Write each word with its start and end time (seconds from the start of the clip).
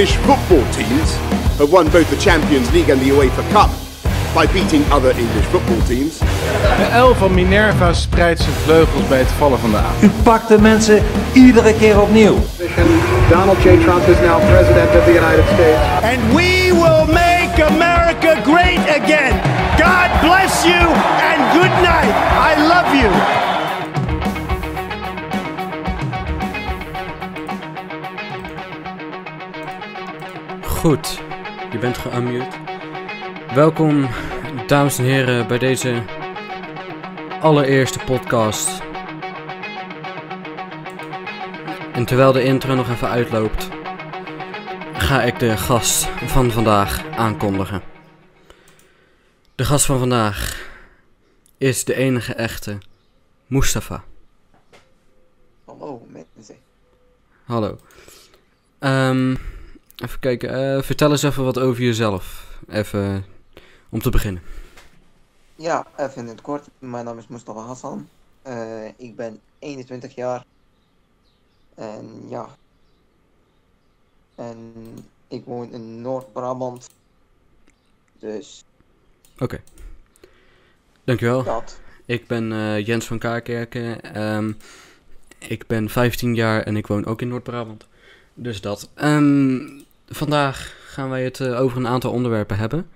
English 0.00 0.16
football 0.24 0.64
teams 0.72 1.14
have 1.58 1.70
won 1.70 1.86
both 1.90 2.08
the 2.08 2.16
Champions 2.16 2.72
League 2.72 2.88
and 2.88 2.98
the 3.02 3.10
UEFA 3.10 3.44
Cup 3.52 3.68
by 4.34 4.46
beating 4.46 4.82
other 4.90 5.10
English 5.10 5.44
football 5.52 5.78
teams. 5.82 6.18
De 6.78 6.98
L 6.98 7.14
van 7.14 7.34
Minerva 7.34 7.92
spreidt 7.92 8.40
zijn 8.40 8.54
vleugels 8.64 9.08
bij 9.08 9.18
het 9.18 9.28
vallen 9.28 9.58
van 9.58 9.70
de 9.70 9.76
avond. 9.76 10.02
U 10.02 10.10
pakt 10.22 10.48
de 10.48 10.60
mensen 10.60 11.02
iedere 11.32 11.74
keer 11.74 12.00
opnieuw. 12.00 12.38
Donald 13.30 13.62
J. 13.62 13.62
Trump 13.62 14.06
is 14.08 14.20
now 14.20 14.40
president 14.48 14.88
of 14.96 15.04
the 15.04 15.14
United 15.14 15.44
States. 15.54 15.80
And 16.02 16.34
we 16.34 16.72
will 16.72 17.06
make 17.06 17.64
America 17.64 18.40
great 18.42 19.02
again. 19.02 19.34
God 19.76 20.08
bless 20.20 20.64
you 20.64 20.84
and 21.30 21.38
good 21.52 21.74
night. 21.82 22.14
I 22.48 22.52
love 22.72 22.94
you. 22.94 23.49
Bent 31.80 31.98
geunmute. 31.98 32.56
Welkom, 33.54 34.08
dames 34.66 34.98
en 34.98 35.04
heren, 35.04 35.46
bij 35.46 35.58
deze 35.58 36.02
allereerste 37.40 37.98
podcast. 37.98 38.82
En 41.92 42.04
terwijl 42.04 42.32
de 42.32 42.42
intro 42.44 42.74
nog 42.74 42.90
even 42.90 43.08
uitloopt, 43.08 43.68
ga 44.92 45.22
ik 45.22 45.38
de 45.38 45.56
gast 45.56 46.04
van 46.04 46.50
vandaag 46.50 47.06
aankondigen. 47.06 47.82
De 49.54 49.64
gast 49.64 49.86
van 49.86 49.98
vandaag 49.98 50.68
is 51.58 51.84
de 51.84 51.94
enige 51.94 52.34
echte 52.34 52.78
Mustafa. 53.46 54.04
Hallo 55.64 56.06
mensen. 56.08 56.56
Hallo. 57.44 57.78
Ehm, 58.78 59.34
even 60.02 60.18
kijken, 60.20 60.76
eh, 60.76 60.82
vertel 60.82 61.10
eens 61.10 61.22
even 61.22 61.44
wat 61.44 61.58
over 61.58 61.82
jezelf. 61.82 62.56
Even 62.68 63.24
om 63.88 64.00
te 64.00 64.10
beginnen. 64.10 64.42
Ja, 65.56 65.86
even 65.96 66.22
in 66.22 66.28
het 66.28 66.40
kort. 66.40 66.68
Mijn 66.78 67.04
naam 67.04 67.18
is 67.18 67.26
Mustafa 67.26 67.60
Hassan. 67.60 68.08
Eh, 68.42 68.86
ik 68.96 69.16
ben 69.16 69.40
21 69.58 70.14
jaar. 70.14 70.44
En 71.74 72.22
ja. 72.28 72.48
En 74.34 74.72
ik 75.28 75.44
woon 75.44 75.72
in 75.72 76.00
Noord-Brabant. 76.00 76.90
Dus 78.18 78.64
Oké. 79.38 79.60
Dankjewel. 81.04 81.42
dat. 81.44 81.80
Ik 82.04 82.26
ben 82.26 82.52
eh, 82.52 82.86
Jens 82.86 83.06
van 83.06 83.18
Kaarkerken. 83.18 84.14
Ehm, 84.14 84.52
ik 85.38 85.66
ben 85.66 85.88
15 85.88 86.34
jaar 86.34 86.62
en 86.62 86.76
ik 86.76 86.86
woon 86.86 87.06
ook 87.06 87.20
in 87.20 87.28
Noord-Brabant. 87.28 87.86
Dus 88.34 88.60
dat. 88.60 88.90
Ehm, 88.94 89.79
vandaag 90.10 90.74
gaan 90.86 91.08
wij 91.10 91.24
het 91.24 91.40
eh, 91.40 91.60
over 91.60 91.78
een 91.78 91.86
aantal 91.86 92.12
onderwerpen 92.12 92.56
hebben. 92.56 92.88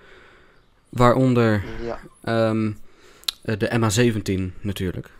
Waaronder 0.89 1.65
Ja. 1.83 1.99
ehm, 2.25 2.71
eh, 3.43 3.59
de 3.59 3.69
MH17 3.79 4.53
natuurlijk. 4.61 5.11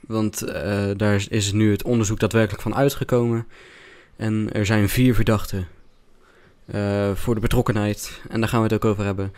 Want 0.00 0.42
eh, 0.42 0.84
daar 0.96 1.24
is- 1.28 1.52
nu 1.52 1.70
het 1.70 1.82
onderzoek 1.82 2.18
daadwerkelijk 2.20 2.62
van 2.62 2.74
uitgekomen. 2.74 3.46
En 4.16 4.48
er 4.52 4.66
zijn 4.66 4.88
vier 4.88 5.14
verdachten 5.14 5.66
voor 7.14 7.34
de 7.34 7.40
betrokkenheid. 7.40 8.20
En 8.28 8.40
daar 8.40 8.48
gaan 8.48 8.58
we 8.58 8.64
het 8.64 8.74
ook 8.74 8.90
over 8.90 9.04
hebben. 9.04 9.32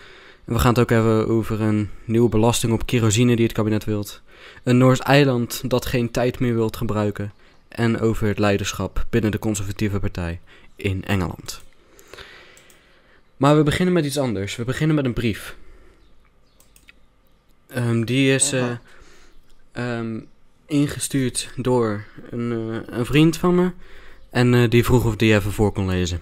En 0.45 0.53
we 0.53 0.59
gaan 0.59 0.71
het 0.71 0.79
ook 0.79 0.91
hebben 0.91 1.29
over 1.29 1.61
een 1.61 1.91
nieuwe 2.05 2.29
belasting 2.29 2.73
op 2.73 2.87
kerosine 2.87 3.37
die 3.37 3.45
het 3.45 3.55
kabinet 3.55 3.85
wilt. 3.85 4.23
Een 4.65 4.79
Noors 4.79 5.01
eiland 5.01 5.63
dat 5.71 5.87
geen 5.87 6.11
tijd 6.11 6.39
meer 6.41 6.55
wilt 6.55 6.77
gebruiken. 6.77 7.33
En 7.69 8.01
over 8.01 8.27
het 8.27 8.39
leiderschap 8.39 9.07
binnen 9.11 9.31
de 9.31 9.39
conservatieve 9.39 10.01
partij 10.01 10.41
in 10.77 11.05
Engeland. 11.05 11.61
Maar 13.37 13.57
we 13.57 13.63
beginnen 13.63 13.95
met 13.95 14.05
iets 14.05 14.19
anders. 14.19 14.57
We 14.57 14.65
beginnen 14.65 14.97
met 14.97 15.05
een 15.05 15.13
brief. 15.13 15.57
Ehm, 17.67 18.05
die 18.05 18.35
is 18.35 18.53
eh, 18.53 18.71
ehm, 19.73 20.21
ingestuurd 20.67 21.51
door 21.57 22.05
een, 22.31 22.53
eh, 22.53 22.97
een 22.99 23.07
vriend 23.07 23.37
van 23.37 23.55
me. 23.55 23.71
En 24.31 24.55
eh, 24.55 24.71
die 24.71 24.85
vroeg 24.85 25.05
of 25.05 25.17
die 25.17 25.35
even 25.35 25.53
voor 25.53 25.73
kon 25.73 25.87
lezen. 25.87 26.21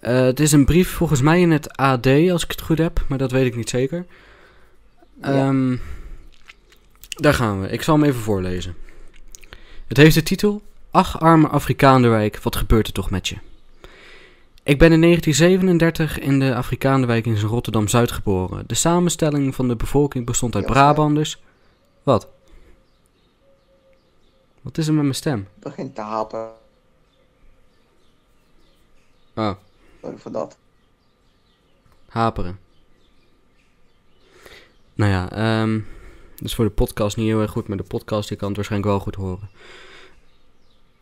Het 0.00 0.40
is 0.40 0.52
een 0.52 0.64
brief 0.64 0.90
volgens 0.90 1.20
mij 1.20 1.40
in 1.40 1.50
het 1.50 1.76
AD, 1.76 2.06
als 2.06 2.44
ik 2.44 2.50
het 2.50 2.60
goed 2.60 2.78
heb, 2.78 3.04
maar 3.08 3.18
dat 3.18 3.30
weet 3.30 3.46
ik 3.46 3.56
niet 3.56 3.68
zeker. 3.68 4.06
Ja. 5.22 5.28
Ehm, 5.28 5.76
daar 7.08 7.34
gaan 7.34 7.60
we. 7.60 7.68
Ik 7.68 7.82
zal 7.82 7.94
hem 7.94 8.04
even 8.04 8.20
voorlezen. 8.20 8.74
Het 9.86 9.96
heeft 9.96 10.14
de 10.14 10.22
titel 10.22 10.62
Ach, 10.90 11.20
arme 11.20 11.48
Afrikaanderwijk, 11.48 12.38
wat 12.42 12.56
gebeurt 12.56 12.86
er 12.86 12.92
toch 12.92 13.10
met 13.10 13.28
je? 13.28 13.36
Ik 14.64 14.78
ben 14.78 14.92
in 14.92 15.00
1937 15.00 16.18
in 16.18 16.38
de 16.38 16.54
Afrikaanderwijk 16.54 17.26
in 17.26 17.40
Rotterdam-Zuid 17.40 18.12
geboren. 18.12 18.64
De 18.66 18.74
samenstelling 18.74 19.54
van 19.54 19.68
de 19.68 19.76
bevolking 19.76 20.26
bestond 20.26 20.54
uit 20.54 20.66
Brabanders. 20.66 21.42
Wat? 22.02 22.28
Wat 24.60 24.78
is 24.78 24.86
er 24.86 24.92
met 24.92 25.02
mijn 25.02 25.14
stem? 25.14 25.48
Begint 25.54 25.94
te 25.94 26.00
haperen. 26.00 26.50
Oh, 29.34 29.52
Sorry 30.00 30.18
voor 30.18 30.32
dat. 30.32 30.56
haperen. 32.08 32.58
Nou 34.94 35.10
ja, 35.10 35.28
dat 36.36 36.44
is 36.44 36.54
voor 36.54 36.64
de 36.64 36.70
podcast 36.70 37.16
niet 37.16 37.26
heel 37.26 37.40
erg 37.40 37.50
goed, 37.50 37.68
maar 37.68 37.76
de 37.76 37.82
podcast 37.82 38.28
die 38.28 38.36
kan 38.36 38.46
het 38.48 38.56
waarschijnlijk 38.56 38.90
wel 38.92 39.00
goed 39.00 39.14
horen. 39.14 39.50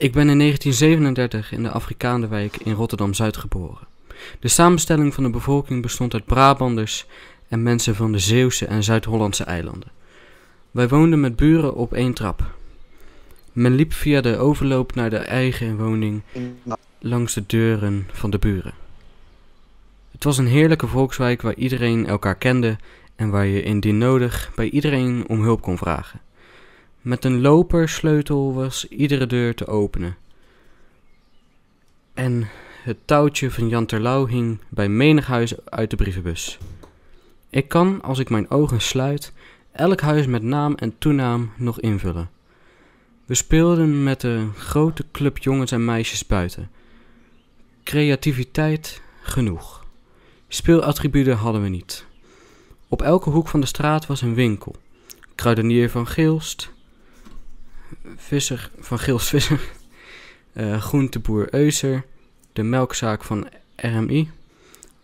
Ik 0.02 0.12
ben 0.12 0.28
in 0.28 0.38
1937 0.38 1.52
in 1.52 1.62
de 1.62 1.70
Afrikaanderwijk 1.70 2.56
in 2.56 2.72
Rotterdam-Zuid 2.72 3.36
geboren. 3.36 3.86
De 4.40 4.48
samenstelling 4.48 5.14
van 5.14 5.24
de 5.24 5.30
bevolking 5.30 5.82
bestond 5.82 6.14
uit 6.14 6.24
Brabanders 6.24 7.06
en 7.48 7.62
mensen 7.62 7.94
van 7.94 8.12
de 8.12 8.18
Zeeuwse 8.18 8.66
en 8.66 8.82
Zuid-Hollandse 8.82 9.44
eilanden. 9.44 9.90
Wij 10.70 10.88
woonden 10.88 11.20
met 11.20 11.36
buren 11.36 11.74
op 11.74 11.92
één 11.92 12.14
trap. 12.14 12.42
Men 13.52 13.74
liep 13.74 13.92
via 13.92 14.20
de 14.20 14.36
overloop 14.36 14.94
naar 14.94 15.10
de 15.10 15.16
eigen 15.16 15.76
woning 15.76 16.22
In- 16.32 16.56
langs 16.98 17.34
de 17.34 17.44
deuren 17.46 18.08
van 18.12 18.30
de 18.30 18.38
buren. 18.38 18.74
Het 20.12 20.24
was 20.24 20.38
een 20.38 20.46
heerlijke 20.46 20.86
volkswijk 20.86 21.42
waar 21.42 21.54
iedereen 21.54 22.06
elkaar 22.06 22.36
kende 22.36 22.76
en 23.16 23.30
waar 23.30 23.46
je 23.46 23.62
indien 23.62 23.98
nodig 23.98 24.50
bij 24.54 24.70
iedereen 24.70 25.24
om 25.28 25.42
hulp 25.42 25.60
kon 25.60 25.78
vragen. 25.78 26.20
Met 27.02 27.24
een 27.24 27.40
lopersleutel 27.40 28.54
was 28.54 28.88
iedere 28.88 29.26
deur 29.26 29.54
te 29.54 29.66
openen. 29.66 30.16
En 32.14 32.48
het 32.82 32.96
touwtje 33.04 33.50
van 33.50 33.68
Jan 33.68 33.86
Terlouw 33.86 34.26
hing 34.26 34.58
bij 34.68 34.88
menig 34.88 35.26
huis 35.26 35.64
uit 35.64 35.90
de 35.90 35.96
brievenbus. 35.96 36.58
Ik 37.50 37.68
kan, 37.68 38.02
als 38.02 38.18
ik 38.18 38.30
mijn 38.30 38.50
ogen 38.50 38.80
sluit, 38.80 39.32
elk 39.72 40.00
huis 40.00 40.26
met 40.26 40.42
naam 40.42 40.74
en 40.74 40.98
toenaam 40.98 41.50
nog 41.56 41.80
invullen. 41.80 42.30
We 43.24 43.34
speelden 43.34 44.02
met 44.02 44.22
een 44.22 44.52
grote 44.54 45.04
club 45.12 45.38
jongens 45.38 45.72
en 45.72 45.84
meisjes 45.84 46.26
buiten. 46.26 46.70
Creativiteit 47.84 49.02
genoeg. 49.22 49.86
Speelattributen 50.48 51.36
hadden 51.36 51.62
we 51.62 51.68
niet. 51.68 52.04
Op 52.88 53.02
elke 53.02 53.30
hoek 53.30 53.48
van 53.48 53.60
de 53.60 53.66
straat 53.66 54.06
was 54.06 54.22
een 54.22 54.34
winkel. 54.34 54.74
Kruidenier 55.34 55.90
van 55.90 56.06
Geelst, 56.06 56.71
Visser 58.16 58.70
van 58.78 58.98
Geelst 58.98 59.28
Visser, 59.28 59.60
eh, 60.52 60.82
Groenteboer 60.82 61.54
Euser, 61.54 62.04
de 62.52 62.62
melkzaak 62.62 63.24
van 63.24 63.48
RMI, 63.76 64.30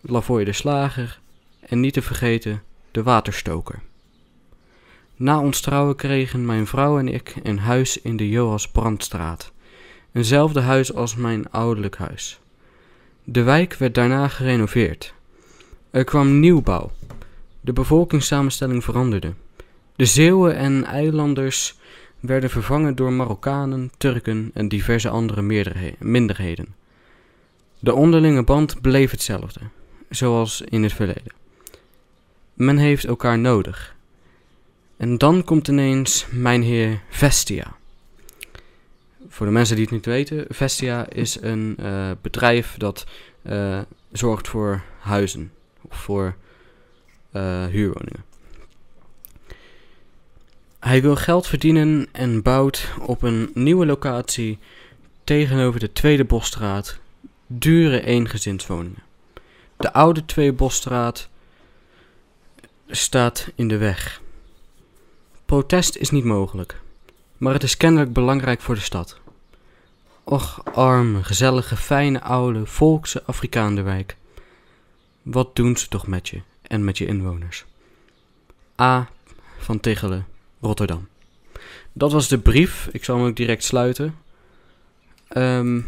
Lavoie 0.01 0.45
de 0.45 0.53
Slager 0.53 1.19
en 1.59 1.79
niet 1.79 1.93
te 1.93 2.01
vergeten 2.01 2.63
de 2.91 3.03
waterstoker. 3.03 3.81
Na 5.15 5.39
ons 5.39 5.61
trouwen 5.61 5.95
kregen 5.95 6.45
mijn 6.45 6.67
vrouw 6.67 6.99
en 6.99 7.07
ik 7.07 7.35
een 7.43 7.59
huis 7.59 8.01
in 8.01 8.17
de 8.17 8.29
Joas 8.29 8.67
Brandstraat. 8.67 9.51
Eenzelfde 10.11 10.59
huis 10.59 10.93
als 10.93 11.15
mijn 11.15 11.51
ouderlijk 11.51 11.97
huis. 11.97 12.39
De 13.23 13.43
wijk 13.43 13.73
werd 13.73 13.95
daarna 13.95 14.27
gerenoveerd. 14.27 15.13
Er 15.91 16.03
kwam 16.03 16.39
nieuwbouw. 16.39 16.91
De 17.61 17.73
bevolkingssamenstelling 17.73 18.83
veranderde. 18.83 19.33
De 19.95 20.05
Zeeuwen 20.05 20.55
en 20.55 20.83
eilanders 20.83 21.78
werden 22.19 22.49
vervangen 22.49 22.95
door 22.95 23.13
Marokkanen, 23.13 23.91
Turken 23.97 24.51
en 24.53 24.67
diverse 24.67 25.09
andere 25.09 25.41
minderheden. 25.99 26.75
De 27.79 27.93
onderlinge 27.93 28.43
band 28.43 28.81
bleef 28.81 29.11
hetzelfde, 29.11 29.59
zoals 30.09 30.61
in 30.61 30.83
het 30.83 30.93
verleden. 30.93 31.33
Men 32.53 32.77
heeft 32.77 33.05
elkaar 33.05 33.39
nodig. 33.39 33.95
En 34.97 35.17
dan 35.17 35.43
komt 35.43 35.67
ineens 35.67 36.25
mijn 36.31 36.61
heer 36.61 37.01
Vestia. 37.09 37.75
Voor 39.27 39.45
de 39.45 39.51
mensen 39.51 39.75
die 39.75 39.83
het 39.85 39.93
niet 39.93 40.05
weten, 40.05 40.45
Vestia 40.49 41.09
is 41.09 41.41
een 41.41 41.75
eh, 41.77 42.11
bedrijf 42.21 42.75
dat 42.77 43.05
eh, 43.41 43.79
zorgt 44.11 44.47
voor 44.47 44.81
huizen 44.99 45.51
of 45.81 45.97
voor 45.97 46.35
eh, 47.31 47.65
huurwoningen. 47.65 48.28
Hij 50.79 51.01
wil 51.01 51.15
geld 51.15 51.47
verdienen 51.47 52.07
en 52.11 52.41
bouwt 52.41 52.87
op 53.01 53.21
een 53.21 53.51
nieuwe 53.53 53.85
locatie 53.85 54.59
tegenover 55.23 55.79
de 55.79 55.91
Tweede 55.91 56.25
Bosstraat 56.25 56.99
dure 57.47 58.05
eengezinswoningen. 58.05 59.03
De 59.77 59.93
oude 59.93 60.25
Tweebosstraat 60.25 61.29
staat 62.87 63.51
in 63.55 63.67
de 63.67 63.77
weg. 63.77 64.21
Protest 65.45 65.95
is 65.95 66.09
niet 66.09 66.23
mogelijk, 66.23 66.81
maar 67.37 67.53
het 67.53 67.63
is 67.63 67.77
kennelijk 67.77 68.13
belangrijk 68.13 68.61
voor 68.61 68.75
de 68.75 68.81
stad. 68.81 69.19
Och, 70.23 70.61
arme, 70.73 71.23
gezellige, 71.23 71.77
fijne, 71.77 72.21
oude, 72.21 72.65
volkse 72.65 73.23
Afrikaanderwijk. 73.25 74.15
Wat 75.21 75.55
doen 75.55 75.77
ze 75.77 75.87
toch 75.87 76.07
met 76.07 76.29
je 76.29 76.41
en 76.61 76.83
met 76.83 76.97
je 76.97 77.05
inwoners? 77.05 77.65
A. 78.81 79.09
van 79.57 79.79
Tichelen, 79.79 80.25
Rotterdam. 80.59 81.07
Dat 81.93 82.11
was 82.11 82.27
de 82.27 82.39
brief. 82.39 82.89
Ik 82.91 83.03
zal 83.03 83.17
hem 83.17 83.25
ook 83.25 83.35
direct 83.35 83.63
sluiten. 83.63 84.15
Ehm 85.27 85.81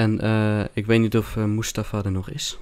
En 0.00 0.20
eh, 0.20 0.64
ik 0.72 0.86
weet 0.86 1.00
niet 1.00 1.16
of 1.16 1.36
eh, 1.36 1.44
Mustafa 1.44 2.04
er 2.04 2.10
nog 2.10 2.30
is. 2.30 2.58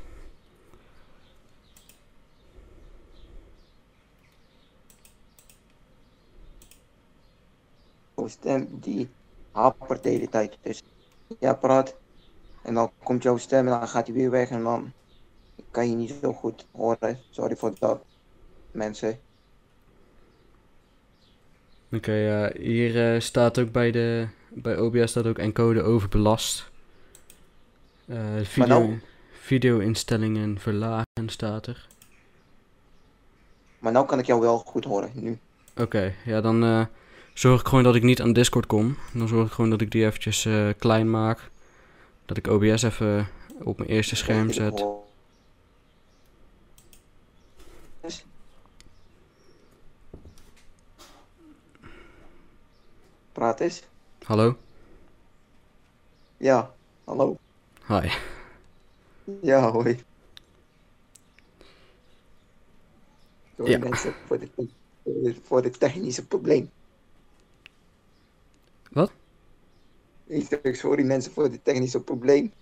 Stem 8.27 8.69
die 8.81 9.09
hapert 9.53 10.03
de 10.03 10.09
hele 10.09 10.29
tijd. 10.29 10.59
Dus 10.63 10.83
ja, 11.39 11.55
praat. 11.55 11.95
En 12.69 12.75
dan 12.75 12.91
komt 13.03 13.23
jouw 13.23 13.37
stem 13.37 13.67
en 13.69 13.79
dan 13.79 13.89
gaat 13.89 14.07
hij 14.07 14.17
weer 14.17 14.31
weg 14.31 14.51
en 14.51 14.63
dan 14.63 14.93
kan 15.71 15.91
je 15.91 15.97
niet 15.97 16.15
zo 16.23 16.33
goed 16.33 16.67
horen. 16.71 17.19
Sorry 17.31 17.57
voor 17.57 17.73
dat, 17.79 18.03
mensen. 18.71 19.19
Oké, 21.93 22.13
ja, 22.13 22.53
hier 22.59 23.15
eh, 23.15 23.21
staat 23.21 23.59
ook 23.59 23.73
bij 23.73 23.91
de 23.91 24.27
bij 24.49 24.79
OBS 24.79 25.11
staat 25.11 25.27
ook 25.27 25.39
encode 25.39 25.83
overbelast. 25.83 26.71
Eh 28.07 28.17
video, 28.43 28.67
nou- 28.67 29.01
video-instellingen 29.41 30.59
verlagen 30.59 31.27
staat 31.27 31.67
er. 31.67 31.87
Maar 33.79 33.93
nou 33.93 34.07
kan 34.07 34.19
ik 34.19 34.27
jou 34.27 34.41
wel 34.41 34.59
goed 34.59 34.85
horen, 34.85 35.11
nu. 35.15 35.39
Oké, 35.77 36.15
ja 36.25 36.41
dan 36.41 36.65
eh, 36.65 36.85
zorg 37.35 37.61
ik 37.61 37.67
gewoon 37.67 37.85
dat 37.85 37.95
ik 37.95 38.03
niet 38.03 38.21
aan 38.21 38.33
Discord 38.33 38.67
kom. 38.67 38.97
Dan 39.13 39.29
zorg 39.29 39.47
ik 39.47 39.53
gewoon 39.53 39.71
dat 39.71 39.81
ik 39.81 39.91
die 39.91 40.05
eventjes 40.05 40.45
eh, 40.45 40.69
klein 40.79 41.11
maak. 41.11 41.51
Dat 42.29 42.37
ik 42.37 42.47
OBS 42.47 42.83
even 42.83 43.29
op 43.63 43.79
mijn 43.79 43.91
eerste 43.91 44.17
scherm 44.17 44.53
zet. 44.53 44.85
Praat 53.33 53.61
eens. 53.61 53.83
Hallo? 54.23 54.57
Ja, 56.37 56.75
hallo. 57.05 57.37
Hi. 57.87 58.09
Ja, 59.43 59.71
hoi. 59.71 60.05
Sorry 63.57 63.73
Ja. 63.73 63.79
mensen 63.79 64.15
voor 64.27 64.39
dit, 64.39 64.51
voor 65.45 65.63
dit 65.63 65.81
technische 65.81 66.27
probleem. 66.27 66.71
Wat? 68.91 69.13
Ik 70.29 70.47
zeg 70.63 70.77
sorry 70.77 71.05
mensen 71.05 71.33
voor 71.33 71.51
dit 71.51 71.65
technische 71.65 72.01
probleem. 72.01 72.53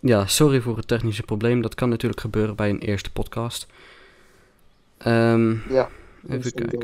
Ja, 0.00 0.26
sorry 0.26 0.60
voor 0.60 0.76
het 0.76 0.88
technische 0.88 1.22
probleem. 1.22 1.60
Dat 1.60 1.74
kan 1.74 1.88
natuurlijk 1.88 2.20
gebeuren 2.20 2.56
bij 2.56 2.70
een 2.70 2.78
eerste 2.78 3.12
podcast. 3.12 3.66
Ehm, 4.98 5.72
Ja. 5.72 5.88
even 6.28 6.52
kijken. 6.52 6.78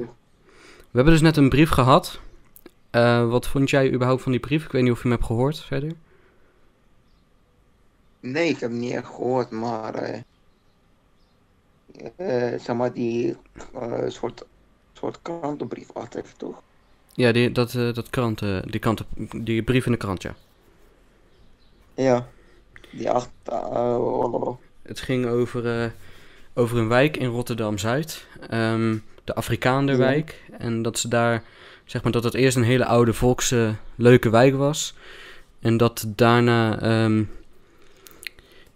We 0.90 0.94
hebben 0.94 1.12
dus 1.12 1.22
net 1.22 1.36
een 1.36 1.48
brief 1.48 1.70
gehad. 1.70 2.20
Eh, 2.90 3.28
wat 3.28 3.46
vond 3.46 3.70
jij 3.70 3.92
überhaupt 3.92 4.22
van 4.22 4.32
die 4.32 4.40
brief? 4.40 4.64
Ik 4.64 4.72
weet 4.72 4.82
niet 4.82 4.90
of 4.92 4.96
je 4.96 5.02
hem 5.02 5.12
hebt 5.12 5.24
gehoord 5.24 5.60
verder. 5.60 5.92
Nee, 8.20 8.48
ik 8.48 8.60
heb 8.60 8.70
hem 8.70 8.78
niet 8.78 8.92
echt 8.92 9.06
gehoord, 9.06 9.50
maar 9.50 9.94
eh 9.94 10.20
eh, 12.16 12.60
zeg 12.60 12.76
maar 12.76 12.92
die 12.92 13.36
soort, 14.08 14.44
soort 14.92 15.22
krantenbrief 15.22 15.90
achter, 15.92 16.24
toch? 16.36 16.62
Ja, 17.18 17.32
die, 17.32 17.52
dat, 17.52 17.74
eh, 17.74 17.92
dat 17.92 18.10
krant, 18.10 18.42
eh, 18.42 18.56
die, 18.64 18.80
krant, 18.80 19.04
die 19.36 19.62
brief 19.62 19.86
in 19.86 19.92
de 19.92 19.98
krant, 19.98 20.22
ja. 20.22 20.34
Ja. 21.94 22.26
Die 22.90 23.10
achter. 23.10 23.30
eh, 23.52 24.46
Het 24.82 25.00
ging 25.00 25.26
over, 25.26 25.92
over 26.54 26.78
een 26.78 26.88
wijk 26.88 27.16
in 27.16 27.28
Rotterdam-Zuid. 27.28 28.26
ehm, 28.48 28.96
de 29.24 29.34
Afrikaanderwijk. 29.34 30.42
En 30.58 30.82
dat 30.82 30.98
ze 30.98 31.08
daar, 31.08 31.42
zeg 31.84 32.02
maar, 32.02 32.12
dat 32.12 32.24
het 32.24 32.34
eerst 32.34 32.56
een 32.56 32.62
hele 32.62 32.84
oude 32.84 33.12
volkse 33.12 33.74
leuke 33.94 34.30
wijk 34.30 34.56
was. 34.56 34.94
En 35.60 35.76
dat 35.76 36.04
daarna, 36.06 36.80
ehm, 36.80 37.22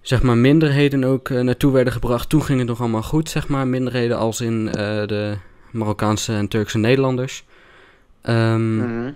zeg 0.00 0.22
maar, 0.22 0.36
minderheden 0.36 1.04
ook 1.04 1.28
naartoe 1.28 1.72
werden 1.72 1.92
gebracht. 1.92 2.28
Toen 2.28 2.42
ging 2.42 2.58
het 2.58 2.68
nog 2.68 2.80
allemaal 2.80 3.02
goed, 3.02 3.28
zeg 3.28 3.48
maar. 3.48 3.66
Minderheden 3.66 4.16
als 4.18 4.40
in 4.40 4.64
de 4.66 5.36
Marokkaanse 5.70 6.32
en 6.32 6.48
Turkse 6.48 6.78
Nederlanders. 6.78 7.44
Ehm, 8.22 8.76
mhm. 8.76 9.12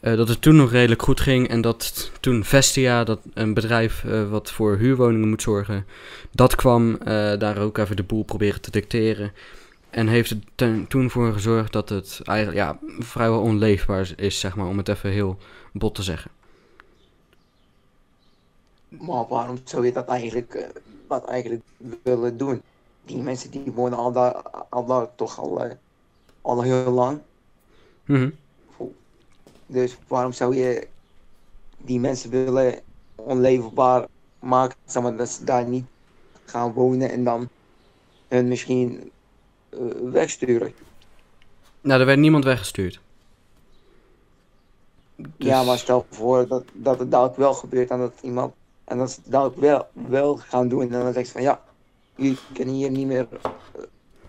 eh, 0.00 0.16
dat 0.16 0.28
het 0.28 0.42
toen 0.42 0.56
nog 0.56 0.70
redelijk 0.70 1.02
goed 1.02 1.20
ging 1.20 1.48
en 1.48 1.60
dat 1.60 2.10
toen 2.20 2.44
Vestia, 2.44 3.04
dat 3.04 3.18
een 3.34 3.54
bedrijf 3.54 4.04
eh, 4.04 4.30
wat 4.30 4.50
voor 4.50 4.76
huurwoningen 4.76 5.28
moet 5.28 5.42
zorgen, 5.42 5.86
dat 6.30 6.54
kwam 6.54 6.96
eh, 6.96 7.38
daar 7.38 7.58
ook 7.58 7.78
even 7.78 7.96
de 7.96 8.02
boel 8.02 8.24
proberen 8.24 8.60
te 8.60 8.70
dicteren. 8.70 9.32
En 9.90 10.08
heeft 10.08 10.30
er 10.30 10.38
ten- 10.54 10.86
toen 10.88 11.10
voor 11.10 11.32
gezorgd 11.32 11.72
dat 11.72 11.88
het 11.88 12.20
eigenlijk 12.24 12.58
ja, 12.58 12.78
vrijwel 12.98 13.40
onleefbaar 13.40 14.12
is, 14.16 14.40
zeg 14.40 14.56
maar, 14.56 14.66
om 14.66 14.76
het 14.78 14.88
even 14.88 15.10
heel 15.10 15.38
bot 15.72 15.94
te 15.94 16.02
zeggen. 16.02 16.30
Maar 18.88 19.26
waarom 19.28 19.58
zou 19.64 19.86
je 19.86 19.92
dat 19.92 20.06
eigenlijk, 20.08 20.68
dat 21.08 21.24
eigenlijk 21.24 21.62
willen 22.02 22.36
doen? 22.36 22.62
Die 23.04 23.22
mensen 23.22 23.50
die 23.50 23.72
wonen 23.74 23.98
al 23.98 24.12
daar, 24.12 24.32
al 24.68 24.86
daar 24.86 25.06
toch 25.14 25.38
al, 25.38 25.78
al 26.40 26.62
heel 26.62 26.90
lang. 26.90 27.20
Mhm. 28.12 28.30
Dus 29.66 29.96
waarom 30.08 30.32
zou 30.32 30.56
je 30.56 30.88
die 31.76 32.00
mensen 32.00 32.30
willen 32.30 32.80
onleefbaar 33.14 34.06
maken, 34.38 34.76
zeg 34.84 35.02
maar, 35.02 35.16
dat 35.16 35.28
ze 35.28 35.44
daar 35.44 35.64
niet 35.64 35.84
gaan 36.44 36.72
wonen 36.72 37.10
en 37.10 37.24
dan 37.24 37.48
hun 38.28 38.48
misschien 38.48 39.10
eh, 39.68 39.78
wegsturen? 40.02 40.72
Nou, 41.80 42.00
er 42.00 42.06
werd 42.06 42.18
niemand 42.18 42.44
weggestuurd. 42.44 43.00
Ja, 45.16 45.58
Dus- 45.58 45.66
maar 45.66 45.78
stel 45.78 46.06
voor 46.10 46.46
dat, 46.46 46.64
dat 46.72 46.98
het 46.98 47.10
dadelijk 47.10 47.36
wel 47.36 47.54
gebeurt 47.54 47.90
en 47.90 47.98
dat 47.98 48.12
iemand 48.22 48.54
en 48.84 48.98
dat 48.98 49.10
ze 49.10 49.20
het 49.22 49.32
dadelijk 49.32 49.60
wel, 49.60 49.86
wel 49.92 50.36
gaan 50.36 50.68
doen 50.68 50.82
en 50.82 50.88
dan 50.88 51.12
zegt 51.12 51.26
ze 51.26 51.32
van 51.32 51.42
ja, 51.42 51.62
jullie 52.16 52.38
kunnen 52.52 52.74
hier 52.74 52.90
niet 52.90 53.06
meer 53.06 53.26
eh, 53.42 53.50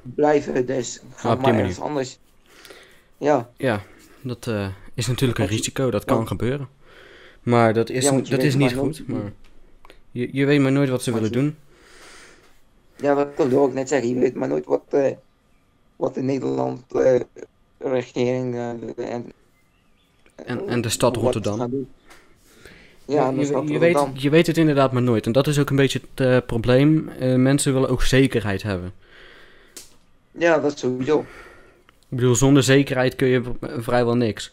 blijven, 0.01 0.65
dus 0.65 1.01
ga 1.15 1.31
op 1.31 1.43
die 1.43 1.51
maar 1.51 1.59
ergens 1.59 1.79
anders. 1.79 2.19
Ja, 3.23 3.49
Ja, 3.57 3.81
dat 4.21 4.47
eh, 4.47 4.67
is 4.93 5.07
natuurlijk 5.07 5.39
een 5.39 5.45
je- 5.45 5.51
risico, 5.51 5.89
dat 5.91 6.05
kan 6.05 6.27
gebeuren. 6.27 6.67
Maar 7.41 7.73
dat 7.73 7.89
is, 7.89 8.03
Ja, 8.05 8.13
je 8.15 8.21
dat 8.21 8.43
is 8.43 8.55
niet 8.55 8.73
goed. 8.73 9.07
Maar 9.07 9.31
je, 10.11 10.29
je 10.31 10.45
weet 10.45 10.59
maar 10.61 10.71
nooit 10.71 10.89
wat 10.89 11.03
ze 11.03 11.11
willen 11.13 11.29
je- 11.29 11.35
doen. 11.35 11.55
ja, 12.95 13.15
dat 13.35 13.47
wil 13.47 13.67
ik 13.67 13.73
net 13.73 13.87
zeggen. 13.89 14.09
Je 14.09 14.15
weet 14.19 14.35
maar 14.35 14.47
nooit 14.47 14.65
wat, 14.65 14.83
eh, 14.89 15.11
wat 15.95 16.13
de 16.13 16.21
Nederland 16.21 16.81
eh, 16.93 17.19
regering 17.79 18.55
en, 18.55 18.93
En- 20.35 20.67
en 20.67 20.81
de 20.81 20.89
stad 20.89 21.15
Rotterdam. 21.15 21.87
Ja, 23.05 23.29
je, 23.29 23.45
stad 23.45 23.67
je, 23.67 23.77
weet, 23.79 24.07
je 24.13 24.29
weet 24.29 24.47
het 24.47 24.57
inderdaad 24.57 24.91
maar 24.91 25.01
nooit. 25.01 25.25
En 25.25 25.31
dat 25.31 25.47
is 25.47 25.59
ook 25.59 25.69
een 25.69 25.75
beetje 25.75 26.01
het 26.15 26.45
probleem. 26.45 27.09
Mensen 27.35 27.73
willen 27.73 27.89
ook 27.89 28.01
zekerheid 28.03 28.63
hebben. 28.63 28.93
Ja, 30.31 30.59
dat 30.59 30.79
sowieso. 30.79 31.25
Ik 32.13 32.19
bedoel, 32.19 32.35
zonder 32.35 32.63
zekerheid 32.63 33.15
kun 33.15 33.27
je 33.27 33.41
vrijwel 33.59 34.15
niks. 34.15 34.45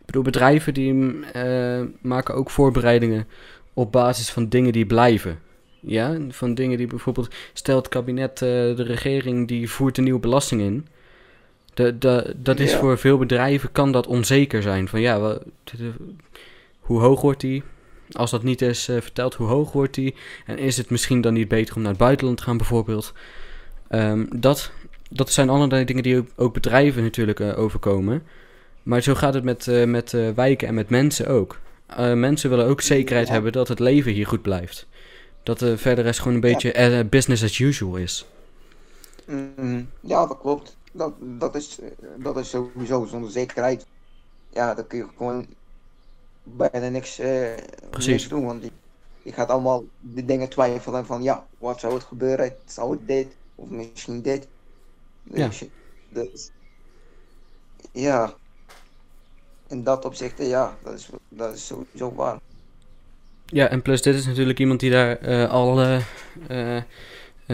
Ik 0.00 0.06
bedoel, 0.06 0.22
bedrijven 0.22 0.74
die 0.74 1.20
eh, 1.32 1.82
maken 2.00 2.34
ook 2.34 2.50
voorbereidingen 2.50 3.26
op 3.74 3.92
basis 3.92 4.30
van 4.30 4.48
dingen 4.48 4.72
die 4.72 4.86
blijven. 4.86 5.38
Ja, 5.80 6.16
van 6.28 6.54
dingen 6.54 6.78
die 6.78 6.86
bijvoorbeeld... 6.86 7.34
Stel 7.52 7.76
het 7.76 7.88
kabinet, 7.88 8.32
eh, 8.42 8.48
de 8.48 8.82
regering, 8.82 9.48
die 9.48 9.70
voert 9.70 9.98
een 9.98 10.04
nieuwe 10.04 10.20
belasting 10.20 10.60
in. 10.60 10.86
De, 11.74 11.98
de, 11.98 12.34
dat 12.36 12.60
is 12.60 12.70
Ja. 12.72 12.78
voor 12.78 12.98
veel 12.98 13.18
bedrijven, 13.18 13.72
kan 13.72 13.92
dat 13.92 14.06
onzeker 14.06 14.62
zijn. 14.62 14.88
Van 14.88 15.00
ja, 15.00 15.38
de- 15.64 15.92
hoe 16.80 17.00
hoog 17.00 17.20
wordt 17.20 17.40
die? 17.40 17.62
Als 18.12 18.30
dat 18.30 18.42
niet 18.42 18.62
is 18.62 18.88
eh, 18.88 19.00
verteld, 19.00 19.34
hoe 19.34 19.46
hoog 19.46 19.72
wordt 19.72 19.94
die? 19.94 20.14
En 20.46 20.58
is 20.58 20.76
het 20.76 20.90
misschien 20.90 21.20
dan 21.20 21.32
niet 21.34 21.48
beter 21.48 21.74
om 21.76 21.80
naar 21.82 21.90
het 21.90 22.00
buitenland 22.00 22.36
te 22.38 22.42
gaan 22.44 22.56
bijvoorbeeld? 22.56 23.12
Ehm, 23.88 24.24
dat, 24.36 24.72
dat 25.12 25.30
zijn 25.30 25.48
allerlei 25.48 25.84
dingen 25.84 26.02
die 26.02 26.24
ook, 26.36 26.52
bedrijven 26.52 27.02
natuurlijk 27.02 27.40
eh, 27.40 27.58
overkomen. 27.58 28.22
Maar 28.82 29.00
zo 29.00 29.14
gaat 29.14 29.34
het 29.34 29.44
met, 29.44 29.68
eh, 29.68 29.84
met 29.84 30.14
eh, 30.14 30.30
wijken 30.30 30.68
en 30.68 30.74
met 30.74 30.90
mensen 30.90 31.26
ook. 31.26 31.60
Mensen 31.96 32.50
willen 32.50 32.66
ook 32.66 32.80
zekerheid 32.80 33.26
Ja. 33.26 33.32
hebben 33.32 33.52
dat 33.52 33.68
het 33.68 33.78
leven 33.78 34.12
hier 34.12 34.26
goed 34.26 34.42
blijft. 34.42 34.86
Dat 35.42 35.58
de 35.58 35.78
verder 35.78 36.04
rest 36.04 36.18
gewoon 36.18 36.34
een 36.34 36.40
beetje 36.40 37.04
business 37.04 37.42
as 37.42 37.58
usual 37.58 37.96
is. 37.96 38.26
Mm, 39.26 39.88
ja, 40.00 40.26
dat 40.26 40.38
klopt. 40.40 40.76
dat, 40.92 41.12
dat, 41.20 41.54
is, 41.54 41.78
dat 42.16 42.36
is 42.36 42.50
sowieso 42.50 43.04
zonder 43.06 43.30
zekerheid. 43.30 43.86
Ja, 44.52 44.74
dan 44.74 44.86
kun 44.86 44.98
je 44.98 45.06
gewoon 45.16 45.46
bijna 46.42 46.88
niks, 46.88 47.20
niks 48.06 48.28
doen. 48.28 48.44
Want 48.44 48.62
je, 48.62 48.70
je 49.22 49.32
gaat 49.32 49.48
allemaal 49.48 49.84
de 50.00 50.24
dingen 50.24 50.48
twijfelen 50.48 51.06
van 51.06 51.22
ja, 51.22 51.46
wat 51.58 51.80
zou 51.80 51.94
het 51.94 52.02
gebeuren? 52.04 52.54
Zou 52.66 52.90
het 52.90 53.06
dit? 53.06 53.26
Of 53.54 53.68
misschien 53.68 54.22
dit? 54.22 54.46
Ja. 55.22 55.46
Dus, 55.46 55.58
je- 55.58 55.70
dus, 56.08 56.50
ja, 57.92 58.34
in 59.68 59.82
dat 59.84 60.04
opzicht, 60.04 60.38
ja, 60.38 60.76
dat 60.84 60.92
is, 60.94 61.08
dat 61.28 61.54
is 61.54 61.66
sowieso 61.66 62.14
waar. 62.14 62.38
Ja, 63.46 63.68
en 63.68 63.82
plus 63.82 64.02
dit 64.02 64.14
is 64.14 64.26
natuurlijk 64.26 64.58
iemand 64.58 64.80
die 64.80 64.90
daar 64.90 65.16
eh, 65.18 65.50
al 65.50 65.80
eh, 65.80 66.02
eh, 66.76 66.82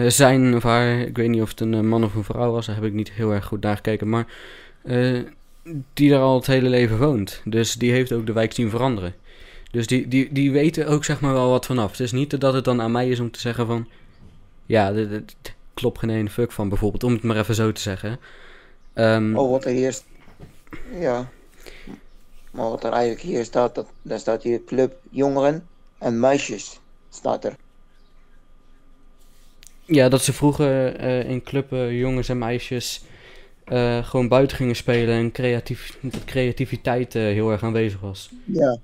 zijn 0.07 0.55
of 0.55 0.63
haar, 0.63 0.99
ik 0.99 1.17
weet 1.17 1.29
niet 1.29 1.41
of 1.41 1.49
het 1.49 1.59
een 1.61 1.87
man 1.87 2.03
of 2.03 2.15
een 2.15 2.23
vrouw 2.23 2.51
was, 2.51 2.65
daar 2.65 2.75
heb 2.75 2.83
ik 2.83 2.93
niet 2.93 3.11
heel 3.11 3.31
erg 3.31 3.45
goed 3.45 3.61
naar 3.61 3.75
gekeken, 3.75 4.09
maar 4.09 4.27
die 5.93 6.09
daar 6.09 6.21
al 6.21 6.35
het 6.35 6.47
hele 6.47 6.69
leven 6.69 6.97
woont. 6.99 7.41
Dus 7.45 7.73
die 7.73 7.91
heeft 7.91 8.11
ook 8.11 8.25
de 8.25 8.33
wijk 8.33 8.53
zien 8.53 8.69
veranderen. 8.69 9.15
Dus 9.71 9.87
die, 9.87 10.07
die, 10.07 10.31
die 10.31 10.51
weten 10.51 10.87
ook 10.87 11.05
zeg 11.05 11.21
maar 11.21 11.33
wel 11.33 11.49
wat 11.49 11.65
vanaf. 11.65 11.91
Het 11.91 11.99
is 11.99 12.11
niet 12.11 12.39
dat 12.41 12.53
het 12.53 12.63
dan 12.65 12.81
aan 12.81 12.91
mij 12.91 13.09
is 13.09 13.19
om 13.19 13.31
te 13.31 13.39
zeggen 13.39 13.65
van, 13.65 13.87
ja, 14.65 14.91
dit- 14.91 15.09
dit 15.09 15.55
klopt 15.79 15.99
geen 15.99 16.09
ene 16.09 16.29
fuck 16.29 16.51
van 16.51 16.69
bijvoorbeeld, 16.69 17.03
om 17.03 17.13
het 17.13 17.23
maar 17.23 17.37
even 17.37 17.55
zo 17.55 17.71
te 17.71 17.81
zeggen. 17.81 18.19
Ehm, 18.93 19.35
Oh, 19.35 19.51
wat 19.51 19.65
er 19.65 19.71
hier 19.71 19.97
Ja. 20.99 21.29
Maar 22.51 22.69
wat 22.69 22.83
er 22.83 22.91
eigenlijk 22.91 23.21
hier 23.21 23.43
staat, 23.43 23.75
dat, 23.75 23.87
daar 24.01 24.19
staat 24.19 24.43
hier 24.43 24.63
club 24.65 24.93
jongeren 25.09 25.67
en 25.97 26.19
meisjes. 26.19 26.79
Staat 27.09 27.45
er. 27.45 27.53
Ja, 29.85 30.09
dat 30.09 30.23
ze 30.23 30.33
vroeger 30.33 30.95
eh, 30.95 31.29
in 31.29 31.43
clubben 31.43 31.93
jongens 31.93 32.29
en 32.29 32.37
meisjes 32.37 33.03
eh, 33.63 34.03
gewoon 34.03 34.27
buiten 34.27 34.57
gingen 34.57 34.75
spelen 34.75 35.15
en 35.15 35.31
creatief, 35.31 35.97
dat 36.01 36.25
creativiteit 36.25 37.15
eh, 37.15 37.21
heel 37.21 37.51
erg 37.51 37.63
aanwezig 37.63 37.99
was. 37.99 38.29
Ja. 38.45 38.77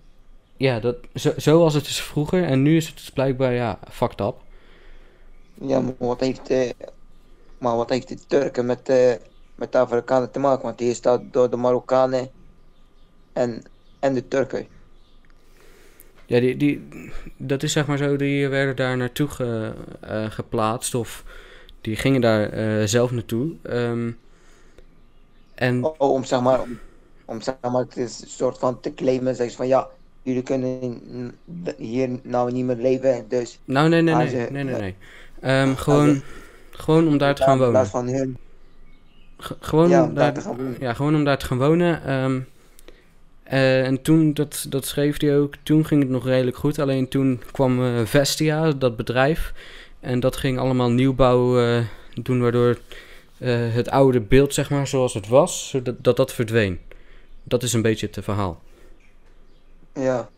Ja, 0.57 0.79
dat, 0.79 0.95
zo, 1.15 1.33
zo 1.37 1.59
was 1.59 1.73
het 1.73 1.83
dus 1.83 2.01
vroeger 2.01 2.43
en 2.43 2.61
nu 2.61 2.77
is 2.77 2.87
het 2.87 2.95
dus 2.95 3.09
blijkbaar, 3.09 3.53
ja, 3.53 3.79
fucked 3.91 4.19
up. 4.19 4.35
Ja, 5.55 5.79
maar 5.79 5.95
wat 5.97 6.19
heeft, 6.19 6.49
eh, 6.49 6.69
maar 7.57 7.75
wat 7.75 7.89
heeft 7.89 8.07
de 8.07 8.25
Turken 8.25 8.65
met, 8.65 8.89
eh, 8.89 9.15
met 9.55 9.71
de 9.71 9.77
Afrikanen 9.79 10.31
te 10.31 10.39
maken? 10.39 10.63
Want 10.65 10.79
hier 10.79 10.95
staat 10.95 11.33
door 11.33 11.49
de 11.49 11.57
Marokkanen 11.57 12.33
en, 13.33 13.71
en 13.99 14.13
de 14.13 14.27
Turken. 14.27 14.69
Ja, 16.25 16.39
die, 16.39 16.57
die, 16.57 16.87
dat 17.37 17.63
is 17.63 17.71
zeg 17.71 17.87
maar 17.87 17.97
zo, 17.97 18.15
die 18.15 18.47
werden 18.47 18.75
daar 18.75 18.97
naartoe 18.97 19.27
ge- 19.27 19.73
eh, 20.01 20.31
geplaatst 20.31 20.95
of 20.95 21.23
die 21.81 21.95
gingen 21.95 22.21
daar 22.21 22.49
eh, 22.49 22.85
zelf 22.87 23.11
naartoe. 23.11 23.55
Ehm, 23.63 24.11
en 25.55 25.91
Oh, 25.97 26.11
om 26.13 26.23
zeg 26.23 26.41
maar, 26.41 26.61
om, 26.61 26.81
om 27.25 27.41
zeg 27.41 27.55
maar, 27.61 27.81
het 27.81 27.97
is 27.97 28.21
een 28.21 28.27
soort 28.27 28.57
van 28.57 28.79
te 28.81 28.93
claimen, 28.93 29.35
zeggen 29.35 29.51
ze 29.51 29.57
van 29.57 29.67
ja, 29.67 29.89
jullie 30.21 30.43
kunnen 30.43 31.39
hier 31.77 32.19
nou 32.23 32.51
niet 32.51 32.65
meer 32.65 32.75
leven, 32.75 33.27
dus 33.27 33.61
nou, 33.65 33.89
nee, 33.89 34.01
nee, 34.01 34.15
nee, 34.15 34.27
ze- 34.27 34.47
nee, 34.49 34.63
nee, 34.63 34.75
nee. 34.75 34.95
Ehm, 35.41 35.75
gewoon, 35.75 36.21
gewoon 36.71 37.07
om 37.07 37.17
daar 37.17 37.35
te 37.35 37.41
gaan 37.41 37.51
in 37.51 37.57
wonen. 37.57 37.73
plaats 37.73 37.89
van 37.89 38.07
hun, 38.07 38.37
gewoon, 39.37 39.89
ja, 39.89 40.03
om 40.03 40.13
daar 40.13 40.33
te 40.33 40.41
gaan 40.41 40.55
wonen. 40.57 40.75
ja, 40.79 40.93
gewoon 40.93 41.15
om 41.15 41.23
daar 41.23 41.37
te 41.37 41.45
gaan 41.45 41.57
wonen. 41.57 42.03
ehm, 42.05 42.39
eh, 43.43 43.85
en 43.85 44.01
toen, 44.01 44.33
dat, 44.33 44.65
dat 44.69 44.85
schreef 44.85 45.19
hij 45.21 45.37
ook, 45.37 45.53
toen 45.63 45.85
ging 45.85 46.01
het 46.01 46.11
nog 46.11 46.25
redelijk 46.25 46.57
goed. 46.57 46.79
Alleen 46.79 47.07
toen 47.07 47.41
kwam 47.51 47.83
eh, 47.85 48.05
Vestia, 48.05 48.71
dat 48.71 48.95
bedrijf. 48.95 49.53
En 49.99 50.19
dat 50.19 50.37
ging 50.37 50.59
allemaal 50.59 50.91
nieuwbouw 50.91 51.59
eh, 51.59 51.83
doen, 52.13 52.41
waardoor 52.41 52.77
het 53.47 53.89
oude 53.89 54.21
beeld, 54.21 54.53
zeg 54.53 54.69
maar, 54.69 54.87
zoals 54.87 55.13
het 55.13 55.27
was, 55.27 55.69
zodat, 55.69 55.95
dat 56.03 56.17
dat 56.17 56.33
verdween. 56.33 56.79
Dat 57.43 57.63
is 57.63 57.73
een 57.73 57.81
beetje 57.81 58.07
het 58.11 58.23
verhaal. 58.23 58.61
Ja, 59.93 60.29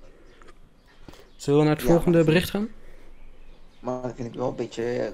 Zullen 1.36 1.60
we 1.60 1.66
naar 1.66 1.75
het 1.75 1.86
volgende 1.86 2.24
bericht 2.24 2.50
gaan? 2.50 2.68
Maar 3.88 4.12
vind 4.15 4.27
ik 4.27 4.39
wel 4.39 4.50
een 4.50 4.56
beetje, 4.56 5.13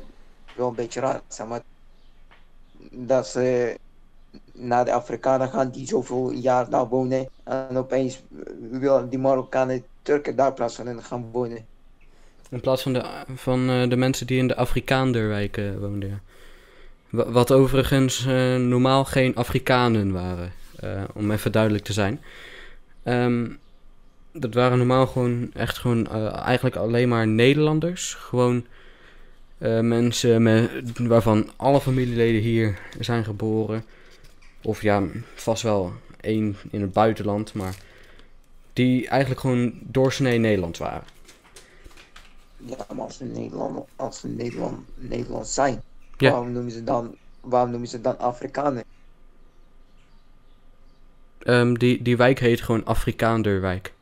wel 0.56 0.68
een 0.68 0.76
beetje 0.76 1.00
raar, 1.00 1.22
zeg 1.28 1.48
maar, 1.48 1.62
dat 2.92 3.28
ze 3.28 3.78
naar 4.52 4.86
de 4.86 4.94
Afrikanen 4.94 5.50
gaan 5.50 5.70
die 5.70 5.88
zoveel 5.88 6.32
jaar 6.32 6.70
daar 6.70 6.88
wonen 6.88 7.28
en 7.44 7.78
opeens 7.78 8.22
willen 8.72 9.10
die 9.10 9.20
Marokkanen 9.20 9.84
Turken 10.02 10.36
daar 10.36 10.54
plaats 10.54 10.76
van 10.76 11.04
gaan 11.04 11.30
wonen. 11.32 11.66
In 12.50 12.60
plaats 12.60 12.82
van 12.82 12.94
de, 12.94 13.24
van, 13.36 13.70
eh, 13.70 13.90
de 13.90 13.96
mensen 13.96 14.28
die 14.28 14.38
in 14.38 14.48
de 14.48 14.56
Afrikaanderwijk 14.56 15.58
eh, 15.58 15.78
woonden. 15.80 16.22
Wat 17.10 17.52
overigens 17.52 18.26
eh, 18.26 18.56
normaal 18.56 19.06
geen 19.06 19.36
Afrikanen 19.36 20.12
waren, 20.12 20.54
eh, 20.80 21.04
om 21.14 21.32
even 21.32 21.52
duidelijk 21.52 21.84
te 21.84 21.94
zijn. 21.94 22.22
Ehm, 23.04 23.50
dat 24.34 24.54
waren 24.54 24.78
normaal 24.78 25.08
gewoon 25.08 25.52
echt 25.54 25.78
gewoon 25.78 26.08
eh, 26.08 26.34
eigenlijk 26.34 26.76
alleen 26.76 27.10
maar 27.10 27.28
Nederlanders. 27.28 28.14
Gewoon 28.14 28.66
eh, 29.58 29.80
mensen 29.80 30.44
met, 30.44 30.70
waarvan 30.98 31.50
alle 31.56 31.82
familieleden 31.82 32.42
hier 32.42 32.80
zijn 33.00 33.24
geboren. 33.24 33.84
Of 34.62 34.82
ja, 34.82 35.04
vast 35.36 35.64
wel 35.64 35.94
één 36.22 36.56
in 36.72 36.82
het 36.82 36.94
buitenland, 36.94 37.54
maar 37.54 37.76
die 38.74 39.08
eigenlijk 39.08 39.42
gewoon 39.42 39.74
doorsnee 39.82 40.38
Nederland 40.40 40.78
waren. 40.78 41.04
Ja, 42.58 42.78
maar 42.96 43.06
als 43.06 43.18
ze 43.18 43.24
Nederland, 43.26 43.88
als 43.96 44.20
ze 44.20 44.28
Nederland, 44.28 44.80
Nederland 44.96 45.48
zijn, 45.48 45.82
Ja. 46.18 46.30
waarom 46.32 46.52
noemen 46.52 46.72
ze 46.72 46.84
dan, 46.84 47.16
waarom 47.42 47.70
noemen 47.70 47.90
ze 47.90 48.02
dan 48.02 48.20
Afrikanen? 48.20 48.84
Ehm, 51.40 51.74
die, 51.74 52.02
die 52.02 52.18
wijk 52.18 52.40
heet 52.40 52.62
gewoon 52.62 52.86
Afrikaanderwijk. 52.86 53.93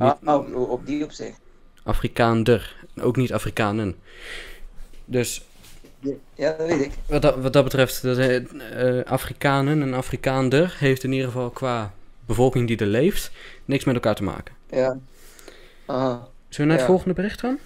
Niet 0.00 0.14
Ah, 0.24 0.54
oh, 0.54 0.70
op 0.70 0.86
die 0.86 1.04
opzicht. 1.04 1.40
Afrikaander. 1.82 2.76
Ook 3.00 3.16
niet 3.16 3.32
Afrikanen. 3.32 3.94
Dus 5.04 5.42
Ja, 6.34 6.52
dat 6.52 6.66
weet 6.66 6.80
ik. 6.80 6.90
wat 7.06 7.22
dat, 7.22 7.36
wat 7.36 7.52
dat 7.52 7.64
betreft, 7.64 8.02
dat, 8.02 8.18
eh, 8.18 9.04
Afrikanen 9.04 9.82
en 9.82 9.94
Afrikaander 9.94 10.76
heeft 10.78 11.04
in 11.04 11.12
ieder 11.12 11.26
geval 11.26 11.50
qua 11.50 11.92
bevolking 12.26 12.66
die 12.68 12.76
er 12.76 12.86
leeft, 12.86 13.30
niks 13.64 13.84
met 13.84 13.94
elkaar 13.94 14.14
te 14.14 14.22
maken. 14.22 14.54
Ja. 14.70 14.98
Aha, 15.86 16.10
Zullen 16.10 16.26
we 16.48 16.64
naar 16.64 16.76
het 16.76 16.86
volgende 16.86 17.14
bericht 17.14 17.40
gaan? 17.40 17.58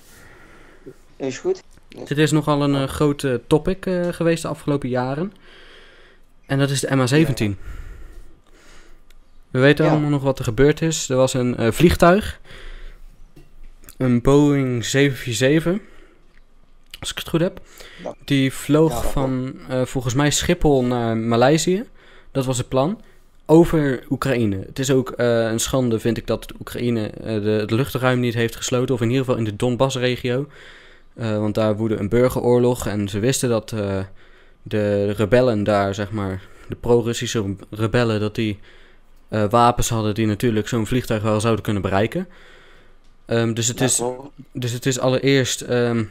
is 1.17 1.39
goed. 1.39 1.63
Dit 1.89 2.19
is 2.19 2.31
nogal 2.31 2.63
een 2.63 2.75
eh, 2.75 2.89
groot 2.89 3.25
eh, 3.25 3.35
topic 3.47 3.87
geweest 4.11 4.43
de 4.43 4.49
afgelopen 4.49 4.89
jaren. 4.89 5.33
En 6.47 6.59
dat 6.59 6.71
is 6.71 6.81
de 6.81 6.89
MH17. 6.89 7.59
We 9.55 9.61
weten 9.61 9.85
Ja. 9.85 9.91
allemaal 9.91 10.11
nog 10.11 10.23
wat 10.23 10.39
er 10.39 10.45
gebeurd 10.45 10.83
is. 10.83 11.09
Er 11.09 11.17
was 11.17 11.35
een 11.35 11.57
eh, 11.57 11.71
vliegtuig. 11.73 12.41
Een 13.97 14.23
Boeing 14.23 14.85
747. 14.85 15.79
Als 17.01 17.11
ik 17.11 17.19
het 17.19 17.29
goed 17.29 17.41
heb. 17.41 17.61
Ja. 18.03 18.15
Die 18.25 18.53
vloog 18.53 19.03
Ja, 19.03 19.09
van 19.09 19.55
eh, 19.69 19.83
volgens 19.83 20.15
mij 20.15 20.31
Schiphol 20.31 20.85
naar 20.85 21.17
Maleisië. 21.17 21.85
Dat 22.33 22.45
was 22.45 22.59
het 22.59 22.69
plan. 22.69 23.01
Over 23.47 24.05
Oekraïne. 24.11 24.63
Het 24.67 24.79
is 24.79 24.91
ook 24.91 25.11
eh, 25.11 25.45
een 25.45 25.61
schande, 25.61 26.01
vind 26.01 26.17
ik, 26.17 26.27
dat 26.27 26.53
Oekraïne 26.61 27.11
de, 27.23 27.57
het 27.61 27.71
luchtruim 27.71 28.21
niet 28.21 28.35
heeft 28.35 28.57
gesloten. 28.57 28.95
Of 28.95 29.01
in 29.01 29.09
ieder 29.09 29.25
geval 29.25 29.39
in 29.39 29.45
de 29.45 29.57
Donbass-regio. 29.57 30.49
Want 31.15 31.55
daar 31.55 31.77
woedde 31.77 31.97
een 31.97 32.09
burgeroorlog. 32.09 32.87
En 32.87 33.09
ze 33.09 33.19
wisten 33.19 33.49
dat 33.49 33.75
de 34.63 35.11
rebellen 35.11 35.65
daar, 35.65 35.95
zeg 35.95 36.11
maar, 36.11 36.43
de 36.69 36.77
pro-Russische 36.77 37.55
rebellen, 37.71 38.21
dat 38.21 38.35
die 38.35 38.59
eh, 39.29 39.45
wapens 39.51 39.89
hadden 39.89 40.15
die 40.15 40.27
natuurlijk 40.27 40.69
zo'n 40.69 40.87
vliegtuig 40.87 41.23
wel 41.23 41.41
zouden 41.41 41.65
kunnen 41.65 41.83
bereiken. 41.83 42.29
Ehm, 43.27 43.53
dus, 43.55 43.69
het 43.69 43.81
is, 43.81 44.03
dus 44.53 44.73
het 44.73 44.87
is 44.87 44.99
allereerst 44.99 45.61
ehm, 45.61 46.05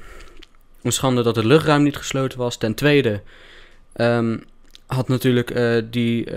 een 0.82 0.92
schande 0.92 1.24
dat 1.24 1.36
het 1.36 1.46
luchtruim 1.46 1.84
niet 1.84 1.98
gesloten 1.98 2.38
was. 2.38 2.58
Ten 2.58 2.74
tweede 2.76 3.22
ehm, 3.94 4.38
had 4.86 5.08
natuurlijk 5.08 5.52
eh, 5.52 5.82
die, 5.90 6.28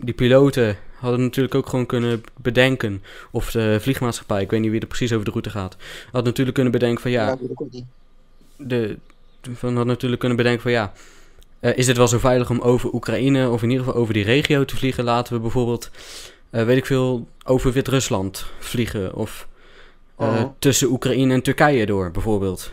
die 0.00 0.14
piloten 0.14 0.76
hadden 0.94 1.20
natuurlijk 1.20 1.54
ook 1.54 1.68
gewoon 1.68 1.86
kunnen 1.86 2.22
bedenken. 2.36 3.02
Of 3.30 3.50
de 3.50 3.78
vliegmaatschappij, 3.80 4.42
ik 4.42 4.50
weet 4.50 4.60
niet 4.60 4.70
wie 4.70 4.80
er 4.80 4.86
precies 4.86 5.12
over 5.12 5.24
de 5.24 5.30
route 5.30 5.50
gaat. 5.50 5.76
Had 6.12 6.24
natuurlijk 6.24 6.54
kunnen 6.54 6.72
bedenken 6.72 7.02
van 7.02 7.10
ja, 7.10 7.26
Ja, 7.26 7.36
de, 8.56 8.96
van 9.40 9.76
had 9.76 9.86
natuurlijk 9.86 10.20
kunnen 10.20 10.38
bedenken 10.38 10.62
van 10.62 10.72
ja, 10.72 10.92
eh, 11.60 11.76
is 11.76 11.86
het 11.86 11.96
wel 11.96 12.08
zo 12.08 12.18
veilig 12.18 12.50
om 12.50 12.60
over 12.60 12.92
Oekraïne 12.94 13.48
of 13.50 13.62
in 13.62 13.70
ieder 13.70 13.84
geval 13.84 14.00
over 14.00 14.14
die 14.14 14.24
regio 14.24 14.64
te 14.64 14.76
vliegen? 14.76 15.04
Laten 15.04 15.32
we 15.34 15.40
bijvoorbeeld, 15.40 15.90
eh, 16.50 16.64
weet 16.64 16.76
ik 16.76 16.86
veel, 16.86 17.28
over 17.44 17.72
Wit-Rusland 17.72 18.46
vliegen 18.58 19.14
of 19.14 19.48
eh, 20.16 20.26
Oh. 20.26 20.44
tussen 20.58 20.90
Oekraïne 20.90 21.34
en 21.34 21.42
Turkije 21.42 21.86
door 21.86 22.10
bijvoorbeeld. 22.10 22.72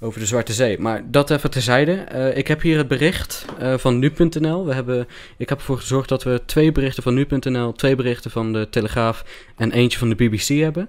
Over 0.00 0.20
de 0.20 0.26
Zwarte 0.26 0.52
Zee. 0.52 0.78
Maar 0.78 1.02
dat 1.10 1.30
even 1.30 1.50
terzijde. 1.50 1.92
Ik 2.34 2.48
heb 2.48 2.60
hier 2.60 2.76
het 2.76 2.88
bericht 2.88 3.44
van 3.76 3.98
nu.nl. 3.98 4.66
We 4.66 4.74
hebben, 4.74 5.06
ik 5.36 5.48
heb 5.48 5.58
ervoor 5.58 5.76
gezorgd 5.78 6.08
dat 6.08 6.22
we 6.22 6.40
twee 6.46 6.72
berichten 6.72 7.02
van 7.02 7.14
nu.nl, 7.14 7.72
twee 7.72 7.96
berichten 7.96 8.30
van 8.30 8.52
de 8.52 8.66
Telegraaf 8.70 9.24
en 9.56 9.72
eentje 9.72 9.98
van 9.98 10.08
de 10.08 10.14
BBC 10.14 10.48
hebben. 10.48 10.88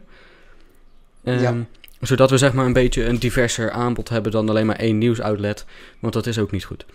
Ehm, 1.23 1.41
Ja. 1.41 1.55
Zodat 2.01 2.29
we 2.29 2.37
zeg 2.37 2.53
maar 2.53 2.65
een 2.65 2.73
beetje 2.73 3.05
een 3.05 3.19
diverser 3.19 3.71
aanbod 3.71 4.09
hebben 4.09 4.31
dan 4.31 4.49
alleen 4.49 4.65
maar 4.65 4.75
één 4.75 4.97
nieuwsoutlet. 4.97 5.65
Want 5.99 6.13
dat 6.13 6.27
is 6.27 6.39
ook 6.39 6.51
niet 6.51 6.65
goed. 6.65 6.85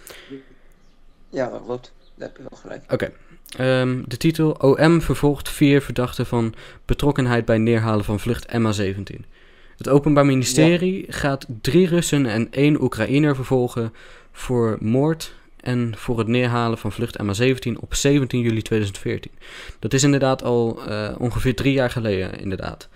Ja, 1.31 1.49
dat 1.49 1.63
klopt. 1.65 1.93
Dat 2.15 2.29
heb 2.29 2.37
je 2.37 2.43
wel 2.51 2.59
gelijk. 2.59 2.93
Oké. 2.93 3.13
Ehm, 3.57 4.03
de 4.07 4.17
titel 4.17 4.51
OM 4.51 5.01
vervolgt 5.01 5.49
vier 5.49 5.83
verdachten 5.83 6.27
van 6.27 6.55
betrokkenheid 6.85 7.45
bij 7.45 7.59
neerhalen 7.59 8.05
van 8.05 8.21
vlucht 8.21 8.47
MH17. 8.49 9.25
Het 9.77 9.89
Openbaar 9.89 10.27
Ministerie 10.27 11.05
gaat 11.09 11.47
drie 11.61 11.87
Russen 11.87 12.27
en 12.27 12.51
één 12.51 12.83
Oekraïner 12.83 13.35
vervolgen 13.35 13.93
voor 14.33 14.77
moord 14.81 15.35
en 15.61 15.93
voor 15.97 16.19
het 16.19 16.27
neerhalen 16.27 16.79
van 16.79 16.93
vlucht 16.93 17.19
MH17 17.23 17.73
op 17.81 17.95
17 17.95 18.41
juli 18.41 18.63
2014. 18.63 19.31
Dat 19.79 19.93
is 19.93 20.03
inderdaad 20.03 20.43
al 20.43 20.83
eh, 20.87 21.15
ongeveer 21.19 21.55
drie 21.55 21.73
jaar 21.73 21.91
geleden, 21.91 22.41
inderdaad. 22.41 22.89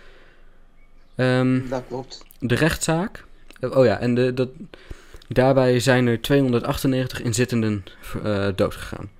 Ehm, 1.18 1.68
Dat 1.68 1.82
klopt. 1.88 2.24
de 2.38 2.54
rechtszaak. 2.54 3.24
eh, 3.60 3.76
Oh 3.76 3.84
ja, 3.84 3.98
en 4.00 4.14
de, 4.14 4.34
dat, 4.34 4.48
daarbij 5.28 5.80
zijn 5.80 6.06
er 6.06 6.20
298 6.20 7.20
inzittenden 7.22 7.84
uh, 8.24 8.48
doodgegaan. 8.56 9.10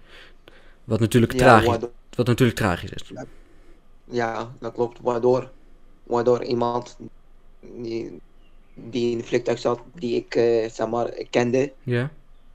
Wat 0.85 1.01
natuurlijk, 1.01 1.33
Ja, 1.33 1.39
tragisch, 1.39 1.69
waardoor- 1.69 1.91
wat 2.15 2.27
natuurlijk 2.27 2.59
tragisch 2.59 2.91
is. 2.91 3.03
Ja, 4.05 4.53
dat 4.59 4.73
klopt. 4.73 4.99
Waardoor, 5.03 5.51
waardoor 6.03 6.45
iemand 6.45 6.97
die, 7.61 8.21
die 8.75 9.11
in 9.11 9.17
het 9.19 9.27
vliegtuig 9.27 9.59
zat, 9.59 9.81
die 9.95 10.17
ik 10.17 10.35
eh, 10.35 10.71
zeg 10.71 10.89
maar 10.89 11.09
kende, 11.31 11.73
Ja? 11.83 12.11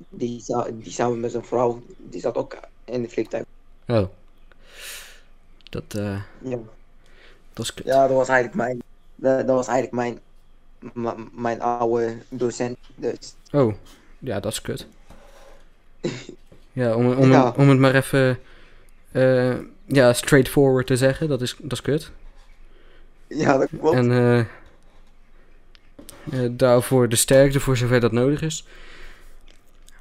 die, 0.10 0.44
die 0.74 0.92
samen 0.92 1.20
met 1.20 1.32
zijn 1.32 1.46
vrouw, 1.46 1.84
die 1.98 2.22
zat 2.22 2.36
ook 2.36 2.58
in 2.86 3.02
het 3.02 3.12
vliegtuig. 3.14 3.44
Oh. 3.88 4.08
Dat, 5.70 5.84
eh, 5.90 6.22
Ja, 6.44 6.58
dat 7.54 7.66
is 7.66 7.74
kut. 7.74 7.86
ja 7.86 8.08
dat 8.08 8.16
was 8.18 8.28
eigenlijk 8.28 8.58
mijn, 8.58 8.82
dat, 9.16 9.48
dat 9.48 9.56
was 9.56 9.68
eigenlijk 9.68 10.20
mijn, 10.94 11.20
mijn 11.34 11.62
oude 11.62 12.18
docent. 12.30 12.78
Dus 12.96 13.36
Oh, 13.52 13.74
ja, 14.20 14.40
dat 14.40 14.52
is 14.52 14.62
kut. 14.62 14.88
Ja, 16.72 16.96
om, 16.96 17.12
om, 17.14 17.32
Ja. 17.32 17.54
om 17.58 17.70
het 17.70 17.80
maar 17.80 17.96
even 17.96 18.40
eh, 19.12 19.54
ja, 19.86 20.14
straightforward 20.14 20.88
te 20.88 20.98
zeggen, 20.98 21.28
dat 21.28 21.42
is, 21.42 21.56
dat 21.62 21.72
is 21.72 21.82
kut. 21.82 22.12
ja, 23.28 23.58
dat 23.58 23.70
klopt. 23.80 23.96
En 23.96 24.12
eh, 24.12 24.40
eh, 24.40 24.46
daarvoor 26.52 27.10
de 27.10 27.16
sterkte 27.16 27.60
voor 27.60 27.78
zover 27.78 28.00
dat 28.00 28.12
nodig 28.12 28.42
is. 28.42 28.66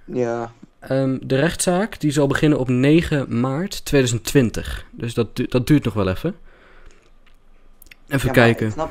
Ja, 0.05 0.53
Ehm, 0.79 1.19
de 1.23 1.37
rechtszaak 1.37 2.01
die 2.01 2.11
zal 2.11 2.27
beginnen 2.27 2.59
op 2.59 2.69
9 2.69 3.41
maart 3.41 3.85
2020. 3.85 4.85
Dus 4.91 5.15
dat, 5.15 5.37
du- 5.37 5.47
dat 5.49 5.67
duurt 5.67 5.85
nog 5.85 5.95
wel 5.95 6.09
even. 6.09 6.37
Even 8.13 8.27
ja, 8.27 8.33
kijken. 8.33 8.67
Ik 8.67 8.73
snap, 8.73 8.91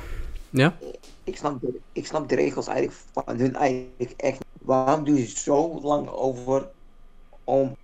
Ja? 0.50 0.78
ik, 1.24 1.38
snap 1.38 1.62
de, 1.62 1.80
ik 1.92 2.06
snap 2.06 2.30
de 2.30 2.36
regels 2.36 2.68
eigenlijk 2.68 3.00
van 3.14 3.38
hun 3.38 3.56
eigenlijk 3.56 4.14
echt. 4.18 4.40
Waarom 4.62 5.04
doe 5.04 5.16
je 5.20 5.28
zo 5.28 5.80
lang 5.82 6.08
over 6.10 6.68
om, 7.44 7.76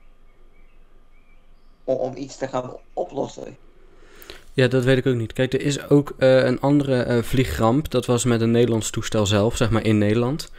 om, 1.84 1.96
om 1.96 2.16
iets 2.16 2.38
te 2.38 2.48
gaan 2.48 2.72
oplossen? 2.94 3.58
Ja, 4.54 4.68
dat 4.68 4.84
weet 4.84 4.98
ik 4.98 5.06
ook 5.06 5.16
niet. 5.16 5.34
Kijk, 5.34 5.54
er 5.54 5.62
is 5.62 5.90
ook 5.90 6.14
eh, 6.18 6.44
een 6.46 6.60
andere 6.62 7.02
eh, 7.02 7.24
vliegramp. 7.24 7.92
Dat 7.92 8.06
was 8.06 8.24
met 8.26 8.42
een 8.42 8.52
Nederlands 8.52 8.90
toestel 8.90 9.26
zelf, 9.26 9.58
zeg 9.58 9.70
maar 9.70 9.86
in 9.86 9.98
Nederland. 9.98 10.52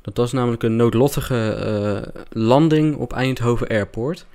Dat 0.00 0.16
was 0.16 0.32
namelijk 0.32 0.62
een 0.62 0.76
noodlottige 0.76 1.50
eh, 1.50 2.22
landing 2.30 2.96
op 2.96 3.12
Eindhoven 3.12 3.68
Airport. 3.68 4.26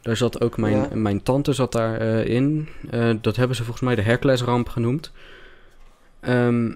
Daar 0.00 0.16
zat 0.16 0.40
ook 0.40 0.56
mijn, 0.56 0.76
Ja. 0.76 0.88
mijn 0.92 1.22
tante 1.22 1.52
zat 1.52 1.72
daarin. 1.72 2.68
in. 2.90 3.18
Dat 3.20 3.36
hebben 3.36 3.56
ze 3.56 3.62
volgens 3.64 3.84
mij 3.84 3.94
de 3.94 4.02
Hercules-ramp 4.02 4.68
genoemd. 4.68 5.12
Ehm, 6.22 6.70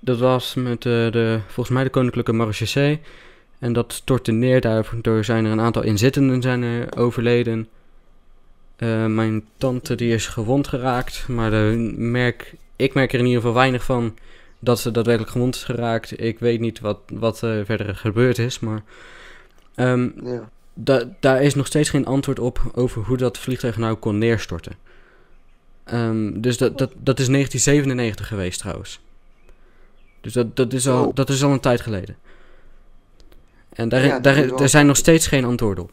dat 0.00 0.18
was 0.18 0.54
met 0.54 0.82
de, 0.82 1.08
de, 1.12 1.40
volgens 1.46 1.74
mij 1.74 1.84
de 1.84 1.90
Koninklijke 1.90 2.32
Marechaussee. 2.32 3.00
En 3.58 3.72
dat 3.72 3.92
stortte 3.92 4.32
neer. 4.32 4.60
Daardoor 4.60 5.24
zijn 5.24 5.44
er 5.44 5.52
een 5.52 5.60
aantal 5.60 5.82
inzittenden 5.82 6.42
zijn 6.42 6.62
er 6.62 6.96
overleden. 6.96 7.68
Eh, 8.76 9.06
mijn 9.06 9.44
tante 9.56 9.94
die 9.94 10.12
is 10.14 10.26
gewond 10.26 10.68
geraakt, 10.68 11.28
maar 11.28 11.50
merk, 11.96 12.54
ik 12.76 12.94
merk 12.94 13.12
er 13.12 13.18
in 13.18 13.24
ieder 13.24 13.40
geval 13.40 13.54
weinig 13.56 13.84
van 13.84 14.14
dat 14.58 14.80
ze 14.80 14.90
daadwerkelijk 14.90 15.32
gewond 15.32 15.54
is 15.54 15.64
geraakt. 15.64 16.20
Ik 16.20 16.38
weet 16.38 16.60
niet 16.60 16.80
wat, 16.80 16.98
wat 17.12 17.40
er 17.40 17.64
verder 17.64 17.96
gebeurd 17.96 18.38
is, 18.38 18.58
maar 18.60 18.82
ehm, 19.74 20.08
Ja. 20.24 20.48
da- 20.74 21.08
daar 21.20 21.42
is 21.42 21.54
nog 21.54 21.66
steeds 21.66 21.90
geen 21.90 22.06
antwoord 22.06 22.38
op 22.38 22.60
over 22.74 23.02
hoe 23.02 23.16
dat 23.16 23.38
vliegtuig 23.38 23.76
nou 23.76 23.94
kon 23.94 24.18
neerstorten. 24.18 24.72
Ehm, 25.84 26.40
dus 26.40 26.58
dat, 26.58 26.78
dat, 26.78 26.92
dat 26.96 27.18
is 27.18 27.26
1997 27.28 28.28
geweest 28.28 28.58
trouwens. 28.58 29.00
Dus 30.20 30.32
dat, 30.32 30.56
dat, 30.56 30.72
is 30.72 30.88
al, 30.88 31.06
Oh. 31.06 31.14
dat 31.14 31.28
is 31.28 31.42
al 31.42 31.52
een 31.52 31.60
tijd 31.60 31.80
geleden. 31.80 32.16
En 33.72 33.88
daar, 33.88 34.04
Ja, 34.04 34.18
daar, 34.20 34.68
zijn 34.68 34.86
nog 34.86 34.96
steeds 34.96 35.26
geen 35.26 35.44
antwoorden 35.44 35.84
op. 35.84 35.92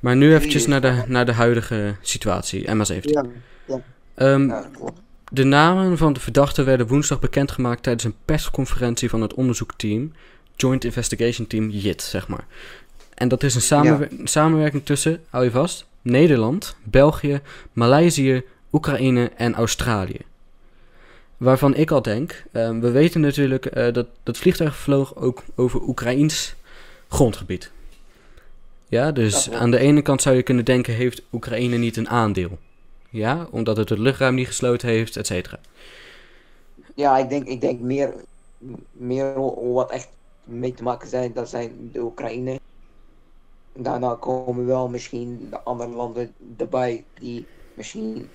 Maar 0.00 0.16
nu 0.16 0.34
eventjes 0.34 0.66
naar 0.66 0.80
de, 0.80 1.02
naar 1.06 1.26
de 1.26 1.32
huidige 1.32 1.94
situatie, 2.00 2.68
MH17. 2.68 3.00
Ja, 3.02 3.24
Ehm, 4.14 4.48
ja, 4.48 4.70
de 5.32 5.44
namen 5.44 5.98
van 5.98 6.12
de 6.12 6.20
verdachten 6.20 6.64
werden 6.64 6.86
woensdag 6.86 7.20
bekendgemaakt 7.20 7.82
tijdens 7.82 8.04
een 8.04 8.14
persconferentie 8.24 9.08
van 9.08 9.22
het 9.22 9.34
onderzoekteam, 9.34 10.12
Joint 10.56 10.84
Investigation 10.84 11.46
Team 11.46 11.70
JIT, 11.70 12.02
zeg 12.02 12.28
maar. 12.28 12.46
En 13.20 13.28
dat 13.28 13.42
is 13.42 13.54
een 13.54 13.60
samenwer- 13.60 14.10
samenwerking 14.24 14.84
tussen, 14.84 15.20
hou 15.28 15.44
je 15.44 15.50
vast, 15.50 15.86
Nederland, 16.02 16.76
België, 16.82 17.40
Maleisië, 17.72 18.42
Oekraïne 18.72 19.30
en 19.36 19.54
Australië. 19.54 20.20
Waarvan 21.36 21.74
ik 21.74 21.90
al 21.90 22.02
denk, 22.02 22.44
ehm, 22.52 22.80
we 22.80 22.90
weten 22.90 23.20
natuurlijk 23.20 23.66
eh, 23.66 23.92
dat 23.92 24.06
dat 24.22 24.36
vliegtuig 24.38 24.76
vloog 24.76 25.16
ook 25.16 25.42
over 25.54 25.80
Oekraïns 25.82 26.54
grondgebied. 27.08 27.70
Ja, 28.88 29.12
dus 29.12 29.44
Ja, 29.44 29.58
aan 29.58 29.70
de 29.70 29.78
ene 29.78 30.02
kant 30.02 30.22
zou 30.22 30.36
je 30.36 30.42
kunnen 30.42 30.64
denken, 30.64 30.94
heeft 30.94 31.22
Oekraïne 31.32 31.76
niet 31.76 31.96
een 31.96 32.08
aandeel? 32.08 32.58
Ja, 33.10 33.46
omdat 33.50 33.76
het 33.76 33.88
het 33.88 33.98
luchtruim 33.98 34.34
niet 34.34 34.46
gesloten 34.46 34.88
heeft, 34.88 35.16
et 35.16 35.26
cetera. 35.26 35.58
Ja, 36.94 37.18
ik 37.18 37.28
denk, 37.28 37.46
ik 37.46 37.60
denk 37.60 37.80
meer, 37.80 38.14
meer 38.92 39.40
wat 39.72 39.90
echt 39.90 40.08
mee 40.44 40.74
te 40.74 40.82
maken 40.82 41.08
zijn, 41.08 41.32
dat 41.32 41.48
zijn 41.48 41.90
de 41.92 42.00
Oekraïne. 42.00 42.60
Daarna 43.72 44.14
komen 44.14 44.66
wel 44.66 44.88
misschien 44.88 45.46
de 45.50 45.60
andere 45.60 45.90
landen 45.90 46.34
erbij 46.56 47.04
die 47.20 47.46
misschien 47.74 48.28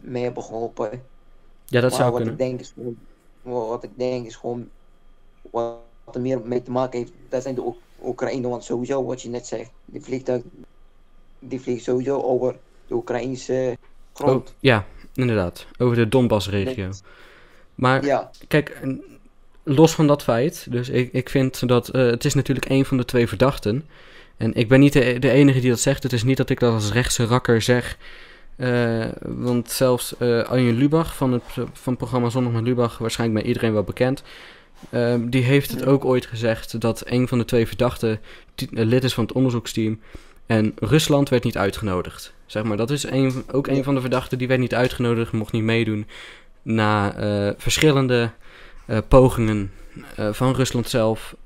mee 0.00 0.22
hebben 0.22 0.42
geholpen. 0.42 0.90
Ja, 1.64 1.80
dat 1.80 1.90
maar 1.90 1.98
zou 2.00 2.10
wat 2.12 2.22
kunnen. 2.22 2.32
ik 2.32 2.38
denk 2.38 2.60
is 2.60 2.72
wat 3.42 3.84
ik 3.84 3.90
denk 3.96 4.26
is 4.26 4.36
gewoon, 4.36 4.68
wat 5.50 5.78
er 6.12 6.20
meer 6.20 6.40
mee 6.44 6.62
te 6.62 6.70
maken 6.70 6.98
heeft, 6.98 7.12
dat 7.28 7.42
zijn 7.42 7.54
de 7.54 7.66
Oek- 7.66 7.80
Oekraïne. 8.02 8.48
Want 8.48 8.64
sowieso, 8.64 9.04
wat 9.04 9.22
je 9.22 9.28
net 9.28 9.46
zegt, 9.46 9.70
die 9.84 10.00
vliegtuig, 10.00 10.42
die 11.38 11.60
vliegt 11.60 11.84
sowieso 11.84 12.20
over 12.22 12.56
de 12.86 12.94
Oekraïnse 12.94 13.76
grond. 14.12 14.48
Oh, 14.48 14.54
ja, 14.60 14.86
inderdaad. 15.14 15.66
Over 15.78 15.96
de 15.96 16.08
Donbass-regio. 16.08 16.90
Maar 17.74 18.04
Ja, 18.04 18.30
kijk, 18.48 18.80
los 19.62 19.94
van 19.94 20.06
dat 20.06 20.22
feit, 20.22 20.66
dus 20.70 20.88
ik, 20.88 21.12
ik 21.12 21.28
vind 21.28 21.68
dat 21.68 21.88
eh, 21.88 22.06
het 22.06 22.24
is 22.24 22.34
natuurlijk 22.34 22.68
een 22.68 22.84
van 22.84 22.96
de 22.96 23.04
twee 23.04 23.28
verdachten. 23.28 23.88
En 24.36 24.54
ik 24.54 24.68
ben 24.68 24.80
niet 24.80 24.92
de, 24.92 25.18
de 25.18 25.30
enige 25.30 25.60
die 25.60 25.70
dat 25.70 25.80
zegt. 25.80 26.02
Het 26.02 26.12
is 26.12 26.22
niet 26.22 26.36
dat 26.36 26.50
ik 26.50 26.60
dat 26.60 26.72
als 26.72 26.92
rechtse 26.92 27.24
rakker 27.24 27.62
zeg. 27.62 27.96
Eh, 28.56 29.04
want 29.20 29.70
zelfs 29.70 30.18
Arjen 30.18 30.76
Lubach 30.76 31.16
van 31.16 31.32
het, 31.32 31.42
van 31.52 31.68
het 31.84 31.96
programma 31.96 32.28
Zondag 32.28 32.52
met 32.52 32.62
Lubach, 32.62 32.98
waarschijnlijk 32.98 33.40
bij 33.40 33.48
iedereen 33.48 33.72
wel 33.72 33.82
bekend. 33.82 34.22
ehm, 34.90 35.28
die 35.28 35.42
heeft 35.42 35.70
het 35.70 35.84
ook 35.86 36.04
ooit 36.04 36.26
gezegd 36.26 36.80
dat 36.80 37.02
een 37.06 37.28
van 37.28 37.38
de 37.38 37.44
twee 37.44 37.66
verdachten 37.66 38.20
eh, 38.54 38.66
lid 38.70 39.04
is 39.04 39.14
van 39.14 39.24
het 39.24 39.32
onderzoeksteam. 39.32 40.00
En 40.46 40.74
Rusland 40.78 41.28
werd 41.28 41.44
niet 41.44 41.56
uitgenodigd. 41.56 42.34
Zeg 42.46 42.62
maar, 42.62 42.76
dat 42.76 42.90
is 42.90 43.06
een, 43.06 43.44
ook 43.52 43.66
een 43.66 43.84
van 43.84 43.94
de 43.94 44.00
verdachten 44.00 44.38
die 44.38 44.48
werd 44.48 44.60
niet 44.60 44.74
uitgenodigd, 44.74 45.32
mocht 45.32 45.52
niet 45.52 45.62
meedoen. 45.62 46.06
Na 46.62 47.14
verschillende 47.58 48.30
pogingen 49.08 49.70
van 50.30 50.54
Rusland 50.54 50.88
zelf 50.88 51.36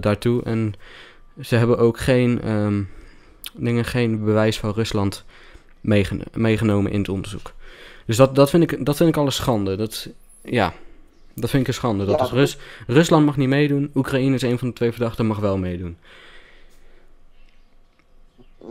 daartoe. 0.00 0.42
En 0.42 0.74
ze 1.40 1.56
hebben 1.56 1.78
ook 1.78 1.98
geen, 1.98 2.40
ehm, 2.42 2.82
dingen, 3.54 3.84
geen 3.84 4.24
bewijs 4.24 4.58
van 4.58 4.72
Rusland 4.72 5.24
meegen- 5.80 6.22
meegenomen 6.32 6.92
in 6.92 6.98
het 6.98 7.08
onderzoek. 7.08 7.52
Dus 8.06 8.16
dat, 8.16 8.34
dat, 8.34 8.50
vind 8.50 8.72
ik, 8.72 8.84
dat 8.86 8.96
vind 8.96 9.08
ik 9.08 9.16
al 9.16 9.26
een 9.26 9.32
schande. 9.32 9.76
Dat, 9.76 10.08
ja, 10.42 10.72
dat 11.34 11.50
vind 11.50 11.62
ik 11.62 11.68
een 11.68 11.74
schande. 11.74 12.04
Dat 12.04 12.18
Ja, 12.18 12.24
is 12.24 12.30
Rus, 12.30 12.58
Rusland 12.86 13.24
mag 13.24 13.36
niet 13.36 13.48
meedoen. 13.48 13.90
Oekraïne 13.94 14.34
is 14.34 14.42
een 14.42 14.58
van 14.58 14.68
de 14.68 14.74
twee 14.74 14.90
verdachten, 14.92 15.26
mag 15.26 15.38
wel 15.38 15.58
meedoen. 15.58 15.96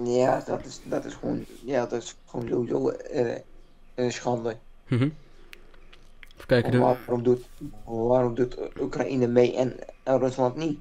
ja 0.06 0.44
dat, 0.48 0.66
is, 0.66 0.80
dat 0.84 1.06
is 1.06 1.14
gewoon, 1.14 1.46
ja, 1.66 1.86
dat 1.86 2.02
is 2.04 2.16
gewoon 2.26 2.48
sowieso 2.48 2.90
eh, 2.90 3.36
een 3.96 4.12
schande. 4.12 4.58
Mhm. 4.88 5.04
Even 6.36 6.48
kijken. 6.48 6.80
Waarom 6.80 7.24
doet, 7.24 7.46
waarom 7.86 8.36
doet 8.36 8.58
Oekraïne 8.80 9.28
mee 9.28 9.56
en, 9.56 9.74
en 10.04 10.20
Rusland 10.20 10.56
niet? 10.56 10.80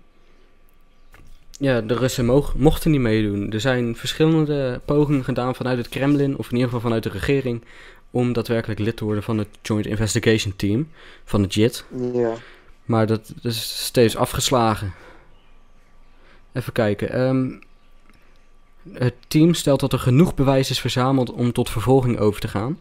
Ja, 1.60 1.80
de 1.80 1.94
Russen 1.94 2.24
moog, 2.26 2.54
mochten 2.56 2.90
niet 2.90 3.00
meedoen. 3.00 3.50
Er 3.52 3.60
zijn 3.60 3.96
verschillende 3.96 4.80
pogingen 4.84 5.24
gedaan 5.24 5.54
vanuit 5.54 5.78
het 5.78 5.88
Kremlin, 5.88 6.36
of 6.36 6.46
in 6.46 6.52
ieder 6.52 6.64
geval 6.64 6.80
vanuit 6.80 7.02
de 7.02 7.08
regering, 7.08 7.62
om 8.10 8.32
daadwerkelijk 8.32 8.80
lid 8.80 8.96
te 8.96 9.04
worden 9.04 9.22
van 9.22 9.38
het 9.38 9.48
Joint 9.62 9.86
Investigation 9.86 10.56
Team, 10.56 10.88
van 11.24 11.42
het 11.42 11.54
JIT. 11.54 11.84
Ja. 12.12 12.32
Maar 12.84 13.06
dat, 13.06 13.32
dat 13.42 13.52
is 13.52 13.84
steeds 13.84 14.16
afgeslagen. 14.16 14.92
Even 16.52 16.72
kijken. 16.72 17.10
ehm, 17.12 17.50
Het 18.92 19.14
team 19.28 19.54
stelt 19.54 19.80
dat 19.80 19.92
er 19.92 19.98
genoeg 19.98 20.34
bewijs 20.34 20.70
is 20.70 20.80
verzameld 20.80 21.32
om 21.32 21.52
tot 21.52 21.70
vervolging 21.70 22.18
over 22.18 22.40
te 22.40 22.48
gaan. 22.48 22.78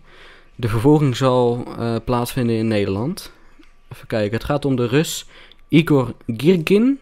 De 0.56 0.68
vervolging 0.68 1.15
zal 1.15 1.63
eh, 1.78 1.96
plaatsvinden 2.06 2.56
in 2.56 2.68
Nederland. 2.68 3.32
Even 3.94 4.08
kijken, 4.08 4.38
het 4.38 4.44
gaat 4.46 4.65
om 4.65 4.76
de 4.76 4.88
Rus 4.88 5.26
Igor 5.68 6.13
Girgin, 6.38 7.00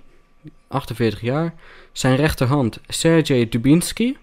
48 0.67 1.21
jaar. 1.21 1.53
Zijn 1.91 2.15
rechterhand 2.15 2.79
Sergej 2.87 3.49
Dubinsky, 3.49 4.17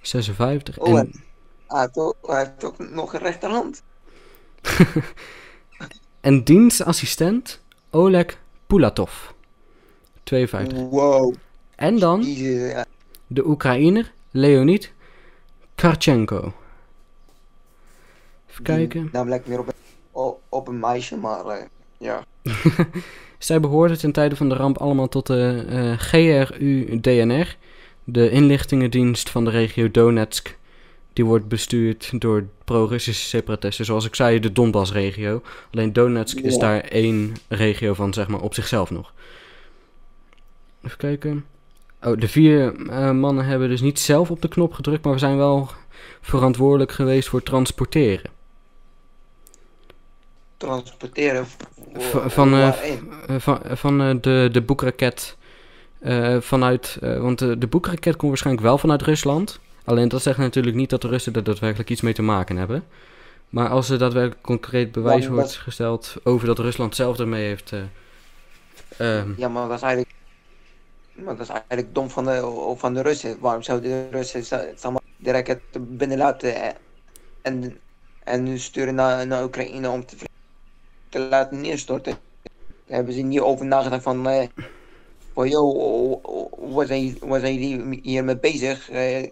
56. 0.00 0.78
Oh, 0.78 0.98
en 0.98 1.24
hij 1.66 1.80
heeft, 1.80 1.96
ook, 1.96 2.16
hij 2.22 2.38
heeft 2.38 2.64
ook 2.64 2.78
nog 2.78 3.12
een 3.12 3.20
rechterhand. 3.20 3.82
en 6.20 6.44
dienstassistent 6.44 7.62
Oleg 7.90 8.38
Pulatov, 8.66 9.32
52. 10.22 10.78
Wow. 10.78 11.34
En 11.74 11.98
dan 11.98 12.20
de 13.26 13.46
Oekraïner 13.46 14.12
Leonid 14.30 14.92
Karchenko. 15.74 16.52
Even 18.50 18.62
kijken. 18.62 19.00
Die 19.00 19.10
naam 19.12 19.28
lijkt 19.28 19.46
meer 19.46 19.58
op 19.58 19.74
op 20.48 20.68
een 20.68 20.78
meisje, 20.78 21.16
maar 21.16 21.46
eh, 21.46 21.64
ja. 21.98 22.24
Zij 23.46 23.60
behoorden 23.60 23.98
ten 23.98 24.12
tijde 24.12 24.36
van 24.36 24.48
de 24.48 24.54
ramp 24.54 24.78
allemaal 24.78 25.08
tot 25.08 25.26
de 25.26 25.64
eh, 25.68 25.98
GRU-DNR, 25.98 27.56
de 28.04 28.30
inlichtingendienst 28.30 29.30
van 29.30 29.44
de 29.44 29.50
regio 29.50 29.90
Donetsk. 29.90 30.58
Die 31.12 31.24
wordt 31.24 31.48
bestuurd 31.48 32.20
door 32.20 32.46
pro-Russische 32.64 33.26
separatisten, 33.26 33.84
zoals 33.84 34.04
ik 34.04 34.14
zei, 34.14 34.40
de 34.40 34.52
Donbass-regio. 34.52 35.42
Alleen 35.72 35.92
Donetsk 35.92 36.38
is 36.38 36.58
daar 36.58 36.80
één 36.80 37.34
regio 37.48 37.94
van, 37.94 38.12
zeg 38.12 38.28
maar, 38.28 38.40
op 38.40 38.54
zichzelf 38.54 38.90
nog. 38.90 39.12
Even 40.82 40.98
kijken. 40.98 41.44
Oh, 42.02 42.18
de 42.18 42.28
vier 42.28 42.88
eh, 42.88 43.10
mannen 43.10 43.44
hebben 43.44 43.68
dus 43.68 43.80
niet 43.80 43.98
zelf 43.98 44.30
op 44.30 44.42
de 44.42 44.48
knop 44.48 44.72
gedrukt, 44.72 45.04
maar 45.04 45.12
we 45.12 45.18
zijn 45.18 45.36
wel 45.36 45.68
verantwoordelijk 46.20 46.92
geweest 46.92 47.28
voor 47.28 47.42
transporteren. 47.42 48.30
Transporteren 50.56 51.46
V- 51.98 52.10
voor, 52.10 52.30
van, 52.30 52.54
eh? 52.54 52.68
Eh, 52.68 53.36
van 53.38 53.60
van 53.64 54.00
eh, 54.02 54.14
de, 54.20 54.48
de 54.52 54.62
boekraket 54.62 55.36
vanuit... 56.40 56.98
want 57.00 57.38
de, 57.38 57.58
de 57.58 57.66
boekraket 57.66 58.16
komt 58.16 58.28
waarschijnlijk 58.30 58.66
wel 58.66 58.78
vanuit 58.78 59.02
Rusland. 59.02 59.60
Alleen 59.84 60.08
dat 60.08 60.22
zegt 60.22 60.38
natuurlijk 60.38 60.76
niet 60.76 60.90
dat 60.90 61.02
de 61.02 61.08
Russen 61.08 61.32
er 61.34 61.44
daadwerkelijk 61.44 61.90
iets 61.90 62.00
mee 62.00 62.12
te 62.12 62.22
maken 62.22 62.56
hebben. 62.56 62.84
Maar 63.48 63.68
als 63.68 63.88
er 63.90 63.98
daadwerkelijk 63.98 64.42
concreet 64.42 64.92
bewijs 64.92 65.24
Ja, 65.24 65.30
wordt 65.30 65.46
dat- 65.48 65.56
gesteld 65.56 66.16
over 66.24 66.46
dat 66.46 66.58
Rusland 66.58 66.94
zelf 66.94 67.18
ermee 67.18 67.46
heeft... 67.46 67.72
eh, 67.72 69.18
ehm, 69.18 69.30
Ja, 69.36 69.48
maar 69.48 69.68
dat 69.68 69.76
is 69.76 69.82
eigenlijk. 69.82 70.14
Maar 71.12 71.36
dat 71.36 71.44
is 71.46 71.48
eigenlijk 71.48 71.94
dom 71.94 72.10
van 72.10 72.24
de, 72.24 72.72
van 72.76 72.94
de 72.94 73.02
Russen. 73.02 73.36
Waarom 73.40 73.62
zouden 73.62 73.90
de 73.90 74.16
Russen 74.16 74.64
direct 75.16 75.48
het 75.48 75.96
binnenlaten 75.96 76.54
eh, 76.54 76.68
en, 77.42 77.78
en 78.24 78.42
nu 78.42 78.58
sturen 78.58 78.94
naar, 78.94 79.26
naar 79.26 79.44
Oekraïne 79.44 79.90
om 79.90 80.06
te, 80.06 80.16
te 81.08 81.18
laten 81.18 81.60
neerstorten? 81.60 82.18
Daar 82.86 82.96
hebben 82.96 83.14
ze 83.14 83.20
niet 83.20 83.40
over 83.40 83.66
nagedacht 83.66 84.02
van. 84.02 84.28
eh 84.28 84.46
van 85.36 85.48
joh, 85.48 86.24
waar 86.74 86.86
zijn, 86.86 87.16
waar 87.20 87.40
zijn 87.40 87.54
jullie 87.54 88.00
hier 88.02 88.24
mee 88.24 88.38
bezig? 88.38 88.90
Eh, 88.90 89.28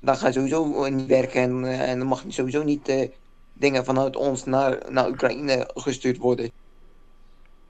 dat 0.00 0.18
gaat 0.18 0.34
sowieso 0.34 0.88
niet 0.88 1.06
werken 1.06 1.40
en, 1.42 1.64
eh, 1.64 1.90
en 1.90 2.00
er 2.00 2.06
mag 2.06 2.24
sowieso 2.28 2.62
niet 2.62 3.08
dingen 3.52 3.84
vanuit 3.84 4.16
ons 4.16 4.44
naar, 4.44 4.78
naar 4.88 5.08
Oekraïne 5.08 5.70
gestuurd 5.74 6.16
worden. 6.16 6.50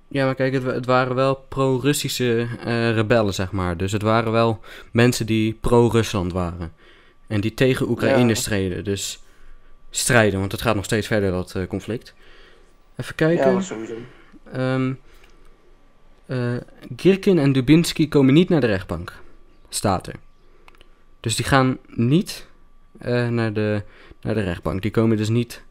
Ja, 0.09 0.25
maar 0.25 0.35
kijk, 0.35 0.53
het, 0.53 0.63
het 0.63 0.87
waren 0.87 1.15
wel 1.15 1.35
pro-Russische 1.35 2.47
rebellen, 2.95 3.35
zeg 3.35 3.53
maar. 3.53 3.77
Dus 3.77 3.93
het 3.93 4.03
waren 4.03 4.33
wel 4.33 4.61
mensen 4.93 5.27
die 5.27 5.53
pro-Rusland 5.61 6.33
waren. 6.33 6.73
En 7.27 7.41
die 7.41 7.55
tegen 7.55 7.89
Oekraïne 7.89 8.29
Ja. 8.29 8.35
streden. 8.35 8.85
Dus 8.85 9.19
strijden, 9.91 10.39
want 10.41 10.53
het 10.53 10.63
gaat 10.63 10.75
nog 10.75 10.85
steeds 10.85 11.07
verder, 11.07 11.31
dat 11.31 11.55
conflict. 11.69 12.15
Even 12.97 13.15
kijken. 13.15 13.53
Ja, 13.53 13.61
sowieso. 13.61 13.95
Ehm 14.53 14.93
eh, 16.27 16.57
Girkin 16.97 17.39
en 17.39 17.53
Dubinsky 17.53 18.09
komen 18.09 18.35
niet 18.35 18.49
naar 18.49 18.61
de 18.61 18.67
rechtbank. 18.67 19.13
Staat 19.69 20.07
er. 20.07 20.15
Dus 21.21 21.37
die 21.37 21.45
gaan 21.45 21.79
niet 21.87 22.47
eh, 22.99 23.29
naar, 23.29 23.53
de, 23.53 23.83
naar 24.21 24.35
de 24.35 24.41
rechtbank. 24.41 24.83
Die 24.83 24.91
komen 24.91 25.17
dus 25.17 25.29
niet. 25.29 25.63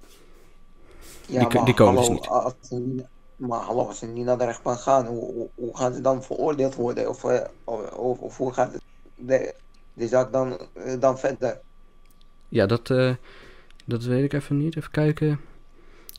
Ja, 1.27 1.39
Die 1.39 1.57
maar 1.57 1.65
die 1.65 1.73
komen 1.73 1.93
hallo, 1.93 2.07
dus 2.07 2.19
niet. 2.19 2.27
Als 2.27 2.53
ze 2.61 3.05
maar 3.35 3.59
hallo, 3.59 3.87
als 3.87 3.99
ze 3.99 4.05
niet 4.05 4.25
naar 4.25 4.37
de 4.37 4.45
rechtbank 4.45 4.79
gaan, 4.79 5.05
hoe, 5.05 5.33
hoe, 5.33 5.49
hoe 5.55 5.77
gaan 5.77 5.93
ze 5.93 6.01
dan 6.01 6.23
veroordeeld 6.23 6.75
worden? 6.75 7.09
Of, 7.09 7.23
eh, 7.23 7.41
of, 7.63 8.19
of, 8.19 8.37
hoe 8.37 8.53
gaat 8.53 8.71
de, 9.15 9.53
de 9.93 10.07
zaak 10.07 10.31
dan, 10.31 10.59
dan 10.99 11.19
verder? 11.19 11.59
Ja, 12.49 12.65
dat, 12.65 12.87
dat 13.85 14.03
weet 14.03 14.23
ik 14.23 14.33
even 14.33 14.57
niet. 14.57 14.77
Even 14.77 14.91
kijken. 14.91 15.39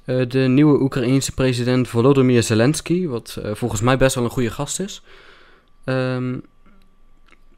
Eh, 0.07 0.29
de 0.29 0.39
nieuwe 0.39 0.81
Oekraïense 0.81 1.33
president 1.33 1.89
Volodymyr 1.89 2.43
Zelensky, 2.43 3.07
wat 3.07 3.39
eh, 3.43 3.55
volgens 3.55 3.81
mij 3.81 3.97
best 3.97 4.15
wel 4.15 4.25
een 4.25 4.31
goede 4.31 4.51
gast 4.51 4.81
is. 4.81 5.03
Ehm, 5.85 6.39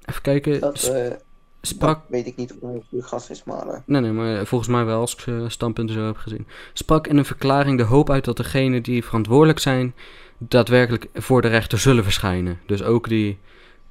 even 0.05 0.23
kijken. 0.23 0.61
Dat, 0.61 0.83
eh, 0.83 1.13
sprak 1.61 2.01
dat 2.01 2.09
weet 2.09 2.27
ik 2.27 2.37
niet 2.37 2.53
of 2.53 2.61
hij 2.61 2.75
een 2.75 2.85
goede 2.89 3.05
gast 3.05 3.31
is, 3.31 3.45
maar 3.45 3.83
Nee, 3.87 4.01
nee, 4.01 4.13
maar 4.13 4.47
volgens 4.47 4.71
mij 4.71 4.85
wel, 4.85 5.01
als 5.01 5.15
ik 5.15 5.51
standpunten 5.51 5.95
zo 5.95 6.07
heb 6.07 6.17
gezien. 6.17 6.47
Sprak 6.73 7.07
in 7.07 7.17
een 7.17 7.25
verklaring 7.25 7.79
de 7.79 7.85
hoop 7.85 8.11
uit 8.11 8.25
dat 8.25 8.37
degenen 8.37 8.83
die 8.83 9.05
verantwoordelijk 9.05 9.59
zijn, 9.59 9.95
daadwerkelijk 10.39 11.09
voor 11.15 11.43
de 11.43 11.49
rechter 11.49 11.79
zullen 11.79 12.05
verschijnen. 12.05 12.61
Dus 12.67 12.83
ook 12.83 13.09
die 13.09 13.39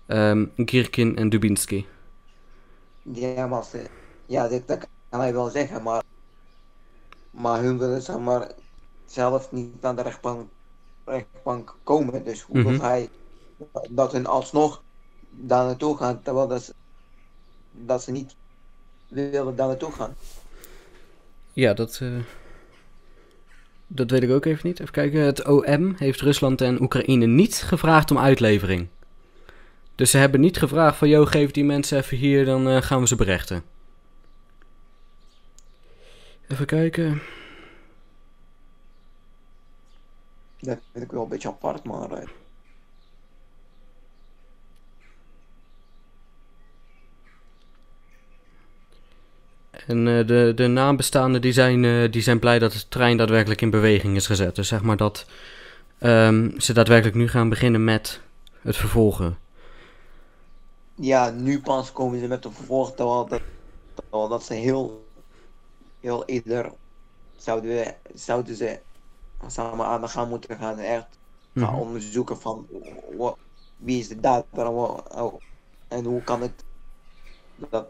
ehm 0.06 0.46
Girkin 0.56 1.16
en 1.16 1.30
Dubinsky. 1.30 1.86
ja, 3.14 3.48
maar 3.48 3.66
ja, 4.26 4.48
dit, 4.48 4.68
dat 4.68 4.88
kan 5.10 5.20
hij 5.20 5.34
wel 5.34 5.50
zeggen, 5.50 5.84
maar, 5.84 6.04
maar 7.38 7.62
hun 7.62 7.78
willen 7.78 8.02
zeg 8.02 8.18
maar 8.18 8.52
zelf 9.06 9.52
niet 9.52 9.82
naar 9.82 9.96
de 9.96 10.02
rechtbank, 10.02 10.50
rechtbank 11.06 11.78
komen. 11.84 12.24
Dus 12.24 12.42
hoe 12.42 12.58
Mhm. 12.58 12.68
wil 12.68 12.80
hij 12.82 13.10
dat 13.90 14.12
hun 14.12 14.26
alsnog 14.26 14.84
daar 15.30 15.66
naartoe 15.66 15.98
gaan, 15.98 16.22
terwijl 16.22 16.48
dat 16.48 16.64
ze, 16.64 16.74
dat 17.72 18.04
ze 18.04 18.12
niet 18.12 18.36
willen 19.08 19.56
daar 19.56 19.68
naartoe 19.68 19.92
gaan? 19.92 20.18
Ja, 21.54 21.74
dat, 21.74 22.00
eh, 22.02 22.10
dat 23.88 24.12
weet 24.12 24.24
ik 24.24 24.32
ook 24.32 24.46
even 24.46 24.68
niet. 24.68 24.80
Even 24.80 24.94
kijken, 24.94 25.22
het 25.22 25.46
OM 25.48 25.94
heeft 25.98 26.22
Rusland 26.22 26.62
en 26.62 26.82
Oekraïne 26.82 27.26
niet 27.26 27.56
gevraagd 27.56 28.12
om 28.12 28.18
uitlevering. 28.18 28.88
Dus 29.96 30.12
ze 30.12 30.18
hebben 30.18 30.40
niet 30.40 30.58
gevraagd 30.58 30.98
van, 30.98 31.10
joh, 31.10 31.28
geef 31.28 31.52
die 31.52 31.64
mensen 31.66 31.98
even 31.98 32.18
hier, 32.18 32.46
dan 32.46 32.68
eh, 32.68 32.82
gaan 32.82 33.00
we 33.00 33.08
ze 33.08 33.16
berechten. 33.16 33.64
Even 36.48 36.66
kijken. 36.66 37.22
Dat 40.60 40.80
vind 40.92 41.04
ik 41.04 41.12
wel 41.12 41.24
een 41.24 41.30
beetje 41.30 41.48
apart, 41.48 41.84
maar 41.84 42.12
eh, 42.12 42.28
En 49.88 50.08
eh, 50.08 50.28
de, 50.28 50.52
de 50.56 50.68
nabestaanden 50.68 51.42
die 51.42 51.52
zijn, 51.52 51.86
eh, 51.86 52.12
die 52.12 52.22
zijn 52.22 52.40
blij 52.40 52.60
dat 52.60 52.72
de 52.72 52.88
trein 52.88 53.18
daadwerkelijk 53.18 53.62
in 53.62 53.70
beweging 53.70 54.16
is 54.16 54.26
gezet. 54.28 54.56
Dus 54.56 54.68
zeg 54.68 54.82
maar 54.82 54.98
dat 54.98 55.26
ehm, 55.98 56.60
ze 56.60 56.74
daadwerkelijk 56.74 57.16
nu 57.16 57.28
gaan 57.28 57.50
beginnen 57.50 57.84
met 57.84 58.22
het 58.62 58.76
vervolgen. 58.76 59.38
ja, 60.96 61.30
nu 61.30 61.62
pas 61.62 61.92
komen 61.92 62.20
ze 62.20 62.28
met 62.28 62.46
een 62.46 62.54
vervolg, 62.54 62.96
terwijl 62.96 63.28
dat, 63.28 63.42
terwijl 63.94 64.28
dat 64.28 64.44
ze 64.44 64.54
heel, 64.54 65.07
heel 66.08 66.26
eerder 66.26 66.72
zouden, 67.36 67.96
zouden 68.14 68.56
ze 68.56 68.80
samen 69.48 69.86
aan 69.86 70.02
de 70.02 70.08
gang 70.08 70.30
moeten 70.30 70.58
gaan 70.58 70.78
en 70.80 70.86
echt 70.96 71.20
gaan 71.56 71.74
Mhm. 71.74 71.82
onderzoeken 71.82 72.38
van 72.40 72.68
wie 73.78 74.00
is 74.00 74.08
de 74.08 74.20
dader 74.20 74.46
en 74.54 74.68
oh, 74.68 75.34
en 75.88 76.04
hoe 76.06 76.22
kan 76.22 76.42
het 76.42 76.64
dat, 77.70 77.86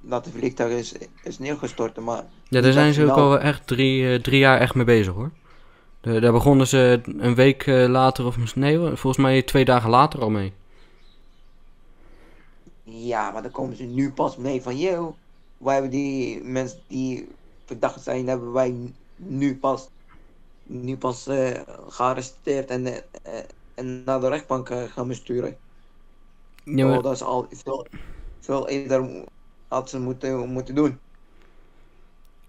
dat 0.00 0.24
de 0.24 0.30
vliegtuig 0.30 0.72
is, 0.78 0.94
is 1.22 1.38
neergestort. 1.38 1.96
Maar 1.96 2.24
Ja, 2.48 2.60
daar 2.60 2.72
zijn 2.72 2.92
ze 2.92 3.04
ook 3.10 3.16
al 3.16 3.38
echt 3.38 3.66
drie, 3.66 4.12
eh, 4.14 4.20
drie 4.22 4.38
jaar 4.38 4.60
echt 4.60 4.74
mee 4.74 4.84
bezig 4.84 5.14
hoor. 5.14 5.30
De- 6.00 6.20
daar 6.20 6.32
begonnen 6.32 6.66
ze 6.66 7.00
een 7.18 7.34
week 7.34 7.66
eh, 7.66 7.88
later, 7.88 8.26
of 8.26 8.54
nee 8.54 8.78
volgens 8.78 9.16
mij 9.16 9.42
twee 9.42 9.64
dagen 9.64 9.90
later 9.90 10.20
al 10.20 10.30
mee. 10.30 10.52
Ja, 12.84 13.30
maar 13.30 13.42
dan 13.42 13.50
komen 13.50 13.76
ze 13.76 13.82
nu 13.82 14.12
pas 14.12 14.36
mee 14.36 14.62
van, 14.62 14.78
yo, 14.78 15.16
wij 15.58 15.72
hebben 15.72 15.90
die 15.90 16.40
mensen 16.42 16.78
die 16.86 17.28
verdacht 17.70 18.02
zijn, 18.02 18.28
hebben 18.28 18.52
wij 18.52 18.92
nu 19.16 19.56
pas, 19.58 19.88
nu 20.62 20.96
pas 20.96 21.26
eh, 21.26 21.60
gearresteerd 21.88 22.70
en, 22.70 22.86
eh, 22.86 23.02
en 23.74 24.04
naar 24.04 24.20
de 24.20 24.28
rechtbank 24.28 24.70
eh, 24.70 24.82
gaan 24.84 25.08
besturen. 25.08 25.56
Ja, 26.64 26.86
maar, 26.86 26.96
Oh, 26.96 27.02
dat 27.02 27.12
is 27.12 27.22
al 27.22 27.46
veel, 27.50 27.86
veel 28.40 28.68
eerder 28.68 29.24
had 29.68 29.90
ze 29.90 29.98
moeten, 30.00 30.48
moeten 30.48 30.74
doen. 30.74 30.98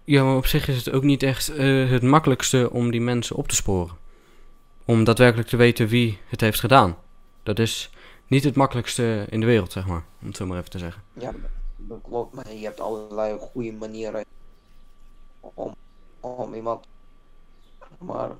ja, 0.04 0.24
maar 0.24 0.36
op 0.36 0.46
zich 0.46 0.68
is 0.68 0.76
het 0.84 0.94
ook 0.94 1.02
niet 1.02 1.22
echt 1.22 1.46
het 1.88 2.02
makkelijkste 2.02 2.68
om 2.72 2.90
die 2.90 3.00
mensen 3.00 3.36
op 3.36 3.48
te 3.48 3.54
sporen. 3.54 3.96
Om 4.84 5.04
daadwerkelijk 5.04 5.48
te 5.48 5.56
weten 5.56 5.88
wie 5.88 6.18
het 6.28 6.40
heeft 6.40 6.60
gedaan. 6.60 6.96
Dat 7.42 7.58
is 7.58 7.90
niet 8.26 8.44
het 8.44 8.54
makkelijkste 8.56 9.26
in 9.30 9.40
de 9.40 9.46
wereld, 9.46 9.72
zeg 9.72 9.86
maar. 9.86 10.04
Om 10.20 10.26
het 10.26 10.36
zo 10.36 10.46
maar 10.46 10.58
even 10.58 10.70
te 10.70 10.78
zeggen. 10.78 11.02
Ja, 11.12 11.32
dat 11.76 11.98
klopt, 12.02 12.34
maar 12.34 12.52
je 12.54 12.64
hebt 12.64 12.80
allerlei 12.80 13.38
goede 13.38 13.72
manieren 13.72 14.24
om, 15.54 15.74
om 16.20 16.54
iemand 16.54 16.86
maar 17.98 18.30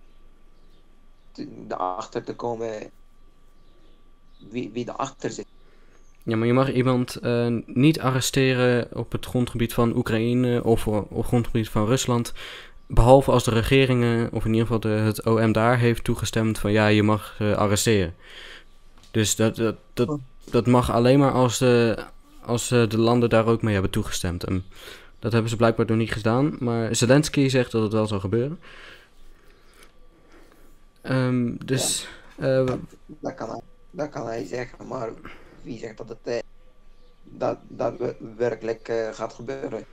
te, 1.32 1.48
erachter 1.68 2.24
te 2.24 2.34
komen 2.34 2.90
wie, 4.50 4.70
wie 4.70 4.88
erachter 4.88 5.30
zit. 5.30 5.46
Ja, 6.22 6.36
maar 6.36 6.46
je 6.46 6.52
mag 6.52 6.72
iemand 6.72 7.16
eh, 7.16 7.46
niet 7.66 8.00
arresteren 8.00 8.88
op 8.92 9.12
het 9.12 9.26
grondgebied 9.26 9.74
van 9.74 9.96
Oekraïne 9.96 10.64
of 10.64 10.86
op 10.86 11.16
het 11.16 11.26
grondgebied 11.26 11.68
van 11.68 11.86
Rusland. 11.86 12.32
Behalve 12.86 13.30
als 13.30 13.44
de 13.44 13.50
regeringen, 13.50 14.32
of 14.32 14.44
in 14.44 14.50
ieder 14.50 14.66
geval 14.66 14.80
de, 14.80 14.88
het 14.88 15.26
OM 15.26 15.52
daar, 15.52 15.78
heeft 15.78 16.04
toegestemd 16.04 16.58
van 16.58 16.72
ja, 16.72 16.86
je 16.86 17.02
mag 17.02 17.36
eh, 17.38 17.52
arresteren. 17.52 18.14
Dus 19.10 19.36
dat, 19.36 19.56
dat, 19.56 19.76
dat, 19.94 20.18
dat 20.50 20.66
mag 20.66 20.90
alleen 20.90 21.18
maar 21.18 21.32
als, 21.32 21.58
de, 21.58 22.04
als 22.44 22.70
eh, 22.70 22.88
de 22.88 22.98
landen 22.98 23.30
daar 23.30 23.46
ook 23.46 23.62
mee 23.62 23.72
hebben 23.72 23.90
toegestemd. 23.90 24.44
En 24.44 24.64
dat 25.22 25.32
hebben 25.32 25.50
ze 25.50 25.56
blijkbaar 25.56 25.86
nog 25.86 25.96
niet 25.96 26.12
gedaan. 26.12 26.56
Maar 26.58 26.96
Zelensky 26.96 27.48
zegt 27.48 27.72
dat 27.72 27.82
het 27.82 27.92
wel 27.92 28.06
zal 28.06 28.20
gebeuren. 28.20 28.58
Ehm, 31.02 31.52
dus 31.64 32.08
eh, 32.38 32.64
Dat 33.20 33.34
kan, 33.34 33.48
hij, 33.48 33.60
dat 33.90 34.08
kan 34.08 34.26
hij 34.26 34.44
zeggen, 34.46 34.86
maar 34.86 35.08
wie 35.62 35.78
zegt 35.78 35.96
dat 35.96 36.08
het 36.08 36.18
eh, 36.24 36.38
dat, 37.24 37.58
dat 37.68 37.96
we- 37.98 38.14
werkelijk 38.36 38.88
eh, 38.88 39.08
gaat 39.12 39.32
gebeuren? 39.32 39.84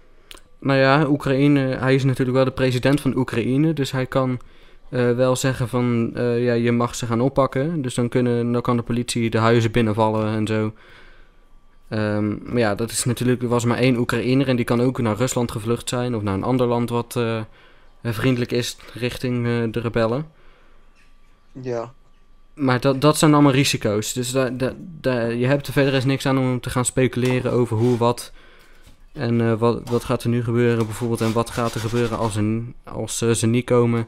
Nou 0.60 0.80
ja, 0.80 1.08
Oekraïne, 1.08 1.60
hij 1.60 1.96
is 1.96 2.04
natuurlijk 2.04 2.38
wel 2.38 2.46
de 2.46 2.52
president 2.52 3.02
van 3.02 3.18
Oekraïne, 3.18 3.74
dus 3.74 3.92
hij 3.92 4.06
kan 4.06 4.40
wel 4.90 5.36
zeggen 5.36 5.68
van, 5.68 6.12
ja, 6.16 6.54
je 6.54 6.72
mag 6.72 6.96
ze 6.96 7.06
gaan 7.06 7.22
oppakken. 7.22 7.82
Dus 7.82 7.94
dan, 7.94 8.10
kunnen, 8.10 8.52
dan 8.52 8.62
kan 8.62 8.78
de 8.78 8.84
politie 8.84 9.30
de 9.30 9.38
huizen 9.38 9.72
binnenvallen 9.72 10.28
en 10.36 10.48
zo. 10.48 10.74
Ehm, 11.90 12.38
maar 12.44 12.58
ja, 12.60 12.76
dat 12.76 12.92
is 12.92 13.04
natuurlijk, 13.04 13.42
er 13.42 13.48
was 13.48 13.66
maar 13.66 13.78
één 13.78 13.98
Oekraïner 13.98 14.48
en 14.48 14.56
die 14.56 14.66
kan 14.66 14.82
ook 14.82 15.02
naar 15.02 15.16
Rusland 15.16 15.52
gevlucht 15.52 15.90
zijn 15.90 16.16
of 16.16 16.22
naar 16.22 16.34
een 16.34 16.44
ander 16.44 16.68
land 16.68 16.90
wat 16.90 17.16
eh, 17.16 17.42
vriendelijk 18.04 18.52
is 18.52 18.78
richting 18.94 19.38
eh, 19.48 19.64
de 19.72 19.80
rebellen. 19.80 20.28
Ja, 21.62 21.94
Maar 22.54 22.80
dat, 22.80 23.02
dat 23.02 23.18
zijn 23.18 23.34
allemaal 23.34 23.52
risico's. 23.52 24.14
Dus 24.14 24.32
da, 24.32 24.50
da, 24.50 24.74
da- 25.02 25.26
je 25.26 25.46
hebt 25.46 25.68
er 25.68 25.74
verder 25.74 25.94
is 25.94 26.06
niks 26.06 26.26
aan 26.26 26.38
om 26.38 26.60
te 26.60 26.70
gaan 26.70 26.86
speculeren 26.86 27.52
over 27.52 27.78
hoe, 27.78 27.98
wat. 27.98 28.32
En 29.14 29.42
eh, 29.42 29.54
wat, 29.54 29.90
wat 29.90 30.04
gaat 30.04 30.24
er 30.24 30.30
nu 30.30 30.44
gebeuren 30.44 30.86
bijvoorbeeld. 30.86 31.22
En 31.22 31.34
wat 31.34 31.50
gaat 31.50 31.74
er 31.74 31.80
gebeuren 31.80 32.18
als, 32.18 32.36
een, 32.36 32.76
als 32.84 33.22
eh, 33.22 33.32
ze 33.32 33.48
niet 33.48 33.66
komen. 33.66 34.08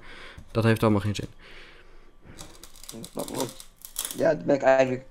Dat 0.51 0.63
heeft 0.63 0.81
allemaal 0.83 1.01
geen 1.01 1.15
zin. 1.15 1.27
Ja, 4.17 4.33
dan 4.35 4.45
ben 4.45 4.55
ik 4.55 4.61
eigenlijk, 4.61 5.03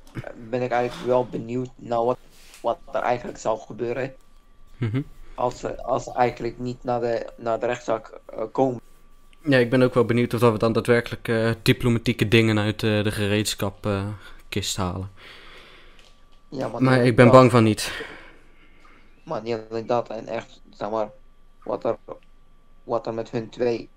ben 0.50 0.62
ik 0.62 0.70
eigenlijk 0.70 1.06
wel 1.08 1.26
benieuwd 1.30 1.68
naar 1.76 2.04
wat, 2.04 2.18
wat 2.60 2.78
er 2.92 3.00
eigenlijk 3.00 3.38
zal 3.38 3.56
gebeuren 3.56 4.14
Mhm. 4.80 5.02
als 5.34 5.58
ze, 5.58 5.82
als 5.82 6.04
ze 6.04 6.12
eigenlijk 6.12 6.58
niet 6.58 6.84
naar 6.84 7.00
de, 7.00 7.26
naar 7.36 7.60
de 7.60 7.66
rechtszaak 7.66 8.20
eh, 8.26 8.42
komen. 8.52 8.80
Ja, 9.42 9.58
ik 9.58 9.70
ben 9.70 9.82
ook 9.82 9.94
wel 9.94 10.04
benieuwd 10.04 10.34
of 10.34 10.40
dat 10.40 10.52
we 10.52 10.58
dan 10.58 10.72
daadwerkelijk 10.72 11.28
eh, 11.28 11.50
diplomatieke 11.62 12.28
dingen 12.28 12.58
uit 12.58 12.82
eh, 12.82 13.02
de 13.02 13.10
gereedschapkist 13.10 14.76
halen. 14.76 15.10
Ja, 16.48 16.68
maar, 16.68 16.82
Maar 16.82 17.04
ik 17.04 17.16
ben 17.16 17.30
bang 17.30 17.50
van 17.50 17.62
niet. 17.62 18.04
Maar 19.24 19.42
niet 19.42 19.60
alleen 19.70 19.86
dat, 19.86 20.08
en 20.08 20.26
echt, 20.26 20.60
zeg 20.70 20.90
maar, 20.90 21.10
wat 21.64 21.84
er, 21.84 21.96
wat 22.84 23.06
er 23.06 23.14
met 23.14 23.30
hun 23.30 23.48
twee 23.48 23.88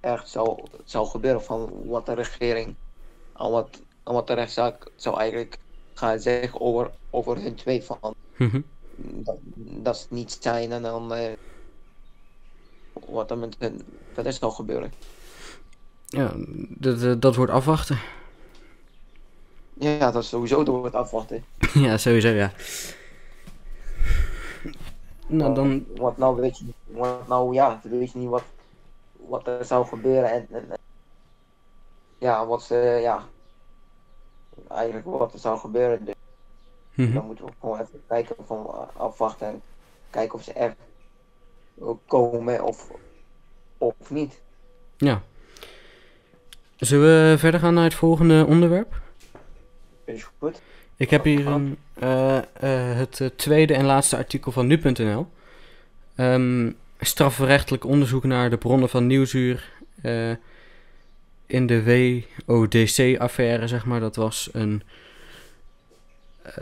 echt 0.00 0.28
zou, 0.28 0.64
zou 0.84 1.06
gebeuren, 1.06 1.42
van 1.42 1.72
wat 1.84 2.06
de 2.06 2.14
regering 2.14 2.74
en 3.36 3.50
wat, 3.50 3.82
en 4.04 4.12
wat 4.12 4.26
de 4.26 4.34
rechtszaak 4.34 4.90
zou 4.96 5.18
eigenlijk 5.18 5.58
gaan 5.94 6.18
zeggen 6.18 6.60
over, 6.60 6.90
over 7.10 7.36
hun 7.42 7.54
twee, 7.54 7.82
van 7.82 8.14
Mhm. 8.36 8.60
dat, 8.96 9.36
dat 9.82 9.96
ze 9.98 10.06
niet 10.10 10.36
zijn 10.40 10.72
en 10.72 10.82
dan 10.82 11.14
eh, 11.14 11.32
wat 12.92 13.30
er 13.30 13.38
met 13.38 13.56
hun 13.58 13.80
verder 14.12 14.32
zou 14.32 14.52
gebeuren. 14.52 14.92
Ja, 16.06 16.32
dat, 16.68 17.00
dat- 17.00 17.22
dat 17.22 17.34
wordt 17.36 17.52
afwachten. 17.52 17.98
Ja, 19.74 20.10
dat 20.10 20.22
is 20.22 20.28
sowieso 20.28 20.62
door 20.64 20.84
het 20.84 20.94
afwachten. 20.94 21.44
ja, 21.74 21.96
sowieso 21.98 22.28
ja. 22.28 22.52
Nou, 25.26 25.54
dan, 25.54 25.86
Want 25.96 26.16
nou 26.18 26.40
weet 26.40 26.58
je, 26.58 26.64
want 26.84 27.28
nou 27.28 27.54
ja, 27.54 27.80
weet 27.82 28.12
je 28.12 28.18
niet 28.18 28.28
wat, 28.28 28.44
wat 29.12 29.46
er 29.46 29.64
zou 29.64 29.86
gebeuren 29.86 30.30
en, 30.32 30.46
en 30.50 30.70
en- 30.70 30.78
ja, 32.18 32.46
wat 32.46 32.62
ze, 32.62 32.98
ja, 33.02 33.28
eigenlijk 34.68 35.06
wat 35.06 35.32
er 35.32 35.38
zou 35.38 35.58
gebeuren. 35.58 36.04
Dus 36.04 36.14
Mhm. 36.94 37.12
dan 37.14 37.26
moeten 37.26 37.44
we 37.44 37.50
gewoon 37.60 37.80
even 37.80 38.02
kijken 38.08 38.36
van 38.46 38.66
eh, 38.66 39.00
afwachten 39.00 39.46
en 39.46 39.62
kijken 40.10 40.34
of 40.38 40.44
ze 40.44 40.52
echt 40.52 40.74
komen 42.06 42.64
of, 42.64 42.90
of 43.78 43.94
niet. 44.08 44.40
Ja. 44.96 45.22
Zullen 46.76 47.30
we 47.30 47.38
verder 47.38 47.60
gaan 47.60 47.74
naar 47.74 47.84
het 47.84 47.94
volgende 47.94 48.44
onderwerp? 48.46 49.00
Is 50.04 50.28
goed? 50.38 50.60
Ik 50.96 51.10
heb 51.10 51.24
hier 51.24 51.46
een, 51.46 51.78
eh, 51.94 52.36
eh, 52.38 52.44
het 52.96 53.32
tweede 53.36 53.74
en 53.74 53.84
laatste 53.84 54.16
artikel 54.16 54.52
van 54.52 54.66
nu.nl. 54.66 55.26
Ehm, 56.14 56.70
strafrechtelijk 57.00 57.84
onderzoek 57.84 58.24
naar 58.24 58.50
de 58.50 58.56
bronnen 58.58 58.88
van 58.88 59.06
Nieuwsuur 59.06 59.72
in 61.46 61.66
de 61.66 61.82
WODC-affaire, 62.46 63.68
zeg 63.68 63.84
maar. 63.84 64.00
Dat 64.00 64.16
was 64.16 64.48
een... 64.52 64.82
eh, 66.42 66.54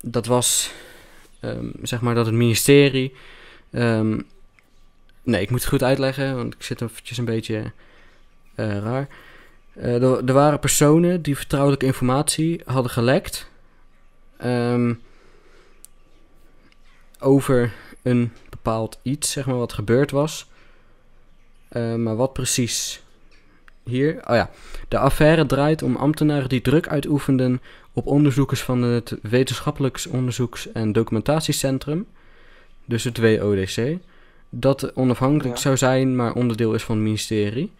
dat 0.00 0.26
was, 0.26 0.72
ehm, 1.40 1.68
zeg 1.82 2.00
maar, 2.00 2.14
dat 2.14 2.26
het 2.26 2.34
ministerie... 2.34 3.14
ehm, 3.70 4.20
nee, 5.22 5.40
ik 5.42 5.50
moet 5.50 5.60
het 5.60 5.68
goed 5.68 5.82
uitleggen, 5.82 6.36
want 6.36 6.54
ik 6.54 6.62
zit 6.62 6.80
eventjes 6.82 7.18
een 7.18 7.24
beetje 7.24 7.72
eh, 8.54 8.78
raar. 8.78 9.08
Eh, 9.72 10.02
er, 10.02 10.32
waren 10.32 10.58
personen 10.58 11.22
die 11.22 11.36
vertrouwelijke 11.36 11.86
informatie 11.86 12.60
hadden 12.64 12.90
gelekt 12.90 13.50
ehm, 14.38 14.94
over 17.18 17.72
een 18.02 18.32
bepaald 18.50 18.98
iets, 19.02 19.30
zeg 19.30 19.46
maar, 19.46 19.56
wat 19.56 19.72
gebeurd 19.72 20.10
was. 20.10 20.46
Maar 21.96 22.16
wat 22.16 22.32
precies 22.32 23.02
hier? 23.86 24.14
Oh 24.28 24.34
ja, 24.34 24.50
de 24.88 24.98
affaire 24.98 25.46
draait 25.46 25.82
om 25.82 25.96
ambtenaren 25.96 26.48
die 26.48 26.60
druk 26.60 26.88
uitoefenden 26.88 27.60
op 27.92 28.06
onderzoekers 28.06 28.62
van 28.62 28.82
het 28.82 29.16
Wetenschappelijks 29.22 30.06
Onderzoeks- 30.06 30.72
en 30.72 30.92
Documentatiecentrum, 30.92 32.06
dus 32.84 33.04
het 33.04 33.18
WODC, 33.18 33.98
dat 34.50 34.94
onafhankelijk 34.94 35.54
Ja. 35.54 35.60
zou 35.60 35.76
zijn, 35.76 36.16
maar 36.16 36.32
onderdeel 36.34 36.74
is 36.74 36.82
van 36.82 36.94
het 36.96 37.04
ministerie. 37.04 37.72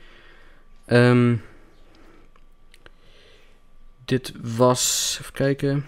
Ehm, 0.86 1.34
dit 4.04 4.32
was. 4.42 5.16
Even 5.20 5.32
kijken. 5.32 5.84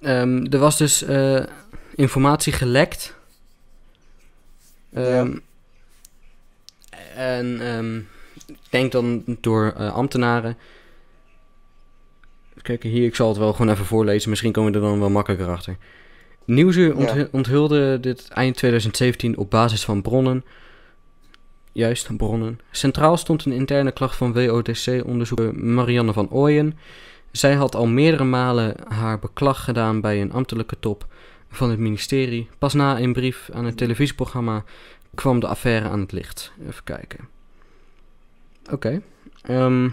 Ehm, 0.00 0.46
er 0.50 0.58
was 0.58 0.78
dus 0.78 1.02
eh, 1.02 1.42
informatie 1.94 2.52
gelekt. 2.52 3.14
Ehm, 4.94 5.36
En 7.14 7.60
ehm, 7.60 7.96
ik 8.46 8.70
denk 8.70 8.92
dan 8.92 9.22
door 9.40 9.72
eh, 9.76 9.92
ambtenaren. 9.94 10.56
Kijken 12.62 12.90
hier, 12.90 13.04
ik 13.04 13.14
zal 13.14 13.28
het 13.28 13.36
wel 13.38 13.52
gewoon 13.52 13.72
even 13.72 13.84
voorlezen. 13.84 14.30
Misschien 14.30 14.52
komen 14.52 14.72
we 14.72 14.78
er 14.78 14.84
dan 14.84 15.00
wel 15.00 15.10
makkelijker 15.10 15.48
achter. 15.48 15.76
Nieuwsuur 16.44 17.00
Ja. 17.00 17.28
onthulde 17.30 18.00
dit 18.00 18.28
eind 18.28 18.56
2017 18.56 19.36
op 19.36 19.50
basis 19.50 19.84
van 19.84 20.02
bronnen. 20.02 20.44
Juist, 21.72 22.16
bronnen. 22.16 22.60
Centraal 22.70 23.16
stond 23.16 23.44
een 23.44 23.52
interne 23.52 23.92
klacht 23.92 24.16
van 24.16 24.32
WOTC-onderzoeker 24.32 25.54
Marianne 25.54 26.12
van 26.12 26.30
Ooyen. 26.30 26.78
Zij 27.30 27.54
had 27.54 27.74
al 27.74 27.86
meerdere 27.86 28.24
malen 28.24 28.74
haar 28.88 29.18
beklag 29.18 29.64
gedaan 29.64 30.00
bij 30.00 30.20
een 30.20 30.32
ambtelijke 30.32 30.76
top 30.80 31.06
van 31.56 31.70
het 31.70 31.78
ministerie. 31.78 32.48
Pas 32.58 32.74
na 32.74 32.98
een 33.00 33.12
brief 33.12 33.50
aan 33.52 33.64
het 33.64 33.76
televisieprogramma 33.76 34.64
kwam 35.14 35.40
de 35.40 35.46
affaire 35.46 35.88
aan 35.88 36.00
het 36.00 36.12
licht. 36.12 36.52
Even 36.68 36.84
kijken. 36.84 37.28
Oké. 38.70 39.02
ehm. 39.42 39.84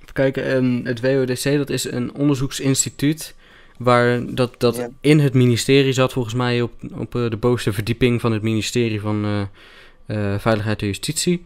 even 0.00 0.12
kijken. 0.12 0.44
ehm, 0.44 0.84
het 0.84 1.00
WODC, 1.00 1.42
dat 1.56 1.70
is 1.70 1.90
een 1.90 2.14
onderzoeksinstituut. 2.14 3.34
Waar 3.78 4.34
dat, 4.34 4.54
dat 4.58 4.76
Ja. 4.76 4.88
in 5.00 5.18
het 5.18 5.34
ministerie 5.34 5.92
zat, 5.92 6.12
volgens 6.12 6.34
mij 6.34 6.62
op, 6.62 6.72
op 6.92 7.14
eh, 7.14 7.30
de 7.30 7.36
bovenste 7.36 7.72
verdieping 7.72 8.20
van 8.20 8.32
het 8.32 8.42
ministerie 8.42 9.00
van 9.00 9.24
eh, 9.24 9.40
eh, 10.34 10.40
Veiligheid 10.40 10.80
en 10.80 10.86
Justitie. 10.86 11.44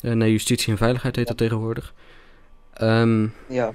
Nee, 0.00 0.30
Justitie 0.30 0.72
en 0.72 0.78
Veiligheid 0.78 1.16
heet 1.16 1.26
dat 1.26 1.36
tegenwoordig. 1.36 1.94
Ehm, 2.74 3.26
Ja, 3.48 3.72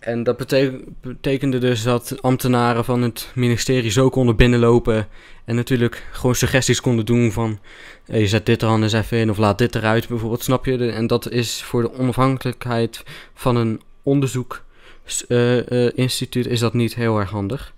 En 0.00 0.22
dat 0.22 0.36
bete- 0.36 0.80
betekende 1.00 1.58
dus 1.58 1.82
dat 1.82 2.22
ambtenaren 2.22 2.84
van 2.84 3.02
het 3.02 3.30
ministerie 3.34 3.90
zo 3.90 4.08
konden 4.08 4.36
binnenlopen 4.36 5.08
en 5.44 5.54
natuurlijk 5.54 6.06
gewoon 6.12 6.34
suggesties 6.34 6.80
konden 6.80 7.06
doen 7.06 7.32
van 7.32 7.58
hey, 8.04 8.26
zet 8.26 8.46
dit 8.46 8.62
er 8.62 8.68
anders 8.68 8.92
even 8.92 9.18
in 9.18 9.30
of 9.30 9.38
laat 9.38 9.58
dit 9.58 9.74
eruit 9.74 10.08
bijvoorbeeld, 10.08 10.42
snap 10.42 10.64
je? 10.64 10.92
En 10.92 11.06
dat 11.06 11.30
is 11.30 11.62
voor 11.62 11.82
de 11.82 11.92
onafhankelijkheid 11.92 13.02
van 13.34 13.56
een 13.56 13.80
onderzoeksinstituut 14.02 16.46
is 16.46 16.60
dat 16.60 16.74
niet 16.74 16.94
heel 16.94 17.18
erg 17.18 17.30
handig. 17.30 17.74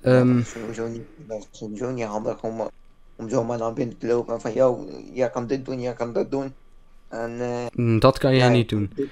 Ehm, 0.00 0.36
dat, 0.36 0.46
is 0.46 0.50
sowieso 0.50 0.88
niet, 0.88 1.02
dat 1.16 1.48
is 1.52 1.58
sowieso 1.58 1.90
niet 1.90 2.04
handig 2.04 2.42
om, 2.42 2.70
om 3.16 3.28
zomaar 3.28 3.58
naar 3.58 3.72
binnen 3.72 3.98
te 3.98 4.06
lopen 4.06 4.34
en 4.34 4.40
van, 4.40 4.52
yo, 4.52 4.88
jij 5.12 5.30
kan 5.30 5.46
dit 5.46 5.64
doen, 5.64 5.80
jij 5.80 5.94
kan 5.94 6.12
dat 6.12 6.30
doen. 6.30 6.54
En 7.08 7.40
eh, 7.40 7.66
mm, 7.72 7.98
dat 7.98 8.18
kan 8.18 8.36
jij 8.36 8.46
ja, 8.46 8.52
niet 8.52 8.68
doen. 8.68 8.90
Dit, 8.94 8.98
eh, 8.98 9.04
eh, 9.04 9.10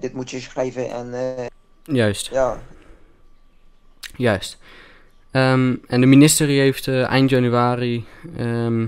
dit 0.00 0.12
moet 0.12 0.30
je 0.30 0.40
schrijven 0.40 0.90
en 0.90 1.14
eh, 1.14 1.46
Juist. 1.82 2.26
ja, 2.26 2.62
Juist. 4.16 4.58
Ehm, 5.30 5.74
en 5.86 6.00
de 6.00 6.06
minister 6.06 6.46
heeft 6.46 6.88
eh, 6.88 7.08
eind 7.08 7.30
januari 7.30 8.04
ehm, 8.36 8.86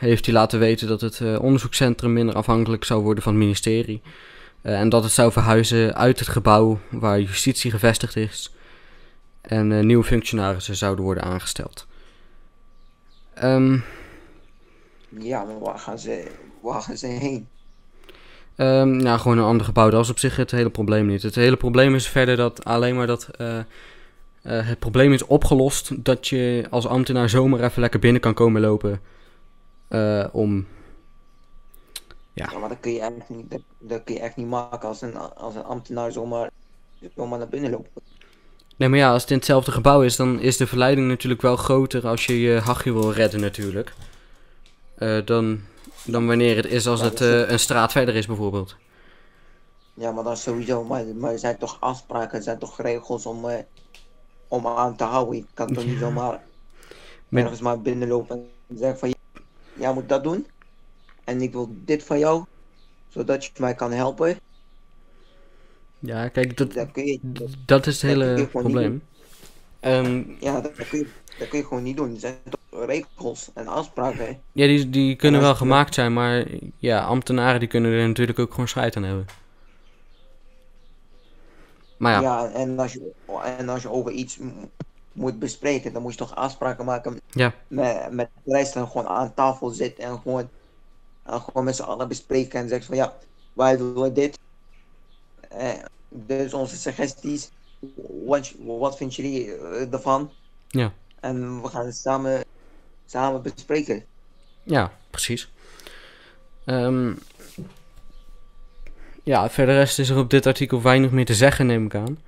heeft 0.00 0.24
hij 0.24 0.34
laten 0.34 0.58
weten 0.58 0.88
dat 0.88 1.00
het 1.00 1.20
eh, 1.20 1.42
onderzoekscentrum 1.42 2.12
minder 2.12 2.34
afhankelijk 2.34 2.84
zou 2.84 3.02
worden 3.02 3.22
van 3.22 3.32
het 3.32 3.42
ministerie. 3.42 4.02
Eh, 4.62 4.80
en 4.80 4.88
dat 4.88 5.02
het 5.02 5.12
zou 5.12 5.32
verhuizen 5.32 5.94
uit 5.94 6.18
het 6.18 6.28
gebouw 6.28 6.78
waar 6.90 7.20
justitie 7.20 7.70
gevestigd 7.70 8.16
is. 8.16 8.54
En 9.40 9.72
eh, 9.72 9.84
nieuwe 9.84 10.04
functionarissen 10.04 10.76
zouden 10.76 11.04
worden 11.04 11.22
aangesteld. 11.24 11.86
Ehm, 13.34 13.78
ja, 15.08 15.44
maar 15.44 15.58
waar 15.58 15.78
gaan 15.78 15.98
ze, 15.98 16.30
waar 16.60 16.82
gaan 16.82 16.96
ze 16.96 17.06
heen? 17.06 17.48
Ehm 18.60 18.96
nou, 18.96 19.18
gewoon 19.18 19.38
een 19.38 19.44
ander 19.44 19.66
gebouw. 19.66 19.90
Dat 19.90 20.04
is 20.04 20.10
op 20.10 20.18
zich 20.18 20.36
het 20.36 20.50
hele 20.50 20.70
probleem 20.70 21.06
niet. 21.06 21.22
Het 21.22 21.34
hele 21.34 21.56
probleem 21.56 21.94
is 21.94 22.08
verder 22.08 22.36
dat 22.36 22.64
alleen 22.64 22.96
maar 22.96 23.06
dat 23.06 23.28
eh, 23.38 23.58
eh, 23.58 23.64
het 24.42 24.78
probleem 24.78 25.12
is 25.12 25.24
opgelost 25.24 26.04
dat 26.04 26.28
je 26.28 26.66
als 26.70 26.86
ambtenaar 26.86 27.28
zomaar 27.28 27.60
even 27.60 27.80
lekker 27.80 28.00
binnen 28.00 28.20
kan 28.20 28.34
komen 28.34 28.60
lopen. 28.60 29.00
eh, 29.88 30.26
om. 30.32 30.66
Ja, 32.32 32.58
maar 32.58 32.68
dat 32.68 32.80
kun 32.80 32.92
je 32.92 33.00
echt 33.00 33.28
niet, 33.28 33.50
dat, 33.50 33.60
dat 33.78 34.04
kun 34.04 34.14
je 34.14 34.20
echt 34.20 34.36
niet 34.36 34.48
maken 34.48 34.88
als 34.88 35.00
een, 35.02 35.16
als 35.16 35.54
een 35.54 35.64
ambtenaar 35.64 36.12
zomaar, 36.12 36.50
zomaar 37.16 37.38
naar 37.38 37.48
binnen 37.48 37.70
loopt. 37.70 37.88
Nee, 38.76 38.88
maar 38.88 38.98
ja, 38.98 39.12
als 39.12 39.22
het 39.22 39.30
in 39.30 39.36
hetzelfde 39.36 39.72
gebouw 39.72 40.02
is, 40.02 40.16
dan 40.16 40.40
is 40.40 40.56
de 40.56 40.66
verleiding 40.66 41.08
natuurlijk 41.08 41.42
wel 41.42 41.56
groter 41.56 42.06
als 42.06 42.26
je 42.26 42.40
je 42.40 42.58
hachje 42.58 42.92
wil 42.92 43.12
redden, 43.12 43.40
natuurlijk. 43.40 43.92
Dan, 45.24 45.60
dan 46.04 46.26
wanneer 46.26 46.56
het 46.56 46.66
is 46.66 46.86
als 46.86 47.00
Ja, 47.00 47.06
het 47.06 47.20
eh, 47.20 47.50
een 47.50 47.58
straat 47.58 47.92
verder 47.92 48.14
is, 48.14 48.26
bijvoorbeeld. 48.26 48.76
Ja, 49.94 50.10
maar 50.12 50.24
dat 50.24 50.36
is 50.36 50.42
sowieso, 50.42 50.84
maar, 50.84 51.04
maar 51.06 51.32
er 51.32 51.38
zijn 51.38 51.58
toch 51.58 51.76
afspraken, 51.80 52.36
er 52.38 52.42
zijn 52.44 52.58
toch 52.58 52.80
regels 52.80 53.26
om, 53.26 53.48
eh, 53.48 53.58
om 54.48 54.66
aan 54.66 54.96
te 54.96 55.04
houden. 55.04 55.36
Je 55.36 55.44
kan 55.54 55.66
toch 55.72 55.84
niet 55.84 55.98
zomaar 55.98 56.40
Maar- 57.28 57.42
ergens 57.42 57.60
maar 57.60 57.80
binnenlopen 57.80 58.36
en 58.68 58.76
zeggen 58.78 58.98
van, 58.98 59.14
jij 59.72 59.92
moet 59.92 60.08
dat 60.08 60.22
doen. 60.22 60.46
En 61.24 61.40
ik 61.42 61.52
wil 61.52 61.68
dit 61.84 62.02
van 62.04 62.18
jou, 62.18 62.44
zodat 63.08 63.44
je 63.44 63.50
mij 63.58 63.74
kan 63.74 63.92
helpen. 63.92 64.38
Ja, 65.98 66.28
kijk, 66.28 66.56
dat, 66.56 66.72
Dat 66.72 66.90
kun 66.92 67.04
je, 67.06 67.18
dat- 67.22 67.48
dat 67.66 67.86
is 67.86 68.02
het 68.02 68.10
hele 68.10 68.46
probleem. 68.46 69.02
Ehm, 69.80 70.22
ja, 70.40 70.60
dat 70.60 70.72
kun, 70.72 70.98
je, 70.98 71.08
dat 71.38 71.48
kun 71.48 71.58
je 71.58 71.64
gewoon 71.66 71.82
niet 71.82 71.96
doen. 71.96 72.14
Er 72.14 72.20
zijn 72.20 72.38
toch 72.50 72.59
regels 72.84 73.50
en 73.54 73.66
afspraken. 73.66 74.40
Ja, 74.52 74.66
die, 74.66 74.90
die 74.90 75.16
kunnen 75.16 75.40
wel 75.40 75.54
gemaakt 75.54 75.94
zijn, 75.94 76.12
maar 76.12 76.46
ja, 76.78 77.04
ambtenaren 77.04 77.60
die 77.60 77.68
kunnen 77.68 77.92
er 77.92 78.08
natuurlijk 78.08 78.38
ook 78.38 78.50
gewoon 78.50 78.68
scheid 78.68 78.96
aan 78.96 79.02
hebben. 79.02 79.26
Maar 81.96 82.12
ja, 82.12 82.20
Ja, 82.20 82.50
en, 82.50 82.78
als 82.78 82.92
je, 82.92 83.10
en 83.58 83.68
als 83.68 83.82
je 83.82 83.90
over 83.90 84.12
iets 84.12 84.38
moet 85.12 85.38
bespreken, 85.38 85.92
dan 85.92 86.02
moet 86.02 86.12
je 86.12 86.18
toch 86.18 86.34
afspraken 86.34 86.84
maken 86.84 87.20
ja, 87.30 87.54
met, 87.68 88.10
met 88.10 88.28
de 88.42 88.52
rest 88.52 88.76
en 88.76 88.86
gewoon 88.86 89.06
aan 89.06 89.34
tafel 89.34 89.68
zitten 89.68 90.04
en 90.04 90.18
gewoon, 90.22 90.48
en 91.22 91.40
gewoon 91.40 91.64
met 91.64 91.76
z'n 91.76 91.82
allen 91.82 92.08
bespreken 92.08 92.60
en 92.60 92.68
zeggen 92.68 92.86
van 92.86 92.96
ja, 92.96 93.14
wij 93.52 93.78
willen 93.78 94.14
dit. 94.14 94.38
Eh, 95.48 95.68
dus 96.08 96.54
onze 96.54 96.76
suggesties, 96.76 97.50
wat, 98.24 98.52
wat 98.58 98.96
vinden 98.96 99.16
jullie 99.16 99.54
eh, 99.54 99.92
ervan? 99.92 100.30
Ja. 100.68 100.92
En 101.20 101.62
we 101.62 101.68
gaan 101.68 101.92
samen, 101.92 102.44
samen 103.10 103.42
bespreken. 103.42 104.04
ja, 104.62 104.92
precies. 105.10 105.48
Ehm, 106.64 107.12
ja, 109.22 109.50
verder 109.50 109.74
rest 109.74 109.98
is 109.98 110.08
er 110.08 110.18
op 110.18 110.30
dit 110.30 110.46
artikel 110.46 110.82
weinig 110.82 111.10
meer 111.10 111.24
te 111.24 111.34
zeggen, 111.34 111.66
neem 111.66 111.84
ik 111.86 111.94
aan. 111.94 112.18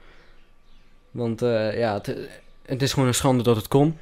Want 1.10 1.42
eh, 1.42 1.78
ja, 1.78 1.94
het, 1.94 2.16
het 2.66 2.82
is 2.82 2.92
gewoon 2.92 3.08
een 3.08 3.14
schande 3.14 3.42
dat 3.42 3.56
het 3.56 3.68
kon. 3.68 3.98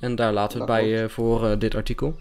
En 0.00 0.14
daar 0.14 0.32
laten 0.32 0.58
we 0.58 0.64
het 0.64 0.72
Dat 0.72 0.80
bij 0.80 1.02
eh, 1.02 1.08
voor 1.08 1.46
eh, 1.46 1.58
dit 1.58 1.74
artikel. 1.74 2.18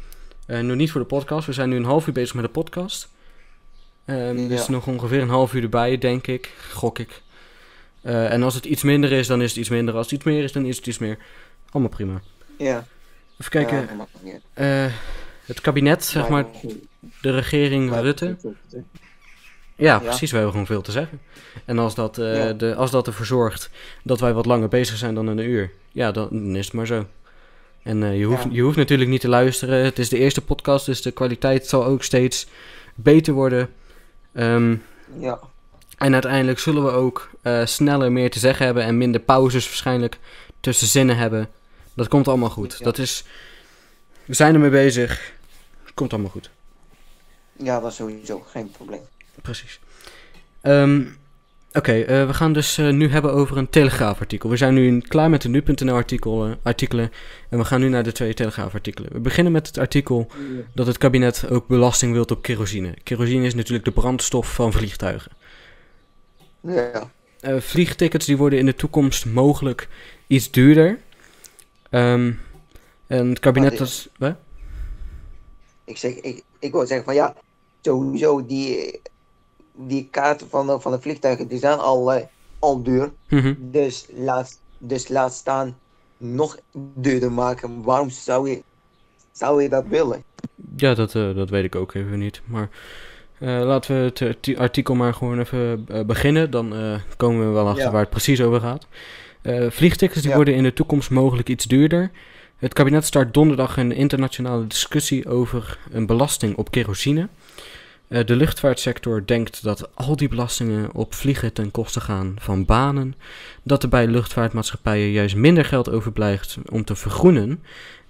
Nu 0.47 0.75
niet 0.75 0.91
voor 0.91 1.01
de 1.01 1.07
podcast, 1.07 1.45
we 1.45 1.53
zijn 1.53 1.69
nu 1.69 1.75
een 1.75 1.83
half 1.85 2.07
uur 2.07 2.13
bezig 2.13 2.35
met 2.35 2.45
de 2.45 2.51
podcast. 2.51 3.09
Dus 4.05 4.65
Ja. 4.65 4.71
nog 4.71 4.87
ongeveer 4.87 5.21
een 5.21 5.29
half 5.29 5.53
uur 5.53 5.63
erbij, 5.63 5.97
denk 5.97 6.27
ik, 6.27 6.53
gok 6.71 6.99
ik. 6.99 7.21
En 8.01 8.43
als 8.43 8.53
het 8.53 8.65
iets 8.65 8.83
minder 8.83 9.11
is, 9.11 9.27
dan 9.27 9.41
is 9.41 9.49
het 9.49 9.57
iets 9.59 9.69
minder. 9.69 9.95
Als 9.95 10.05
het 10.05 10.15
iets 10.15 10.23
meer 10.23 10.43
is, 10.43 10.51
dan 10.51 10.65
is 10.65 10.77
het 10.77 10.87
iets 10.87 10.97
meer. 10.97 11.17
Allemaal 11.69 11.91
prima. 11.91 12.21
Ja. 12.57 12.85
Even 13.39 13.51
kijken. 13.51 13.89
Ja, 14.23 14.39
eh, 14.53 14.91
het 15.45 15.61
kabinet, 15.61 16.05
zeg 16.05 16.29
maar, 16.29 16.45
de 17.21 17.31
regering 17.31 17.91
Rutte. 17.99 18.35
Ja, 19.75 19.99
precies, 19.99 20.29
we 20.29 20.35
hebben 20.35 20.51
gewoon 20.51 20.67
veel 20.67 20.81
te 20.81 20.91
zeggen. 20.91 21.21
En 21.65 21.79
als 21.79 21.95
dat, 21.95 22.17
eh, 22.17 22.49
de, 22.57 22.75
als 22.75 22.91
dat 22.91 23.07
ervoor 23.07 23.25
zorgt 23.25 23.69
dat 24.03 24.19
wij 24.19 24.33
wat 24.33 24.45
langer 24.45 24.67
bezig 24.67 24.97
zijn 24.97 25.15
dan 25.15 25.27
een 25.27 25.37
uur, 25.39 25.71
ja, 25.91 26.11
dan, 26.11 26.27
dan 26.31 26.55
is 26.55 26.65
het 26.65 26.73
maar 26.73 26.87
zo. 26.87 27.05
En 27.83 28.03
eh, 28.03 28.17
je, 28.17 28.25
hoeft, 28.25 28.45
je 28.51 28.61
hoeft 28.61 28.77
natuurlijk 28.77 29.09
niet 29.09 29.21
te 29.21 29.29
luisteren. 29.29 29.83
Het 29.83 29.99
is 29.99 30.09
de 30.09 30.17
eerste 30.17 30.41
podcast, 30.41 30.85
dus 30.85 31.01
de 31.01 31.11
kwaliteit 31.11 31.67
zal 31.67 31.85
ook 31.85 32.03
steeds 32.03 32.47
beter 32.95 33.33
worden. 33.33 33.69
Ehm, 34.33 34.75
Ja. 35.19 35.39
en 35.97 36.13
uiteindelijk 36.13 36.59
zullen 36.59 36.83
we 36.83 36.91
ook 36.91 37.29
sneller 37.63 38.11
meer 38.11 38.29
te 38.29 38.39
zeggen 38.39 38.65
hebben 38.65 38.83
en 38.83 38.97
minder 38.97 39.21
pauzes 39.21 39.65
waarschijnlijk 39.65 40.19
tussen 40.59 40.87
zinnen 40.87 41.17
hebben. 41.17 41.49
Dat 41.97 42.07
komt 42.07 42.27
allemaal 42.27 42.49
goed. 42.49 42.75
Ja. 42.77 42.83
Dat 42.85 42.97
is, 42.97 43.23
we 44.25 44.33
zijn 44.33 44.53
ermee 44.53 44.69
bezig. 44.69 45.33
Komt 45.93 46.13
allemaal 46.13 46.31
goed. 46.31 46.49
ja, 47.57 47.79
dat 47.79 47.91
is 47.91 47.95
sowieso 47.97 48.39
geen 48.39 48.71
probleem. 48.71 49.01
Precies. 49.41 49.79
Ehm, 50.61 51.03
Oké, 51.73 51.91
eh, 52.01 52.27
we 52.27 52.33
gaan 52.33 52.53
dus 52.53 52.77
eh, 52.77 52.89
nu 52.89 53.09
hebben 53.09 53.33
over 53.33 53.57
een 53.57 53.69
Telegraaf-artikel. 53.69 54.49
We 54.49 54.57
zijn 54.57 54.73
nu 54.73 54.87
in- 54.87 55.07
klaar 55.07 55.29
met 55.29 55.41
de 55.41 55.49
nu.nl 55.49 55.93
artikel, 55.95 56.45
eh, 56.45 56.51
artikelen 56.63 57.11
en 57.49 57.57
we 57.57 57.65
gaan 57.65 57.79
nu 57.79 57.89
naar 57.89 58.03
de 58.03 58.11
twee 58.11 58.33
Telegraaf-artikelen. 58.33 59.13
We 59.13 59.19
beginnen 59.19 59.53
met 59.53 59.67
het 59.67 59.77
artikel 59.77 60.27
dat 60.73 60.87
het 60.87 60.97
kabinet 60.97 61.49
ook 61.49 61.67
belasting 61.67 62.13
wilt 62.13 62.31
op 62.31 62.41
kerosine. 62.41 62.93
Kerosine 63.03 63.45
is 63.45 63.53
natuurlijk 63.55 63.85
de 63.85 63.91
brandstof 63.91 64.53
van 64.53 64.71
vliegtuigen. 64.73 65.31
Ja. 66.61 67.11
Eh, 67.39 67.55
vliegtickets 67.59 68.25
die 68.25 68.37
worden 68.37 68.59
in 68.59 68.65
de 68.65 68.75
toekomst 68.75 69.25
mogelijk 69.25 69.87
iets 70.27 70.51
duurder. 70.51 70.99
Ehm, 71.89 72.31
en 73.07 73.29
het 73.29 73.39
kabinet 73.39 73.79
is... 73.79 74.09
Ik, 75.83 75.97
zeg, 75.97 76.13
ik, 76.13 76.43
ik 76.59 76.71
wil 76.71 76.85
zeggen 76.87 77.05
van 77.05 77.15
ja, 77.15 77.35
sowieso 77.81 78.45
die, 78.45 79.01
die 79.73 80.07
kaarten 80.11 80.49
van 80.49 80.67
de, 80.67 80.79
van 80.79 80.91
de 80.91 81.01
vliegtuigen 81.01 81.47
die 81.47 81.59
zijn 81.59 81.77
al, 81.79 82.13
eh, 82.13 82.25
al 82.59 82.83
duur. 82.83 83.11
Mhm. 83.29 83.53
Dus 83.59 84.05
laat, 84.13 84.59
dus 84.77 85.07
laat 85.07 85.33
staan 85.33 85.77
nog 86.17 86.57
duurder 86.93 87.31
maken. 87.31 87.83
Waarom 87.83 88.09
zou 88.09 88.49
je, 88.49 88.61
zou 89.31 89.63
je 89.63 89.69
dat 89.69 89.85
willen? 89.87 90.23
Ja, 90.75 90.93
dat, 90.93 91.15
eh, 91.15 91.35
dat 91.35 91.49
weet 91.49 91.63
ik 91.63 91.75
ook 91.75 91.93
even 91.93 92.19
niet. 92.19 92.41
Maar 92.45 92.69
eh, 93.39 93.47
laten 93.47 93.95
we 93.95 94.01
het 94.03 94.21
arti- 94.21 94.57
artikel 94.57 94.95
maar 94.95 95.13
gewoon 95.13 95.39
even 95.39 95.87
beginnen. 96.07 96.51
Dan 96.51 96.99
komen 97.17 97.47
we 97.47 97.53
wel 97.53 97.67
achter 97.67 97.83
Ja. 97.83 97.91
waar 97.91 98.01
het 98.01 98.09
precies 98.09 98.41
over 98.41 98.59
gaat. 98.59 98.87
Eh, 99.47 99.65
vliegtickets 99.69 100.21
die 100.21 100.29
Ja. 100.29 100.35
worden 100.35 100.55
in 100.55 100.63
de 100.63 100.73
toekomst 100.73 101.09
mogelijk 101.09 101.49
iets 101.49 101.65
duurder. 101.65 102.11
Het 102.57 102.73
kabinet 102.73 103.05
start 103.05 103.33
donderdag 103.33 103.77
een 103.77 103.91
internationale 103.91 104.67
discussie 104.67 105.27
over 105.29 105.77
een 105.91 106.05
belasting 106.05 106.55
op 106.55 106.71
kerosine. 106.71 107.27
Eh, 108.07 108.25
de 108.25 108.35
luchtvaartsector 108.35 109.25
denkt 109.25 109.63
dat 109.63 109.89
al 109.95 110.15
die 110.15 110.27
belastingen 110.27 110.93
op 110.93 111.13
vliegen 111.13 111.53
ten 111.53 111.71
koste 111.71 111.99
gaan 111.99 112.35
van 112.39 112.65
banen. 112.65 113.15
Dat 113.63 113.83
er 113.83 113.89
bij 113.89 114.07
luchtvaartmaatschappijen 114.07 115.11
juist 115.11 115.35
minder 115.35 115.65
geld 115.65 115.89
overblijft 115.89 116.57
om 116.69 116.83
te 116.83 116.95
vergroenen. 116.95 117.63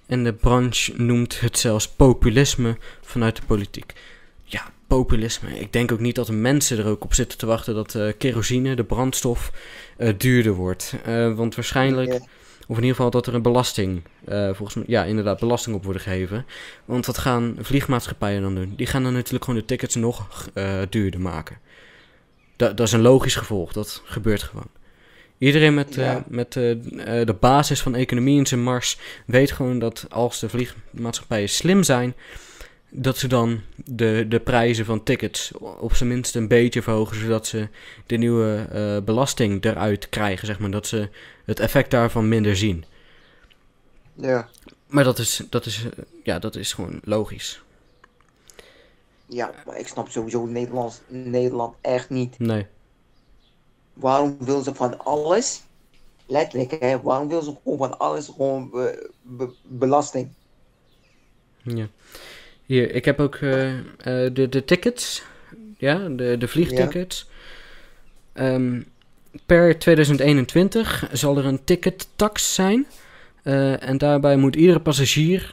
En 0.06 0.24
de 0.24 0.32
branche 0.32 0.92
noemt 0.96 1.40
het 1.40 1.58
zelfs 1.58 1.88
populisme 1.88 2.76
vanuit 3.02 3.36
de 3.36 3.42
politiek. 3.46 3.92
Populisme. 4.88 5.58
Ik 5.60 5.72
denk 5.72 5.92
ook 5.92 6.00
niet 6.00 6.14
dat 6.14 6.26
de 6.26 6.32
mensen 6.32 6.78
er 6.78 6.86
ook 6.86 7.04
op 7.04 7.14
zitten 7.14 7.38
te 7.38 7.46
wachten 7.46 7.74
dat 7.74 7.94
eh, 7.94 8.12
kerosine, 8.18 8.74
de 8.76 8.84
brandstof, 8.84 9.52
eh, 9.96 10.12
duurder 10.18 10.52
wordt. 10.52 10.94
Eh, 11.04 11.34
want 11.34 11.54
waarschijnlijk, 11.54 12.12
of 12.66 12.76
in 12.76 12.82
ieder 12.82 12.94
geval 12.94 13.10
dat 13.10 13.26
er 13.26 13.34
een 13.34 13.42
belasting, 13.42 14.02
volgens 14.26 14.74
mij, 14.74 14.84
ja, 14.86 15.04
inderdaad, 15.04 15.40
belasting 15.40 15.76
op 15.76 15.84
wordt 15.84 16.02
gegeven. 16.02 16.46
Want 16.84 17.06
wat 17.06 17.18
gaan 17.18 17.56
vliegmaatschappijen 17.60 18.42
dan 18.42 18.54
doen? 18.54 18.72
Die 18.76 18.86
gaan 18.86 19.02
dan 19.02 19.12
natuurlijk 19.12 19.44
gewoon 19.44 19.60
de 19.60 19.66
tickets 19.66 19.94
nog 19.94 20.48
duurder 20.88 21.20
maken. 21.20 21.58
Dat, 22.56 22.76
dat 22.76 22.86
is 22.86 22.92
een 22.92 23.00
logisch 23.00 23.34
gevolg, 23.36 23.72
dat 23.72 24.02
gebeurt 24.04 24.42
gewoon. 24.42 24.68
Iedereen 25.38 25.74
met, 25.74 25.94
Ja. 25.94 26.24
met 26.28 26.52
de 26.52 27.36
basis 27.40 27.80
van 27.80 27.94
economie 27.94 28.38
in 28.38 28.46
zijn 28.46 28.62
mars 28.62 28.98
weet 29.26 29.52
gewoon 29.52 29.78
dat 29.78 30.06
als 30.08 30.40
de 30.40 30.48
vliegmaatschappijen 30.48 31.48
slim 31.48 31.82
zijn, 31.82 32.14
dat 32.90 33.18
ze 33.18 33.28
dan 33.28 33.60
de, 33.74 34.26
de 34.28 34.40
prijzen 34.40 34.84
van 34.84 35.02
tickets 35.02 35.52
op 35.58 35.94
zijn 35.94 36.08
minst 36.08 36.34
een 36.34 36.48
beetje 36.48 36.82
verhogen, 36.82 37.20
zodat 37.20 37.46
ze 37.46 37.68
de 38.06 38.16
nieuwe 38.16 38.66
eh, 38.72 39.04
belasting 39.04 39.64
eruit 39.64 40.08
krijgen, 40.08 40.46
zeg 40.46 40.58
maar. 40.58 40.70
Dat 40.70 40.86
ze 40.86 41.08
het 41.44 41.60
effect 41.60 41.90
daarvan 41.90 42.28
minder 42.28 42.56
zien. 42.56 42.84
Ja. 44.14 44.48
Maar 44.86 45.04
dat 45.04 45.18
is, 45.18 45.42
dat 45.50 45.66
is, 45.66 45.84
eh, 45.84 46.04
ja, 46.22 46.38
dat 46.38 46.56
is 46.56 46.72
gewoon 46.72 47.00
logisch. 47.04 47.62
Ja, 49.26 49.52
maar 49.66 49.78
ik 49.78 49.88
snap 49.88 50.08
sowieso 50.08 50.46
Nederlands, 50.46 51.00
Nederland 51.06 51.74
echt 51.80 52.10
niet. 52.10 52.38
Nee. 52.38 52.66
Waarom 53.92 54.36
wil 54.40 54.60
ze 54.60 54.74
van 54.74 54.98
alles, 54.98 55.62
letterlijk 56.26 56.76
hè, 56.80 57.00
waarom 57.00 57.28
wil 57.28 57.42
ze 57.42 57.56
gewoon 57.62 57.78
van 57.78 57.98
alles 57.98 58.26
gewoon 58.26 58.70
be- 58.70 59.10
be- 59.22 59.54
belasting? 59.62 60.28
Ja. 61.62 61.88
Hier, 62.68 62.94
ik 62.94 63.04
heb 63.04 63.20
ook 63.20 63.34
eh, 63.34 63.78
eh, 63.78 63.82
de, 64.32 64.48
de 64.48 64.64
tickets. 64.64 65.22
Ja, 65.78 66.08
de, 66.08 66.36
de 66.38 66.48
vliegtickets. 66.48 67.28
Ehm, 68.32 68.82
per 69.46 69.78
2021 69.78 71.08
zal 71.12 71.38
er 71.38 71.46
een 71.46 71.64
tickettax 71.64 72.54
zijn. 72.54 72.86
Eh, 73.42 73.88
en 73.88 73.98
daarbij 73.98 74.36
moet 74.36 74.56
iedere 74.56 74.80
passagier 74.80 75.50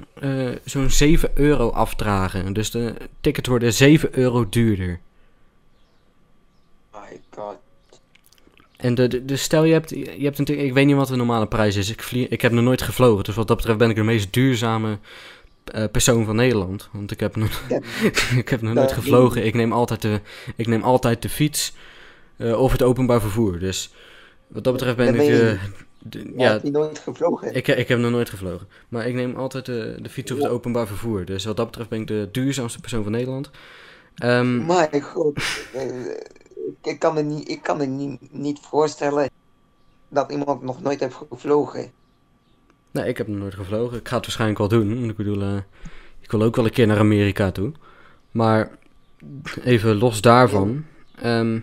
zo'n 0.66 0.90
7 0.90 1.32
euro 1.34 1.70
afdragen. 1.70 2.54
Dus 2.54 2.72
de 2.72 2.94
tickets 3.22 3.50
worden 3.50 3.74
7 3.74 4.10
euro 4.12 4.50
duurder. 4.50 5.00
My 6.92 7.22
god. 7.30 7.58
En 8.78 8.96
de, 8.96 9.08
de, 9.08 9.26
de 9.26 9.36
stel 9.36 9.64
je 9.64 9.74
hebt, 9.74 9.90
je 9.90 10.24
hebt 10.24 10.40
een, 10.40 10.60
ik 10.60 10.74
weet 10.74 10.86
niet 10.86 10.96
wat 10.96 11.08
de 11.08 11.16
normale 11.16 11.48
prijs 11.48 11.76
is. 11.76 11.90
Ik, 11.90 12.02
vlieg, 12.02 12.28
ik 12.28 12.42
heb 12.42 12.52
nog 12.52 12.64
nooit 12.64 12.82
gevlogen. 12.82 13.24
Dus 13.24 13.36
wat 13.36 13.48
dat 13.48 13.58
betreft 13.58 13.78
ben 13.78 13.90
ik 13.90 13.96
de 13.96 14.04
meest 14.04 14.34
duurzame 14.34 14.98
persoon 15.92 16.26
van 16.26 16.36
Nederland. 16.36 16.90
Want 16.92 17.12
ik 17.12 17.20
heb 17.20 17.36
nog, 17.36 17.64
Ja. 17.70 17.80
ik 18.42 18.50
heb 18.50 18.62
nog 18.62 18.74
nooit 18.74 18.88
die- 18.88 18.98
gevlogen. 18.98 19.46
Ik 19.46 19.54
neem 19.54 19.72
altijd 19.74 20.02
de, 20.02 20.22
ik 20.56 20.68
neem 20.68 20.84
altijd 20.84 21.22
de 21.22 21.30
fiets 21.30 21.76
eh, 22.38 22.60
of 22.62 22.72
het 22.72 22.84
openbaar 22.84 23.22
vervoer. 23.22 23.60
Dus 23.60 23.94
wat 24.48 24.64
dat 24.64 24.74
betreft 24.74 24.98
ben 24.98 25.16
ik... 25.16 25.20
eh, 25.22 25.62
de- 26.00 26.20
Ja. 26.20 26.44
ja, 26.44 26.52
Heb 26.52 26.64
je 26.64 26.72
nooit 26.72 27.00
gevlogen? 27.00 27.56
ik, 27.56 27.68
ik 27.68 27.88
heb 27.88 28.00
nog 28.00 28.12
nooit 28.12 28.30
gevlogen. 28.30 28.68
Maar 28.90 29.08
ik 29.08 29.14
neem 29.14 29.36
altijd 29.36 29.66
de, 29.66 29.98
de 30.02 30.10
fiets 30.10 30.32
of 30.32 30.38
het 30.38 30.48
openbaar 30.48 30.88
vervoer. 30.88 31.26
Dus 31.26 31.46
wat 31.46 31.58
dat 31.58 31.66
betreft 31.66 31.90
ben 31.90 32.02
ik 32.02 32.08
de 32.08 32.30
duurzaamste 32.32 32.80
persoon 32.80 33.04
van 33.04 33.12
Nederland. 33.12 33.50
Ehm, 34.16 34.66
My 34.66 35.02
god. 35.02 35.40
Eh, 35.74 35.86
ik 36.84 37.00
kan 37.00 37.14
me 37.14 37.22
niet, 37.22 37.50
ik 37.50 37.62
kan 37.62 37.78
me 37.78 37.86
niet, 37.86 38.20
niet 38.34 38.60
voorstellen 38.62 39.30
dat 40.10 40.32
iemand 40.32 40.62
nog 40.62 40.82
nooit 40.82 41.00
heeft 41.00 41.16
gevlogen. 41.30 41.92
Nee, 42.96 43.08
ik 43.08 43.18
heb 43.18 43.28
nog 43.28 43.38
nooit 43.38 43.54
gevlogen. 43.56 43.98
Ik 43.98 44.08
ga 44.08 44.16
het 44.16 44.26
waarschijnlijk 44.26 44.60
wel 44.60 44.68
doen. 44.70 45.10
Ik 45.10 45.16
bedoel, 45.16 45.42
eh, 45.42 45.56
ik 46.22 46.32
wil 46.32 46.42
ook 46.44 46.56
wel 46.56 46.66
een 46.66 46.72
keer 46.72 46.88
naar 46.88 46.98
Amerika 47.00 47.52
toe. 47.52 47.72
Maar 48.32 48.70
even 49.64 49.96
los 49.98 50.22
daarvan. 50.22 50.86
ehm, 51.22 51.60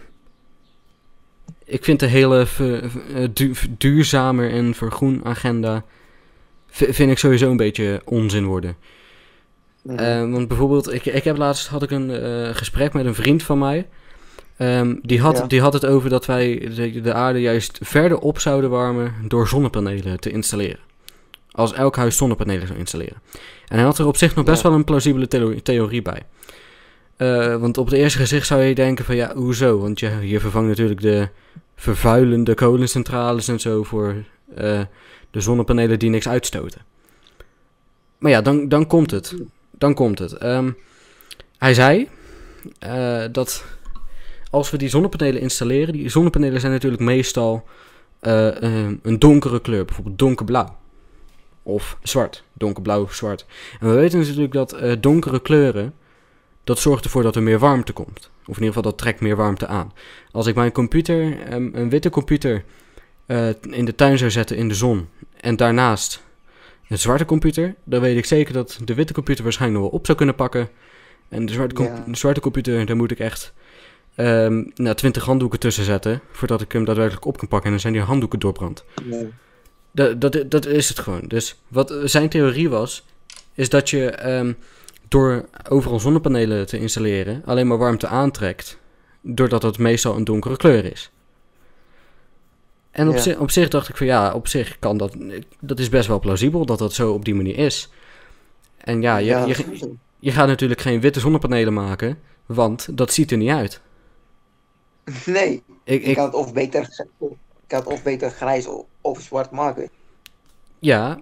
ik 1.65 1.85
vind 1.85 2.01
de 2.01 2.07
hele 2.07 2.47
ver- 2.47 2.83
eh, 3.15 3.29
du- 3.33 3.55
duurzamer 3.79 4.51
en 4.51 4.75
vergroen 4.75 5.21
agenda... 5.25 5.85
vind 6.69 7.11
ik 7.11 7.19
sowieso 7.19 7.51
een 7.51 7.57
beetje 7.57 8.01
onzin 8.05 8.45
worden. 8.47 8.77
Mhm. 9.83 9.99
Eh, 9.99 10.31
want 10.31 10.49
bijvoorbeeld, 10.49 10.93
ik, 10.93 11.05
ik 11.07 11.25
heb 11.25 11.37
laatst 11.37 11.67
had 11.69 11.83
ik 11.83 11.91
een 11.91 12.11
gesprek 12.55 12.93
met 12.93 13.07
een 13.07 13.15
vriend 13.15 13.43
van 13.43 13.59
mij. 13.59 13.89
Ehm, 14.57 14.95
die, 15.03 15.21
had, 15.21 15.37
Ja. 15.39 15.47
die 15.47 15.61
had 15.61 15.73
het 15.73 15.87
over 15.87 16.11
dat 16.11 16.27
wij 16.27 16.71
de, 16.75 17.01
de 17.01 17.13
aarde 17.13 17.41
juist 17.41 17.79
verder 17.83 18.19
op 18.19 18.39
zouden 18.39 18.71
warmen 18.71 19.15
door 19.29 19.49
zonnepanelen 19.49 20.21
te 20.21 20.31
installeren. 20.31 20.91
Als 21.53 21.73
elk 21.73 21.97
huis 21.97 22.17
zonnepanelen 22.17 22.67
zou 22.67 22.79
installeren. 22.79 23.21
En 23.69 23.77
hij 23.77 23.85
had 23.85 23.99
er 23.99 24.07
op 24.07 24.17
zich 24.17 24.35
nog 24.35 24.45
best 24.45 24.63
Ja. 24.63 24.69
wel 24.69 24.79
een 24.79 24.85
plausibele 24.85 25.29
theo- 25.29 25.61
theorie 25.63 26.03
bij. 26.03 26.23
Eh, 27.17 27.57
want 27.57 27.79
op 27.79 27.87
het 27.87 27.95
eerste 27.95 28.19
gezicht 28.19 28.47
zou 28.47 28.63
je 28.63 28.75
denken 28.75 29.05
van 29.05 29.17
ja, 29.17 29.35
hoezo? 29.35 29.79
Want 29.79 30.01
je, 30.01 30.19
je 30.23 30.41
vervangt 30.41 30.69
natuurlijk 30.69 31.01
de 31.01 31.29
vervuilende 31.77 32.55
kolencentrales 32.55 33.49
en 33.49 33.61
zo 33.61 33.83
voor 33.83 34.15
eh, 34.55 34.81
de 35.31 35.41
zonnepanelen 35.41 35.99
die 35.99 36.11
niks 36.11 36.29
uitstoten. 36.29 36.81
Maar 38.19 38.31
ja, 38.31 38.41
dan, 38.43 38.69
dan 38.69 38.87
komt 38.87 39.11
het. 39.11 39.35
Dan 39.71 39.95
komt 39.95 40.19
het. 40.19 40.33
Ehm, 40.33 40.71
hij 41.59 41.75
zei 41.75 42.09
eh, 42.79 43.25
dat 43.33 43.65
als 44.51 44.71
we 44.71 44.77
die 44.77 44.89
zonnepanelen 44.89 45.41
installeren, 45.41 45.93
die 45.93 46.09
zonnepanelen 46.09 46.61
zijn 46.61 46.73
natuurlijk 46.73 47.03
meestal 47.03 47.65
een 48.21 49.19
donkere 49.19 49.61
kleur, 49.61 49.85
bijvoorbeeld 49.85 50.19
donkerblauw. 50.19 50.77
Of 51.63 51.99
zwart, 52.03 52.45
donkerblauw, 52.53 53.09
zwart. 53.09 53.47
En 53.81 53.89
we 53.89 53.95
weten 53.95 54.19
natuurlijk 54.19 54.53
dat 54.53 54.73
eh, 54.73 54.93
donkere 55.01 55.41
kleuren, 55.43 55.95
dat 56.65 56.79
zorgt 56.79 57.05
ervoor 57.05 57.23
dat 57.23 57.37
er 57.37 57.43
meer 57.43 57.59
warmte 57.59 57.93
komt. 57.93 58.31
Of 58.41 58.57
in 58.57 58.63
ieder 58.63 58.67
geval, 58.67 58.83
dat 58.83 58.99
trekt 58.99 59.21
meer 59.21 59.37
warmte 59.37 59.67
aan. 59.67 59.93
Als 60.33 60.47
ik 60.47 60.55
mijn 60.55 60.73
computer, 60.73 61.41
ehm, 61.43 61.69
een 61.73 61.89
witte 61.91 62.11
computer, 62.11 62.65
eh, 63.27 63.49
in 63.71 63.85
de 63.85 63.95
tuin 63.95 64.19
zou 64.19 64.31
zetten 64.31 64.57
in 64.57 64.69
de 64.69 64.75
zon 64.75 65.09
en 65.41 65.57
daarnaast 65.57 66.23
een 66.89 66.99
zwarte 66.99 67.25
computer, 67.25 67.75
dan 67.85 68.01
weet 68.01 68.17
ik 68.17 68.25
zeker 68.25 68.53
dat 68.53 68.79
de 68.85 68.95
witte 68.95 69.13
computer 69.13 69.43
waarschijnlijk 69.45 69.81
nog 69.81 69.91
wel 69.91 69.99
op 69.99 70.07
zou 70.07 70.19
kunnen 70.19 70.35
pakken. 70.35 70.69
En 71.29 71.47
de 71.47 71.53
zwarte, 71.53 71.75
com- 71.75 71.85
Ja. 71.85 72.05
de 72.07 72.17
zwarte 72.17 72.41
computer, 72.41 72.87
daar 72.87 72.97
moet 72.97 73.11
ik 73.11 73.19
echt 73.19 73.53
ehm 74.15 74.65
nou, 74.75 74.95
20 74.97 75.25
handdoeken 75.25 75.59
tussen 75.59 75.85
zetten 75.85 76.21
voordat 76.31 76.61
ik 76.61 76.73
hem 76.73 76.85
daadwerkelijk 76.85 77.25
op 77.25 77.39
kan 77.39 77.49
pakken. 77.49 77.67
En 77.67 77.73
dan 77.73 77.81
zijn 77.81 77.93
die 77.93 78.03
handdoeken 78.03 78.39
doorbrand. 78.39 78.85
Nee. 79.03 79.29
Dat, 79.93 80.21
dat, 80.21 80.45
dat 80.51 80.67
is 80.67 80.89
het 80.89 80.99
gewoon. 80.99 81.25
Dus 81.27 81.61
wat 81.69 81.95
zijn 82.05 82.29
theorie 82.29 82.69
was, 82.69 83.05
is 83.55 83.69
dat 83.69 83.91
je 83.91 84.11
ehm, 84.11 84.53
door 85.09 85.49
overal 85.69 86.01
zonnepanelen 86.01 86.67
te 86.67 86.79
installeren 86.79 87.43
alleen 87.45 87.67
maar 87.67 87.79
warmte 87.79 88.07
aantrekt, 88.07 88.79
doordat 89.21 89.63
het 89.63 89.79
meestal 89.79 90.17
een 90.17 90.25
donkere 90.25 90.57
kleur 90.57 90.85
is. 90.93 91.11
En 92.91 93.09
op, 93.09 93.15
Ja. 93.15 93.21
zich, 93.21 93.39
op 93.39 93.51
zich 93.51 93.69
dacht 93.69 93.89
ik 93.89 93.97
van 93.97 94.07
ja, 94.07 94.35
op 94.35 94.49
zich 94.49 94.79
kan 94.79 94.97
dat, 94.97 95.17
dat 95.61 95.79
is 95.79 95.89
best 95.89 96.09
wel 96.09 96.21
plausibel 96.21 96.67
dat 96.67 96.79
dat 96.79 96.93
zo 96.93 97.13
op 97.13 97.25
die 97.25 97.35
manier 97.35 97.59
is. 97.59 97.89
En 98.77 99.03
ja, 99.03 99.17
je, 99.17 99.25
Ja, 99.27 99.47
je, 99.47 99.95
je 100.19 100.31
gaat 100.33 100.47
natuurlijk 100.47 100.81
geen 100.81 101.01
witte 101.01 101.21
zonnepanelen 101.21 101.73
maken, 101.73 102.19
want 102.47 102.97
dat 102.97 103.13
ziet 103.13 103.31
er 103.31 103.37
niet 103.37 103.51
uit. 103.51 103.81
Nee, 105.27 105.63
Ik, 105.85 106.03
ik 106.05 106.15
kan 106.15 106.25
het 106.25 106.35
of 106.35 106.53
beter, 106.53 106.83
ik 106.83 107.37
kan 107.73 107.81
het 107.81 107.93
of 107.93 108.03
beter 108.03 108.31
grijs 108.31 108.69
of 109.01 109.21
zwart 109.21 109.51
maken. 109.51 109.89
Ja, 110.79 111.21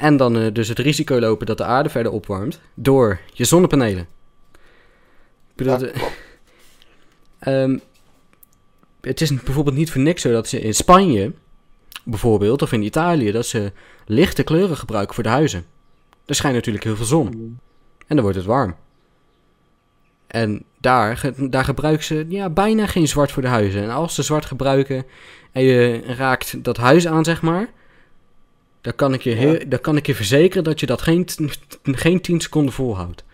en 0.00 0.16
dan 0.16 0.36
eh, 0.36 0.52
dus 0.52 0.68
het 0.68 0.78
risico 0.78 1.18
lopen 1.18 1.46
dat 1.46 1.58
de 1.58 1.64
aarde 1.64 1.88
verder 1.88 2.12
opwarmt 2.12 2.60
door 2.74 3.20
je 3.32 3.44
zonnepanelen. 3.44 4.06
Ik 5.50 5.56
bedoel, 5.56 5.78
Ja, 5.78 5.90
ehm, 7.52 7.78
het 9.00 9.20
is 9.20 9.34
bijvoorbeeld 9.34 9.76
niet 9.76 9.90
voor 9.90 10.00
niks 10.00 10.22
zo 10.22 10.32
dat 10.32 10.48
ze 10.48 10.60
in 10.60 10.74
Spanje, 10.74 11.32
bijvoorbeeld, 12.04 12.62
of 12.62 12.72
in 12.72 12.82
Italië, 12.82 13.32
dat 13.32 13.46
ze 13.46 13.72
lichte 14.06 14.42
kleuren 14.42 14.76
gebruiken 14.76 15.14
voor 15.14 15.24
de 15.24 15.30
huizen. 15.30 15.64
Er 16.26 16.34
schijnt 16.34 16.56
natuurlijk 16.56 16.84
heel 16.84 16.96
veel 16.96 17.04
zon 17.04 17.58
en 18.06 18.16
dan 18.16 18.20
wordt 18.20 18.36
het 18.36 18.46
warm. 18.46 18.74
En 20.26 20.64
daar, 20.78 21.32
daar 21.36 21.64
gebruiken 21.64 22.04
ze 22.04 22.26
ja, 22.28 22.50
bijna 22.50 22.86
geen 22.86 23.08
zwart 23.08 23.32
voor 23.32 23.42
de 23.42 23.48
huizen. 23.48 23.82
En 23.82 23.90
als 23.90 24.14
ze 24.14 24.22
zwart 24.22 24.44
gebruiken 24.44 25.04
en 25.52 25.62
je 25.62 26.00
raakt 26.02 26.64
dat 26.64 26.76
huis 26.76 27.06
aan, 27.06 27.24
zeg 27.24 27.42
maar, 27.42 27.68
dan 28.80 28.94
kan 28.94 29.14
ik 29.14 29.22
je, 29.22 29.30
heel, 29.30 29.58
dan 29.68 29.80
kan 29.80 29.96
ik 29.96 30.06
je 30.06 30.14
verzekeren 30.14 30.64
dat 30.64 30.80
je 30.80 30.86
dat 30.86 31.02
geen, 31.02 31.26
geen 31.82 32.20
10 32.20 32.40
seconden 32.40 32.72
volhoudt. 32.74 33.24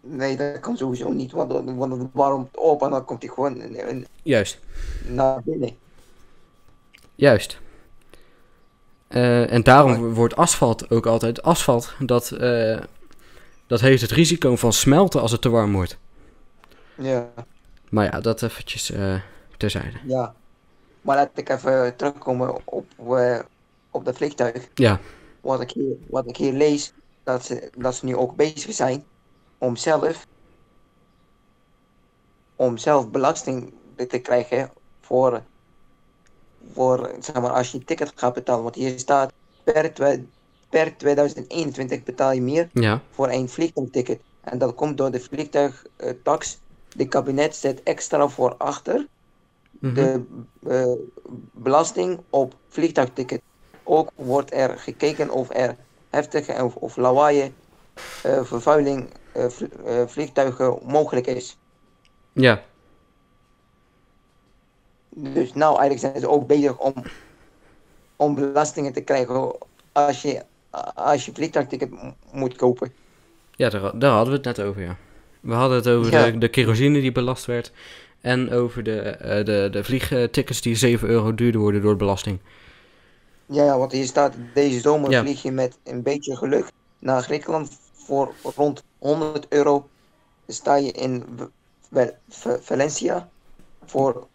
Nee, 0.00 0.36
dat 0.36 0.60
kan 0.60 0.76
sowieso 0.76 1.12
niet, 1.12 1.32
want, 1.32 1.50
dan- 1.50 1.76
want 1.76 1.92
het 1.92 2.08
warmt 2.12 2.56
op 2.56 2.82
en 2.82 2.90
dan 2.90 3.04
komt 3.04 3.22
hij 3.22 3.32
gewoon 3.34 3.60
in- 3.62 3.88
in- 3.88 4.06
Juist, 4.22 4.58
naar 5.06 5.42
binnen. 5.44 5.76
juist. 7.14 7.58
Eh, 9.08 9.52
en 9.52 9.62
daarom 9.62 10.14
wordt 10.14 10.36
asfalt 10.36 10.90
ook 10.90 11.06
altijd 11.06 11.42
asfalt. 11.42 11.94
Dat, 11.98 12.30
eh, 12.30 12.80
dat 13.66 13.80
heeft 13.80 14.02
het 14.02 14.10
risico 14.10 14.56
van 14.56 14.72
smelten 14.72 15.20
als 15.20 15.32
het 15.32 15.40
te 15.42 15.48
warm 15.48 15.72
wordt. 15.72 15.98
Ja, 16.94 17.32
Maar 17.88 18.04
ja, 18.04 18.20
dat 18.20 18.42
eventjes 18.42 18.90
eh, 18.90 19.14
terzijde. 19.58 19.98
ja. 20.04 20.34
Maar 21.02 21.16
laat 21.16 21.30
ik 21.34 21.48
even 21.48 21.96
terugkomen 21.96 22.66
op, 22.66 22.86
eh, 22.98 23.38
op 23.90 24.04
dat 24.04 24.16
vliegtuig. 24.16 24.68
Ja, 24.74 25.00
Wat 25.40 25.60
ik 25.60 25.70
hier, 25.70 25.94
wat 26.08 26.28
ik 26.28 26.36
hier 26.36 26.52
lees, 26.52 26.92
dat 27.22 27.44
ze, 27.44 27.70
dat 27.76 27.94
ze 27.94 28.04
nu 28.04 28.16
ook 28.16 28.36
bezig 28.36 28.74
zijn 28.74 29.04
om 29.58 29.76
zelf, 29.76 30.26
om 32.56 32.76
zelf 32.76 33.10
belasting 33.10 33.72
te 34.08 34.18
krijgen 34.18 34.70
voor, 35.00 35.42
voor 36.72 37.10
zeg 37.20 37.40
maar, 37.40 37.50
als 37.50 37.70
je 37.70 37.78
een 37.78 37.84
ticket 37.84 38.12
gaat 38.14 38.34
betalen. 38.34 38.62
Want 38.62 38.74
hier 38.74 38.98
staat 38.98 39.32
per, 39.64 39.92
per 40.68 40.96
2021 40.96 42.02
betaal 42.02 42.32
je 42.32 42.42
meer 42.42 42.68
ja, 42.72 43.02
voor 43.10 43.28
één 43.28 43.48
vliegtuigticket. 43.48 44.20
En 44.40 44.58
dat 44.58 44.74
komt 44.74 44.96
door 44.96 45.10
de 45.10 45.20
vliegtuigtax 45.20 46.58
de 46.88 47.08
kabinet 47.08 47.56
zet 47.56 47.82
extra 47.82 48.28
voor 48.28 48.56
achter 48.56 49.06
Mhm. 49.78 49.94
de 49.94 50.24
eh, 50.68 50.92
belasting 51.52 52.20
op 52.30 52.54
vliegtuigticket. 52.68 53.40
Ook 53.84 54.10
wordt 54.14 54.52
er 54.52 54.78
gekeken 54.78 55.30
of 55.30 55.50
er 55.54 55.76
heftige 56.10 56.64
of, 56.64 56.74
of 56.76 56.96
lawaai 56.96 57.52
eh, 58.22 58.44
vervuiling 58.44 59.08
eh, 59.32 59.46
vl- 59.48 60.06
vliegtuigen 60.06 60.78
mogelijk 60.82 61.26
is. 61.26 61.56
Ja, 62.32 62.62
Dus 65.08 65.52
nou 65.54 65.78
eigenlijk 65.78 66.00
zijn 66.00 66.20
ze 66.20 66.28
ook 66.28 66.46
bezig 66.46 66.78
om, 66.78 66.94
om 68.16 68.34
belastingen 68.34 68.92
te 68.92 69.00
krijgen 69.00 69.56
als 69.92 70.22
je, 70.22 70.42
als 70.94 71.24
je 71.26 71.32
vliegtuigticket 71.34 71.90
moet 72.32 72.56
kopen. 72.56 72.92
ja 73.56 73.68
daar, 73.68 73.98
daar 73.98 74.10
hadden 74.12 74.30
we 74.30 74.48
het 74.48 74.56
net 74.56 74.66
over, 74.66 74.82
ja. 74.82 74.96
We 75.40 75.54
hadden 75.54 75.76
het 75.76 75.88
over 75.88 76.12
Ja. 76.12 76.30
de, 76.30 76.38
de 76.38 76.48
kerosine 76.48 77.00
die 77.00 77.12
belast 77.12 77.44
werd. 77.44 77.72
En 78.20 78.50
over 78.52 78.82
de, 78.82 79.00
eh, 79.00 79.44
de, 79.44 79.68
de 79.70 79.84
vliegtickets 79.84 80.60
die 80.60 80.76
7 80.76 81.08
euro 81.08 81.34
duurder 81.34 81.60
worden 81.60 81.82
door 81.82 81.92
de 81.92 81.96
belasting. 81.98 82.40
Ja, 83.46 83.78
want 83.78 83.92
hier 83.92 84.06
staat 84.06 84.34
deze 84.54 84.80
zomer 84.80 85.10
Ja. 85.10 85.20
vlieg 85.20 85.42
je 85.42 85.52
met 85.52 85.78
een 85.84 86.02
beetje 86.02 86.36
geluk 86.36 86.72
naar 86.98 87.22
Griekenland 87.22 87.78
voor 87.92 88.34
rond 88.42 88.84
100 88.98 89.46
euro. 89.48 89.88
Sta 90.46 90.76
je 90.76 90.92
in 90.92 91.24
Valencia 92.60 93.28
voor 93.84 94.28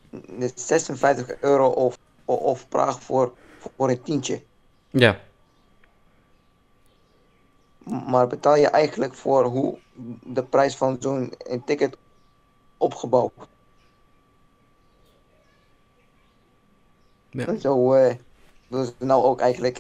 56 0.56 1.42
euro 1.42 1.68
of, 1.68 1.98
of, 2.26 2.68
Praag 2.68 3.02
voor, 3.02 3.34
voor 3.76 3.90
een 3.90 4.02
tientje. 4.02 4.44
Ja, 4.90 5.20
Maar 7.86 8.28
betaal 8.28 8.56
je 8.56 8.68
eigenlijk 8.70 9.14
voor 9.14 9.44
hoe 9.46 9.80
de 10.24 10.44
prijs 10.44 10.76
van 10.78 10.98
zo'n 11.00 11.34
een 11.38 11.64
ticket 11.64 11.98
opgebouwd. 12.78 13.48
Ja. 17.34 17.60
Zo 17.60 17.98
doen 18.68 18.86
ze 18.86 18.94
nou 18.98 19.24
ook 19.24 19.40
eigenlijk. 19.40 19.80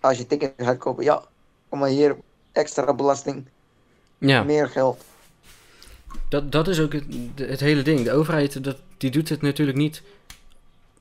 Als 0.00 0.18
je 0.18 0.26
ticket 0.26 0.52
gaat 0.56 0.78
kopen, 0.78 1.04
ja, 1.04 1.22
kom 1.68 1.78
maar 1.78 1.88
hier, 1.88 2.16
extra 2.52 2.94
belasting, 2.94 3.44
ja. 4.18 4.42
meer 4.42 4.68
geld. 4.68 5.04
Dat, 6.28 6.52
dat 6.52 6.68
is 6.68 6.80
ook 6.80 6.92
het, 6.92 7.04
het 7.34 7.60
hele 7.60 7.82
ding. 7.82 8.02
De 8.02 8.12
overheid 8.12 8.64
dat, 8.64 8.76
die 8.96 9.10
doet 9.10 9.28
het 9.28 9.42
natuurlijk 9.42 9.78
niet 9.78 10.02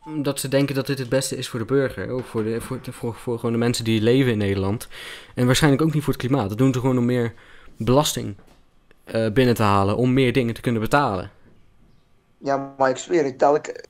omdat 0.05 0.39
ze 0.39 0.47
denken 0.47 0.75
dat 0.75 0.87
dit 0.87 0.99
het 0.99 1.09
beste 1.09 1.35
is 1.35 1.49
voor 1.49 1.59
de 1.59 1.65
burger. 1.65 2.09
Ook 2.09 2.25
voor, 2.25 2.43
de, 2.43 2.61
voor, 2.61 2.79
voor, 2.91 3.15
voor 3.15 3.35
gewoon 3.35 3.51
de 3.51 3.57
mensen 3.57 3.83
die 3.83 4.01
leven 4.01 4.31
in 4.31 4.37
Nederland. 4.37 4.87
En 5.35 5.45
waarschijnlijk 5.45 5.83
ook 5.83 5.93
niet 5.93 6.03
voor 6.03 6.13
het 6.13 6.21
klimaat. 6.21 6.49
Dat 6.49 6.57
doen 6.57 6.73
ze 6.73 6.79
gewoon 6.79 6.97
om 6.97 7.05
meer 7.05 7.33
belasting 7.77 8.35
eh, 9.03 9.31
binnen 9.31 9.55
te 9.55 9.63
halen. 9.63 9.97
Om 9.97 10.13
meer 10.13 10.33
dingen 10.33 10.53
te 10.53 10.61
kunnen 10.61 10.81
betalen. 10.81 11.31
Ja, 12.37 12.73
maar 12.77 12.89
ik 12.89 12.97
zweer 12.97 13.23
het, 13.23 13.39
dadelijk, 13.39 13.87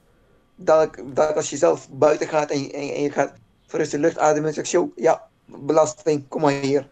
dadelijk, 0.63 0.97
dadelijk 0.97 1.35
als 1.35 1.49
je 1.49 1.57
zelf 1.57 1.89
buiten 1.91 2.27
gaat 2.27 2.49
en 2.51 2.61
je, 2.61 2.71
en, 2.71 2.85
je- 2.85 2.93
en 2.93 3.01
je 3.01 3.11
gaat 3.11 3.33
frisse 3.67 3.99
lucht 3.99 4.17
ademen, 4.17 4.53
zeg 4.53 4.67
je 4.67 4.87
ja, 4.95 5.27
belasting, 5.45 6.27
kom 6.27 6.41
maar 6.41 6.51
hier. 6.53 6.87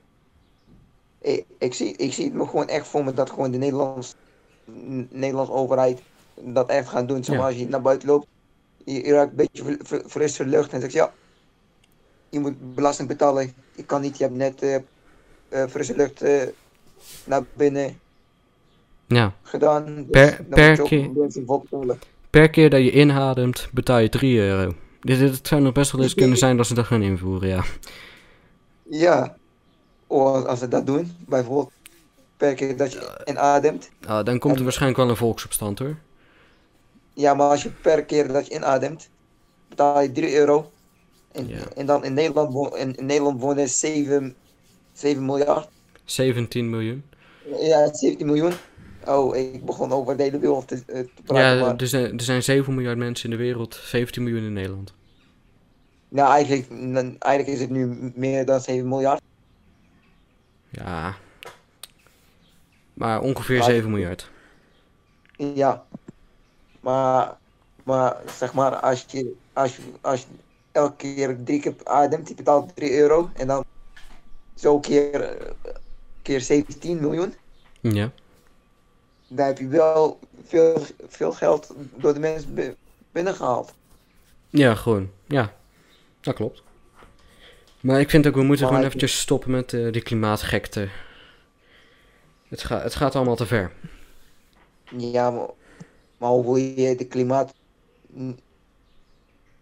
Ik, 1.21 1.45
ik, 1.57 1.73
zie, 1.73 1.95
ik 1.95 2.13
zie 2.13 2.25
het 2.25 2.33
me 2.33 2.45
gewoon 2.45 2.67
echt 2.67 2.87
voor 2.87 3.03
me 3.03 3.13
dat 3.13 3.29
gewoon 3.29 3.51
de 3.51 3.57
Nederlands, 3.57 4.15
Nederlandse 5.09 5.53
overheid 5.53 6.01
dat 6.41 6.69
echt 6.69 6.87
gaat 6.89 7.07
doen. 7.07 7.23
Ja. 7.25 7.45
als 7.45 7.55
je 7.55 7.67
naar 7.67 7.81
buiten 7.81 8.07
loopt, 8.07 8.27
je, 8.83 9.05
je 9.05 9.11
ruikt 9.13 9.29
een 9.31 9.35
beetje 9.37 9.63
fr- 9.63 9.85
fr- 9.85 10.07
frisse 10.07 10.45
lucht 10.45 10.73
en 10.73 10.81
zeg 10.81 10.91
je, 10.91 10.97
ja, 10.97 11.13
je 12.29 12.39
moet 12.39 12.75
belasting 12.75 13.07
betalen. 13.07 13.53
Je 13.75 13.83
kan 13.85 14.01
niet, 14.01 14.17
je 14.17 14.23
hebt 14.23 14.35
net 14.35 14.61
eh, 15.49 15.65
frisse 15.67 15.95
lucht 15.95 16.21
eh, 16.21 16.41
naar 17.23 17.43
binnen 17.53 17.99
Ja. 19.07 19.33
gedaan. 19.41 19.95
Dus 19.95 20.05
Per- 20.11 20.37
dan 20.37 20.47
per 20.49 20.67
moet 20.67 20.75
je 20.77 20.81
ook 20.81 20.87
keer-. 20.87 21.13
Per 22.29 22.49
keer 22.49 22.69
dat 22.69 22.83
je 22.83 22.91
inademt, 22.91 23.69
betaal 23.73 23.99
je 23.99 24.09
3 24.09 24.37
euro. 24.39 24.73
Dit, 25.01 25.19
dit 25.19 25.47
zou 25.47 25.61
nog 25.61 25.73
best 25.73 25.91
wel 25.91 26.01
eens 26.01 26.13
kunnen 26.13 26.37
zijn 26.37 26.57
dat 26.57 26.67
ze 26.67 26.73
dat 26.73 26.85
gaan 26.85 27.01
invoeren, 27.01 27.49
ja. 27.49 27.63
Ja, 28.89 29.35
of 30.07 30.45
als 30.45 30.59
ze 30.59 30.67
dat 30.67 30.85
doen, 30.85 31.11
bijvoorbeeld 31.27 31.71
per 32.37 32.53
keer 32.53 32.77
dat 32.77 32.91
je 32.91 33.21
inademt. 33.25 33.89
Ah, 34.07 34.25
dan 34.25 34.39
komt 34.39 34.51
er 34.53 34.57
En- 34.57 34.63
waarschijnlijk 34.63 35.01
wel 35.01 35.09
een 35.09 35.15
volksopstand 35.17 35.79
hoor. 35.79 35.97
Ja, 37.13 37.33
maar 37.33 37.49
als 37.49 37.63
je 37.63 37.69
per 37.69 38.05
keer 38.05 38.27
dat 38.27 38.47
je 38.47 38.53
inademt, 38.53 39.09
betaal 39.69 40.01
je 40.01 40.11
3 40.11 40.35
euro. 40.35 40.71
En, 41.31 41.47
Ja. 41.47 41.57
en 41.75 41.85
dan 41.85 42.03
in 42.03 42.13
Nederland, 42.13 42.75
in 42.75 43.05
Nederland 43.05 43.41
wonen 43.41 43.69
7, 43.69 44.35
7 44.93 45.25
miljard. 45.25 45.67
17 46.05 46.69
miljoen. 46.69 47.03
Ja, 47.61 47.93
17 47.93 48.25
miljoen. 48.25 48.53
Oh, 49.07 49.35
ik 49.35 49.65
begon 49.65 49.91
over 49.91 50.17
de 50.17 50.23
hele 50.23 50.39
wereld 50.39 50.67
te, 50.67 50.75
eh, 50.75 50.99
te 50.99 51.09
praten. 51.23 51.57
Ja, 51.57 51.65
maar, 51.65 51.75
er 51.75 51.87
zijn, 51.87 52.17
er 52.17 52.23
zijn 52.23 52.43
7 52.43 52.75
miljard 52.75 52.97
mensen 52.97 53.29
in 53.31 53.37
de 53.37 53.43
wereld, 53.43 53.75
17 53.83 54.23
miljoen 54.23 54.43
in 54.43 54.53
Nederland. 54.53 54.93
nou, 56.09 56.31
eigenlijk, 56.31 56.69
eigenlijk 57.19 57.47
is 57.57 57.59
het 57.59 57.69
nu 57.69 58.11
meer 58.15 58.45
dan 58.45 58.59
7 58.61 58.87
miljard. 58.87 59.21
Ja. 60.69 61.15
Maar 62.93 63.21
ongeveer 63.21 63.57
Maar- 63.57 63.69
7 63.69 63.89
miljard. 63.89 64.29
Ja. 65.37 65.85
Maar, 66.79 67.37
maar 67.83 68.17
zeg 68.37 68.53
maar, 68.53 68.75
als 68.75 69.05
je, 69.07 69.33
als 69.53 69.75
je, 69.75 69.81
als 70.01 70.19
je 70.19 70.27
elke 70.71 70.95
keer 70.95 71.43
drie 71.43 71.59
keer 71.59 71.73
ademt, 71.83 72.27
je 72.27 72.35
betaalt 72.35 72.75
3 72.75 72.97
euro. 72.97 73.29
En 73.33 73.47
dan 73.47 73.63
zo 74.55 74.79
keer, 74.79 75.21
eh, 75.21 75.45
keer 76.21 76.41
17 76.41 76.99
miljoen. 76.99 77.33
Ja. 77.81 78.11
Dan 79.27 79.45
heb 79.45 79.57
je 79.57 79.67
wel 79.67 80.19
veel, 80.45 80.81
veel 81.07 81.31
geld 81.31 81.73
door 81.95 82.13
de 82.13 82.19
mensen 82.19 82.53
bi- 82.53 82.75
binnengehaald. 83.11 83.73
Ja, 84.49 84.75
gewoon. 84.75 85.11
Ja. 85.25 85.53
Dat 86.19 86.35
klopt. 86.35 86.63
Maar 87.81 87.99
ik 87.99 88.09
vind 88.09 88.27
ook, 88.27 88.35
we 88.35 88.43
moeten 88.43 88.65
Maar 88.65 88.73
gewoon 88.73 88.89
ik- 88.89 88.95
eventjes 88.95 89.19
stoppen 89.21 89.51
met 89.51 89.73
eh, 89.73 89.91
die 89.91 90.01
klimaatgekte. 90.01 90.89
Het, 92.47 92.63
gaat 92.63 92.83
het 92.83 92.95
gaat 92.95 93.15
allemaal 93.15 93.35
te 93.35 93.45
ver. 93.45 93.71
Ja, 94.97 95.31
maar, 95.31 95.47
maar 96.17 96.29
hoe 96.29 96.43
wil 96.43 96.55
je 96.55 96.95
de 96.95 97.05
klimaat... 97.07 97.53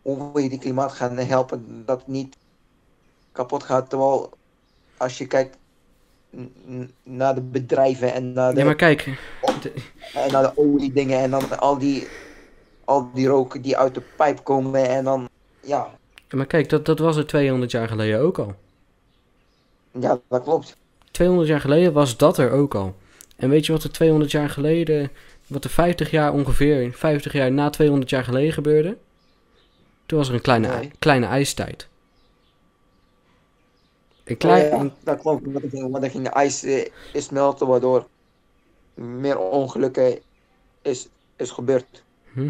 Hoe 0.01 0.32
wil 0.32 0.43
je 0.43 0.49
die 0.49 0.59
klimaat 0.59 0.91
gaan 0.91 1.18
helpen 1.18 1.84
dat 1.86 1.97
het 1.99 2.07
niet 2.07 2.38
kapot 3.32 3.63
gaat? 3.63 3.89
Terwijl 3.89 4.30
als 4.97 5.18
je 5.18 5.28
kijkt 5.28 5.57
naar 7.04 7.36
de 7.36 7.42
bedrijven 7.42 8.14
en 8.14 8.34
naar 8.34 8.54
de, 8.54 8.60
Ja, 8.60 8.66
maar 8.66 8.76
kijk. 8.76 9.06
en 10.14 10.32
naar 10.32 10.44
de 10.44 10.52
oliedingen 10.56 11.20
en 11.20 11.30
dan 11.32 11.60
al 11.60 11.78
die, 11.78 12.08
al 12.86 13.10
die 13.14 13.28
roken 13.28 13.62
die 13.62 13.78
uit 13.78 13.94
de 13.94 14.02
pijp 14.16 14.44
komen 14.44 14.88
en 14.90 15.04
dan... 15.04 15.30
Ja, 15.62 15.88
Ja, 16.30 16.38
maar 16.38 16.46
kijk, 16.46 16.70
dat, 16.70 16.86
dat 16.86 17.00
was 17.00 17.18
er 17.18 17.28
200 17.28 17.72
jaar 17.72 17.88
geleden 17.88 18.20
ook 18.20 18.38
al. 18.40 18.56
ja 20.00 20.20
dat 20.30 20.44
klopt. 20.44 20.78
200 21.12 21.50
jaar 21.50 21.60
geleden 21.60 21.94
was 21.94 22.18
dat 22.18 22.38
er 22.38 22.52
ook 22.52 22.76
al. 22.76 22.96
En 23.36 23.50
weet 23.50 23.66
je 23.66 23.72
wat 23.72 23.84
er 23.84 23.92
200 23.92 24.32
jaar 24.32 24.50
geleden, 24.50 25.12
wat 25.48 25.64
er 25.64 25.70
50 25.70 26.12
jaar 26.12 26.34
ongeveer, 26.34 26.94
50 26.94 27.34
jaar 27.34 27.52
na 27.52 27.70
200 27.70 28.10
jaar 28.10 28.24
geleden 28.24 28.54
gebeurde? 28.54 28.98
Toen 30.06 30.18
was 30.18 30.28
er 30.28 30.34
een 30.34 30.42
kleine, 30.42 30.68
Nee. 30.68 30.92
kleine 31.00 31.26
ijstijd. 31.26 31.88
Een 34.26 34.34
Oh, 34.34 34.38
klein, 34.40 34.66
ja, 34.66 34.80
een- 34.80 34.92
dat 35.04 35.20
klopt, 35.22 35.46
want 35.52 35.64
er 35.64 35.70
ging, 35.70 36.12
ging 36.12 36.28
ijs 36.28 36.64
eh, 36.64 36.86
is 37.14 37.26
smelten 37.26 37.68
waardoor 37.68 38.08
meer 38.94 39.38
ongelukken 39.40 40.20
is, 40.82 41.08
is 41.36 41.52
gebeurd. 41.52 42.04
Hm? 42.34 42.50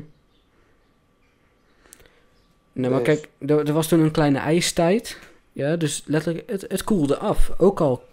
Nee, 2.71 2.89
maar 2.89 3.03
Dus- 3.03 3.19
kijk, 3.19 3.49
er, 3.49 3.67
er 3.67 3.73
was 3.73 3.87
toen 3.87 3.99
een 3.99 4.11
kleine 4.11 4.37
ijstijd. 4.39 5.19
Ja, 5.51 5.75
dus 5.75 6.03
letterlijk, 6.05 6.49
het, 6.49 6.65
het 6.67 6.83
koelde 6.83 7.17
af. 7.17 7.51
Ook 7.57 7.81
al 7.81 8.03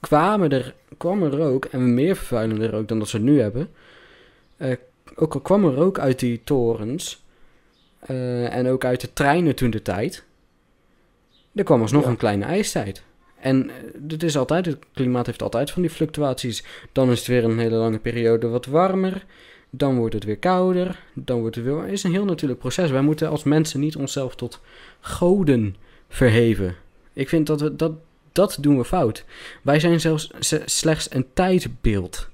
kwamen 0.00 0.50
er, 0.50 0.74
kwam 0.96 1.22
er 1.22 1.30
rook, 1.36 1.64
en 1.64 1.94
meer 1.94 2.16
vervuilende 2.16 2.68
rook 2.70 2.88
dan 2.88 2.98
dat 2.98 3.08
ze 3.08 3.18
nu 3.18 3.40
hebben. 3.40 3.70
eh, 4.56 4.76
ook 5.14 5.34
al 5.34 5.40
kwam 5.40 5.64
er 5.64 5.74
rook 5.74 5.98
uit 5.98 6.18
die 6.18 6.40
torens. 6.44 7.22
eh, 8.00 8.54
en 8.56 8.66
ook 8.68 8.84
uit 8.84 9.00
de 9.00 9.12
treinen 9.12 9.54
toen 9.54 9.70
de 9.70 9.82
tijd. 9.82 10.24
Er 11.54 11.64
kwam 11.64 11.80
alsnog 11.80 12.04
Ja. 12.04 12.08
een 12.08 12.16
kleine 12.16 12.44
ijstijd. 12.44 13.02
En 13.40 13.70
eh, 13.70 13.76
het 14.08 14.22
is 14.22 14.36
altijd, 14.36 14.66
het 14.66 14.78
klimaat 14.92 15.26
heeft 15.26 15.42
altijd 15.42 15.70
van 15.70 15.82
die 15.82 15.90
fluctuaties. 15.90 16.64
Dan 16.92 17.10
is 17.10 17.18
het 17.18 17.26
weer 17.28 17.44
een 17.44 17.58
hele 17.58 17.76
lange 17.76 17.98
periode 17.98 18.48
wat 18.48 18.66
warmer. 18.66 19.24
Dan 19.70 19.96
wordt 19.96 20.14
het 20.14 20.24
weer 20.24 20.38
kouder. 20.38 21.02
Dan 21.14 21.40
wordt 21.40 21.56
het 21.56 21.64
weer. 21.64 21.82
Het 21.82 21.90
is 21.92 22.02
een 22.02 22.12
heel 22.12 22.24
natuurlijk 22.24 22.60
proces. 22.60 22.90
Wij 22.90 23.02
moeten 23.02 23.28
als 23.28 23.42
mensen 23.42 23.80
niet 23.80 23.96
onszelf 23.96 24.34
tot 24.34 24.60
goden 25.00 25.76
verheven. 26.08 26.76
Ik 27.12 27.28
vind 27.28 27.46
dat 27.46 27.60
we 27.60 27.76
dat. 27.76 27.92
Dat 28.32 28.56
doen 28.60 28.76
we 28.76 28.84
fout. 28.84 29.24
Wij 29.62 29.80
zijn 29.80 30.00
zelfs 30.00 30.30
slechts 30.64 31.14
een 31.14 31.26
tijdbeeld. 31.32 32.28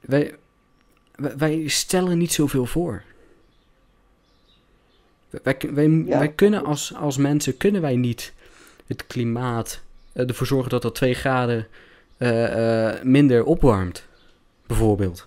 Wij, 0.00 0.34
wij 1.16 1.68
stellen 1.68 2.18
niet 2.18 2.32
zoveel 2.32 2.66
voor. 2.66 3.02
Wij, 5.42 5.56
wij, 5.70 5.88
Ja. 5.88 6.18
wij 6.18 6.28
kunnen 6.32 6.64
als, 6.64 6.94
als 6.94 7.16
mensen 7.16 7.56
kunnen 7.56 7.80
wij 7.80 7.96
niet 7.96 8.32
het 8.86 9.06
klimaat 9.06 9.80
eh, 10.12 10.28
ervoor 10.28 10.46
zorgen 10.46 10.70
dat 10.70 10.82
dat 10.82 10.94
2 10.94 11.14
graden 11.14 11.66
eh, 12.16 12.88
eh, 12.88 13.02
minder 13.02 13.44
opwarmt. 13.44 14.04
Bijvoorbeeld. 14.66 15.26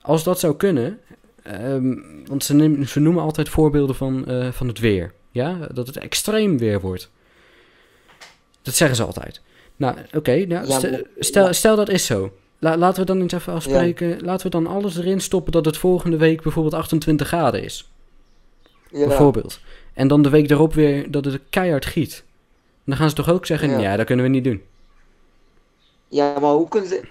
Als 0.00 0.24
dat 0.24 0.40
zou 0.40 0.56
kunnen, 0.56 1.00
ehm, 1.42 1.94
want 2.26 2.44
ze, 2.44 3.00
noemen 3.00 3.22
altijd 3.22 3.48
voorbeelden 3.48 3.96
van, 3.96 4.24
van 4.52 4.68
het 4.68 4.78
weer. 4.78 5.12
Ja, 5.30 5.68
dat 5.72 5.86
het 5.86 5.96
extreem 5.96 6.58
weer 6.58 6.80
wordt. 6.80 7.10
Dat 8.62 8.74
zeggen 8.74 8.96
ze 8.96 9.04
altijd. 9.04 9.40
Nou, 9.76 9.96
oké, 10.14 10.44
nou, 10.46 10.66
stel 11.50 11.76
dat 11.76 11.88
is 11.88 12.06
zo. 12.06 12.32
La- 12.58 12.76
laten 12.76 13.00
we 13.00 13.06
dan 13.06 13.20
eens 13.20 13.32
even 13.32 13.52
afspreken. 13.52 14.20
Laten 14.20 14.46
we 14.46 14.52
dan 14.52 14.66
alles 14.66 14.96
erin 14.96 15.20
stoppen 15.20 15.52
dat 15.52 15.64
het 15.64 15.76
volgende 15.76 16.16
week 16.16 16.42
bijvoorbeeld 16.42 16.74
28 16.74 17.26
graden 17.26 17.62
is. 17.62 17.90
Ja, 18.90 19.06
Bijvoorbeeld. 19.06 19.60
En 19.94 20.08
dan 20.08 20.22
de 20.22 20.30
week 20.30 20.48
daarop 20.48 20.74
weer 20.74 21.10
dat 21.10 21.24
het 21.24 21.40
keihard 21.50 21.86
giet. 21.86 22.24
Dan 22.84 22.96
gaan 22.96 23.08
ze 23.08 23.14
toch 23.14 23.30
ook 23.30 23.46
zeggen, 23.46 23.70
ja, 23.70 23.78
Ja. 23.78 23.96
dat 23.96 24.06
kunnen 24.06 24.24
we 24.24 24.30
niet 24.30 24.44
doen. 24.44 24.62
ja, 26.08 26.38
maar 26.38 26.52
hoe 26.52 26.68
kunnen 26.68 26.88
ze... 26.88 27.02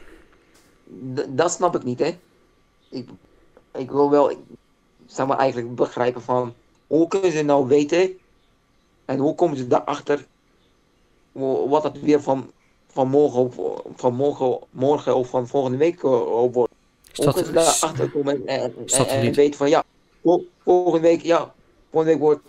D- 1.16 1.26
dat 1.38 1.52
snap 1.52 1.76
ik 1.76 1.84
niet, 1.84 2.00
hè. 2.00 2.18
Ik, 2.90 3.10
ik 3.78 3.92
wil 3.92 4.10
wel, 4.10 4.32
ik, 4.32 4.38
zeg 5.06 5.28
maar, 5.28 5.38
eigenlijk 5.38 5.76
begrijpen 5.76 6.22
van... 6.22 6.54
Hoe 6.88 7.08
kunnen 7.08 7.32
ze 7.32 7.42
nou 7.44 7.68
weten... 7.68 8.18
En 9.06 9.18
hoe 9.18 9.36
komen 9.36 9.58
ze 9.58 9.68
daarachter... 9.68 10.26
Wat 11.68 11.84
het 11.84 12.02
weer 12.02 12.22
van, 12.22 12.52
van, 12.88 13.08
morgen, 13.08 13.40
of, 13.42 13.82
van 13.96 14.14
morgen, 14.16 14.60
morgen 14.70 15.16
of 15.16 15.30
van 15.30 15.48
volgende 15.48 15.78
week 15.78 16.04
eh, 16.04 16.10
wordt. 16.52 16.74
Hoe 17.16 17.26
kunnen 17.34 17.46
ze 17.46 17.52
daarachter 17.52 18.10
komen 18.12 18.48
en, 18.48 18.62
en, 18.62 18.74
en, 18.88 19.08
en 19.08 19.34
weten 19.34 19.58
van... 19.58 19.70
Ja, 19.70 19.84
vol- 20.24 20.48
volgende 20.64 21.00
week, 21.08 21.22
ja... 21.22 21.56
Volgende 21.98 22.18
week 22.20 22.28
wordt 22.28 22.48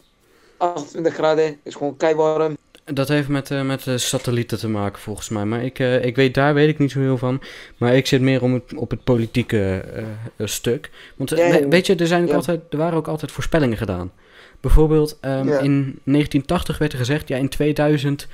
28 0.56 1.14
graden. 1.14 1.56
Is 1.62 1.74
gewoon 1.74 1.96
keiwarm. 1.96 2.56
Dat 2.84 3.08
heeft 3.08 3.28
met, 3.28 3.50
eh, 3.50 3.62
met 3.62 3.84
de 3.84 3.98
satellieten 3.98 4.58
te 4.58 4.68
maken 4.68 5.00
volgens 5.00 5.28
mij. 5.28 5.44
Maar 5.44 5.64
ik, 5.64 5.78
eh, 5.78 6.04
ik 6.04 6.16
weet, 6.16 6.34
daar 6.34 6.54
weet 6.54 6.68
ik 6.68 6.78
niet 6.78 6.90
zo 6.90 7.00
heel 7.00 7.18
van. 7.18 7.40
Maar 7.76 7.96
ik 7.96 8.06
zit 8.06 8.20
meer 8.20 8.42
om 8.42 8.54
het, 8.54 8.74
op 8.74 8.90
het 8.90 9.04
politieke 9.04 9.84
eh, 9.94 10.02
eh, 10.36 10.46
stuk. 10.46 10.90
Want 11.16 11.32
eh, 11.32 11.60
Ja, 11.60 11.68
weet 11.68 11.86
je, 11.86 11.94
er, 11.96 12.06
zijn 12.06 12.22
ook 12.22 12.28
Ja. 12.28 12.34
altijd, 12.34 12.60
er 12.70 12.78
waren 12.78 12.98
ook 12.98 13.08
altijd 13.08 13.32
voorspellingen 13.32 13.76
gedaan. 13.76 14.12
Bijvoorbeeld 14.60 15.18
ehm, 15.20 15.48
Ja. 15.48 15.58
in 15.58 16.00
1980 16.04 16.78
werd 16.78 16.92
er 16.92 16.98
gezegd, 16.98 17.28
ja 17.28 17.36
in 17.36 17.48
2000... 17.48 18.28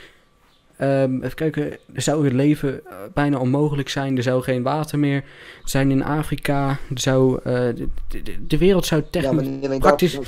ehm, 0.76 1.16
even 1.16 1.34
kijken, 1.34 1.78
zou 1.94 2.24
het 2.24 2.32
leven 2.32 2.86
eh, 2.86 2.96
bijna 3.14 3.38
onmogelijk 3.38 3.88
zijn. 3.88 4.16
Er 4.16 4.22
zou 4.22 4.42
geen 4.42 4.62
water 4.62 4.98
meer 4.98 5.24
zijn 5.64 5.90
in 5.90 6.04
Afrika. 6.04 6.68
Er 6.68 7.00
zou, 7.00 7.38
eh, 7.44 7.52
de, 7.52 7.88
de, 8.08 8.46
de 8.46 8.58
wereld 8.58 8.86
zou 8.86 9.02
technisch... 9.10 9.78
praktisch- 9.78 10.18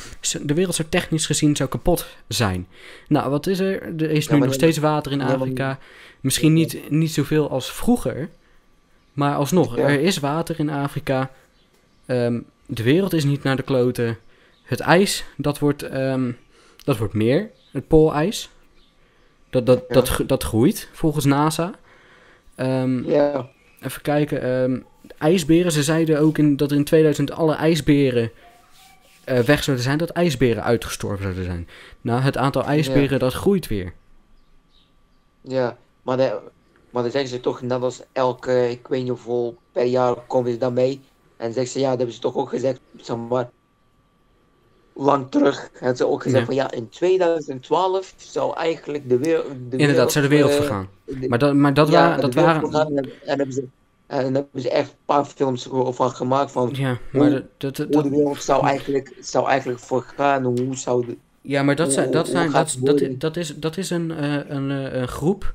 de 0.43 0.55
wereld 0.55 0.75
zou 0.75 0.89
technisch 0.89 1.27
gezien 1.27 1.57
zou 1.57 1.69
kapot 1.69 2.07
zijn. 2.29 2.67
Nou, 3.09 3.31
wat 3.31 3.47
is 3.47 3.59
er? 3.59 3.83
Er 3.97 4.11
is 4.11 4.27
Ja, 4.27 4.35
nu 4.35 4.41
nog 4.41 4.55
steeds 4.55 4.79
water 4.79 5.13
in 5.13 5.19
Ja, 5.19 5.27
Afrika. 5.27 5.79
Misschien 6.21 6.53
niet, 6.53 6.91
niet 6.91 7.11
zoveel 7.13 7.51
als 7.51 7.73
vroeger. 7.73 8.29
Maar 9.13 9.35
alsnog, 9.35 9.79
er 9.79 10.01
is 10.01 10.19
water 10.19 10.59
in 10.59 10.71
Afrika. 10.71 11.31
Ehm, 12.07 12.41
de 12.67 12.83
wereld 12.83 13.13
is 13.13 13.25
niet 13.25 13.43
naar 13.43 13.57
de 13.57 13.63
kloten. 13.63 14.19
Het 14.63 14.81
ijs, 14.81 15.25
dat 15.37 15.59
wordt, 15.59 15.83
ehm, 15.83 16.31
dat 16.85 16.97
wordt 16.99 17.15
meer. 17.15 17.51
Het 17.73 17.89
poolijs. 17.89 18.49
Dat, 19.65 19.67
dat, 19.67 19.85
Ja. 19.89 19.95
dat, 19.95 20.09
gro- 20.09 20.27
dat 20.27 20.43
groeit, 20.43 20.89
volgens 20.93 21.25
NASA. 21.25 21.73
Ehm, 22.55 23.05
Ja. 23.11 23.49
Even 23.81 24.03
kijken. 24.03 24.43
ehm, 24.43 24.79
ijsberen, 25.19 25.73
ze 25.73 25.83
zeiden 25.83 26.19
ook 26.21 26.39
in, 26.39 26.57
dat 26.57 26.71
er 26.71 26.77
in 26.77 26.85
2000 26.85 27.31
alle 27.31 27.55
ijsberen 27.55 28.31
eh, 29.25 29.39
weg 29.39 29.63
zouden 29.63 29.85
zijn. 29.85 29.99
Dat 29.99 30.11
ijsberen 30.11 30.63
uitgestorven 30.65 31.23
zouden 31.23 31.45
zijn. 31.45 31.69
Nou, 32.01 32.21
het 32.21 32.37
aantal 32.37 32.65
ijsberen 32.65 33.19
dat 33.19 33.33
groeit 33.33 33.67
weer. 33.67 33.93
Ja, 35.41 35.77
maar, 36.03 36.17
de, 36.17 36.39
maar 36.91 37.03
dan 37.03 37.11
zeggen 37.13 37.31
ze 37.31 37.41
toch 37.41 37.63
net 37.63 37.83
als 37.83 38.03
elke, 38.13 38.71
ik 38.71 38.87
weet 38.89 39.01
niet 39.01 39.09
hoeveel 39.09 39.57
per 39.73 39.85
jaar 39.85 40.15
komen 40.15 40.53
ze 40.53 40.59
daarmee. 40.59 41.01
En 41.37 41.53
zeggen 41.53 41.73
ze, 41.73 41.79
ja, 41.79 41.89
dat 41.89 41.97
hebben 41.97 42.15
ze 42.15 42.21
toch 42.21 42.37
ook 42.37 42.49
gezegd, 42.49 42.81
zeg 43.01 43.17
maar, 43.29 43.51
lang 44.97 45.31
terug. 45.31 45.71
Hebben 45.73 45.97
ze 45.97 46.07
ook 46.07 46.23
gezegd 46.23 46.41
Ja. 46.41 46.47
van, 46.47 46.55
ja, 46.55 46.71
in 46.71 46.89
2012 46.89 48.15
zou 48.17 48.57
eigenlijk 48.57 49.09
de 49.09 49.19
wereld... 49.19 49.47
De 49.71 49.77
Inderdaad, 49.77 50.13
zou 50.13 50.25
de 50.25 50.31
wereld 50.31 50.51
eh, 50.51 50.57
vergaan. 50.57 50.89
de- 51.05 51.29
Maar 51.29 51.39
dat, 51.39 51.55
maar 51.55 51.75
dat, 51.75 51.89
ja, 51.89 52.01
waren, 52.09 52.21
dat 52.21 52.35
waren... 52.35 52.63
En, 52.97 52.97
en 53.25 53.37
hebben 53.39 53.53
ze, 53.53 53.65
en 54.07 54.35
hebben 54.35 54.61
ze 54.63 54.71
echt 54.71 54.89
een 54.89 54.97
paar 55.05 55.25
films 55.25 55.69
van 55.71 56.11
gemaakt 56.11 56.51
van 56.53 56.71
Ja, 56.73 56.99
maar, 57.13 57.31
Hoe- 57.31 57.45
dat, 57.57 57.77
dat, 57.77 57.95
hoe 57.95 58.03
de 58.03 58.11
wereld 58.11 58.43
zou 58.43 58.67
eigenlijk, 58.67 59.13
zou 59.21 59.49
eigenlijk 59.49 59.81
vergaan. 59.81 60.45
Hoe 60.45 60.77
zou 60.77 61.07
de... 61.07 61.17
ja, 61.41 61.63
maar 61.63 61.77
dat, 61.77 61.93
zijn, 61.93 62.11
dat, 62.11 62.29
zijn, 62.29 62.51
dat, 62.51 62.77
dat, 62.81 63.03
dat, 63.21 63.37
is, 63.37 63.55
dat 63.57 63.77
is 63.77 63.91
een, 63.91 64.11
eh, 64.11 64.35
een, 64.49 64.71
eh, 64.71 65.01
een 65.01 65.09
groep 65.09 65.55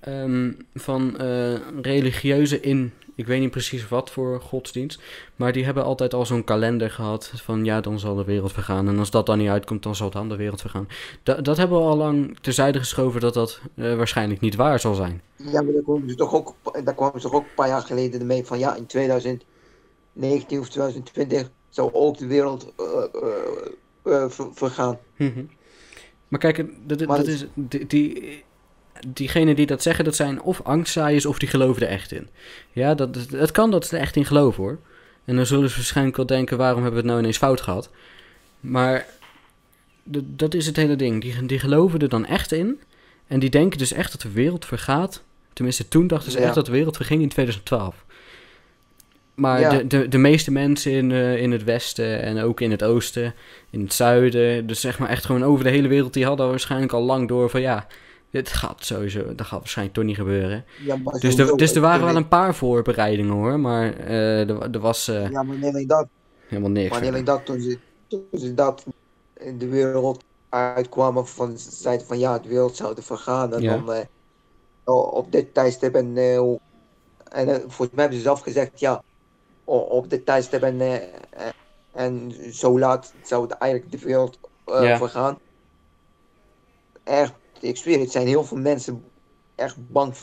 ehm, 0.00 0.52
van 0.74 1.18
eh, 1.18 1.54
religieuze 1.82 2.60
in... 2.60 2.92
Ik 3.16 3.26
weet 3.26 3.40
niet 3.40 3.50
precies 3.50 3.88
wat 3.88 4.10
voor 4.10 4.40
godsdienst. 4.40 5.02
Maar 5.36 5.52
die 5.52 5.64
hebben 5.64 5.84
altijd 5.84 6.14
al 6.14 6.26
zo'n 6.26 6.44
kalender 6.44 6.90
gehad. 6.90 7.32
Van 7.34 7.64
ja, 7.64 7.80
dan 7.80 7.98
zal 7.98 8.14
de 8.14 8.24
wereld 8.24 8.52
vergaan. 8.52 8.88
En 8.88 8.98
als 8.98 9.10
dat 9.10 9.26
dan 9.26 9.38
niet 9.38 9.48
uitkomt, 9.48 9.82
dan 9.82 9.94
zal 9.94 10.10
dan 10.10 10.28
de 10.28 10.36
wereld 10.36 10.60
vergaan. 10.60 10.88
Da- 11.22 11.40
dat 11.40 11.56
hebben 11.56 11.78
we 11.78 11.84
al 11.84 11.96
lang 11.96 12.38
terzijde 12.40 12.78
geschoven 12.78 13.20
dat 13.20 13.34
dat 13.34 13.60
eh, 13.74 13.96
waarschijnlijk 13.96 14.40
niet 14.40 14.54
waar 14.56 14.80
zal 14.80 14.94
zijn. 14.94 15.22
Ja, 15.36 15.62
maar 15.62 15.72
daar 15.72 15.82
kwamen 15.82 16.08
ze 16.10 16.14
toch 16.14 16.34
ook, 16.34 16.54
daar 16.84 16.94
kwamen 16.94 17.20
ze 17.20 17.26
toch 17.26 17.36
ook 17.36 17.42
een 17.44 17.54
paar 17.54 17.68
jaar 17.68 17.82
geleden 17.82 18.26
mee 18.26 18.44
van 18.44 18.58
ja, 18.58 18.74
in 18.74 18.86
2019 18.86 20.60
of 20.60 20.68
2020 20.68 21.50
zou 21.68 21.90
ook 21.92 22.18
de 22.18 22.26
wereld 22.26 22.72
eh, 22.76 22.84
eh, 24.12 24.30
ver- 24.30 24.54
vergaan. 24.54 24.98
Mhm. 25.16 25.44
Maar 26.28 26.40
kijk, 26.40 26.56
dat, 26.86 26.98
dat, 26.98 27.08
Maar 27.08 27.16
dat 27.18 27.26
is, 27.26 27.46
die, 27.54 27.86
die, 27.86 28.44
diegenen 29.06 29.56
die 29.56 29.66
dat 29.66 29.82
zeggen, 29.82 30.04
dat 30.04 30.16
zijn 30.16 30.42
of 30.42 30.60
angstzaaiers 30.62 31.26
of 31.26 31.38
die 31.38 31.48
geloven 31.48 31.82
er 31.82 31.88
echt 31.88 32.12
in. 32.12 32.28
Ja, 32.72 32.94
dat, 32.94 33.14
dat- 33.14 33.28
het 33.30 33.50
kan 33.50 33.70
dat 33.70 33.86
ze 33.86 33.96
er 33.96 34.02
echt 34.02 34.16
in 34.16 34.24
geloven 34.24 34.62
hoor. 34.62 34.78
En 35.24 35.36
dan 35.36 35.46
zullen 35.46 35.68
ze 35.70 35.76
waarschijnlijk 35.76 36.16
wel 36.16 36.26
denken, 36.26 36.56
waarom 36.58 36.82
hebben 36.82 36.92
we 36.94 37.00
het 37.00 37.06
nou 37.08 37.18
ineens 37.20 37.36
fout 37.38 37.60
gehad? 37.60 37.90
Maar 38.60 39.06
dat 40.24 40.54
is 40.54 40.66
het 40.66 40.76
hele 40.76 40.96
ding. 40.96 41.22
Die, 41.22 41.46
die 41.46 41.58
geloven 41.58 41.98
er 42.00 42.08
dan 42.08 42.26
echt 42.26 42.52
in. 42.52 42.80
En 43.26 43.38
die 43.38 43.50
denken 43.50 43.78
dus 43.78 43.92
echt 43.92 44.12
dat 44.12 44.20
de 44.20 44.30
wereld 44.30 44.64
vergaat. 44.64 45.22
Tenminste, 45.52 45.88
toen 45.88 46.06
dachten 46.06 46.32
ze 46.32 46.38
Ja. 46.38 46.44
echt 46.44 46.54
dat 46.54 46.66
de 46.66 46.72
wereld 46.72 46.96
verging 46.96 47.22
in 47.22 47.28
2012. 47.28 48.04
Maar 49.34 49.60
Ja. 49.60 49.70
de, 49.70 49.86
de, 49.86 50.08
de 50.08 50.18
meeste 50.18 50.50
mensen 50.50 50.92
in, 50.92 51.12
eh, 51.12 51.36
in 51.42 51.52
het 51.52 51.64
westen 51.64 52.22
en 52.22 52.40
ook 52.42 52.60
in 52.60 52.70
het 52.70 52.82
oosten, 52.82 53.34
in 53.70 53.80
het 53.80 53.92
zuiden, 53.94 54.66
dus 54.66 54.80
zeg 54.80 54.98
maar 54.98 55.08
echt 55.08 55.24
gewoon 55.24 55.44
over 55.44 55.64
de 55.64 55.70
hele 55.70 55.88
wereld, 55.88 56.12
die 56.12 56.24
hadden 56.24 56.48
waarschijnlijk 56.48 56.92
al 56.92 57.02
lang 57.02 57.28
door 57.28 57.50
van 57.50 57.60
ja, 57.60 57.86
dit 58.36 58.48
gaat 58.48 58.84
sowieso, 58.84 59.34
dat 59.34 59.46
gaat 59.46 59.58
waarschijnlijk 59.58 59.96
toch 59.96 60.06
niet 60.06 60.16
gebeuren. 60.16 60.64
Ja, 60.84 60.96
maar 60.96 61.20
Dus, 61.20 61.38
er, 61.38 61.56
dus 61.56 61.74
er 61.74 61.80
waren 61.80 62.04
wel 62.06 62.16
een 62.16 62.28
paar 62.28 62.54
voorbereidingen 62.54 63.32
hoor, 63.32 63.60
maar 63.60 63.96
eh, 63.96 64.48
er, 64.50 64.70
er 64.70 64.78
was 64.80 65.08
eh, 65.08 65.30
Ja, 65.30 65.42
maar 65.42 65.56
niet 65.56 65.64
alleen 65.64 65.86
dat. 65.86 66.06
helemaal 66.48 66.70
niks. 66.70 66.90
Maar 66.90 67.00
niet 67.00 67.10
alleen 67.10 67.24
dat, 67.24 67.46
toen 67.46 67.60
ze, 67.60 67.78
toen 68.08 68.26
ze 68.32 68.54
dat 68.54 68.84
in 69.34 69.58
de 69.58 69.68
wereld 69.68 70.24
uitkwamen 70.48 71.26
van, 71.26 71.58
ze 71.58 71.70
zeiden 71.70 72.06
van 72.06 72.18
ja, 72.18 72.38
de 72.38 72.48
wereld 72.48 72.76
zou 72.76 72.96
er 72.96 73.02
vergaan. 73.02 73.54
En 73.54 73.62
Ja. 73.62 73.76
dan 73.76 73.92
eh, 73.92 74.04
op 74.94 75.32
dit 75.32 75.54
tijdstip 75.54 75.94
en, 75.94 76.16
en 77.30 77.48
volgens 77.60 77.90
mij 77.90 78.00
hebben 78.00 78.16
ze 78.16 78.20
zelf 78.24 78.40
gezegd 78.40 78.80
ja, 78.80 79.02
op 79.64 80.10
dit 80.10 80.26
tijdstip 80.26 80.62
en, 80.62 80.80
en 81.92 82.32
zo 82.54 82.78
laat 82.78 83.14
zou 83.22 83.42
het 83.42 83.52
eigenlijk 83.52 83.92
de 83.92 83.98
wereld 83.98 84.38
Ja. 84.64 84.96
vergaan. 84.96 85.38
Echt, 87.04 87.34
ik 87.60 87.76
zweer, 87.76 87.98
het 88.00 88.10
zijn 88.10 88.26
heel 88.26 88.44
veel 88.44 88.56
mensen 88.56 89.04
echt 89.54 89.88
bang 89.92 90.14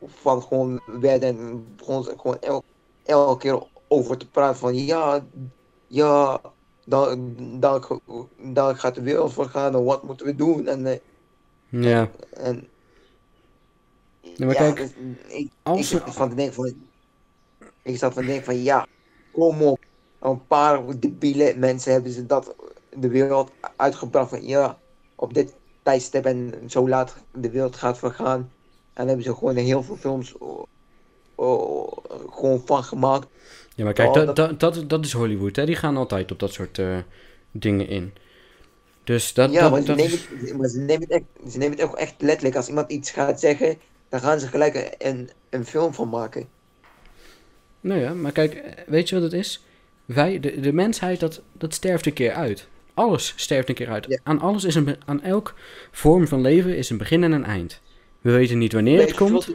van 0.00 0.42
gewoon 0.42 0.80
werden 0.84 1.28
en 1.38 1.74
begonnen 1.76 2.04
ze 2.04 2.18
gewoon 2.18 2.38
el- 2.40 2.62
elke 3.02 3.38
keer 3.38 3.68
over 3.88 4.18
te 4.18 4.30
praten 4.30 4.58
van 4.60 4.74
ja, 4.74 5.26
ja, 5.86 6.40
dan, 6.84 7.34
dan, 7.60 7.84
dan 8.52 8.76
gaat 8.76 8.94
de 8.94 9.02
wereld 9.02 9.32
vergaan 9.32 9.74
en 9.74 9.84
wat 9.84 10.02
moeten 10.02 10.26
we 10.26 10.34
doen 10.34 10.66
en, 10.66 10.86
eh, 10.86 10.98
Ja, 11.68 12.10
en 12.30 12.68
Ja, 14.20 14.46
maar 14.46 14.54
ja, 14.54 14.72
kijk, 14.72 14.76
dus 14.76 14.92
ik, 15.28 15.46
ik 15.46 15.52
als 15.62 15.88
zat 15.88 16.04
we- 16.04 16.12
van 16.12 16.28
te 16.28 16.34
denken 16.34 16.54
van 16.54 16.74
ik 17.82 17.96
zat 17.96 18.12
van 18.14 18.22
te 18.22 18.28
denken 18.28 18.44
van 18.44 18.62
ja, 18.62 18.86
kom 19.30 19.62
op, 19.62 19.84
een 20.18 20.46
paar 20.46 21.00
debiele 21.00 21.54
mensen 21.56 21.92
hebben 21.92 22.12
ze 22.12 22.26
dat 22.26 22.54
de 22.90 23.08
wereld 23.08 23.52
uitgebracht 23.76 24.30
van 24.30 24.42
ja, 24.46 24.79
op 25.20 25.34
dit 25.34 25.54
tijdstip 25.82 26.24
en 26.24 26.54
zo 26.68 26.88
laat 26.88 27.16
de 27.32 27.50
wereld 27.50 27.76
gaat 27.76 27.98
vergaan 27.98 28.52
en 28.92 29.06
hebben 29.06 29.24
ze 29.24 29.34
gewoon 29.34 29.56
heel 29.56 29.82
veel 29.82 29.96
films 29.96 30.38
oh, 30.38 30.62
oh, 31.34 31.92
gewoon 32.30 32.62
van 32.66 32.84
gemaakt. 32.84 33.26
ja 33.74 33.84
maar 33.84 33.92
kijk, 33.92 34.08
Oh, 34.08 34.34
dat, 34.34 34.60
dat- 34.60 34.88
dat, 34.88 35.04
is 35.04 35.12
Hollywood, 35.12 35.56
hè? 35.56 35.66
die 35.66 35.76
gaan 35.76 35.96
altijd 35.96 36.32
op 36.32 36.38
dat 36.38 36.52
soort 36.52 36.78
eh, 36.78 36.98
dingen 37.50 37.88
in. 37.88 38.12
Dus 39.04 39.34
dat, 39.34 39.52
Ja, 39.52 39.60
dat, 39.60 39.70
maar, 39.70 39.80
ze 39.80 39.86
dat 39.86 39.96
nemen, 39.96 40.12
is... 40.12 40.28
het, 40.48 40.56
maar 40.58 40.68
ze, 40.68 40.78
nemen 40.78 41.00
het 41.00 41.10
echt, 41.10 41.52
ze 41.52 41.58
nemen 41.58 41.78
het 41.78 41.86
ook 41.86 41.96
echt 41.96 42.14
letterlijk. 42.18 42.56
Als 42.56 42.68
iemand 42.68 42.90
iets 42.90 43.10
gaat 43.10 43.40
zeggen, 43.40 43.78
dan 44.08 44.20
gaan 44.20 44.40
ze 44.40 44.46
gelijk 44.46 44.94
een, 44.98 45.30
een 45.50 45.64
film 45.64 45.94
van 45.94 46.08
maken. 46.08 46.48
Nou 47.80 48.00
ja, 48.00 48.14
maar 48.14 48.32
kijk, 48.32 48.54
eh, 48.54 48.72
weet 48.86 49.08
je 49.08 49.14
wat 49.14 49.24
het 49.24 49.32
is? 49.32 49.64
Wij, 50.04 50.40
de, 50.40 50.60
de 50.60 50.72
mensheid, 50.72 51.20
dat, 51.20 51.40
dat 51.52 51.74
sterft 51.74 52.06
een 52.06 52.12
keer 52.12 52.32
uit. 52.32 52.68
Alles 53.00 53.32
sterft 53.36 53.68
een 53.68 53.74
keer 53.74 53.88
uit. 53.90 54.06
Ja. 54.08 54.18
Aan 54.22 54.40
alles 54.40 54.64
is 54.64 54.74
een, 54.74 54.96
aan 55.06 55.22
elk 55.22 55.54
vorm 55.90 56.28
van 56.28 56.40
leven 56.40 56.76
is 56.76 56.90
een 56.90 56.98
begin 56.98 57.22
en 57.24 57.32
een 57.32 57.44
eind. 57.44 57.80
We 58.20 58.30
weten 58.30 58.58
niet 58.58 58.72
wanneer 58.72 58.98
het 58.98 59.06
Weet 59.08 59.16
komt. 59.16 59.30
wat- 59.46 59.54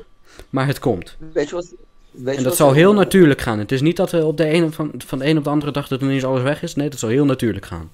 Maar 0.49 0.67
het 0.67 0.79
komt. 0.79 1.17
Weet 1.33 1.49
je 1.49 1.55
wat... 1.55 1.73
Weet 2.11 2.37
En 2.37 2.43
dat 2.43 2.55
zal 2.55 2.73
heel 2.73 2.93
natuurlijk 2.93 3.41
gaan. 3.41 3.59
Het 3.59 3.71
is 3.71 3.81
niet 3.81 3.95
dat 3.97 4.11
we 4.11 4.25
op 4.25 4.37
de 4.37 4.45
ene, 4.45 4.71
van, 4.71 4.91
van 4.97 5.19
de 5.19 5.25
een 5.25 5.37
op 5.37 5.43
de 5.43 5.49
andere 5.49 5.71
dag 5.71 5.87
dat 5.87 6.01
ineens 6.01 6.23
alles 6.25 6.41
weg 6.41 6.61
is. 6.63 6.75
Nee, 6.75 6.89
dat 6.89 6.99
zal 6.99 7.09
heel 7.09 7.25
natuurlijk 7.25 7.65
gaan. 7.65 7.91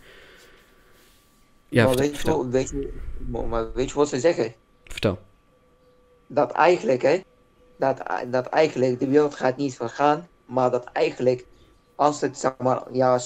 Ja, 1.70 1.84
maar 1.86 1.94
vertel. 1.94 2.02
weet, 2.06 2.10
je, 2.12 2.16
vertel. 2.16 2.38
wat- 2.44 2.52
weet, 2.52 2.70
je, 2.70 2.94
maar- 3.28 3.46
maar 3.48 3.74
weet 3.74 3.90
je 3.90 3.96
wat 3.96 4.10
ze 4.10 4.20
zeggen? 4.20 4.54
vertel. 4.86 5.20
Dat 6.28 6.52
eigenlijk, 6.52 7.02
hè, 7.02 7.20
dat, 7.78 8.02
dat 8.32 8.46
eigenlijk 8.46 9.00
de 9.00 9.08
wereld 9.08 9.36
gaat 9.36 9.58
niet 9.58 9.76
vergaan, 9.76 10.28
maar 10.46 10.72
dat 10.72 10.84
eigenlijk, 10.94 11.46
als 11.96 12.22
het, 12.22 12.38
zeg 12.38 12.54
maar, 12.58 12.82
ja, 12.92 13.20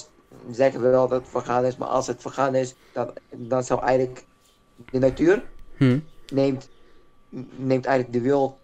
zeggen 0.52 0.82
we 0.82 0.88
wel 0.90 1.08
dat 1.08 1.20
het 1.20 1.30
vergaan 1.30 1.66
is, 1.66 1.78
maar 1.78 1.88
als 1.88 2.08
het 2.08 2.22
vergaan 2.22 2.56
is, 2.56 2.76
dat, 2.92 3.14
dan 3.38 3.64
zou 3.64 3.82
eigenlijk 3.82 4.26
de 4.92 5.00
natuur 5.00 5.44
Hm. 5.78 6.00
neemt, 6.34 6.70
neemt 7.58 7.86
eigenlijk 7.86 8.14
de 8.14 8.22
wereld, 8.22 8.58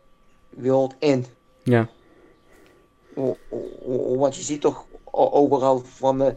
wereld 0.49 0.95
in. 0.99 1.25
Ja. 1.63 1.89
O- 3.15 3.37
o- 3.49 3.69
o- 3.85 4.17
Want 4.17 4.35
je 4.35 4.41
ziet 4.41 4.61
toch 4.61 4.85
overal 5.11 5.79
van 5.79 6.17
de, 6.17 6.35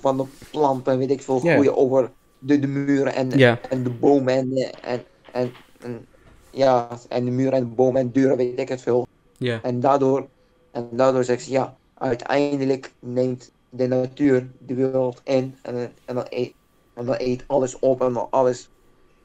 van 0.00 0.16
de 0.16 0.24
planten, 0.50 0.98
weet 0.98 1.10
ik 1.10 1.22
veel, 1.22 1.38
groeien 1.38 1.76
over 1.76 2.10
de, 2.38 2.58
de 2.58 2.66
muren 2.66 3.14
en, 3.14 3.30
en 3.70 3.82
de 3.82 3.90
bomen 3.90 4.34
en, 4.34 4.56
en, 4.82 5.04
en, 5.32 5.52
en, 5.80 6.06
ja, 6.50 6.88
en 7.08 7.24
de 7.24 7.30
muren 7.30 7.52
en 7.52 7.68
de 7.68 7.74
bomen 7.74 8.00
en 8.00 8.12
deuren, 8.12 8.36
weet 8.36 8.58
ik 8.60 8.68
het 8.68 8.80
veel. 8.80 9.06
Ja. 9.38 9.62
En 9.62 9.80
daardoor, 9.80 10.28
en 10.70 10.88
daardoor 10.92 11.24
zeggen 11.24 11.44
ze 11.44 11.52
ja, 11.52 11.76
uiteindelijk 11.94 12.92
neemt 13.00 13.52
de 13.76 13.86
natuur 13.86 14.46
de 14.58 14.74
wereld 14.74 15.20
in 15.24 15.56
en, 15.62 15.92
en, 16.04 16.14
dan, 16.14 16.26
eet, 16.28 16.52
en 16.94 17.04
dan 17.04 17.14
eet 17.18 17.44
alles 17.46 17.78
op 17.78 18.00
en 18.02 18.12
dan 18.12 18.26
alles 18.30 18.68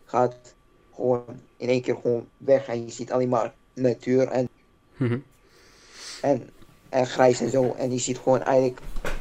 gaat 0.05 0.55
gewoon 0.95 1.23
in 1.57 1.67
één 1.69 1.81
keer 1.81 1.95
gewoon 2.01 2.27
weg 2.37 2.67
en 2.67 2.85
je 2.85 2.91
ziet 2.91 3.11
alleen 3.11 3.29
maar 3.29 3.53
natuur 3.73 4.27
en, 4.27 4.49
Mhm. 4.97 5.17
en, 6.21 6.49
en 6.89 7.05
grijs 7.07 7.41
en 7.41 7.49
zo 7.49 7.73
en 7.77 7.91
je 7.91 7.99
ziet 7.99 8.17
gewoon 8.17 8.41
eigenlijk 8.43 8.79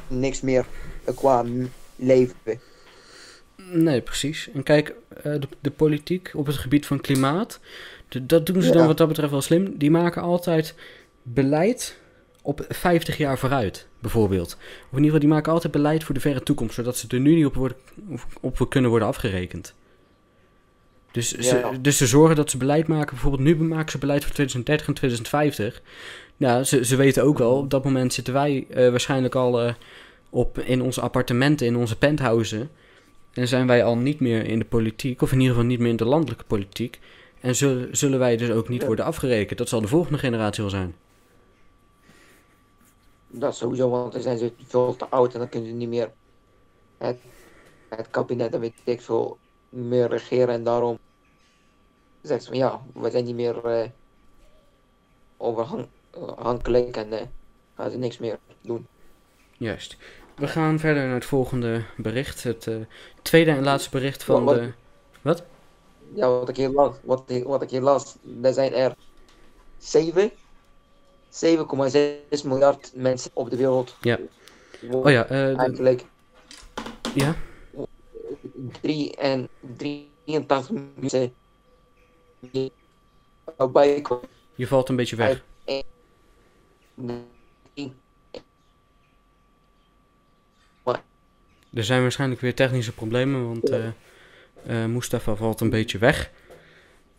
niks 0.09 0.41
meer 0.41 0.66
qua 1.14 1.45
leven. 1.97 2.61
Nee, 3.72 4.01
precies. 4.01 4.51
En 4.55 4.62
kijk, 4.62 4.95
eh, 5.09 5.22
de, 5.22 5.49
de 5.61 5.70
politiek 5.70 6.31
op 6.35 6.47
het 6.47 6.57
gebied 6.57 6.87
van 6.87 7.01
klimaat, 7.01 7.61
de- 8.09 8.26
dat 8.26 8.47
doen 8.47 8.62
ze 8.62 8.68
Ja. 8.68 8.74
dan 8.74 8.87
wat 8.87 8.97
dat 8.97 9.09
betreft 9.09 9.31
wel 9.31 9.41
slim. 9.43 9.79
Die 9.79 9.91
maken 9.91 10.22
altijd 10.22 10.74
beleid 11.22 11.99
op 12.49 12.65
50 12.69 13.17
jaar 13.17 13.39
vooruit, 13.39 13.87
bijvoorbeeld. 13.99 14.57
Of 14.57 14.63
in 14.91 14.97
ieder 14.97 15.05
geval, 15.05 15.19
die 15.19 15.29
maken 15.29 15.53
altijd 15.53 15.73
beleid 15.73 16.05
voor 16.05 16.15
de 16.15 16.21
verre 16.21 16.43
toekomst, 16.43 16.75
zodat 16.75 16.97
ze 16.97 17.07
er 17.09 17.21
nu 17.21 17.35
niet 17.35 17.47
op, 17.47 17.55
worden, 17.55 17.77
op, 18.41 18.67
kunnen 18.69 18.91
worden 18.91 19.09
afgerekend. 19.09 19.75
Dus, 21.11 21.31
Ja. 21.31 21.43
ze, 21.43 21.81
dus 21.81 21.97
ze 21.97 22.07
zorgen 22.07 22.37
dat 22.37 22.51
ze 22.51 22.57
beleid 22.57 22.87
maken. 22.87 23.11
Bijvoorbeeld 23.11 23.43
nu 23.43 23.57
maken 23.57 23.91
ze 23.91 23.99
beleid 23.99 24.25
voor 24.25 24.35
2030 24.35 24.87
en 24.87 24.95
2050. 24.95 25.83
Ja, 26.37 26.63
ze, 26.63 26.85
ze 26.85 26.97
weten 26.97 27.23
ook 27.25 27.39
wel, 27.39 27.57
op 27.57 27.71
dat 27.71 27.85
moment 27.85 28.13
zitten 28.13 28.35
wij 28.35 28.67
eh, 28.71 28.91
waarschijnlijk 28.91 29.35
al 29.35 29.63
eh, 29.63 29.75
op, 30.31 30.59
in 30.59 30.83
onze 30.83 31.01
appartementen, 31.01 31.67
in 31.67 31.77
onze 31.77 31.97
penthousen. 31.99 32.71
En 33.33 33.49
zijn 33.49 33.67
wij 33.67 33.85
al 33.85 33.97
niet 33.97 34.21
meer 34.21 34.45
in 34.47 34.59
de 34.59 34.65
politiek, 34.65 35.23
of 35.23 35.33
in 35.33 35.39
ieder 35.41 35.55
geval 35.55 35.69
niet 35.69 35.79
meer 35.79 35.91
in 35.91 35.97
de 35.97 36.05
landelijke 36.05 36.45
politiek. 36.45 36.99
En 37.41 37.57
zullen, 37.57 37.97
zullen 37.97 38.19
wij 38.19 38.37
dus 38.37 38.51
ook 38.51 38.69
niet 38.69 38.81
Ja. 38.81 38.87
worden 38.87 39.05
afgerekend. 39.05 39.59
Dat 39.59 39.69
zal 39.69 39.81
de 39.81 39.89
volgende 39.89 40.19
generatie 40.19 40.63
wel 40.63 40.73
zijn. 40.73 40.95
Dat 43.29 43.57
sowieso, 43.57 43.89
want 43.89 44.12
dan 44.12 44.22
zijn 44.22 44.39
ze 44.39 44.53
veel 44.66 44.97
te 44.97 45.09
oud 45.09 45.33
en 45.33 45.39
dan 45.39 45.49
kunnen 45.49 45.68
ze 45.68 45.74
niet 45.74 45.89
meer 45.89 46.12
het, 46.99 47.18
het 47.89 48.11
kabinet 48.11 48.55
en 48.55 48.61
weet 48.61 48.74
ik 48.85 49.01
veel 49.01 49.39
meer 49.68 50.09
regeren 50.09 50.55
en 50.55 50.64
daarom 50.64 50.99
zeggen 52.22 52.43
ze 52.43 52.49
van 52.49 52.59
ja, 52.59 52.83
we 52.95 53.11
zijn 53.11 53.24
niet 53.24 53.35
meer 53.35 53.64
eh 53.64 53.89
overhankelijk 55.37 56.97
en 56.97 57.12
eh, 57.12 57.26
gaan 57.74 57.91
ze 57.91 57.99
niks 57.99 58.18
meer 58.18 58.39
doen. 58.61 58.87
Juist. 59.57 59.97
We 60.37 60.49
gaan 60.49 60.79
verder 60.79 61.05
naar 61.05 61.14
het 61.14 61.24
volgende 61.24 61.85
bericht. 61.97 62.43
Het 62.43 62.66
eh, 62.66 62.76
tweede 63.22 63.51
en 63.51 63.62
laatste 63.64 63.91
bericht 63.91 64.24
van 64.24 64.45
Wat- 64.45 64.55
de... 64.55 64.72
Wat? 65.22 65.43
Ja, 66.14 66.29
wat 66.29 66.49
ik 66.49 66.57
hier 66.57 66.68
las, 66.68 66.97
wat, 67.03 67.33
wat 67.45 67.62
ik 67.62 67.70
hier 67.70 67.81
las, 67.81 68.16
er 68.43 68.53
zijn 68.53 68.72
er 68.72 68.95
7, 69.79 70.31
7,6 71.31 72.45
miljard 72.45 72.91
mensen 72.95 73.31
op 73.35 73.51
de 73.51 73.57
wereld. 73.57 73.97
Ja. 74.01 74.18
Oh 74.91 75.11
ja, 75.11 75.22
eh, 75.24 75.29
de- 75.29 75.55
Eigenlijk 75.57 76.05
ja. 77.14 77.37
3 78.81 79.16
en 79.16 79.49
83 79.76 80.70
mensen 80.95 81.35
die 82.41 82.72
erbij 83.57 84.01
komen. 84.01 84.29
Je 84.55 84.66
valt 84.66 84.89
een 84.89 84.97
beetje 84.97 85.16
weg. 85.16 85.43
Er 91.74 91.85
zijn 91.85 92.03
waarschijnlijk 92.03 92.41
weer 92.41 92.55
technische 92.55 92.93
problemen, 92.93 93.47
want 93.47 93.70
eh 93.70 93.87
eh, 94.66 94.85
Mustafa 94.85 95.35
valt 95.35 95.61
een 95.61 95.70
beetje 95.70 95.99
weg. 95.99 96.31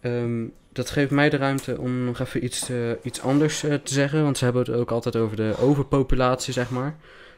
Ehm, 0.01 0.45
dat 0.71 0.89
geeft 0.89 1.11
mij 1.11 1.29
de 1.29 1.37
ruimte 1.37 1.77
om 1.79 2.05
nog 2.05 2.19
even 2.19 2.43
iets, 2.43 2.69
eh, 2.69 2.77
iets 3.01 3.21
anders 3.21 3.63
eh, 3.63 3.73
te 3.73 3.93
zeggen, 3.93 4.23
want 4.23 4.37
ze 4.37 4.43
hebben 4.43 4.61
het 4.61 4.75
ook 4.75 4.91
altijd 4.91 5.15
over 5.15 5.35
de 5.35 5.53
overpopulatie, 5.59 6.53
zeg 6.53 6.69
maar. 6.69 6.95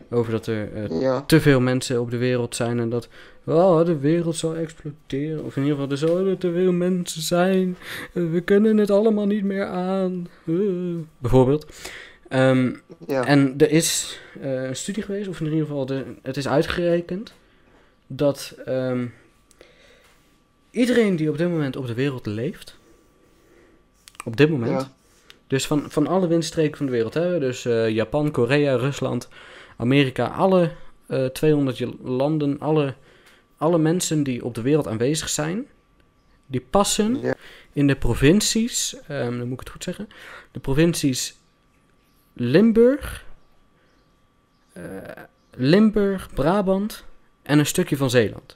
Over 0.09 0.31
dat 0.31 0.47
er 0.47 0.73
eh, 0.73 1.01
Ja, 1.01 1.21
te 1.21 1.41
veel 1.41 1.59
mensen 1.59 2.01
op 2.01 2.11
de 2.11 2.17
wereld 2.17 2.55
zijn 2.55 2.79
en 2.79 2.89
dat 2.89 3.07
oh, 3.43 3.85
de 3.85 3.97
wereld 3.97 4.35
zal 4.35 4.55
exploderen. 4.55 5.43
Of 5.43 5.55
in 5.55 5.61
ieder 5.61 5.77
geval, 5.77 5.91
er 5.91 5.97
zullen 5.97 6.37
te 6.37 6.51
veel 6.51 6.71
mensen 6.71 7.21
zijn. 7.21 7.77
We 8.11 8.41
kunnen 8.41 8.77
het 8.77 8.91
allemaal 8.91 9.25
niet 9.25 9.43
meer 9.43 9.65
aan. 9.65 10.27
Bijvoorbeeld. 11.17 11.65
Ehm, 12.27 12.73
ja. 13.07 13.25
en 13.25 13.53
er 13.57 13.71
is 13.71 14.19
een 14.41 14.75
studie 14.75 15.03
geweest, 15.03 15.27
of 15.27 15.39
in 15.39 15.45
ieder 15.45 15.65
geval, 15.65 15.85
de, 15.85 16.03
het 16.21 16.37
is 16.37 16.47
uitgerekend 16.47 17.33
dat 18.07 18.55
ehm, 18.65 19.05
iedereen 20.71 21.15
die 21.15 21.29
op 21.29 21.37
dit 21.37 21.49
moment 21.49 21.75
op 21.75 21.87
de 21.87 21.93
wereld 21.93 22.25
leeft, 22.25 22.77
op 24.25 24.37
dit 24.37 24.49
moment, 24.49 24.81
Ja. 24.81 24.91
dus 25.47 25.67
van, 25.67 25.91
van 25.91 26.07
alle 26.07 26.27
windstreken 26.27 26.77
van 26.77 26.85
de 26.85 26.91
wereld, 26.91 27.13
hè, 27.13 27.39
dus 27.39 27.65
eh, 27.65 27.89
Japan, 27.89 28.31
Korea, 28.31 28.75
Rusland, 28.75 29.29
Amerika, 29.77 30.27
alle 30.27 30.71
eh 31.07 31.25
200 31.25 31.77
je- 31.77 31.95
landen, 32.03 32.59
alle, 32.59 32.93
alle 33.57 33.77
mensen 33.77 34.23
die 34.23 34.45
op 34.45 34.55
de 34.55 34.61
wereld 34.61 34.87
aanwezig 34.87 35.29
zijn, 35.29 35.67
die 36.45 36.61
passen 36.69 37.19
Ja. 37.21 37.35
in 37.73 37.87
de 37.87 37.95
provincies, 37.95 38.95
ehm, 39.07 39.37
dan 39.37 39.43
moet 39.43 39.53
ik 39.53 39.59
het 39.59 39.69
goed 39.69 39.83
zeggen, 39.83 40.07
de 40.51 40.59
provincies 40.59 41.35
Limburg, 42.33 43.25
eh, 44.73 44.83
Limburg, 45.55 46.33
Brabant 46.33 47.03
en 47.41 47.59
een 47.59 47.65
stukje 47.65 47.97
van 47.97 48.09
Zeeland. 48.09 48.55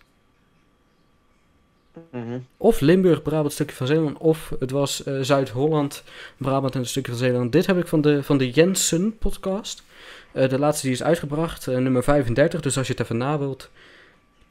Mhm. 2.12 2.40
Of 2.58 2.80
Limburg, 2.80 3.22
Brabant, 3.22 3.46
een 3.46 3.52
stukje 3.52 3.76
van 3.76 3.88
Zeeland. 3.88 4.18
Of 4.18 4.54
het 4.60 4.72
was 4.72 5.04
eh, 5.04 5.20
Zuid-Holland, 5.22 6.04
Brabant 6.38 6.74
en 6.74 6.80
een 6.80 6.86
stukje 6.86 7.12
van 7.12 7.20
Zeeland. 7.20 7.52
Dit 7.52 7.66
heb 7.66 7.78
ik 7.78 7.88
van 7.88 8.02
de, 8.02 8.24
van 8.24 8.38
de 8.38 8.50
Jensen 8.50 9.18
podcast. 9.18 9.84
Eh, 10.32 10.50
de 10.50 10.60
laatste 10.60 10.86
die 10.86 10.96
is 10.96 11.04
uitgebracht, 11.04 11.68
eh, 11.68 11.78
nummer 11.78 12.04
35. 12.04 12.62
Dus 12.62 12.78
als 12.78 12.88
je 12.88 12.94
het 12.94 13.02
even 13.02 13.18
na 13.18 13.40
wilt 13.40 13.70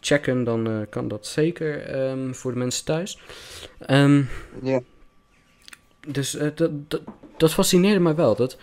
checken, 0.00 0.44
dan 0.44 0.86
kan 0.90 1.08
dat 1.08 1.26
zeker 1.26 1.82
ehm, 1.82 2.32
voor 2.32 2.52
de 2.52 2.58
mensen 2.58 2.84
thuis. 2.84 3.18
Ja. 4.62 4.80
dus 6.08 6.30
dat, 6.30 6.70
dat, 6.88 7.02
dat 7.36 7.52
fascineerde 7.52 8.00
mij 8.00 8.14
wel. 8.14 8.36
Dat 8.36 8.56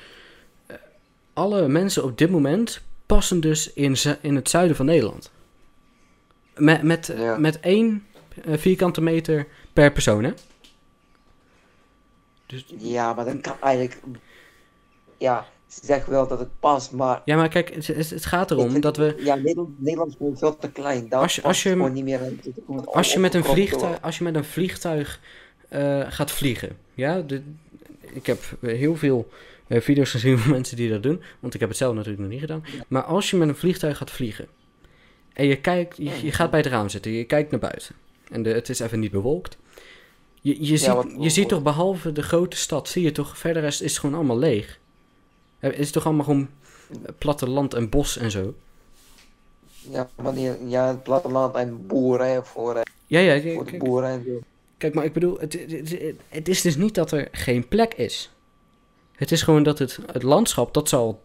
alle 1.34 1.68
mensen 1.68 2.04
op 2.04 2.18
dit 2.18 2.30
moment 2.30 2.82
passen 3.06 3.40
dus 3.40 3.74
in, 3.74 3.96
in 4.22 4.36
het 4.36 4.50
zuiden 4.50 4.76
van 4.76 4.86
Nederland. 4.86 5.32
Met, 6.56 6.84
met, 6.84 7.16
met 7.38 7.60
één 7.60 8.06
vierkante 8.46 9.02
meter 9.02 9.48
per 9.74 9.92
persoon, 9.92 10.24
hè? 10.24 10.32
Dus, 12.46 12.66
ja, 12.78 13.14
maar 13.14 13.26
dat 13.26 13.42
kan 13.42 13.56
eigenlijk. 13.62 13.98
Ja, 15.18 15.46
ze 15.68 15.80
zeggen 15.86 16.12
wel 16.12 16.28
dat 16.28 16.40
het 16.40 16.60
past, 16.60 16.92
maar. 16.92 17.22
ja, 17.26 17.36
maar 17.36 17.50
kijk, 17.50 17.74
het, 17.74 17.88
het 18.10 18.26
gaat 18.26 18.52
erom 18.52 18.80
dat 18.82 18.98
we... 18.98 19.16
Ja, 19.24 19.36
Nederland, 19.36 19.70
Nederland 19.82 20.12
is 20.12 20.18
gewoon 20.18 20.38
veel 20.38 20.58
te 20.58 20.72
klein. 20.72 21.10
Daar 21.10 21.22
Als 21.22 21.36
je- 21.36 21.42
als 21.42 21.64
je 21.64 21.70
gewoon 21.70 21.94
niet 21.94 22.04
meer 22.04 22.20
Als 22.86 23.14
je 23.14 23.20
met 23.20 23.34
een 23.34 23.44
vliegtuig, 23.44 24.02
als 24.02 24.18
je 24.18 24.24
met 24.24 24.36
een 24.36 24.44
vliegtuig 24.44 25.20
gaat 26.10 26.32
vliegen, 26.32 26.78
ja, 26.94 27.22
de, 27.22 27.42
ik 28.14 28.26
heb 28.26 28.40
heel 28.62 28.96
veel 28.96 29.30
eh, 29.68 29.82
video's 29.82 30.12
gezien 30.12 30.38
van 30.38 30.52
mensen 30.52 30.78
die 30.78 30.90
dat 30.90 31.04
doen, 31.04 31.22
want 31.40 31.54
ik 31.54 31.60
heb 31.60 31.70
het 31.70 31.78
zelf 31.78 31.94
natuurlijk 31.94 32.22
nog 32.22 32.30
niet 32.32 32.40
gedaan. 32.40 32.64
Maar 32.88 33.04
als 33.04 33.30
je 33.30 33.38
met 33.38 33.48
een 33.48 33.56
vliegtuig 33.56 33.98
gaat 33.98 34.12
vliegen 34.12 34.48
en 35.34 35.46
je 35.46 35.56
kijkt, 35.56 35.98
je, 35.98 36.12
je 36.24 36.32
gaat 36.32 36.50
bij 36.52 36.60
het 36.60 36.70
raam 36.70 36.90
zitten, 36.90 37.12
je 37.12 37.24
kijkt 37.24 37.52
naar 37.52 37.60
buiten 37.60 37.96
en 38.32 38.44
de, 38.44 38.50
het 38.50 38.70
is 38.70 38.80
even 38.80 39.00
niet 39.00 39.12
bewolkt. 39.12 39.58
Je, 40.42 40.66
je, 40.66 40.78
ziet, 40.78 40.88
wat- 40.88 41.14
je 41.20 41.30
ziet 41.30 41.50
toch 41.50 41.62
behalve 41.64 42.12
de 42.12 42.22
grote 42.24 42.58
stad, 42.58 42.90
zie 42.90 43.04
je 43.04 43.12
toch, 43.12 43.38
verder 43.38 43.64
is, 43.64 43.82
is 43.82 43.92
het 43.92 44.00
gewoon 44.00 44.16
allemaal 44.16 44.38
leeg. 44.38 44.80
Het 45.60 45.78
is 45.78 45.92
toch 45.92 46.06
allemaal 46.06 46.24
gewoon 46.26 46.50
platteland 47.18 47.74
en 47.74 47.90
bos 47.90 48.18
en 48.18 48.32
zo. 48.32 48.54
Ja, 49.92 50.10
wanneer, 50.16 50.58
ja, 50.68 50.88
het 50.88 51.04
platteland 51.04 51.56
en 51.56 51.88
boeren, 51.88 52.46
voor, 52.46 52.76
eh, 52.76 52.82
Ja, 53.08 53.20
ja, 53.20 53.34
ja, 53.34 53.54
voor 53.54 53.64
de 53.66 53.70
kijk. 53.72 53.84
boeren 53.84 54.10
en 54.10 54.24
zo. 54.26 54.40
Kijk, 54.78 54.94
maar 54.94 55.06
ik 55.06 55.14
bedoel, 55.14 55.40
het, 55.40 55.54
het, 55.54 55.72
het- 55.90 56.16
het 56.30 56.48
is 56.48 56.62
dus 56.62 56.76
niet 56.76 56.96
dat 56.96 57.12
er 57.12 57.28
geen 57.32 57.68
plek 57.68 57.94
is. 57.94 58.32
Het 59.12 59.32
is 59.32 59.42
gewoon 59.42 59.64
dat 59.64 59.80
het, 59.80 60.00
het 60.12 60.24
landschap, 60.24 60.74
dat 60.74 60.90
zal 60.90 61.22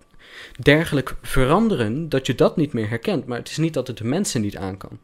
dergelijk 0.60 1.14
veranderen 1.22 2.08
dat 2.08 2.26
je 2.26 2.34
dat 2.34 2.56
niet 2.56 2.72
meer 2.72 2.88
herkent. 2.88 3.26
Maar 3.26 3.38
het 3.38 3.48
is 3.50 3.56
niet 3.56 3.74
dat 3.74 3.86
het 3.86 3.98
de 3.98 4.04
mensen 4.04 4.40
niet 4.40 4.56
aan 4.56 4.76
kan. 4.76 4.98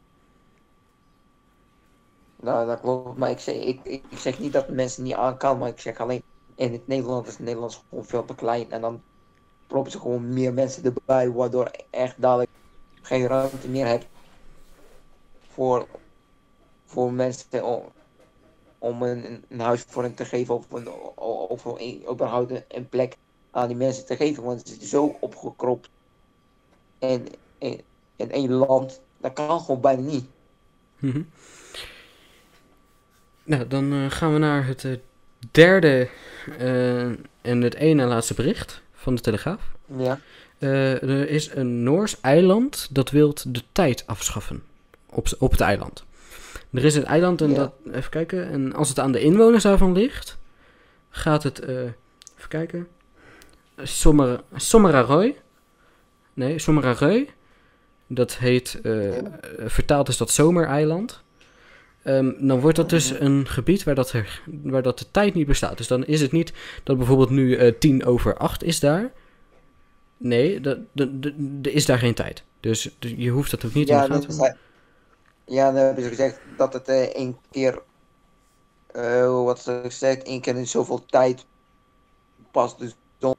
Nou, 2.43 2.66
dat 2.66 2.80
klopt. 2.80 3.18
Maar 3.18 3.30
ik 3.30 3.38
zeg, 3.38 3.55
ik, 3.55 3.80
ik, 3.84 4.05
zeg 4.11 4.38
niet 4.38 4.53
dat 4.53 4.68
mensen 4.68 5.03
niet 5.03 5.14
aan 5.14 5.36
kan, 5.36 5.59
maar 5.59 5.68
ik 5.68 5.80
zeg 5.80 6.01
alleen 6.01 6.22
in 6.55 6.72
het 6.72 6.86
Nederland 6.86 7.26
is 7.26 7.32
het 7.32 7.43
Nederlands 7.43 7.82
gewoon 7.88 8.05
veel 8.05 8.24
te 8.24 8.34
klein. 8.34 8.70
En 8.70 8.80
dan 8.80 9.03
proppen 9.66 9.93
ze 9.93 9.99
gewoon 9.99 10.32
meer 10.32 10.53
mensen 10.53 10.84
erbij, 10.84 11.30
waardoor 11.30 11.70
echt 11.90 12.20
dadelijk 12.20 12.51
geen 13.03 13.26
ruimte 13.26 13.68
meer 13.68 13.86
hebt 13.86 14.07
voor, 15.53 15.86
voor 16.84 17.12
mensen 17.12 17.64
om, 17.64 17.82
om 18.78 19.03
een, 19.03 19.45
een 19.49 19.61
huisvorming 19.61 20.16
te 20.16 20.24
geven 20.24 20.55
of, 20.55 20.70
een, 20.70 20.88
of 21.49 21.64
een, 21.64 22.05
überhaupt 22.11 22.51
een, 22.51 22.64
een 22.68 22.88
plek 22.88 23.16
aan 23.51 23.68
die 23.68 23.76
mensen 23.76 24.07
te 24.07 24.16
geven. 24.16 24.43
Want 24.43 24.61
ze 24.61 24.68
zitten 24.68 24.88
zo 24.88 25.16
opgekropt 25.20 25.90
in, 26.99 27.28
in, 27.59 27.80
in 28.16 28.30
één 28.30 28.53
land. 28.53 29.01
Dat 29.18 29.32
kan 29.32 29.61
gewoon 29.61 29.80
bijna 29.80 30.03
niet. 30.03 30.26
Mhm. 30.99 31.22
Nou, 33.45 33.66
dan 33.68 33.93
eh, 33.93 34.11
gaan 34.11 34.32
we 34.32 34.38
naar 34.38 34.66
het 34.66 34.84
eh, 34.84 34.93
derde 35.51 36.09
eh, 36.59 37.03
en 37.40 37.61
het 37.61 37.74
ene 37.74 38.05
laatste 38.05 38.34
bericht 38.34 38.82
van 38.93 39.14
de 39.14 39.20
Telegraaf. 39.20 39.61
Ja. 39.97 40.18
Er 40.59 41.28
is 41.28 41.55
een 41.55 41.82
Noors 41.82 42.20
eiland 42.20 42.88
dat 42.90 43.11
wil 43.11 43.34
de 43.49 43.62
tijd 43.72 44.07
afschaffen 44.07 44.62
op, 45.07 45.26
op 45.38 45.51
het 45.51 45.61
eiland. 45.61 46.05
Er 46.70 46.84
is 46.84 46.95
een 46.95 47.05
eiland 47.05 47.40
en 47.40 47.49
Ja. 47.51 47.55
dat, 47.55 47.72
even 47.93 48.11
kijken, 48.11 48.51
en 48.51 48.72
als 48.72 48.88
het 48.88 48.99
aan 48.99 49.12
de 49.12 49.20
inwoners 49.20 49.62
daarvan 49.62 49.93
ligt, 49.93 50.38
gaat 51.11 51.43
het, 51.43 51.62
even 51.62 52.49
kijken, 52.49 52.88
Sommer, 53.82 54.40
Sommeraroy, 54.55 55.36
nee, 56.34 56.59
Sommeraroy, 56.59 57.28
dat 58.07 58.36
heet, 58.36 58.80
vertaald 59.59 60.09
is 60.09 60.16
dat 60.16 60.30
Zomereiland. 60.30 61.21
Ehm, 62.03 62.32
dan 62.46 62.61
wordt 62.61 62.76
dat 62.76 62.90
dus 62.90 63.11
een 63.11 63.46
gebied 63.48 63.84
waar 63.84 63.94
dat, 63.94 64.12
er, 64.12 64.42
waar 64.62 64.82
dat 64.82 64.98
de 64.98 65.11
tijd 65.11 65.34
niet 65.34 65.46
bestaat. 65.46 65.76
Dus 65.76 65.86
dan 65.86 66.05
is 66.07 66.20
het 66.20 66.32
niet 66.32 66.53
dat 66.82 66.96
bijvoorbeeld 66.96 67.30
nu 67.30 67.57
eh, 67.57 67.72
tien 67.78 68.05
over 68.05 68.36
acht 68.36 68.62
is 68.64 68.80
daar. 68.80 69.12
Nee, 70.16 70.61
er 70.61 70.78
is 71.62 71.86
daar 71.86 71.98
geen 71.98 72.14
tijd. 72.14 72.42
Dus 72.61 72.96
je 72.98 73.30
hoeft 73.30 73.50
dat 73.50 73.64
ook 73.64 73.74
niet 73.74 73.88
Ja, 73.88 74.03
in 74.03 74.09
de 74.09 74.14
gaten 74.14 74.28
te 74.28 74.34
zei- 74.34 74.57
ja, 75.46 75.72
dan 75.72 75.82
hebben 75.82 76.03
ze 76.05 76.09
gezegd 76.09 76.40
dat 76.57 76.72
het 76.72 76.88
eh, 76.88 77.03
één 77.03 77.36
keer, 77.50 77.82
eh, 78.92 79.44
wat 79.44 79.61
ze 79.61 79.80
gezegd, 79.84 80.22
één 80.22 80.40
keer 80.40 80.57
in 80.57 80.66
zoveel 80.66 81.05
tijd 81.07 81.44
pas 82.50 82.78
de 82.78 82.92
zon 83.18 83.34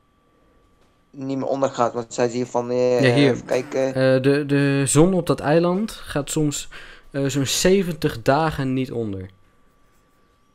niet 1.12 1.38
meer 1.38 1.48
ondergaat. 1.48 1.94
Want 1.94 2.14
zij 2.14 2.30
zien 2.30 2.46
van, 2.48 2.66
Ja, 2.76 3.00
hier. 3.00 3.32
even 3.32 3.46
kijken, 3.46 3.94
de, 4.22 4.46
de 4.46 4.84
zon 4.86 5.14
op 5.14 5.28
dat 5.28 5.40
eiland 5.40 5.92
gaat 5.92 6.30
soms 6.30 6.70
eh, 7.14 7.26
zo'n 7.26 7.46
70 7.46 8.22
dagen 8.22 8.74
niet 8.74 8.92
onder. 8.92 9.30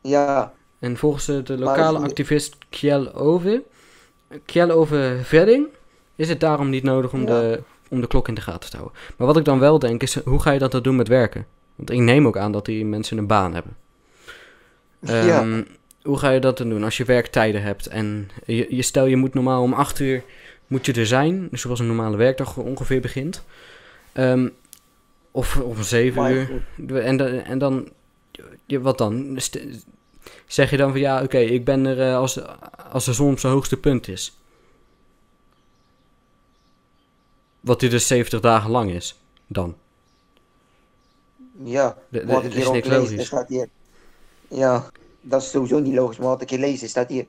ja, 0.00 0.52
En 0.78 0.96
volgens 0.96 1.24
de, 1.26 1.42
Maar 1.48 1.58
lokale 1.58 1.98
is- 1.98 2.04
activist 2.04 2.56
Kjell 2.68 3.06
Ove, 3.14 3.62
Kjell 4.44 4.70
Ove 4.70 5.18
Vedding, 5.22 5.66
is 6.16 6.28
het 6.28 6.40
daarom 6.40 6.68
niet 6.70 6.82
nodig 6.82 7.12
om, 7.12 7.20
Ja. 7.20 7.26
de, 7.26 7.62
om 7.88 8.00
de 8.00 8.06
klok 8.06 8.28
in 8.28 8.34
de 8.34 8.40
gaten 8.40 8.70
te 8.70 8.76
houden. 8.76 8.98
Maar 9.16 9.26
wat 9.26 9.36
ik 9.36 9.44
dan 9.44 9.58
wel 9.58 9.78
denk 9.78 10.02
is, 10.02 10.14
hoe 10.24 10.40
ga 10.42 10.50
je 10.50 10.58
dat 10.58 10.72
dan 10.72 10.82
doen 10.82 10.96
met 10.96 11.08
werken? 11.08 11.46
Want 11.74 11.90
ik 11.90 11.98
neem 11.98 12.26
ook 12.26 12.36
aan 12.36 12.52
dat 12.52 12.64
die 12.64 12.84
mensen 12.84 13.18
een 13.18 13.26
baan 13.26 13.54
hebben. 13.54 13.76
Ja. 15.00 15.40
Ehm, 15.40 15.62
Hoe 16.02 16.18
ga 16.18 16.30
je 16.30 16.40
dat 16.40 16.58
dan 16.58 16.68
doen 16.68 16.84
als 16.84 16.96
je 16.96 17.04
werktijden 17.04 17.62
hebt 17.62 17.86
en 17.86 18.30
je, 18.46 18.66
je 18.76 18.82
stel 18.82 19.06
je 19.06 19.16
moet 19.16 19.34
normaal 19.34 19.62
om 19.62 19.72
8 19.72 19.98
uur 19.98 20.22
moet 20.66 20.86
je 20.86 20.92
er 20.92 21.06
zijn, 21.06 21.48
dus 21.50 21.60
zoals 21.60 21.78
een 21.80 21.86
normale 21.86 22.16
werkdag 22.16 22.56
ongeveer 22.56 23.00
begint. 23.00 23.44
Ehm, 24.12 24.48
of 25.38 25.56
om 25.56 25.82
7 25.82 26.22
Maar 26.22 26.32
uur. 26.32 26.62
En, 27.02 27.16
dan- 27.16 27.28
en 27.28 27.58
dan, 27.58 27.88
wat 28.66 28.98
dan? 28.98 29.38
Zeg 30.46 30.70
je 30.70 30.76
dan 30.76 30.90
van 30.90 31.00
ja, 31.00 31.22
oké, 31.22 31.38
ik 31.38 31.64
ben 31.64 31.86
er 31.86 32.00
eh, 32.00 32.16
als, 32.16 32.40
als 32.92 33.04
de 33.04 33.12
zon 33.12 33.32
op 33.32 33.38
zijn 33.38 33.52
hoogste 33.52 33.76
punt 33.76 34.08
is. 34.08 34.38
Wat 37.60 37.80
die 37.80 37.88
dus 37.90 38.06
70 38.06 38.40
dagen 38.40 38.70
lang 38.70 38.90
is, 38.90 39.18
dan. 39.46 39.76
ja, 41.64 41.96
De- 42.08 42.18
de- 42.18 42.26
wat 42.26 42.34
dat 42.42 42.44
ik 42.44 42.58
is 42.58 42.64
hier 42.64 42.76
ook 42.76 42.84
lees, 42.84 43.10
er 43.10 43.24
staat 43.26 43.48
hier, 43.48 43.68
ja, 44.48 44.90
dat 45.20 45.42
is 45.42 45.50
sowieso 45.50 45.78
niet 45.78 45.94
logisch, 45.94 46.18
maar 46.18 46.28
wat 46.28 46.42
ik 46.42 46.50
hier 46.50 46.58
lees, 46.58 46.88
staat 46.88 47.08
hier, 47.08 47.26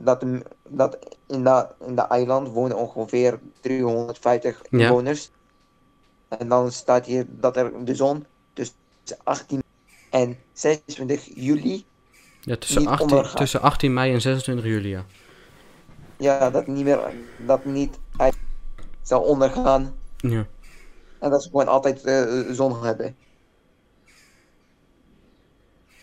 dat, 0.00 0.24
dat 0.68 0.98
in, 1.26 1.44
de, 1.44 1.66
in 1.86 1.94
de 1.94 2.02
eiland 2.02 2.48
wonen 2.48 2.76
ongeveer 2.76 3.38
350 3.60 4.62
Ja. 4.70 4.78
inwoners. 4.78 5.30
En 6.28 6.48
dan 6.48 6.72
staat 6.72 7.06
hier 7.06 7.26
dat 7.28 7.56
er 7.56 7.84
de 7.84 7.94
zon 7.94 8.26
tussen 8.52 8.76
18 9.24 9.62
en 10.10 10.38
26 10.52 11.28
juli, 11.34 11.84
Ja, 12.40 12.56
tussen 12.56 12.80
Niet 12.80 12.88
18, 12.88 13.10
ondergaan. 13.10 13.36
tussen 13.36 13.60
18 13.60 13.92
mei 13.92 14.12
en 14.12 14.20
26 14.20 14.64
juli, 14.64 14.88
ja. 14.88 15.04
ja, 16.16 16.50
dat 16.50 16.66
niet 16.66 16.84
meer, 16.84 17.00
dat 17.46 17.64
niet 17.64 17.98
zal 19.02 19.20
ondergaan. 19.22 19.94
ja. 20.16 20.46
En 21.18 21.30
dat 21.30 21.42
ze 21.42 21.48
gewoon 21.48 21.68
altijd 21.68 22.04
eh, 22.04 22.42
zon 22.50 22.84
hebben. 22.84 23.16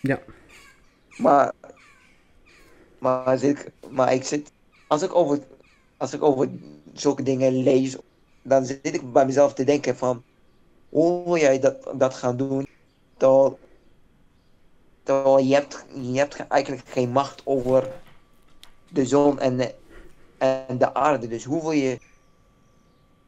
Ja. 0.00 0.20
Maar, 1.16 1.52
maar, 2.98 3.42
ik, 3.42 3.70
maar 3.90 4.12
ik 4.12 4.24
zit, 4.24 4.52
als 4.86 5.02
ik, 5.02 5.14
over, 5.14 5.38
als 5.96 6.12
ik 6.12 6.22
over 6.22 6.48
zulke 6.92 7.22
dingen 7.22 7.62
lees, 7.62 7.96
dan 8.48 8.64
zit 8.66 8.94
ik 8.94 9.12
bij 9.12 9.26
mezelf 9.26 9.54
te 9.54 9.64
denken 9.64 9.96
van, 9.96 10.22
hoe 10.88 11.24
wil 11.24 11.36
jij 11.36 11.58
dat, 11.58 11.92
dat 11.96 12.14
gaan 12.14 12.36
doen, 12.36 12.66
terwijl, 13.16 13.58
terwijl 15.02 15.38
je, 15.38 15.54
hebt, 15.54 15.84
je 15.94 16.18
hebt 16.18 16.34
ge- 16.34 16.42
eigenlijk 16.48 16.88
geen 16.88 17.10
macht 17.10 17.42
over 17.44 18.02
de 18.88 19.06
zon 19.06 19.38
en 19.40 19.56
de, 19.56 19.74
en 20.38 20.78
de 20.78 20.94
aarde. 20.94 21.28
Dus 21.28 21.44
hoe 21.44 21.62
wil 21.62 21.70
je 21.70 21.98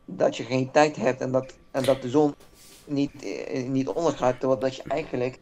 dat 0.04 0.36
je 0.36 0.44
geen 0.44 0.70
tijd 0.70 0.96
hebt 0.96 1.20
en 1.20 1.32
dat, 1.32 1.58
en 1.70 1.84
dat 1.84 2.02
de 2.02 2.08
zon 2.08 2.34
niet, 2.86 3.22
eh, 3.22 3.68
niet 3.68 3.88
ondergaat, 3.88 4.40
terwijl 4.40 4.60
dat 4.60 4.76
je 4.76 4.82
eigenlijk 4.88 5.38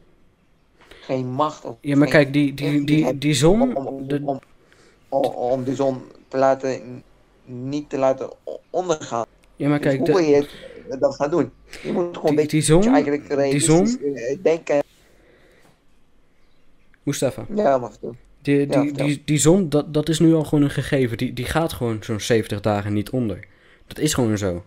geen 0.88 1.26
macht 1.26 1.64
of 1.64 1.76
Ja, 1.80 1.96
maar 1.96 2.08
kijk, 2.08 2.32
die, 2.32 2.54
die, 2.54 2.84
die, 2.84 3.18
die 3.18 3.34
zon, 3.34 3.76
om, 3.76 4.08
de- 4.08 4.22
om, 5.08 5.24
om, 5.24 5.64
de 5.64 5.74
zon 5.74 6.02
te 6.28 6.36
laten, 6.36 7.02
niet 7.44 7.90
te 7.90 7.98
laten 7.98 8.30
ondergaan. 8.70 9.26
Ja, 9.56 9.68
maar 9.68 9.80
Dus 9.80 9.86
kijk, 9.86 9.98
hoe 9.98 10.06
de- 10.06 10.12
wil 10.12 10.22
je 10.22 10.46
dat 11.00 11.14
gaan 11.14 11.30
doen? 11.30 11.50
Je 11.82 11.92
moet 11.92 12.02
gewoon 12.02 12.12
Die- 12.20 12.28
een 12.30 12.34
beetje 12.34 12.56
die 12.56 12.62
zon- 12.66 12.92
eigenlijk 12.94 13.28
realistisch 13.28 13.64
zon- 13.64 14.14
eh, 14.14 14.36
denken. 14.42 14.82
Mustafa, 17.02 17.46
Ja, 17.54 17.78
mag 17.78 17.98
doen. 17.98 18.16
die, 18.42 18.66
die, 18.66 18.92
die, 18.92 19.22
die 19.24 19.38
zon, 19.38 19.68
dat, 19.68 19.94
dat 19.94 20.08
is 20.08 20.18
nu 20.18 20.34
al 20.34 20.44
gewoon 20.44 20.64
een 20.64 20.70
gegeven. 20.70 21.16
Die, 21.16 21.32
die 21.32 21.44
gaat 21.44 21.72
gewoon 21.72 21.98
zo'n 22.00 22.20
70 22.20 22.60
dagen 22.60 22.92
niet 22.92 23.10
onder. 23.10 23.38
Dat 23.86 23.98
is 23.98 24.14
gewoon 24.14 24.38
zo. 24.38 24.64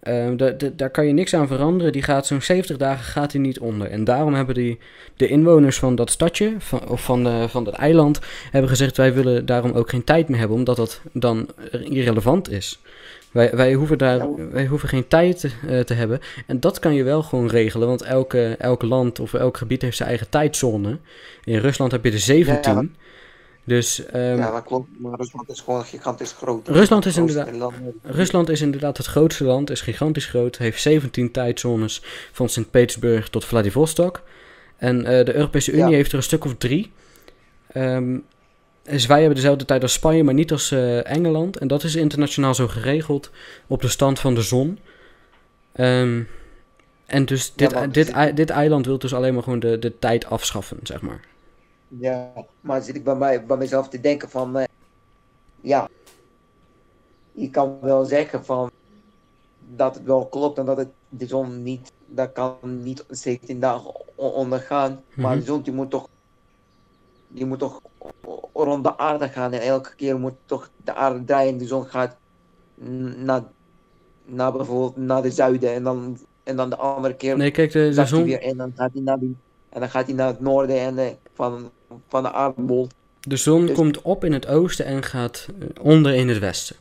Ehm, 0.00 0.36
da- 0.36 0.50
da- 0.50 0.70
daar 0.76 0.90
kan 0.90 1.06
je 1.06 1.12
niks 1.12 1.34
aan 1.34 1.46
veranderen. 1.46 1.92
Die 1.92 2.02
gaat 2.02 2.26
zo'n 2.26 2.42
70 2.42 2.76
dagen 2.76 3.04
gaat 3.04 3.30
die 3.30 3.40
niet 3.40 3.58
onder. 3.58 3.90
En 3.90 4.04
daarom 4.04 4.34
hebben 4.34 4.54
die, 4.54 4.78
de 5.16 5.28
inwoners 5.28 5.78
van 5.78 5.94
dat 5.94 6.10
stadje, 6.10 6.54
van, 6.58 6.88
of 6.88 7.04
van, 7.04 7.26
eh, 7.26 7.48
van 7.48 7.64
dat 7.64 7.74
eiland, 7.74 8.20
hebben 8.50 8.70
gezegd: 8.70 8.96
wij 8.96 9.14
willen 9.14 9.46
daarom 9.46 9.72
ook 9.72 9.90
geen 9.90 10.04
tijd 10.04 10.28
meer 10.28 10.38
hebben, 10.38 10.56
omdat 10.56 10.76
dat 10.76 11.00
dan 11.12 11.48
irrelevant 11.70 12.50
is. 12.50 12.80
Wij, 13.34 13.50
wij, 13.56 13.74
hoeven 13.74 13.98
daar, 13.98 14.50
wij 14.50 14.66
hoeven 14.66 14.88
geen 14.88 15.08
tijd 15.08 15.44
eh, 15.68 15.80
te 15.80 15.94
hebben. 15.94 16.20
En 16.46 16.60
dat 16.60 16.78
kan 16.78 16.94
je 16.94 17.02
wel 17.02 17.22
gewoon 17.22 17.48
regelen, 17.48 17.88
want 17.88 18.02
elke, 18.02 18.56
elk 18.58 18.82
land 18.82 19.20
of 19.20 19.34
elk 19.34 19.56
gebied 19.56 19.82
heeft 19.82 19.96
zijn 19.96 20.08
eigen 20.08 20.28
tijdzone. 20.28 20.98
In 21.44 21.58
Rusland 21.58 21.92
heb 21.92 22.04
je 22.04 22.10
er 22.10 22.18
17. 22.18 22.72
Ja, 22.74 22.84
Dus 23.64 24.04
ehm, 24.06 24.36
ja, 24.36 24.50
dat 24.50 24.64
klopt. 24.64 24.88
Maar 24.98 25.18
Rusland 25.18 25.48
is 25.48 25.60
gewoon 25.60 25.84
gigantisch 25.84 26.32
groot. 26.32 26.68
Rusland 26.68 27.06
is 27.06 27.16
inderdaad- 27.16 27.56
land. 27.56 27.74
Rusland 28.02 28.48
is 28.48 28.60
inderdaad 28.60 28.96
het 28.96 29.06
grootste 29.06 29.44
land, 29.44 29.70
is 29.70 29.80
gigantisch 29.80 30.26
groot, 30.26 30.58
heeft 30.58 30.80
17 30.82 31.30
tijdzones 31.30 32.02
van 32.32 32.48
Sint-Petersburg 32.48 33.28
tot 33.28 33.44
Vladivostok. 33.44 34.22
En 34.76 35.04
eh, 35.04 35.24
de 35.24 35.34
Europese 35.34 35.72
Unie 35.72 35.84
Ja. 35.84 35.90
heeft 35.96 36.10
er 36.10 36.16
een 36.16 36.22
stuk 36.22 36.44
of 36.44 36.54
drie. 36.58 36.92
Ehm, 37.72 38.16
dus 38.84 39.06
wij 39.06 39.18
hebben 39.18 39.36
dezelfde 39.36 39.64
tijd 39.64 39.82
als 39.82 39.92
Spanje, 39.92 40.24
maar 40.24 40.34
niet 40.34 40.52
als 40.52 40.70
eh, 40.70 41.10
Engeland. 41.10 41.56
En 41.58 41.68
dat 41.68 41.82
is 41.82 41.94
internationaal 41.94 42.54
zo 42.54 42.68
geregeld 42.68 43.30
op 43.66 43.80
de 43.82 43.88
stand 43.88 44.18
van 44.20 44.34
de 44.34 44.42
zon. 44.42 44.78
Ehm, 45.72 46.22
en 47.06 47.24
dus 47.24 47.54
dit, 47.54 47.94
dit, 47.94 48.36
dit 48.36 48.50
eiland 48.50 48.86
wil 48.86 48.98
dus 48.98 49.14
alleen 49.14 49.34
maar 49.34 49.42
gewoon 49.42 49.58
de, 49.60 49.78
de 49.78 49.98
tijd 49.98 50.26
afschaffen, 50.26 50.78
zeg 50.82 51.00
maar. 51.02 51.20
Ja, 51.88 52.32
maar 52.60 52.82
zit 52.82 52.94
ik 52.96 53.04
bij, 53.04 53.14
mij, 53.16 53.46
bij 53.46 53.56
mezelf 53.56 53.88
te 53.88 54.00
denken 54.00 54.30
van, 54.30 54.58
eh, 54.58 54.64
ja, 55.60 55.88
je 57.32 57.50
kan 57.50 57.78
wel 57.80 58.04
zeggen 58.04 58.44
van 58.44 58.70
dat 59.58 59.94
het 59.94 60.04
wel 60.04 60.26
klopt 60.26 60.58
en 60.58 60.64
dat 60.64 60.76
het 60.76 60.88
de 61.08 61.26
zon 61.26 61.62
niet, 61.62 61.92
dat 62.06 62.32
kan 62.32 62.56
niet 62.82 63.04
17 63.08 63.60
dagen 63.60 63.92
ondergaan. 64.16 65.02
Maar 65.14 65.30
Mhm. 65.30 65.38
de 65.38 65.44
zon 65.44 65.62
die 65.62 65.72
moet 65.72 65.90
toch, 65.90 66.08
die 67.34 67.46
moet 67.46 67.58
toch 67.58 67.80
rond 68.52 68.84
de 68.84 68.98
aarde 68.98 69.28
gaan. 69.28 69.52
En 69.52 69.60
elke 69.60 69.94
keer 69.96 70.18
moet 70.18 70.34
toch 70.46 70.70
de 70.84 70.94
aarde 70.94 71.24
draaien. 71.24 71.58
De 71.58 71.66
zon 71.66 71.84
gaat 71.86 72.16
naar, 73.16 73.42
naar 74.24 74.52
bijvoorbeeld 74.52 74.96
naar 74.96 75.22
de 75.22 75.30
zuiden. 75.30 75.72
En 75.74 75.82
dan, 75.82 76.18
en 76.42 76.56
dan 76.56 76.70
de 76.70 76.76
andere 76.76 77.14
keer 77.14 77.36
Nee, 77.36 77.50
kijk, 77.50 77.72
de, 77.72 77.88
de 77.94 78.06
zon, 78.06 78.24
weer 78.24 78.42
en 78.42 78.56
dan 78.56 78.72
gaat 78.76 78.90
hij 78.92 79.02
naar, 79.02 79.18
die, 79.18 79.36
en 79.68 79.80
dan 79.80 79.90
gaat 79.90 80.06
hij 80.06 80.14
naar 80.14 80.26
het 80.26 80.40
noorden 80.40 80.78
en 80.80 80.94
de, 80.94 81.14
van, 81.34 81.70
van 82.08 82.22
de 82.22 82.32
aardbol. 82.32 82.88
de 83.20 83.36
zon 83.36 83.66
dus- 83.66 83.76
komt 83.76 84.02
op 84.02 84.24
in 84.24 84.32
het 84.32 84.46
oosten 84.46 84.84
en 84.86 85.02
gaat 85.02 85.48
eh, 85.60 85.84
onder 85.84 86.14
in 86.14 86.28
het 86.28 86.38
westen. 86.38 86.76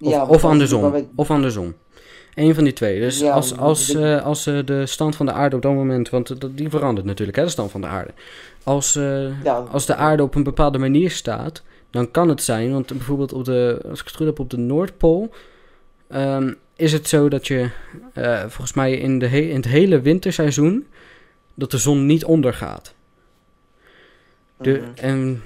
Of, 0.00 0.10
Ja, 0.10 0.26
of 0.26 0.44
andersom. 0.44 0.90
we- 0.90 1.06
Of 1.14 1.30
andersom. 1.30 1.74
Eén 2.36 2.54
van 2.54 2.64
die 2.64 2.72
twee. 2.72 3.00
Dus 3.00 3.18
Ja, 3.20 3.32
als, 3.32 3.56
als, 3.56 3.94
eh, 3.94 4.24
als 4.24 4.46
eh, 4.46 4.58
de 4.64 4.86
stand 4.86 5.16
van 5.16 5.26
de 5.26 5.32
aarde 5.32 5.56
op 5.56 5.62
dat 5.62 5.72
moment... 5.74 6.08
Want 6.08 6.40
dat- 6.40 6.56
die 6.56 6.68
verandert 6.70 7.06
natuurlijk, 7.06 7.36
hè, 7.36 7.44
de 7.44 7.48
stand 7.50 7.70
van 7.70 7.80
de 7.80 7.86
aarde. 7.86 8.10
Als, 8.62 8.96
eh, 8.96 9.42
Ja. 9.42 9.54
als 9.54 9.86
de 9.86 9.94
aarde 9.94 10.22
op 10.22 10.34
een 10.34 10.42
bepaalde 10.42 10.78
manier 10.78 11.10
staat... 11.10 11.62
dan 11.90 12.10
kan 12.10 12.28
het 12.28 12.42
zijn... 12.42 12.72
want 12.72 12.86
bijvoorbeeld 12.86 13.32
op 13.32 13.44
de, 13.44 13.80
als 13.90 14.00
ik 14.00 14.06
het 14.06 14.16
goed 14.16 14.26
heb 14.26 14.38
op 14.38 14.50
de 14.50 14.56
Noordpool... 14.56 15.30
ehm, 16.08 16.52
is 16.76 16.92
het 16.92 17.08
zo 17.08 17.28
dat 17.28 17.46
je 17.46 17.68
volgens 18.40 18.72
mij 18.74 18.92
in, 18.92 19.18
de 19.18 19.26
he- 19.26 19.38
in 19.38 19.56
het 19.56 19.64
hele 19.64 20.00
winterseizoen... 20.00 20.86
dat 21.54 21.70
de 21.70 21.78
zon 21.78 22.06
niet 22.06 22.24
ondergaat. 22.24 22.94
De, 24.58 24.70
Mhm. 24.80 24.90
En 25.06 25.42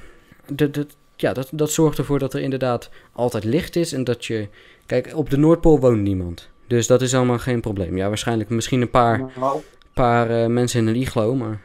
de, 0.47 0.71
de, 0.71 0.87
ja, 1.17 1.33
dat, 1.33 1.49
dat 1.53 1.71
zorgt 1.71 1.99
ervoor 1.99 2.19
dat 2.19 2.35
er 2.35 2.41
inderdaad 2.41 2.91
altijd 3.13 3.45
licht 3.45 3.77
is 3.77 3.93
en 3.93 4.05
dat 4.05 4.25
je... 4.25 4.49
Kijk, 4.87 5.13
op 5.17 5.31
de 5.31 5.39
Noordpool 5.39 5.81
woont 5.81 6.01
niemand. 6.03 6.49
Dus 6.71 6.87
dat 6.87 7.03
is 7.03 7.15
allemaal 7.15 7.39
geen 7.39 7.61
probleem. 7.61 7.97
Ja, 7.97 8.09
waarschijnlijk 8.09 8.51
misschien 8.51 8.81
een 8.81 8.91
paar, 8.91 9.33
Nou, 9.39 9.61
paar 9.93 10.31
eh, 10.31 10.47
mensen 10.47 10.81
in 10.81 10.87
een 10.87 10.95
iglo, 10.97 11.35
maar... 11.35 11.61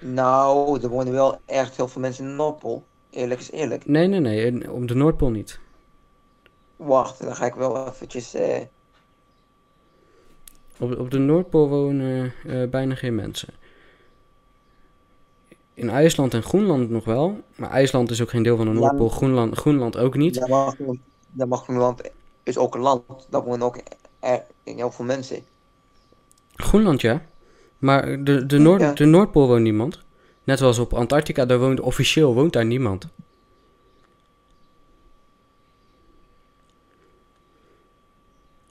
nou, 0.00 0.80
er 0.82 0.88
wonen 0.88 1.12
wel 1.12 1.40
echt 1.46 1.76
heel 1.76 1.88
veel 1.88 2.00
mensen 2.00 2.24
in 2.24 2.30
de 2.30 2.36
Noordpool. 2.36 2.84
Eerlijk 3.10 3.40
is 3.40 3.50
eerlijk. 3.50 3.86
Nee, 3.86 4.06
nee, 4.06 4.20
nee, 4.20 4.72
op 4.72 4.88
de 4.88 4.94
Noordpool 4.94 5.30
niet. 5.30 5.60
Wacht, 6.76 7.20
dan 7.22 7.36
ga 7.36 7.46
ik 7.46 7.54
wel 7.54 7.88
eventjes... 7.88 8.34
eh, 8.34 8.60
Op, 10.78 10.98
op 10.98 11.10
de 11.10 11.18
Noordpool 11.18 11.68
wonen 11.68 12.32
eh, 12.46 12.68
bijna 12.68 12.94
geen 12.94 13.14
mensen. 13.14 13.48
In 15.74 15.90
IJsland 15.90 16.34
en 16.34 16.42
Groenland 16.42 16.90
nog 16.90 17.04
wel. 17.04 17.40
Maar 17.56 17.70
IJsland 17.70 18.10
is 18.10 18.22
ook 18.22 18.30
geen 18.30 18.42
deel 18.42 18.56
van 18.56 18.66
de 18.66 18.72
Ja. 18.72 18.78
Noordpool. 18.78 19.08
Groenland, 19.08 19.56
Groenland 19.56 19.96
ook 19.96 20.16
niet. 20.16 20.34
Ja, 20.46 20.70
Groen- 20.70 21.02
ja, 21.36 21.46
maar 21.46 21.58
Groenland 21.58 22.10
is 22.42 22.58
ook 22.58 22.74
een 22.74 22.80
land. 22.80 23.02
Daar 23.30 23.42
wonen 23.42 23.62
ook 23.66 23.80
er, 24.20 24.42
heel 24.64 24.90
veel 24.90 25.04
mensen. 25.04 25.44
Groenland, 26.54 27.00
ja. 27.00 27.22
Maar 27.78 28.24
de, 28.24 28.46
de, 28.46 28.58
Noord, 28.58 28.80
Ja. 28.80 28.92
de 28.92 29.04
Noordpool 29.04 29.46
woont 29.46 29.62
niemand. 29.62 29.98
Net 30.44 30.58
zoals 30.58 30.78
op 30.78 30.94
Antarctica, 30.94 31.46
daar 31.46 31.58
woont 31.58 31.80
officieel 31.80 32.34
woont 32.34 32.52
daar 32.52 32.64
niemand. 32.64 33.06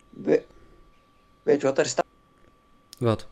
We- 0.10 0.46
weet 1.44 1.62
je 1.62 1.68
wat 1.68 1.78
er 1.78 1.86
staat? 1.86 2.06
Wat? 2.98 3.28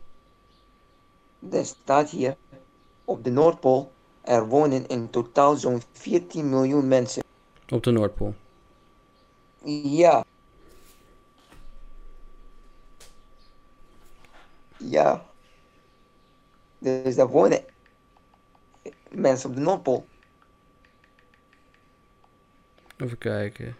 Er 1.50 1.64
staat 1.64 2.10
hier 2.10 2.36
op 3.04 3.24
de 3.24 3.30
Noordpool. 3.30 3.92
Er 4.20 4.46
wonen 4.48 4.86
in 4.86 5.10
totaal 5.10 5.56
zo'n 5.56 5.82
14 5.92 6.48
miljoen 6.48 6.88
mensen. 6.88 7.22
Op 7.68 7.82
de 7.82 7.90
Noordpool. 7.90 8.34
Ja. 9.64 10.24
Ja. 14.76 15.26
Dus 16.78 17.14
daar 17.14 17.28
wonen 17.28 17.64
mensen 19.10 19.48
op 19.48 19.54
de 19.54 19.60
Noordpool. 19.60 20.06
Even 22.96 23.18
kijken. 23.18 23.76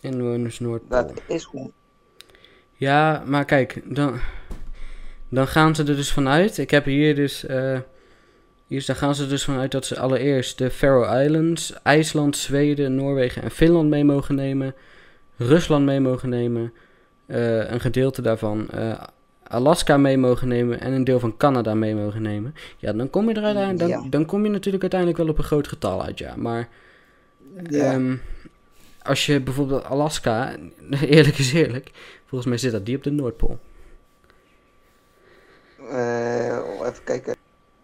Inwoners 0.00 0.58
Noordpool. 0.58 0.88
Dat 0.88 1.22
is 1.28 1.44
gewoon. 1.44 1.72
Ja, 2.72 3.22
maar 3.26 3.44
kijk, 3.44 3.94
dan, 3.94 4.20
dan 5.28 5.46
gaan 5.46 5.74
ze 5.74 5.82
er 5.84 5.96
dus 5.96 6.12
vanuit. 6.12 6.58
Ik 6.58 6.70
heb 6.70 6.84
hier 6.84 7.14
dus. 7.14 7.44
eh 7.44 7.80
hier, 8.72 8.86
dan 8.86 8.96
gaan 8.96 9.14
ze 9.14 9.26
dus 9.26 9.44
vanuit 9.44 9.70
dat 9.70 9.86
ze 9.86 9.98
allereerst 9.98 10.58
de 10.58 10.70
Faroe 10.70 11.24
Islands, 11.24 11.72
IJsland, 11.82 12.36
Zweden, 12.36 12.94
Noorwegen 12.94 13.42
en 13.42 13.50
Finland 13.50 13.88
mee 13.88 14.04
mogen 14.04 14.34
nemen. 14.34 14.74
Rusland 15.36 15.84
mee 15.84 16.00
mogen 16.00 16.28
nemen. 16.28 16.72
eh, 17.26 17.70
een 17.70 17.80
gedeelte 17.80 18.22
daarvan. 18.22 18.68
eh, 18.70 19.02
Alaska 19.46 19.96
mee 19.96 20.18
mogen 20.18 20.48
nemen 20.48 20.80
en 20.80 20.92
een 20.92 21.04
deel 21.04 21.20
van 21.20 21.36
Canada 21.36 21.74
mee 21.74 21.94
mogen 21.94 22.22
nemen. 22.22 22.54
Ja, 22.78 22.92
dan 22.92 23.10
kom 23.10 23.28
je 23.28 23.34
er 23.34 23.42
uiteindelijk, 23.44 23.78
dan, 23.92 24.02
Ja. 24.02 24.08
dan 24.10 24.26
kom 24.26 24.44
je 24.44 24.50
natuurlijk 24.50 24.82
uiteindelijk 24.82 25.20
wel 25.20 25.30
op 25.30 25.38
een 25.38 25.44
groot 25.44 25.68
getal 25.68 26.02
uit, 26.04 26.18
ja. 26.18 26.36
Maar 26.36 26.68
Ja. 27.68 27.92
Ehm, 27.92 28.16
als 29.02 29.26
je 29.26 29.40
bijvoorbeeld 29.40 29.84
Alaska, 29.84 30.54
eerlijk 31.16 31.38
is 31.38 31.52
eerlijk, 31.52 31.90
volgens 32.26 32.50
mij 32.50 32.58
zit 32.58 32.72
dat 32.72 32.86
die 32.86 32.96
op 32.96 33.02
de 33.02 33.10
Noordpool. 33.10 33.58
Eh, 35.90 36.56
even 36.82 37.04
kijken. 37.04 37.34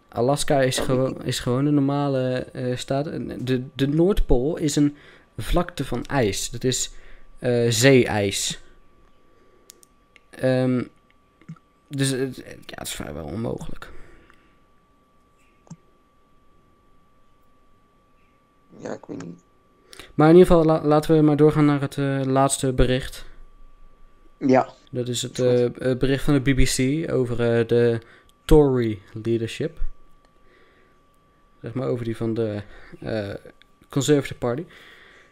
Alaska 0.09 0.61
is, 0.61 0.79
Oh, 0.79 0.85
gewoon 0.85 1.23
is 1.23 1.39
gewoon 1.39 1.65
een 1.65 1.73
normale 1.73 2.29
eh, 2.53 2.75
staat. 2.77 3.05
De, 3.45 3.63
de 3.75 3.87
Noordpool 3.87 4.57
is 4.57 4.75
een 4.75 4.95
vlakte 5.37 5.85
van 5.85 6.05
ijs. 6.05 6.49
Dat 6.49 6.63
is 6.63 6.91
eh, 7.39 7.65
zeeijs. 7.69 8.61
Ehm, 10.29 10.83
dus 11.87 12.09
ja, 12.09 12.15
het 12.75 12.87
is 12.87 12.93
vrijwel 12.93 13.25
onmogelijk. 13.25 13.89
Ja, 18.77 18.93
ik 18.93 19.05
weet 19.05 19.23
niet. 19.25 19.43
Maar 20.13 20.29
in 20.29 20.35
ieder 20.35 20.47
geval, 20.51 20.65
la- 20.65 20.85
laten 20.85 21.15
we 21.15 21.21
maar 21.21 21.35
doorgaan 21.37 21.65
naar 21.65 21.81
het 21.81 21.97
eh, 21.97 22.21
laatste 22.25 22.73
bericht. 22.73 23.25
Ja. 24.37 24.69
Dat 24.91 25.07
is 25.07 25.21
het 25.21 25.33
bericht 25.99 26.23
van 26.23 26.33
de 26.33 26.39
BBC 26.53 27.11
over 27.11 27.67
de 27.67 27.99
Tory 28.45 28.99
leadership. 29.13 29.79
Zeg 31.61 31.73
maar 31.73 31.87
over 31.87 32.05
die 32.05 32.17
van 32.17 32.33
de 32.33 32.61
eh, 32.99 33.29
Conservative 33.89 34.35
Party. 34.39 34.63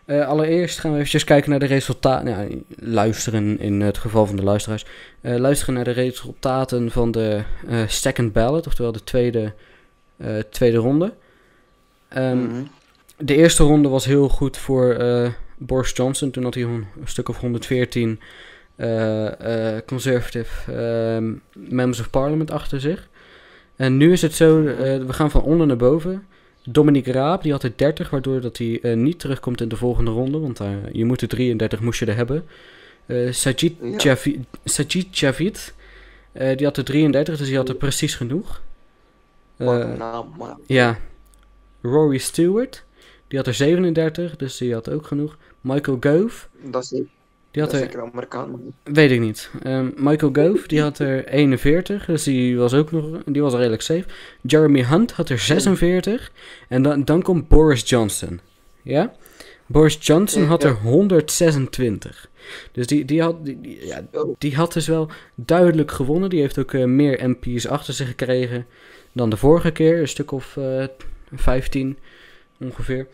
Eh, 0.06 0.28
allereerst 0.28 0.80
gaan 0.80 0.92
we 0.92 0.98
eventjes 0.98 1.24
kijken 1.24 1.50
naar 1.50 1.60
de 1.60 1.66
resultaten. 1.66 2.26
Nou, 2.26 2.64
luisteren 2.76 3.60
in 3.60 3.82
het 3.82 3.98
geval 3.98 4.26
van 4.26 4.36
de 4.36 4.44
luisteraars. 4.44 4.86
Eh, 5.22 5.36
luisteren 5.36 5.74
naar 5.74 5.84
de 5.84 5.92
resultaten 5.92 6.92
van 6.92 7.12
de 7.12 7.44
second 7.88 8.34
ballot, 8.34 8.68
oftewel 8.68 8.92
de 8.92 9.04
tweede, 9.04 9.54
tweede 10.50 10.78
ronde. 10.78 11.14
Ehm, 12.08 12.38
Mhm. 12.38 12.64
de 13.18 13.36
eerste 13.36 13.64
ronde 13.64 13.90
was 13.90 14.06
heel 14.06 14.30
goed 14.30 14.58
voor 14.58 14.98
Boris 15.58 15.92
Johnson. 15.92 16.32
Toen 16.32 16.44
had 16.44 16.54
hij 16.54 16.64
een, 16.64 16.86
een 17.00 17.08
stuk 17.08 17.30
of 17.30 17.40
114 17.40 18.20
eh, 18.78 19.76
eh, 19.76 19.82
conservative 19.86 20.72
ehm, 20.72 21.34
members 21.70 22.00
of 22.00 22.10
parliament 22.10 22.52
achter 22.52 22.80
zich. 22.80 23.10
En 23.78 23.98
nu 23.98 24.12
is 24.12 24.22
het 24.22 24.34
zo, 24.34 24.66
eh, 24.66 24.76
we 24.98 25.14
gaan 25.14 25.32
van 25.32 25.42
onder 25.42 25.68
naar 25.68 25.78
boven. 25.78 26.28
Dominique 26.64 27.12
Raab, 27.12 27.42
die 27.44 27.52
had 27.52 27.64
er 27.64 27.74
30, 27.76 28.10
waardoor 28.10 28.42
dat 28.42 28.58
hij 28.58 28.80
eh, 28.82 28.96
niet 28.96 29.20
terugkomt 29.20 29.62
in 29.62 29.68
de 29.68 29.76
volgende 29.76 30.12
ronde. 30.12 30.40
Want 30.40 30.60
eh, 30.60 30.70
je 30.92 31.06
moet 31.06 31.22
er 31.22 31.28
33, 31.28 31.80
moest 31.80 32.00
je 32.00 32.06
er 32.06 32.16
hebben. 32.16 32.46
Sajid, 33.30 33.74
Ja. 33.82 33.98
Javid, 33.98 34.38
Sajid 34.64 35.18
Javid, 35.18 35.74
die 36.32 36.66
had 36.66 36.78
er 36.78 36.84
33, 36.84 37.38
dus 37.38 37.48
die 37.48 37.56
had 37.56 37.70
er 37.70 37.76
precies 37.76 38.16
genoeg. 38.16 38.62
Ja. 40.66 40.98
Rory 41.82 42.18
Stewart. 42.18 42.84
Die 43.28 43.38
had 43.38 43.48
er 43.48 43.54
37, 43.54 44.36
dus 44.36 44.58
die 44.58 44.74
had 44.74 44.90
ook 44.90 45.08
genoeg. 45.08 45.38
Michael 45.62 45.98
Gove. 46.00 46.48
Dat 46.62 46.84
is, 46.84 47.02
Die 47.58 47.66
dat 47.66 47.80
had 47.82 47.90
is 47.90 47.96
er, 47.96 48.02
Amerikaan. 48.12 48.60
weet 48.84 49.12
ik 49.12 49.20
niet. 49.20 49.50
Ehm, 49.64 49.90
Michael 49.96 50.32
Gove, 50.34 50.68
die 50.68 50.82
had 50.82 51.00
er 51.00 51.28
41, 51.28 52.06
dus 52.06 52.24
die 52.24 52.58
was 52.58 52.74
ook 52.74 52.92
nog, 52.92 53.06
die 53.26 53.42
was 53.42 53.54
redelijk 53.54 53.82
safe. 53.82 54.04
Jeremy 54.42 54.84
Hunt 54.84 55.12
had 55.12 55.30
er 55.30 55.40
46. 55.40 56.32
En 56.68 56.82
dan, 56.82 57.04
dan 57.06 57.22
komt 57.22 57.48
Boris 57.48 57.90
Johnson. 57.90 58.40
Ja? 58.82 59.14
Boris 59.66 59.98
Johnson 60.02 60.44
had 60.46 60.64
er 60.64 60.72
126. 60.74 62.30
Dus 62.72 62.88
die, 62.88 63.06
die, 63.06 63.22
had, 63.22 63.46
die, 63.46 63.62
die- 63.62 63.86
ja, 63.86 64.08
Oh. 64.12 64.36
die 64.38 64.56
had 64.56 64.74
dus 64.74 64.88
wel 64.88 65.10
duidelijk 65.36 65.92
gewonnen. 65.92 66.30
Die 66.30 66.40
heeft 66.42 66.58
ook 66.60 66.74
eh, 66.74 66.84
meer 66.86 67.30
MP's 67.30 67.66
achter 67.68 67.94
zich 67.94 68.08
gekregen 68.08 68.66
dan 69.12 69.30
de 69.30 69.38
vorige 69.38 69.72
keer. 69.72 70.00
Een 70.00 70.08
stuk 70.08 70.32
of 70.32 70.58
eh 70.58 70.84
15 71.34 71.98
ongeveer. 72.60 73.08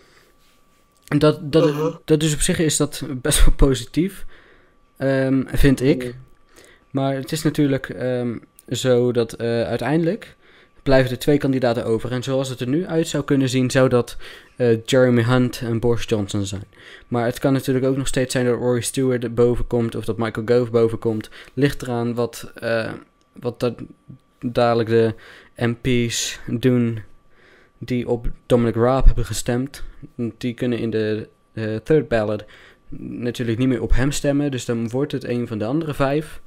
En 1.07 1.19
dat, 1.19 1.51
dat, 1.51 1.67
Uh-huh. 1.69 1.95
dat 2.05 2.23
is 2.23 2.33
op 2.33 2.39
zich 2.39 2.59
is 2.59 2.77
dat 2.77 3.03
best 3.21 3.45
wel 3.45 3.53
positief, 3.55 4.25
ehm, 5.03 5.43
vind 5.47 5.81
ik. 5.81 6.15
Maar 6.93 7.15
het 7.15 7.31
is 7.31 7.43
natuurlijk 7.43 7.89
ehm, 7.89 8.37
zo 8.69 9.11
dat 9.11 9.33
eh, 9.33 9.63
uiteindelijk 9.63 10.35
blijven 10.83 11.11
er 11.11 11.19
twee 11.19 11.37
kandidaten 11.37 11.85
over. 11.85 12.11
En 12.11 12.23
zoals 12.23 12.49
het 12.49 12.59
er 12.59 12.67
nu 12.67 12.85
uit 12.87 13.07
zou 13.07 13.23
kunnen 13.23 13.49
zien, 13.49 13.71
zou 13.71 13.89
dat 13.89 14.17
eh, 14.55 14.77
Jeremy 14.85 15.23
Hunt 15.23 15.61
en 15.63 15.79
Boris 15.79 16.05
Johnson 16.07 16.45
zijn. 16.45 16.63
Maar 17.07 17.25
het 17.25 17.39
kan 17.39 17.53
natuurlijk 17.53 17.85
ook 17.85 17.97
nog 17.97 18.07
steeds 18.07 18.31
zijn 18.31 18.45
dat 18.45 18.57
Rory 18.57 18.81
Stewart 18.81 19.23
er 19.23 19.33
boven 19.33 19.67
komt 19.67 19.95
of 19.95 20.05
dat 20.05 20.17
Michael 20.17 20.45
Gove 20.45 20.71
boven 20.71 20.99
komt. 20.99 21.29
Ligt 21.53 21.81
eraan 21.81 22.13
wat, 22.13 22.51
eh, 22.55 22.91
wat 23.31 23.59
dat 23.59 23.73
dadelijk 24.39 24.89
de 24.89 25.13
MP's 25.55 26.39
doen 26.47 26.99
die 27.77 28.07
op 28.07 28.27
Dominic 28.45 28.75
Raab 28.75 29.05
hebben 29.05 29.25
gestemd. 29.25 29.83
Die 30.37 30.53
kunnen 30.53 30.79
in 30.79 30.89
de 30.89 31.27
third 31.83 32.07
ballot 32.07 32.43
natuurlijk 32.99 33.57
niet 33.57 33.67
meer 33.67 33.81
op 33.81 33.93
hem 33.95 34.11
stemmen. 34.11 34.51
Dus 34.51 34.65
dan 34.65 34.89
wordt 34.89 35.11
het 35.11 35.23
een 35.23 35.47
van 35.47 35.57
de 35.57 35.65
andere 35.65 35.93
vijf. 35.93 36.41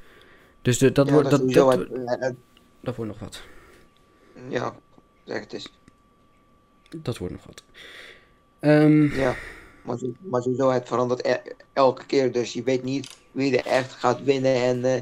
Dus 0.62 0.78
de, 0.78 0.92
dat, 0.92 1.06
Ja, 1.06 1.12
wordt, 1.12 1.30
dat 1.30 1.40
dat, 1.40 1.52
dat, 1.52 1.72
sowieso 1.72 1.94
het- 2.04 2.20
het- 2.20 2.34
dat 2.80 2.96
wordt 2.96 3.10
nog 3.10 3.20
wat. 3.20 3.42
ja, 4.48 4.74
zeg 5.24 5.40
het 5.40 5.52
eens. 5.52 5.72
Dat 6.96 7.18
wordt 7.18 7.34
nog 7.34 7.46
wat. 7.46 7.62
Ehm, 8.58 9.02
Ja, 9.20 9.34
maar, 9.82 9.98
zo- 9.98 10.12
maar 10.18 10.42
sowieso, 10.42 10.70
het 10.70 10.88
verandert 10.88 11.26
e- 11.26 11.42
elke 11.72 12.06
keer. 12.06 12.32
Dus 12.32 12.52
je 12.52 12.62
weet 12.62 12.82
niet 12.82 13.16
wie 13.32 13.58
er 13.58 13.66
echt 13.66 13.92
gaat 13.92 14.24
winnen 14.24 14.54
en, 14.54 14.84
eh, 14.84 14.94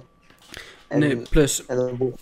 en, 0.88 0.98
nee, 0.98 1.16
plus, 1.16 1.66
en 1.66 1.76
dan 1.76 1.96
bo- 1.96 2.14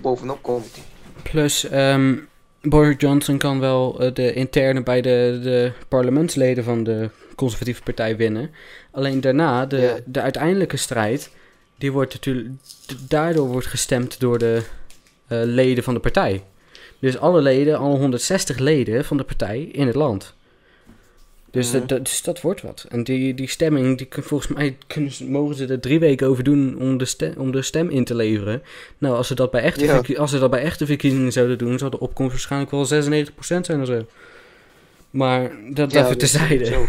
bovenop 0.00 0.42
komt. 0.42 0.78
plus 1.22 1.64
ehm, 1.68 2.16
Boris 2.62 2.94
Johnson 2.98 3.38
kan 3.38 3.60
wel 3.60 4.00
eh, 4.00 4.14
de 4.14 4.32
interne 4.32 4.82
bij 4.82 5.00
de, 5.00 5.40
de 5.42 5.72
parlementsleden 5.88 6.64
van 6.64 6.84
de 6.84 7.10
conservatieve 7.34 7.82
partij 7.82 8.16
winnen. 8.16 8.50
Alleen 8.90 9.20
daarna, 9.20 9.66
de, 9.66 9.76
Ja. 9.76 9.96
de 10.04 10.20
uiteindelijke 10.20 10.76
strijd, 10.76 11.30
die 11.78 11.92
wordt 11.92 12.12
natuurlijk, 12.12 12.48
daardoor 13.08 13.48
wordt 13.48 13.66
gestemd 13.66 14.20
door 14.20 14.38
de 14.38 14.62
eh, 15.26 15.40
leden 15.44 15.84
van 15.84 15.94
de 15.94 16.00
partij. 16.00 16.42
Dus 16.98 17.18
alle 17.18 17.40
leden, 17.40 17.78
alle 17.78 17.96
160 17.98 18.58
leden 18.58 19.04
van 19.04 19.16
de 19.16 19.24
partij 19.24 19.60
in 19.72 19.86
het 19.86 19.96
land. 19.96 20.34
Dus, 21.50 21.72
Mhm. 21.72 21.86
dat, 21.86 22.04
dus 22.04 22.22
dat 22.22 22.40
wordt 22.40 22.62
wat. 22.62 22.86
En 22.88 23.04
die, 23.04 23.34
die 23.34 23.48
stemming, 23.48 23.98
die, 23.98 24.08
volgens 24.10 24.52
mij 24.52 24.76
kunnen 24.86 25.12
mogen 25.26 25.54
ze 25.54 25.66
er 25.66 25.80
drie 25.80 25.98
weken 25.98 26.26
over 26.26 26.44
doen 26.44 26.76
om 26.78 26.98
de, 26.98 27.04
stem, 27.04 27.34
om 27.36 27.52
de 27.52 27.62
stem 27.62 27.88
in 27.90 28.04
te 28.04 28.14
leveren. 28.14 28.62
Nou, 28.98 29.16
als 29.16 29.26
ze, 29.26 29.34
dat 29.34 29.50
bij 29.50 29.62
echte 29.62 29.84
Ja. 29.84 30.02
als 30.16 30.30
ze 30.30 30.38
dat 30.38 30.50
bij 30.50 30.62
echte 30.62 30.86
verkiezingen 30.86 31.32
zouden 31.32 31.58
doen, 31.58 31.78
zou 31.78 31.90
de 31.90 32.00
opkomst 32.00 32.32
waarschijnlijk 32.32 32.70
wel 32.70 32.84
96% 32.84 33.66
zijn 33.66 33.80
of 33.80 33.86
zo. 33.86 34.06
Maar 35.10 35.50
dat 35.70 35.92
Ja, 35.92 36.04
even 36.04 36.18
terzijde. 36.18 36.64
zo. 36.64 36.86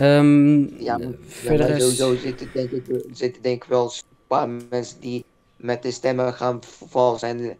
Ehm 0.00 0.82
Ja, 0.82 0.98
maar, 0.98 1.06
ja, 1.08 1.14
verder 1.26 1.68
maar 1.68 1.80
sowieso 1.80 2.16
zitten 2.16 2.50
denk, 2.52 2.70
ik, 2.70 2.84
zitten 3.12 3.42
denk 3.42 3.62
ik 3.62 3.68
wel 3.68 3.84
een 3.84 4.16
paar 4.26 4.48
mensen 4.48 5.00
die 5.00 5.24
met 5.56 5.82
de 5.82 5.90
stemmen 5.90 6.34
gaan 6.34 6.58
vallen 6.88 7.18
zijn. 7.18 7.58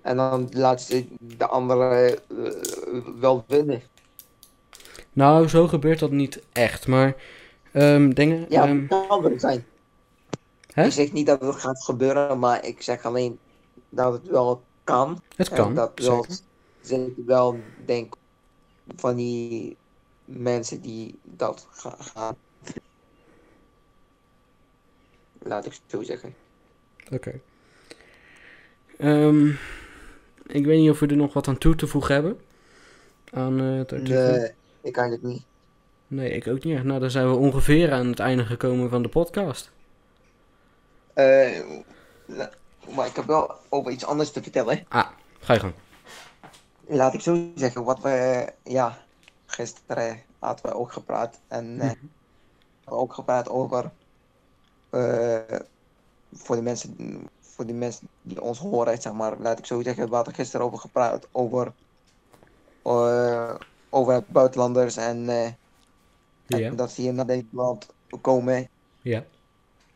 En 0.00 0.16
dan 0.16 0.48
laten 0.52 0.86
ze 0.86 1.06
de 1.18 1.46
anderen 1.46 2.08
eh, 2.08 2.18
wel 3.20 3.44
winnen. 3.46 3.82
Nou, 5.12 5.48
zo 5.48 5.68
gebeurt 5.68 5.98
dat 5.98 6.10
niet 6.10 6.42
echt, 6.52 6.86
maar 6.86 7.16
ehm, 7.72 8.10
dingen... 8.10 8.46
Ja, 8.48 8.66
ehm, 8.66 8.80
het 8.88 9.06
kan 9.08 9.24
er 9.24 9.40
zijn. 9.40 9.64
Hè? 10.72 10.84
Ik 10.84 10.92
zeg 10.92 11.12
niet 11.12 11.26
dat 11.26 11.40
het 11.40 11.56
gaat 11.56 11.84
gebeuren, 11.84 12.38
maar 12.38 12.66
ik 12.66 12.82
zeg 12.82 13.04
alleen 13.04 13.38
dat 13.88 14.12
het 14.12 14.28
wel 14.28 14.62
kan. 14.84 15.22
het 15.36 15.48
En 15.48 15.56
kan, 15.56 15.74
dat 15.74 15.92
wel, 15.94 16.26
zeker. 16.80 17.12
wel, 17.26 17.56
denk 17.86 18.14
van 18.96 19.16
die 19.16 19.76
mensen 20.24 20.80
die 20.80 21.18
dat 21.22 21.66
ga- 21.70 21.96
gaan. 21.98 22.36
Laat 25.38 25.66
ik 25.66 25.78
zo 25.86 26.02
zeggen. 26.02 26.34
Oké. 27.12 27.40
Ehm, 28.98 29.48
ik 30.46 30.64
weet 30.64 30.78
niet 30.80 30.90
of 30.90 30.98
we 31.00 31.06
er 31.06 31.16
nog 31.16 31.32
wat 31.32 31.48
aan 31.48 31.58
toe 31.58 31.74
te 31.74 31.86
voegen 31.86 32.14
hebben. 32.14 32.40
Aan 33.30 33.60
eh, 33.60 33.76
het 33.78 33.92
artikel. 33.92 34.30
Nee, 34.30 34.52
ik 34.80 34.96
het 34.96 35.22
niet. 35.22 35.42
Nee, 36.06 36.30
ik 36.30 36.46
ook 36.46 36.64
niet. 36.64 36.84
Nou, 36.84 37.00
dan 37.00 37.10
zijn 37.10 37.28
we 37.30 37.36
ongeveer 37.36 37.92
aan 37.92 38.06
het 38.06 38.18
einde 38.18 38.44
gekomen 38.44 38.90
van 38.90 39.02
de 39.02 39.08
podcast. 39.08 39.70
Eh, 41.14 41.60
maar 42.94 43.06
ik 43.06 43.16
heb 43.16 43.24
wel 43.24 43.54
over 43.68 43.92
iets 43.92 44.04
anders 44.04 44.30
te 44.30 44.42
vertellen. 44.42 44.84
Ah, 44.88 45.08
ga 45.40 45.52
je 45.54 45.60
gang. 45.60 45.72
Laat 46.86 47.14
ik 47.14 47.20
zo 47.20 47.50
zeggen, 47.54 47.84
wat 47.84 48.00
we, 48.00 48.46
ja, 48.64 49.04
gisteren 49.52 50.22
hadden 50.38 50.66
we 50.66 50.74
ook 50.74 50.92
gepraat. 50.92 51.40
En 51.48 51.80
eh, 51.80 51.90
we 51.90 51.96
hebben 52.84 52.98
ook 52.98 53.14
gepraat 53.14 53.48
over, 53.48 53.90
eh, 54.90 55.60
voor, 56.32 56.56
de 56.56 56.62
mensen, 56.62 56.96
voor 57.40 57.66
de 57.66 57.72
mensen 57.72 58.08
die 58.22 58.42
ons 58.42 58.58
horen, 58.58 59.02
zeg 59.02 59.12
maar, 59.12 59.38
laat 59.38 59.58
ik 59.58 59.66
zo 59.66 59.82
zeggen, 59.82 60.08
we 60.08 60.14
hadden 60.14 60.34
gisteren 60.34 60.66
over 60.66 60.78
gepraat, 60.78 61.28
over, 61.32 61.72
eh, 62.82 63.54
over 63.90 64.24
buitenlanders 64.26 64.96
en, 64.96 65.26
dat 66.76 66.90
ze 66.90 67.00
hier 67.00 67.14
naar 67.14 67.24
Nederland 67.24 67.86
komen. 68.20 68.68
ja. 69.02 69.24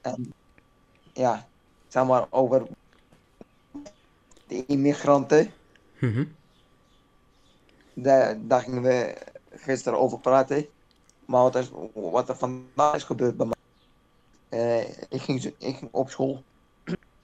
En 0.00 0.32
ja, 1.12 1.48
zeg 1.88 2.07
maar, 2.07 2.26
over 2.30 2.66
de 4.46 4.66
immigranten. 4.66 5.52
Mhm. 5.98 6.24
Daar, 7.94 8.36
daar 8.46 8.61
gingen 8.61 8.82
we 8.82 9.14
gisteren 9.57 9.98
over 9.98 10.18
praten. 10.18 10.66
Maar 11.24 11.42
wat 11.42 11.54
er, 11.54 11.68
wat 11.94 12.28
er 12.28 12.36
vandaag 12.36 12.94
is 12.94 13.04
gebeurd 13.04 13.36
bij 13.36 13.46
mij. 13.46 13.54
Eh, 14.48 14.88
ik, 15.09 15.22
ging, 15.22 15.44
ik 15.44 15.76
ging 15.76 15.88
op 15.90 16.11
school. 16.11 16.42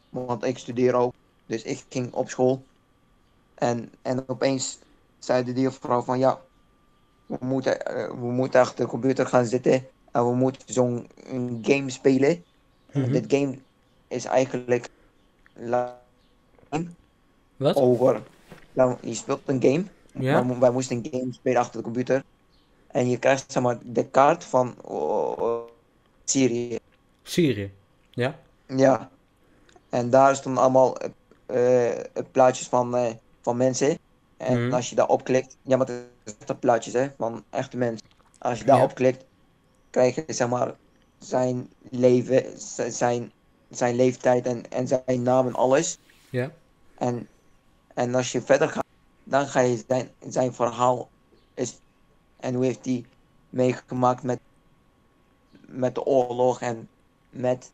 Want 0.09 0.45
ik 0.45 0.59
studeer 0.59 0.95
ook. 0.95 1.15
Dus 1.47 1.63
ik 1.63 1.85
ging 1.89 2.13
op 2.13 2.29
school. 2.29 2.63
En, 3.55 3.93
en 4.03 4.29
opeens 4.29 4.79
zei 5.19 5.45
de 5.45 5.61
juffrouw 5.61 6.03
van 6.03 6.19
ja. 6.19 6.41
We 7.27 7.37
moeten, 7.41 7.87
eh, 7.87 8.09
we 8.09 8.31
moeten 8.31 8.61
achter 8.61 8.85
de 8.85 8.91
computer 8.91 9.27
gaan 9.27 9.47
zitten. 9.47 9.87
En 10.11 10.25
we 10.27 10.35
moeten 10.35 10.75
zo'n 10.75 11.09
game 11.63 11.91
spelen. 11.91 12.45
Mhm. 12.93 13.13
Dit 13.13 13.25
game 13.29 13.59
is 14.09 14.25
eigenlijk 14.25 14.89
Wat? 17.57 17.77
over. 17.77 18.23
Nou, 18.73 18.97
je 19.01 19.15
speelt 19.15 19.41
een 19.45 19.63
game. 19.63 19.85
Ja? 20.13 20.47
Wij, 20.47 20.59
wij 20.59 20.71
moesten 20.71 20.97
een 20.97 21.09
game 21.11 21.33
spelen 21.33 21.61
achter 21.61 21.77
de 21.77 21.85
computer. 21.85 22.25
En 22.87 23.09
je 23.09 23.19
krijgt 23.19 23.53
zeg 23.53 23.63
maar 23.63 23.79
de 23.83 24.07
kaart 24.09 24.45
van 24.45 24.75
oh, 24.83 25.39
oh, 25.39 25.69
Syrië. 26.25 26.79
Syrië. 27.23 27.73
Ja? 28.11 28.39
Ja. 28.67 29.11
En 29.89 30.11
daar 30.11 30.37
stonden 30.37 30.63
allemaal 30.63 30.97
eh, 31.47 31.91
plaatjes 32.31 32.69
van, 32.69 32.97
eh, 32.97 33.13
van 33.41 33.57
mensen. 33.57 33.99
En 34.37 34.65
Mhm. 34.67 34.75
als 34.75 34.91
je 34.91 34.95
daarop 34.97 35.25
klikt, 35.25 35.57
ja, 35.63 35.77
maar 35.77 35.87
het 35.87 36.05
is 36.25 36.35
echte 36.39 36.55
plaatjes 36.55 36.93
hè, 36.93 37.09
van 37.19 37.45
echte 37.51 37.77
mensen. 37.77 38.07
Als 38.39 38.59
je 38.59 38.65
daarop 38.65 38.89
Ja. 38.89 38.95
klikt, 38.95 39.25
krijg 39.91 40.15
je 40.15 40.25
zeg 40.27 40.49
maar 40.49 40.75
zijn 41.19 41.71
leven, 41.91 42.45
zijn, 42.93 43.33
zijn 43.71 43.95
leeftijd 43.97 44.47
en, 44.47 44.71
en 44.71 44.87
zijn 44.89 45.23
naam 45.23 45.47
en 45.47 45.55
alles. 45.55 45.99
Ja. 46.31 46.51
En, 46.99 47.29
en 47.95 48.15
als 48.15 48.33
je 48.33 48.43
verder 48.43 48.69
gaat, 48.69 48.82
dan 49.25 49.47
ga 49.47 49.61
je 49.61 49.85
zijn, 49.89 50.11
zijn 50.19 50.55
verhaal 50.55 51.09
is 51.55 51.81
en 52.37 52.55
hoe 52.55 52.65
heeft 52.65 52.85
hij 52.85 53.05
meegemaakt 53.49 54.23
met, 54.23 54.41
met 55.67 55.95
de 55.95 56.05
oorlog 56.05 56.61
en 56.61 56.89
met, 57.31 57.73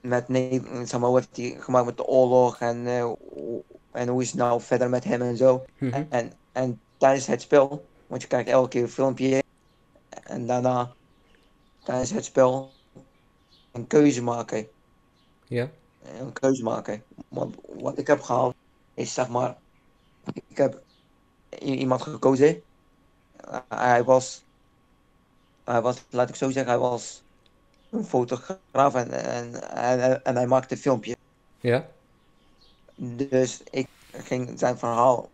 met 0.00 0.28
nee, 0.28 0.62
zeg 0.84 1.00
maar, 1.00 1.08
hoe 1.08 1.18
heeft 1.18 1.36
hij 1.36 1.56
gemaakt 1.60 1.86
met 1.86 1.96
de 1.96 2.06
oorlog 2.06 2.60
en, 2.60 2.86
eh, 2.86 3.02
hoe- 3.02 3.62
en 3.92 4.08
hoe 4.08 4.22
is 4.22 4.28
het 4.30 4.36
nou 4.38 4.60
verder 4.60 4.88
met 4.90 5.04
hem 5.04 5.22
en 5.22 5.36
zo. 5.36 5.64
Mhm. 5.78 6.04
En, 6.08 6.32
en 6.52 6.80
tijdens 6.96 7.26
het 7.26 7.42
spel, 7.42 7.84
want 8.06 8.22
je 8.22 8.28
krijgt 8.28 8.48
elke 8.48 8.68
keer 8.68 8.82
een 8.82 8.88
filmpje 8.88 9.42
en 10.08 10.46
daarna 10.46 10.92
tijdens 11.82 12.10
het 12.10 12.24
spel 12.24 12.72
een 13.72 13.86
keuze 13.86 14.22
maken 14.22 14.68
Ja. 15.44 15.70
een 16.18 16.32
keuze 16.32 16.62
maken. 16.62 17.02
Want 17.28 17.56
wat 17.78 17.98
ik 17.98 18.06
heb 18.06 18.20
gehaald 18.20 18.54
is 18.94 19.14
zeg 19.14 19.28
maar, 19.28 19.56
ik 20.32 20.56
heb 20.56 20.82
iemand 21.58 22.02
gekozen. 22.02 22.62
Hij 23.68 24.04
was, 24.04 24.44
hij 25.64 25.80
was, 25.80 26.04
laat 26.10 26.28
ik 26.28 26.34
zo 26.34 26.50
zeggen, 26.50 26.72
hij 26.72 26.80
was 26.80 27.22
een 27.90 28.04
fotograaf 28.04 28.94
en, 28.94 29.10
en, 29.10 29.72
en, 29.72 30.24
en 30.24 30.36
hij 30.36 30.46
maakte 30.46 30.74
een 30.74 30.80
filmpje. 30.80 31.16
Ja. 31.60 31.86
Dus 32.96 33.62
ik 33.70 33.88
ging 34.12 34.58
zijn 34.58 34.78
verhaal 34.78 35.30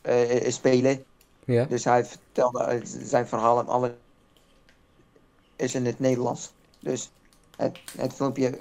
eh, 0.00 0.50
spelen. 0.50 1.04
Ja. 1.44 1.64
Dus 1.64 1.84
hij 1.84 2.04
vertelde 2.04 2.64
uit 2.64 2.98
zijn 3.02 3.26
verhaal 3.26 3.58
en 3.58 3.66
alle 3.66 3.94
is 5.56 5.74
in 5.74 5.86
het 5.86 5.98
Nederlands. 5.98 6.52
Dus 6.80 7.10
het, 7.56 7.78
het 7.96 8.12
filmpje, 8.12 8.58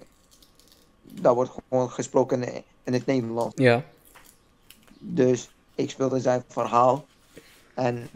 daar 1.01 1.33
wordt 1.33 1.51
gewoon 1.69 1.89
gesproken 1.89 2.43
in 2.83 2.93
het 2.93 3.05
Nederlands. 3.05 3.55
Ja. 3.55 3.83
Dus 5.05 5.49
ik 5.75 5.89
speelde 5.89 6.19
zijn 6.19 6.43
verhaal. 6.47 7.05
En, 7.73 8.09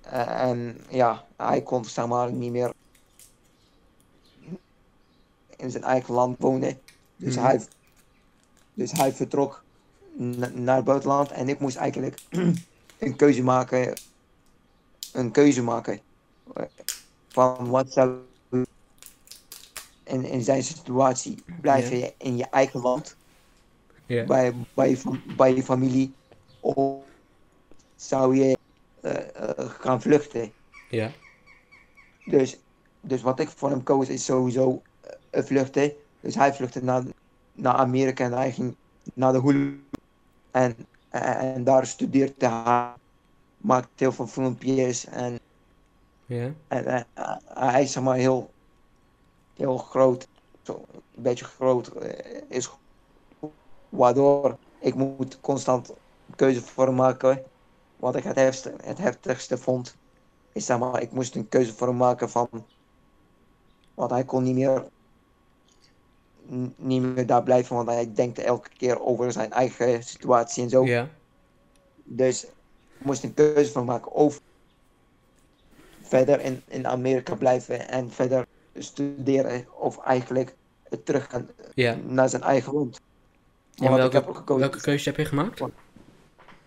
eh, 0.00 0.42
en 0.48 0.80
ja, 0.88 1.26
hij 1.36 1.62
kon 1.62 1.84
zeg 1.84 2.06
maar 2.06 2.32
niet 2.32 2.50
meer 2.52 2.72
in 5.56 5.70
zijn 5.70 5.82
eigen 5.84 6.14
land 6.14 6.36
wonen. 6.38 6.80
Dus 7.16 7.34
Mhm. 7.36 7.44
hij, 7.44 7.60
Dus 8.74 8.92
hij 8.92 9.12
vertrok 9.12 9.62
na- 10.16 10.48
naar 10.54 10.76
het 10.76 10.84
buitenland 10.84 11.30
en 11.30 11.48
ik 11.48 11.58
moest 11.60 11.76
eigenlijk 11.76 12.20
een 12.98 13.16
keuze 13.16 13.42
maken. 13.42 13.98
Een 15.12 15.30
keuze 15.30 15.62
maken. 15.62 16.00
eh, 16.54 16.64
Van 17.28 17.68
wat 17.68 17.92
zou 17.92 18.18
in, 20.04 20.24
in 20.24 20.42
zijn 20.42 20.62
situatie 20.62 21.42
blijven 21.60 21.96
je 21.98 22.14
in 22.18 22.36
je 22.36 22.46
eigen 22.46 22.80
land, 22.80 23.16
Bij, 24.10 24.54
bij, 24.74 24.98
bij 25.36 25.62
familie, 25.62 26.14
of 26.60 27.04
zou 27.96 28.36
je 28.36 28.58
eh, 29.00 29.14
eh, 29.34 29.68
gaan 29.68 30.02
vluchten? 30.02 30.52
Ja. 30.88 31.10
Dus, 32.24 32.58
dus 33.00 33.22
wat 33.22 33.40
ik 33.40 33.48
voor 33.48 33.70
hem 33.70 33.82
koos 33.82 34.08
is 34.08 34.24
sowieso 34.24 34.82
eh, 35.30 35.42
vluchten. 35.42 35.92
Dus 36.20 36.34
hij 36.34 36.54
vluchtte 36.54 36.84
naar, 36.84 37.02
naar 37.52 37.74
Amerika 37.74 38.24
en 38.24 38.32
hij 38.32 38.52
ging 38.52 38.76
naar 39.14 39.32
de 39.32 39.40
Hulu. 39.40 39.84
En, 40.50 40.76
en, 41.08 41.38
en 41.38 41.64
daar 41.64 41.86
studeerde 41.86 42.46
hij. 42.46 42.92
Maakt 43.56 43.88
heel 43.94 44.12
veel 44.12 44.26
filmpjes. 44.26 45.04
En, 45.06 45.38
en, 46.68 46.86
en, 46.86 47.06
hij 47.44 47.82
is 47.82 47.92
zeg 47.92 48.02
maar 48.02 48.16
heel, 48.16 48.50
heel 49.56 49.78
groot. 49.78 50.28
Zo, 50.62 50.84
een 50.92 51.22
beetje 51.22 51.44
groot 51.44 51.92
is. 52.48 52.70
Waardoor 53.90 54.56
ik 54.78 54.94
moet 54.94 55.40
constant 55.40 55.92
keuze 56.36 56.62
voor 56.62 56.86
hem 56.86 56.94
maken. 56.94 57.42
Wat 57.96 58.16
ik 58.16 58.24
het 58.24 58.36
heftigste, 58.36 58.74
het 58.82 58.98
heftigste 58.98 59.58
vond 59.58 59.96
is 60.52 60.64
zeg 60.66 60.78
maar, 60.78 61.02
ik 61.02 61.12
moest 61.12 61.34
een 61.34 61.48
keuze 61.48 61.74
voor 61.74 61.94
maken 61.94 62.30
van, 62.30 62.48
want 63.94 64.10
hij 64.10 64.24
kon 64.24 64.42
niet 64.42 64.54
meer, 64.54 64.84
niet 66.76 67.02
meer 67.02 67.26
daar 67.26 67.42
blijven, 67.42 67.76
want 67.76 67.88
hij 67.88 68.12
denkt 68.14 68.38
elke 68.38 68.68
keer 68.76 69.00
over 69.00 69.32
zijn 69.32 69.52
eigen 69.52 70.02
situatie 70.02 70.62
en 70.62 70.68
zo. 70.70 70.84
Ja. 70.84 71.08
Dus 72.04 72.44
ik 72.44 73.04
moest 73.04 73.22
een 73.22 73.34
keuze 73.34 73.72
voor 73.72 73.84
maken 73.84 74.12
of 74.12 74.40
verder 76.00 76.40
in, 76.40 76.62
in 76.68 76.86
Amerika 76.86 77.34
blijven 77.34 77.88
en 77.88 78.10
verder 78.10 78.46
studeren 78.74 79.66
of 79.78 79.98
eigenlijk 79.98 80.54
terug 81.04 81.30
gaan 81.30 81.48
Ja. 81.74 81.94
naar 81.94 82.28
zijn 82.28 82.42
eigen 82.42 82.72
land. 82.74 83.00
En 83.76 83.90
Maar 83.90 83.98
wat 83.98 84.06
ik 84.06 84.12
heb 84.12 84.24
welke, 84.24 84.38
gekozen 84.38 84.60
welke 84.60 84.80
keuze 84.80 85.08
heb 85.08 85.18
je 85.18 85.24
gemaakt? 85.24 85.62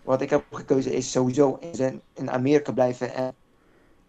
wat 0.02 0.20
ik 0.20 0.30
heb 0.30 0.44
gekozen 0.50 0.92
is 0.92 1.10
sowieso 1.10 1.58
in, 1.60 2.00
in 2.12 2.30
Amerika 2.30 2.72
blijven 2.72 3.14
en, 3.14 3.34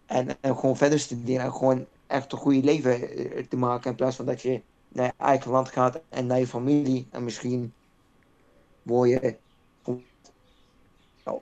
en, 0.06 0.28
en 0.40 0.56
gewoon 0.58 0.76
verder 0.76 1.00
studeren 1.00 1.44
en 1.44 1.52
gewoon 1.52 1.86
echt 2.06 2.32
een 2.32 2.38
goede 2.38 2.60
leven 2.60 3.10
eh, 3.10 3.44
te 3.44 3.56
maken 3.56 3.90
in 3.90 3.96
plaats 3.96 4.16
van 4.16 4.26
dat 4.26 4.42
je 4.42 4.62
naar 4.88 5.06
je 5.06 5.24
eigen 5.24 5.50
land 5.50 5.68
gaat 5.68 6.00
en 6.08 6.26
naar 6.26 6.38
je 6.38 6.46
familie 6.46 7.06
en 7.10 7.24
misschien 7.24 7.72
word 8.82 9.10
je 9.10 9.36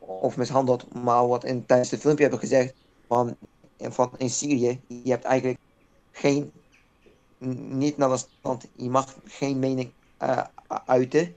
of 0.01 0.37
mishandeld, 0.37 0.95
maar 0.95 1.29
wat 1.29 1.45
in 1.45 1.67
tijdens 1.67 1.91
het 1.91 2.01
filmpje 2.01 2.23
hebben 2.23 2.41
gezegd 2.41 2.75
van, 3.07 3.37
van 3.79 4.11
in 4.17 4.31
Syrië, 4.31 4.81
je 4.87 5.11
hebt 5.11 5.25
eigenlijk 5.25 5.59
geen, 6.11 6.53
niet 7.69 7.97
naar 7.97 8.09
dat 8.09 8.29
land, 8.43 8.69
je 8.77 8.91
mag 8.91 9.17
geen 9.25 9.59
mening 9.59 9.91
eh, 10.17 10.45
uiten. 10.67 11.35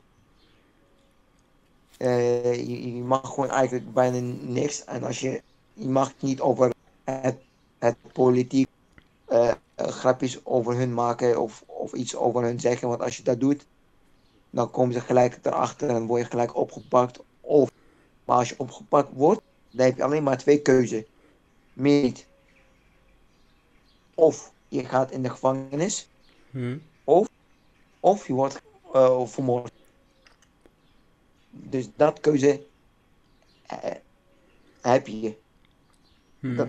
Eh, 1.98 2.54
je, 2.56 2.96
je 2.96 3.04
mag 3.04 3.30
gewoon 3.34 3.50
eigenlijk 3.50 3.94
bijna 3.94 4.20
niks. 4.42 4.84
En 4.84 5.04
als 5.04 5.20
je, 5.20 5.42
je 5.74 5.88
mag 5.88 6.14
niet 6.20 6.42
over 6.42 6.74
het, 7.04 7.38
het 7.78 7.96
politiek 8.14 8.68
eh, 9.26 9.52
grapjes 9.76 10.46
over 10.46 10.76
hun 10.76 10.94
maken 10.94 11.42
of, 11.42 11.64
of 11.66 11.94
iets 11.94 12.16
over 12.16 12.44
hun 12.44 12.60
zeggen. 12.60 12.88
Want 12.88 13.02
als 13.02 13.18
je 13.18 13.24
dat 13.24 13.40
doet, 13.40 13.68
dan 14.50 14.72
komen 14.72 14.94
ze 14.94 15.02
gelijk 15.02 15.40
erachter 15.42 15.90
en 15.90 16.06
word 16.06 16.22
je 16.22 16.28
gelijk 16.28 16.56
opgepakt. 16.56 17.20
Of, 17.42 17.70
maar 18.26 18.38
als 18.38 18.50
je 18.50 18.60
opgepakt 18.60 19.10
wordt, 19.14 19.42
dan 19.72 19.86
heb 19.86 19.98
je 19.98 20.04
alleen 20.04 20.24
maar 20.24 20.38
twee 20.38 20.62
keuzes. 20.62 21.04
Meer 21.74 22.02
niet. 22.02 22.28
Of 24.14 24.52
je 24.68 24.86
gaat 24.86 25.12
in 25.12 25.24
de 25.24 25.30
gevangenis, 25.30 26.10
Hm. 26.52 26.78
of 28.00 28.28
je 28.28 28.34
wordt 28.34 28.62
eh, 28.94 29.26
vermoord. 29.26 29.72
Dus 31.64 31.90
dat 31.96 32.20
keuze 32.20 32.66
eh, 33.66 33.92
heb 34.82 35.08
je. 35.08 35.38
Hm. 36.40 36.56
Dat, 36.56 36.68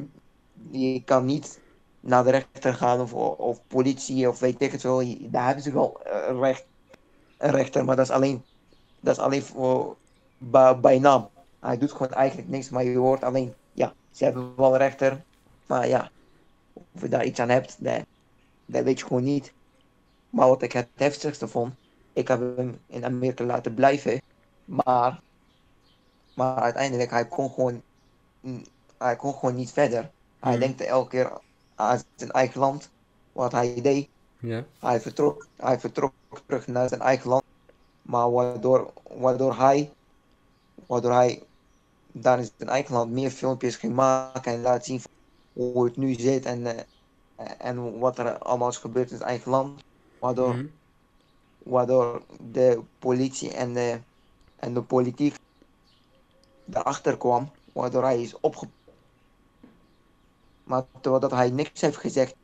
je 0.71 1.03
kan 1.05 1.25
niet 1.25 1.61
naar 2.01 2.25
de 2.25 2.31
rechter 2.31 2.75
gaan 2.75 3.01
of, 3.01 3.15
of 3.39 3.61
politie 3.67 4.29
of 4.29 4.39
weet 4.39 4.63
ik 4.63 4.73
het 4.73 4.83
wel. 4.83 5.05
Daar 5.21 5.47
hebben 5.47 5.63
ze 5.63 5.73
wel 5.73 6.03
eh, 6.03 6.39
recht, 6.41 6.67
een 7.39 7.51
rechter, 7.51 7.85
maar 7.85 7.97
dat 7.97 8.05
is 8.05 8.13
alleen, 8.13 8.43
dat 9.01 9.17
is 9.17 9.23
alleen 9.23 9.43
voor, 9.43 9.97
bij, 10.39 10.81
bij 10.81 10.99
naam. 10.99 11.29
Hij 11.61 11.79
doet 11.79 11.93
gewoon 11.93 12.13
eigenlijk 12.13 12.49
niks, 12.49 12.69
maar 12.69 12.85
je 12.85 12.97
hoort 12.97 13.23
alleen, 13.23 13.55
ja, 13.73 13.93
ze 14.11 14.25
hebben 14.25 14.57
wel 14.57 14.73
een 14.73 14.79
rechter, 14.79 15.23
maar 15.67 15.89
ja, 15.89 16.11
of 16.73 17.01
je 17.01 17.09
daar 17.09 17.25
iets 17.25 17.41
aan 17.41 17.49
hebt, 17.49 17.77
dat, 17.79 18.05
dat 18.67 18.85
weet 18.85 18.99
je 18.99 19.07
gewoon 19.07 19.25
niet. 19.25 19.53
Maar 20.31 20.49
wat 20.49 20.63
ik 20.63 20.73
het 20.73 20.89
heftigste 20.95 21.49
vond, 21.49 21.75
ik 22.13 22.29
heb 22.29 22.57
hem 22.57 22.81
in 22.87 23.05
Amerika 23.05 23.45
laten 23.45 23.75
blijven, 23.75 24.21
maar, 24.69 25.23
maar 26.35 26.57
uiteindelijk, 26.57 27.11
hij 27.11 27.29
kon 27.29 27.51
gewoon, 27.51 27.83
mm, 28.41 28.65
hij 28.99 29.17
kon 29.17 29.35
gewoon 29.35 29.55
niet 29.55 29.73
verder. 29.73 30.13
Hij 30.39 30.59
Hmm. 30.59 30.61
denkt 30.61 30.81
elke 30.81 31.09
keer 31.09 31.41
aan 31.75 32.01
zijn 32.15 32.31
eigen 32.31 32.61
land, 32.61 32.91
wat 33.33 33.53
hij 33.53 33.81
deed. 33.81 34.11
Hij 34.79 35.01
vertrok, 35.01 35.49
hij 35.57 35.81
vertrok 35.81 36.15
terug 36.47 36.67
naar 36.67 36.89
zijn 36.89 37.01
eigen 37.01 37.29
land, 37.29 37.45
maar 38.09 38.31
waardoor, 38.31 38.93
waardoor 39.05 39.55
hij, 39.57 39.91
waardoor 40.87 41.13
hij 41.13 41.49
daar 42.13 42.39
in 42.39 42.51
zijn 42.57 42.71
eigen 42.71 42.95
land 42.95 43.11
meer 43.11 43.31
filmpjes 43.31 43.77
ging 43.77 43.95
maken 43.95 44.53
en 44.53 44.61
laat 44.61 44.85
zien 44.85 45.01
hoe 45.53 45.85
het 45.85 45.97
nu 45.97 46.15
zit 46.15 46.45
en, 46.45 46.67
eh, 46.67 46.85
en 47.59 47.99
wat 47.99 48.19
er 48.19 48.39
allemaal 48.39 48.69
is 48.69 48.77
gebeurd 48.77 49.11
in 49.11 49.17
zijn 49.17 49.29
eigen 49.29 49.51
land, 49.51 49.81
waardoor, 50.19 50.55
Hm. 50.55 50.67
waardoor 51.59 52.27
de 52.41 52.85
politie 52.99 53.53
en 53.55 53.73
de, 53.75 54.01
en 54.61 54.75
de 54.75 54.83
politiek 54.83 55.35
erachter 56.73 57.17
kwam, 57.17 57.51
waardoor 57.73 58.03
hij 58.03 58.23
is 58.23 58.41
opgepakt. 58.41 58.77
Maar 60.65 60.85
terwijl 61.01 61.21
dat 61.21 61.31
hij 61.31 61.51
niks 61.51 61.81
heeft 61.81 61.97
gezegd 61.97 62.37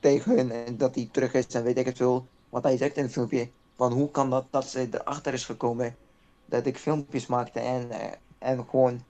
tegen 0.00 0.36
hun 0.36 0.50
en 0.50 0.76
dat 0.76 0.94
hij 0.94 1.08
terug 1.12 1.32
is 1.32 1.46
en 1.46 1.62
weet 1.62 1.78
ik 1.78 1.86
het 1.86 1.96
veel. 1.96 2.26
Want 2.48 2.64
hij 2.64 2.76
zegt 2.76 2.96
in 2.96 3.02
het 3.02 3.12
filmpje 3.12 3.50
van 3.76 3.92
hoe 3.92 4.10
kan 4.10 4.30
dat 4.30 4.46
dat 4.50 4.64
ze 4.64 4.88
erachter 4.90 5.32
is 5.32 5.44
gekomen 5.44 5.96
dat 6.44 6.66
ik 6.66 6.78
filmpjes 6.78 7.26
maakte 7.26 7.60
en, 7.60 7.90
en 8.38 8.68
gewoon 8.68 9.00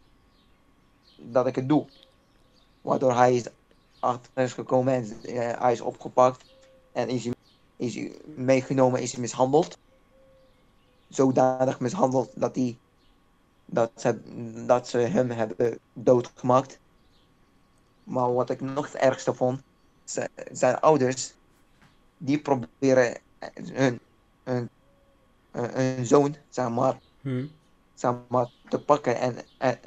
dat 1.17 1.47
ik 1.47 1.55
het 1.55 1.69
doe. 1.69 1.87
Waardoor 2.81 3.15
hij 3.15 3.35
is 3.35 3.49
achter 3.99 4.45
is 4.45 4.53
gekomen 4.53 4.95
en 4.95 5.23
eh, 5.23 5.61
hij 5.61 5.73
is 5.73 5.81
opgepakt 5.81 6.45
en 6.93 7.09
is 7.09 7.29
is 7.77 8.09
meegenomen, 8.37 9.03
is 9.03 9.17
mishandeld. 9.17 9.79
Zodanig 11.11 11.81
mishandeld 11.81 12.41
dat 12.41 12.57
hij 12.57 12.79
dat 13.65 13.91
ze, 14.01 14.21
dat 14.67 14.89
ze 14.89 14.99
hem 14.99 15.31
hebben 15.31 15.79
doodgemaakt. 15.93 16.79
Maar 18.03 18.33
wat 18.33 18.51
ik 18.51 18.61
nog 18.61 18.93
het 18.93 19.03
ergste 19.03 19.35
vond, 19.35 19.63
zijn 20.53 20.81
ouders, 20.81 21.35
die 22.19 22.41
proberen 22.41 23.21
hun, 23.75 24.01
hun, 25.53 26.07
zoon, 26.07 26.37
zeg 26.49 26.71
maar, 26.71 27.01
Hm. 27.21 27.47
zeg 27.95 28.15
maar, 28.29 28.51
te 28.69 28.81
pakken 28.81 29.19
en, 29.19 29.37
en, 29.59 29.79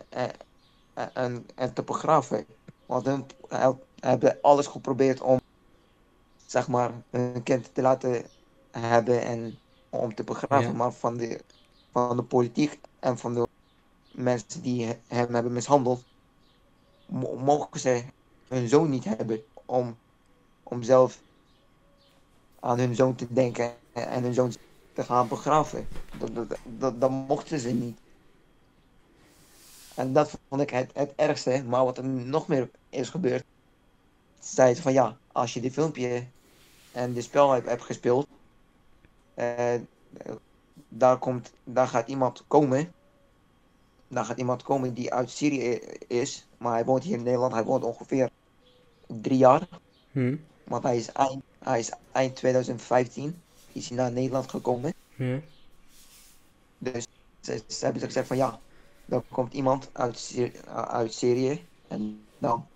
en, 1.14 1.46
en, 1.56 1.74
te 1.74 1.84
begraven. 1.84 2.46
Want 2.86 3.06
hun 3.06 3.26
he- 3.48 3.74
hebben 3.96 4.42
alles 4.42 4.68
geprobeerd 4.68 5.22
om, 5.22 5.40
zeg 6.46 6.68
maar, 6.68 6.92
hun 7.10 7.44
kind 7.44 7.74
te 7.74 7.82
laten 7.82 8.26
hebben 8.72 9.22
en 9.22 9.63
om 10.00 10.16
te 10.16 10.24
begraven. 10.24 10.72
Ja. 10.72 10.78
Maar 10.78 10.92
van 10.94 11.18
de, 11.18 11.44
van 11.92 12.18
de 12.18 12.24
politiek 12.24 12.82
en 13.00 13.18
van 13.18 13.34
de 13.34 13.48
mensen 14.12 14.62
die 14.62 14.86
he- 14.86 15.02
hem 15.08 15.34
hebben 15.34 15.54
mishandeld, 15.54 16.06
mo- 17.06 17.36
mogen 17.36 17.80
ze 17.80 18.06
hun 18.48 18.68
zoon 18.68 18.90
niet 18.90 19.04
hebben 19.04 19.44
om, 19.66 20.00
om 20.64 20.84
zelf 20.84 21.24
aan 22.60 22.80
hun 22.80 22.96
zoon 22.96 23.16
te 23.16 23.34
denken 23.34 23.82
en 23.92 24.24
hun 24.24 24.34
zoon 24.34 24.54
te 24.92 25.04
gaan 25.04 25.28
begraven. 25.28 25.90
Dat, 26.12 26.36
dat, 26.36 26.60
dat, 26.64 27.02
dat 27.02 27.12
mochten 27.12 27.60
ze 27.60 27.72
niet. 27.72 28.02
En 29.96 30.14
dat 30.14 30.30
vond 30.48 30.62
ik 30.62 30.70
het, 30.70 30.94
het 30.94 31.14
ergste. 31.16 31.64
Maar 31.64 31.84
wat 31.84 31.98
er 31.98 32.04
nog 32.06 32.48
meer 32.48 32.72
is 32.90 33.10
gebeurd. 33.10 33.44
Zei 34.40 34.76
ze 34.76 34.82
van 34.82 34.94
ja, 34.94 35.22
als 35.28 35.54
je 35.54 35.62
dit 35.62 35.74
filmpje 35.74 36.34
en 36.92 37.14
dit 37.14 37.24
spel 37.24 37.52
hebt, 37.52 37.68
hebt 37.68 37.84
gespeeld. 37.84 38.28
Eh, 39.34 39.76
daar, 40.88 41.18
komt, 41.18 41.54
daar 41.64 41.88
gaat 41.88 42.08
iemand 42.08 42.44
komen. 42.48 42.94
Daar 44.08 44.26
gaat 44.26 44.38
iemand 44.38 44.64
komen 44.64 44.94
die 44.94 45.14
uit 45.14 45.30
Syrië 45.30 45.80
is. 46.08 46.48
Maar 46.58 46.74
hij 46.74 46.86
woont 46.86 47.04
hier 47.04 47.18
in 47.18 47.24
Nederland. 47.24 47.54
Hij 47.54 47.64
woont 47.64 47.84
ongeveer 47.84 48.30
drie 49.08 49.38
jaar. 49.38 49.68
Hm. 50.12 50.36
Want 50.64 50.84
hij 50.84 50.98
is 50.98 51.12
eind, 51.12 51.44
hij 51.60 51.80
is 51.80 51.92
eind 52.12 52.36
2015 52.36 53.42
is 53.72 53.88
hij 53.88 53.98
naar 53.98 54.12
Nederland 54.12 54.50
gekomen. 54.50 54.94
Ja. 55.16 55.40
Dus 56.78 57.08
ze, 57.42 57.64
ze 57.68 57.84
hebben 57.84 58.02
gezegd 58.02 58.28
van 58.28 58.38
ja, 58.38 58.60
dan 59.06 59.24
komt 59.30 59.54
iemand 59.54 59.90
uit, 59.92 60.36
uit 60.68 61.14
Syrië 61.14 61.66
en 61.88 62.26
dan 62.38 62.68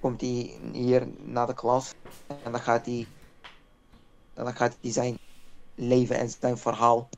komt 0.00 0.20
hij 0.20 0.58
hier 0.72 1.08
naar 1.24 1.46
de 1.46 1.54
klas 1.54 1.94
en 2.26 2.52
dan 2.52 2.60
gaat 2.60 2.86
hij, 2.86 3.06
dan 4.34 4.56
gaat 4.56 4.76
hij 4.80 4.92
zijn 4.92 5.18
leven 5.76 6.16
en 6.18 6.30
zijn 6.30 6.58
verhaal 6.58 7.08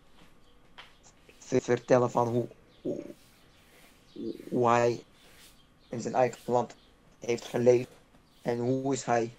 ver- 1.38 1.62
vertellen 1.62 2.10
van 2.10 2.28
hoe, 2.28 2.48
hoe, 2.80 3.14
hoe 4.50 4.68
hij 4.68 5.04
in 5.88 6.00
zijn 6.00 6.14
eigen 6.14 6.40
land 6.52 6.76
heeft 7.18 7.44
geleefd 7.44 7.90
en 8.40 8.58
hoe 8.58 8.92
is 8.92 9.04
hij 9.04 9.38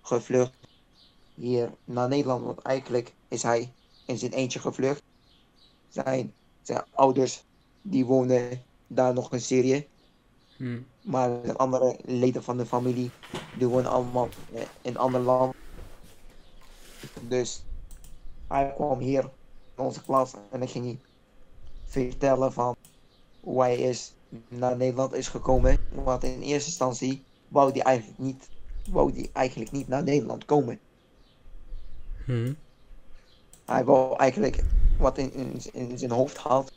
gevlucht 0.00 0.58
hier 1.34 1.78
naar 1.84 2.08
Nederland, 2.08 2.44
want 2.44 2.62
eigenlijk 2.62 3.14
is 3.28 3.42
hij 3.42 3.74
in 4.04 4.18
zijn 4.18 4.32
eentje 4.32 4.58
gevlucht. 4.58 5.02
Zijn, 5.88 6.34
zijn 6.62 6.84
ouders 6.90 7.44
die 7.82 8.04
wonen 8.06 8.66
daar 8.86 9.12
nog 9.14 9.32
in 9.32 9.40
Syrië, 9.40 9.88
Hm. 10.56 10.82
maar 11.00 11.42
de 11.42 11.54
andere 11.56 11.98
leden 12.04 12.42
van 12.42 12.56
de 12.56 12.66
familie 12.66 13.10
die 13.58 13.68
wonen 13.68 13.90
allemaal 13.90 14.28
in 14.82 14.96
ander 14.96 15.20
land. 15.20 15.54
Dus 17.28 17.64
hij 18.54 18.72
kwam 18.74 18.98
hier 18.98 19.30
in 19.76 19.84
onze 19.84 20.02
klas 20.02 20.32
en 20.50 20.58
dan 20.58 20.68
ging 20.68 20.84
hij 20.84 20.98
vertellen 21.84 22.52
van 22.52 22.76
hoe 23.40 23.60
hij 23.60 23.76
is 23.76 24.12
naar 24.48 24.76
Nederland 24.76 25.12
is 25.12 25.28
gekomen. 25.28 25.78
Want 25.90 26.24
in 26.24 26.40
eerste 26.40 26.68
instantie 26.68 27.22
wou 27.48 27.70
hij 27.70 27.82
eigenlijk 27.82 28.18
niet, 28.18 28.48
wou 28.90 29.12
hij 29.12 29.30
eigenlijk 29.32 29.70
niet 29.70 29.88
naar 29.88 30.02
Nederland 30.02 30.44
komen. 30.44 30.78
Hm. 32.24 32.52
Hij 33.64 33.84
wou 33.84 34.16
eigenlijk 34.16 34.62
wat 34.98 35.18
in, 35.18 35.32
in, 35.32 35.60
in 35.72 35.98
zijn 35.98 36.10
hoofd 36.10 36.36
had. 36.36 36.72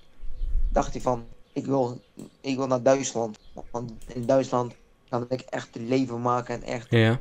Dacht 0.69 0.93
hij 0.93 1.01
van, 1.01 1.25
ik 1.53 1.65
wil, 1.65 2.01
ik 2.41 2.55
wil 2.55 2.67
naar 2.67 2.81
Duitsland. 2.81 3.39
Want 3.71 3.91
in 4.07 4.25
Duitsland 4.25 4.73
kan 5.09 5.25
ik 5.29 5.41
echt 5.41 5.75
leven 5.75 6.21
maken 6.21 6.55
en 6.55 6.63
echt, 6.63 6.89
Ja. 6.89 7.19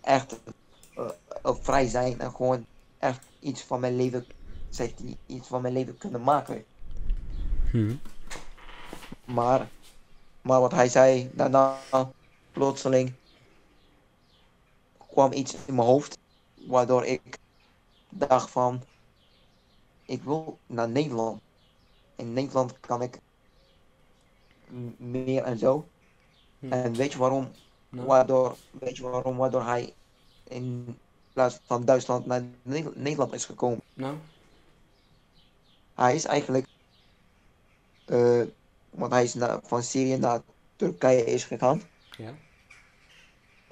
echt 0.00 0.40
eh, 0.94 1.04
eh, 1.42 1.54
vrij 1.60 1.86
zijn. 1.86 2.20
En 2.20 2.30
gewoon 2.30 2.66
echt 3.00 3.26
iets 3.38 3.62
van 3.62 3.80
mijn 3.80 3.96
leven, 3.96 4.26
zegt 4.68 4.98
hij, 4.98 5.16
iets 5.26 5.48
van 5.48 5.62
mijn 5.62 5.74
leven 5.74 5.98
kunnen 5.98 6.22
maken. 6.22 6.64
Hm. 7.70 7.94
Maar, 9.24 9.68
maar 10.42 10.60
wat 10.60 10.72
hij 10.72 10.88
zei 10.88 11.30
daarna, 11.34 11.78
plotseling, 12.52 13.12
kwam 15.10 15.32
iets 15.32 15.54
in 15.66 15.74
mijn 15.74 15.86
hoofd, 15.86 16.18
waardoor 16.54 17.04
ik 17.04 17.38
dacht 18.08 18.50
van, 18.50 18.82
ik 20.04 20.22
wil 20.22 20.58
naar 20.66 20.88
Nederland. 20.88 21.40
In 22.16 22.32
Nederland 22.32 22.80
kan 22.80 23.02
ik 23.02 23.18
meer 24.96 25.42
en 25.42 25.58
zo. 25.58 25.86
Hm. 26.58 26.72
En 26.72 26.94
weet 26.94 27.12
je 27.12 27.18
waarom? 27.18 27.50
Nou. 27.88 28.06
Waardoor, 28.06 28.56
weet 28.70 28.96
je 28.96 29.02
waarom? 29.02 29.36
Waardoor 29.36 29.64
hij 29.64 29.94
in 30.44 30.98
plaats 31.40 31.60
van 31.66 31.84
Duitsland 31.84 32.26
naar 32.26 32.42
Ne- 32.62 32.92
Nederland 32.94 33.32
is 33.32 33.44
gekomen. 33.44 33.80
Nou. 33.94 34.16
Hij 35.94 36.14
is 36.14 36.24
eigenlijk, 36.24 36.66
eh, 38.04 38.42
want 38.90 39.12
hij 39.12 39.22
is 39.24 39.34
naar, 39.34 39.58
van 39.62 39.82
Syrië 39.82 40.16
naar 40.16 40.40
Turkije 40.76 41.24
is 41.24 41.44
gegaan. 41.44 41.82
Ja. 42.16 42.34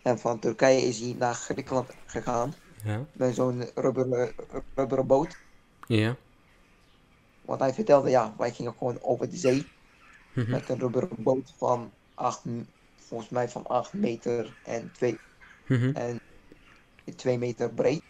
En 0.03 0.19
van 0.19 0.39
Turkije 0.39 0.81
is 0.81 0.99
hij 1.01 1.15
naar 1.19 1.35
Griekenland 1.35 1.91
gegaan 2.07 2.55
Ja. 2.85 3.05
met 3.13 3.35
zo'n 3.35 3.65
rubberen, 3.75 4.33
rubberen 4.75 5.07
boot. 5.07 5.37
Ja. 5.87 6.17
Want 7.41 7.61
hij 7.61 7.75
vertelde, 7.75 8.11
ja, 8.11 8.35
wij 8.39 8.53
gingen 8.53 8.75
gewoon 8.79 9.03
over 9.03 9.31
de 9.31 9.37
zee 9.37 9.67
Mhm. 10.35 10.51
met 10.51 10.69
een 10.69 10.79
rubberen 10.79 11.09
boot 11.23 11.55
van 11.57 11.93
8, 12.15 12.43
volgens 12.97 13.31
mij 13.31 13.49
van 13.49 13.67
8 13.67 13.93
meter 13.93 14.57
en 14.65 14.93
2, 14.93 15.19
Mhm. 15.67 15.91
en 15.97 16.21
2 17.15 17.39
meter 17.39 17.71
breed. 17.71 18.03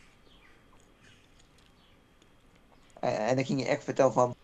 En, 3.01 3.17
en 3.27 3.37
dan 3.37 3.45
ging 3.45 3.61
je 3.61 3.67
echt 3.67 3.85
vertellen 3.85 4.13
van, 4.13 4.35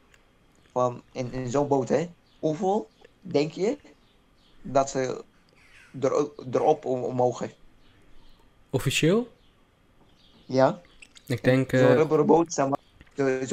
van 0.72 1.02
in, 1.12 1.32
in 1.32 1.50
zo'n 1.50 1.68
boot, 1.68 1.88
hè, 1.88 2.06
hoeveel 2.38 2.88
denk 3.20 3.52
je 3.52 3.78
dat 4.62 4.90
ze 4.90 5.24
er, 6.00 6.28
erop 6.52 6.84
om, 6.84 7.14
mogen? 7.14 7.50
Officieel? 8.70 9.28
Ja? 10.46 10.80
Ik 11.26 11.44
denk, 11.44 11.70
Zo'n 11.70 11.80
eh, 11.80 11.94
rubberen 11.94 12.26
boot, 12.26 12.52
zeg 12.52 12.68
maar. 12.68 12.78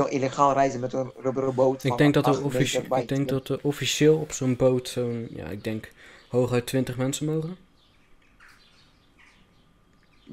Illegaal 0.09 0.53
reizen 0.53 0.79
met 0.79 0.93
een 0.93 1.11
rubberen 1.17 1.55
boot. 1.55 1.83
ik 1.83 1.97
denk 1.97 2.13
dat 2.13 2.25
er 2.25 2.31
8 2.31 2.41
meter 2.43 2.55
officie- 2.59 2.87
bij 2.87 3.01
ik 3.01 3.07
denk 3.07 3.27
twee- 3.27 3.39
dat 3.39 3.49
er 3.49 3.59
officieel 3.63 4.17
op 4.17 4.31
zo'n 4.31 4.55
boot 4.55 4.87
zo'n, 4.89 5.27
ja, 5.31 5.45
ik 5.45 5.63
denk 5.63 5.91
hooguit 6.29 6.65
20 6.65 6.97
mensen 6.97 7.25
mogen. 7.25 7.57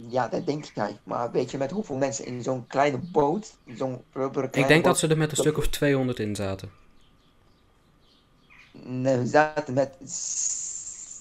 Ja, 0.06 0.28
dat 0.28 0.46
denk 0.46 0.64
jij. 0.74 0.98
Maar 1.04 1.30
weet 1.30 1.50
je 1.50 1.58
met 1.58 1.70
hoeveel 1.70 1.96
mensen 1.96 2.24
in 2.26 2.42
zo'n 2.42 2.66
kleine 2.66 2.98
boot, 2.98 3.56
zo'n 3.76 4.02
rubberen 4.12 4.52
Ik 4.52 4.68
denk 4.68 4.84
dat 4.84 4.98
ze 4.98 5.08
er 5.08 5.18
met 5.18 5.30
een 5.30 5.36
stuk 5.36 5.58
of 5.58 5.68
200 5.68 6.18
in 6.18 6.36
zaten. 6.36 6.70
Nee, 8.72 9.16
we 9.16 9.26
zaten 9.26 9.74
met 9.74 9.96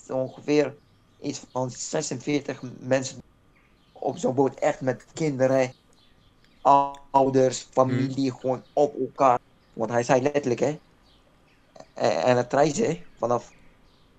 ongeveer 0.07 0.75
iets 1.21 1.41
van 1.51 1.71
46 1.71 2.61
mensen 2.79 3.21
op 3.91 4.17
zo'n 4.17 4.35
boot. 4.35 4.59
Echt 4.59 4.81
met 4.81 5.05
kinderen, 5.13 5.73
ouders, 7.11 7.67
familie, 7.71 8.31
gewoon 8.31 8.63
op 8.73 8.99
elkaar. 8.99 9.39
Want 9.73 9.91
hij 9.91 10.03
zei 10.03 10.21
letterlijk, 10.21 10.59
hè. 10.59 10.79
En, 11.93 12.23
en 12.23 12.37
het 12.37 12.53
reizen 12.53 12.97
vanaf, 13.17 13.51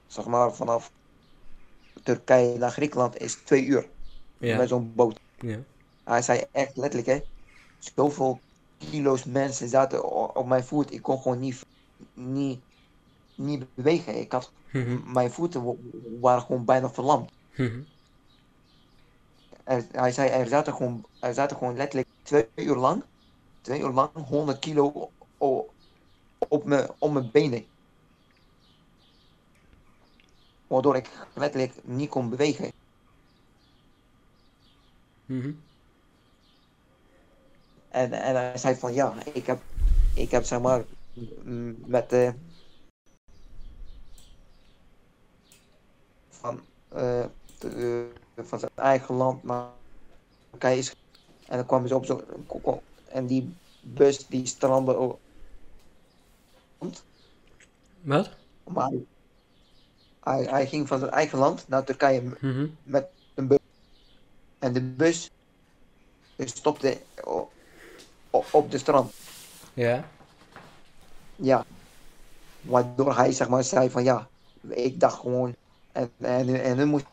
zeg 0.07 0.25
maar, 0.25 0.55
vanaf 0.55 0.91
Turkije 2.03 2.59
naar 2.59 2.71
Griekenland 2.71 3.21
is 3.21 3.35
twee 3.35 3.65
uur 3.65 3.89
Ja. 4.39 4.57
met 4.57 4.69
zo'n 4.69 4.93
boot. 4.95 5.21
Ja. 5.41 5.59
Hij 6.05 6.23
zei 6.23 6.45
echt 6.53 6.77
letterlijk, 6.77 7.07
hè. 7.07 7.21
Zoveel 7.79 8.41
kilo's 8.79 9.25
mensen 9.25 9.69
zaten 9.69 10.35
op 10.37 10.47
mijn 10.47 10.65
voet. 10.65 10.93
Ik 10.93 11.03
kon 11.03 11.19
gewoon 11.23 11.39
niet, 11.39 11.67
niet, 12.15 12.61
niet 13.35 13.75
bewegen. 13.75 14.21
Ik 14.21 14.33
had, 14.33 14.53
Mhm. 14.73 15.13
mijn 15.13 15.31
voeten 15.31 15.65
wa- 15.65 15.75
waren 16.21 16.43
gewoon 16.43 16.65
bijna 16.65 16.91
verlamd. 16.91 17.31
Mhm. 17.57 17.81
Er, 19.65 19.85
hij 19.93 20.13
zei, 20.13 20.29
er 20.29 20.47
zaten, 20.47 20.73
gewoon, 20.75 21.05
er 21.21 21.35
zaten 21.35 21.57
gewoon 21.57 21.77
letterlijk 21.77 22.09
twee 22.23 22.47
uur 22.55 22.77
lang, 22.77 23.03
twee 23.61 23.81
uur 23.81 23.91
lang, 23.91 24.11
100 24.13 24.59
kilo 24.59 25.11
op 26.49 26.65
mijn, 26.65 26.89
op 26.99 27.13
mijn 27.13 27.31
benen. 27.33 27.65
Waardoor 30.67 30.97
ik 30.97 31.11
letterlijk 31.35 31.73
niet 31.85 32.09
kon 32.09 32.29
bewegen. 32.31 32.73
Mhm. 35.29 35.53
En, 37.89 38.13
en 38.13 38.35
hij 38.35 38.59
zei 38.59 38.75
van 38.75 38.95
ja, 38.95 39.13
ik 39.33 39.47
heb, 39.47 39.59
ik 40.15 40.31
heb 40.31 40.45
zeg 40.45 40.61
maar 40.61 40.85
m- 41.45 41.75
met 41.87 42.11
de 42.11 42.35
van, 46.29 46.61
eh, 46.89 47.25
de- 47.59 48.11
van 48.37 48.59
zijn 48.59 48.71
eigen 48.75 49.15
land 49.15 49.43
naar 49.45 49.71
Turkije 50.51 50.79
is. 50.79 50.95
En 51.47 51.57
dan 51.57 51.67
kwamen 51.67 51.89
ze 51.89 51.95
op 51.95 52.05
zo'n 52.05 52.23
en 53.09 53.27
die 53.27 53.55
bus 53.81 54.27
die 54.27 54.47
strandde. 54.47 55.17
Wat? 58.03 58.31
Maar 58.65 58.91
hij, 60.21 60.43
hij 60.45 60.67
ging 60.67 60.89
van 60.89 60.99
zijn 60.99 61.11
eigen 61.11 61.39
land 61.39 61.69
naar 61.69 61.85
Turkije 61.85 62.23
Mhm. 62.41 62.67
met. 62.83 63.17
En 64.59 64.73
de 64.73 64.83
bus 64.83 65.31
stopte 66.37 67.01
op 68.51 68.71
de 68.71 68.79
strand. 68.79 69.13
Ja. 69.75 70.09
Ja. 71.37 71.65
Waardoor 72.61 73.17
hij 73.17 73.33
zeg 73.33 73.49
maar 73.49 73.65
zei 73.65 73.91
van 73.91 74.05
ja, 74.05 74.29
ik 74.69 75.01
dacht 75.01 75.19
gewoon. 75.19 75.55
En, 75.93 76.11
en, 76.19 76.63
en 76.63 76.77
dan 76.77 76.89
moest. 76.89 77.05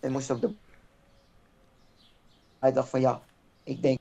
En 0.00 0.12
moest 0.12 0.30
op 0.30 0.40
de. 0.40 0.54
Hij 2.58 2.72
dacht 2.72 2.88
van 2.88 3.00
ja, 3.00 3.22
ik 3.62 3.82
denk. 3.82 3.98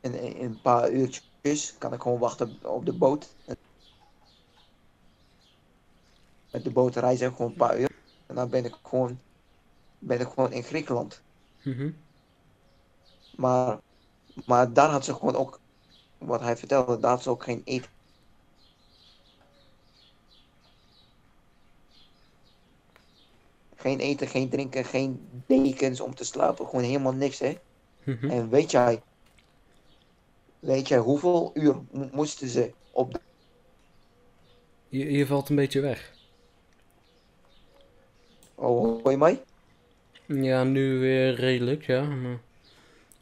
In, 0.00 0.14
in 0.14 0.44
een 0.44 0.60
paar 0.60 0.90
uurtjes 0.90 1.74
kan 1.78 1.92
ik 1.92 2.02
gewoon 2.02 2.18
wachten 2.18 2.58
op, 2.62 2.86
de 2.86 2.92
boot. 2.92 3.28
Met 6.50 6.64
de 6.64 6.70
boot 6.70 6.96
reizen 6.96 7.30
gewoon 7.30 7.50
een 7.50 7.56
paar 7.56 7.78
uur. 7.78 7.97
En 8.28 8.34
dan 8.34 8.48
ben 8.48 8.64
ik 8.64 8.74
gewoon. 8.82 9.18
Ben 9.98 10.20
ik 10.20 10.28
gewoon 10.28 10.52
in 10.52 10.62
Griekenland. 10.62 11.22
Mhm. 11.62 11.90
Maar, 13.36 13.78
maar 14.44 14.72
daar 14.72 14.90
had 14.90 15.04
ze 15.04 15.14
gewoon 15.14 15.36
ook, 15.36 15.60
wat 16.18 16.40
hij 16.40 16.56
vertelde, 16.56 17.00
daar 17.00 17.10
had 17.10 17.22
ze 17.22 17.30
ook 17.30 17.42
geen 17.42 17.62
eten. 17.64 17.90
Geen 23.76 23.98
eten, 24.00 24.28
geen 24.28 24.48
drinken, 24.48 24.84
geen 24.84 25.28
dekens 25.46 26.00
om 26.00 26.14
te 26.14 26.24
slapen, 26.24 26.66
gewoon 26.66 26.84
helemaal 26.84 27.12
niks, 27.12 27.38
hè. 27.38 27.58
Mhm. 28.04 28.30
En 28.30 28.48
weet 28.48 28.70
jij, 28.70 29.02
weet 30.60 30.88
jij 30.88 30.98
hoeveel 30.98 31.50
uur 31.54 31.76
mo- 31.92 32.08
moesten 32.12 32.48
ze 32.48 32.72
op. 32.92 33.20
Je, 34.88 35.12
je 35.12 35.26
valt 35.26 35.48
een 35.48 35.56
beetje 35.56 35.80
weg. 35.80 36.17
Oh, 38.58 39.00
hoor 39.02 39.10
je 39.10 39.16
mij? 39.16 39.42
Ja, 40.26 40.64
nu 40.64 40.98
weer 40.98 41.34
redelijk, 41.34 41.86
ja. 41.86 42.02
Maar 42.02 42.38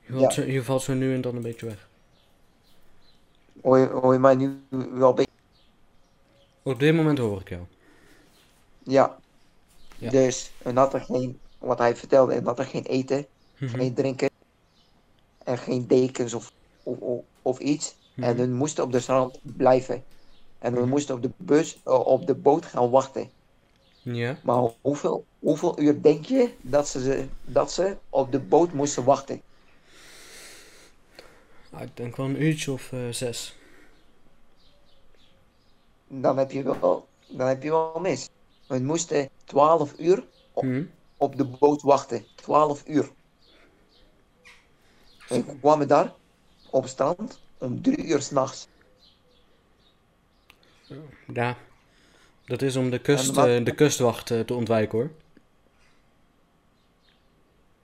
je, 0.00 0.12
valt 0.12 0.20
Ja. 0.22 0.30
zo, 0.30 0.42
je 0.50 0.62
valt 0.62 0.82
zo 0.82 0.94
nu 0.94 1.14
en 1.14 1.20
dan 1.20 1.36
een 1.36 1.42
beetje 1.42 1.66
weg. 1.66 1.88
Hoor 3.62 3.78
je, 3.78 3.86
hoor 3.86 4.12
je 4.12 4.18
mij 4.18 4.34
nu 4.34 4.60
wel 4.70 5.08
een 5.08 5.14
beetje? 5.14 5.30
Op 6.62 6.78
dit 6.78 6.94
moment 6.94 7.18
hoor 7.18 7.40
ik 7.40 7.48
jou. 7.48 7.62
Ja. 8.82 9.18
Ja. 9.98 10.10
Dus, 10.10 10.52
en 10.62 10.74
dat 10.74 10.94
er 10.94 11.00
geen, 11.00 11.40
wat 11.58 11.78
hij 11.78 11.96
vertelde, 11.96 12.34
en 12.34 12.44
dat 12.44 12.58
er 12.58 12.64
geen 12.66 12.84
eten, 12.84 13.26
Mhm. 13.58 13.76
geen 13.76 13.94
drinken, 13.94 14.30
en 15.44 15.58
geen 15.58 15.86
dekens 15.86 16.34
of, 16.34 16.52
of, 16.82 17.24
of, 17.42 17.58
iets. 17.58 17.96
En 18.14 18.30
Mhm. 18.30 18.38
hun 18.38 18.54
moesten 18.54 18.84
op 18.84 18.92
de 18.92 19.00
strand 19.00 19.38
blijven. 19.42 20.04
En 20.58 20.72
hun 20.72 20.80
Mhm. 20.82 20.90
moesten 20.90 21.14
op 21.14 21.22
de 21.22 21.30
bus, 21.36 21.80
eh, 21.84 22.06
op 22.06 22.26
de 22.26 22.34
boot 22.34 22.66
gaan 22.66 22.90
wachten. 22.90 23.30
Ja. 24.14 24.38
Maar 24.42 24.70
hoeveel, 24.80 25.24
hoeveel 25.38 25.80
uur 25.80 26.02
denk 26.02 26.24
je 26.24 26.54
dat 26.60 26.88
ze, 26.88 27.26
dat 27.44 27.72
ze 27.72 27.96
op 28.10 28.32
de 28.32 28.38
boot 28.40 28.72
moesten 28.72 29.04
wachten? 29.04 29.42
Ah, 31.70 31.82
ik 31.82 31.96
denk 31.96 32.16
wel 32.16 32.26
een 32.26 32.42
uurtje 32.42 32.72
of 32.72 32.92
eh, 32.92 33.08
zes. 33.10 33.56
Dan 36.08 36.38
heb 36.38 36.50
je 36.50 36.62
wel, 36.62 37.08
dan 37.28 37.46
heb 37.46 37.62
je 37.62 37.70
wel 37.70 37.98
mis. 38.00 38.28
Hun 38.66 38.84
moesten 38.84 39.28
12 39.44 39.94
uur 39.98 40.24
Mhm. 40.54 40.84
op 41.16 41.36
de 41.36 41.44
boot 41.44 41.82
wachten. 41.82 42.24
12 42.34 42.82
uur. 42.86 43.10
En 45.28 45.58
kwamen 45.60 45.88
daar 45.88 46.14
op 46.70 46.86
strand 46.86 47.40
om 47.58 47.82
3 47.82 48.04
uur 48.04 48.22
s'nachts. 48.22 48.68
Ja. 51.32 51.56
Dat 52.46 52.62
is 52.62 52.76
om 52.76 52.90
de, 52.90 52.98
kust, 52.98 53.34
wat- 53.34 53.46
eh, 53.46 53.64
de 53.64 53.74
kustwacht 53.74 54.30
eh, 54.30 54.40
te 54.40 54.54
ontwijken 54.54 54.98
hoor. 54.98 55.10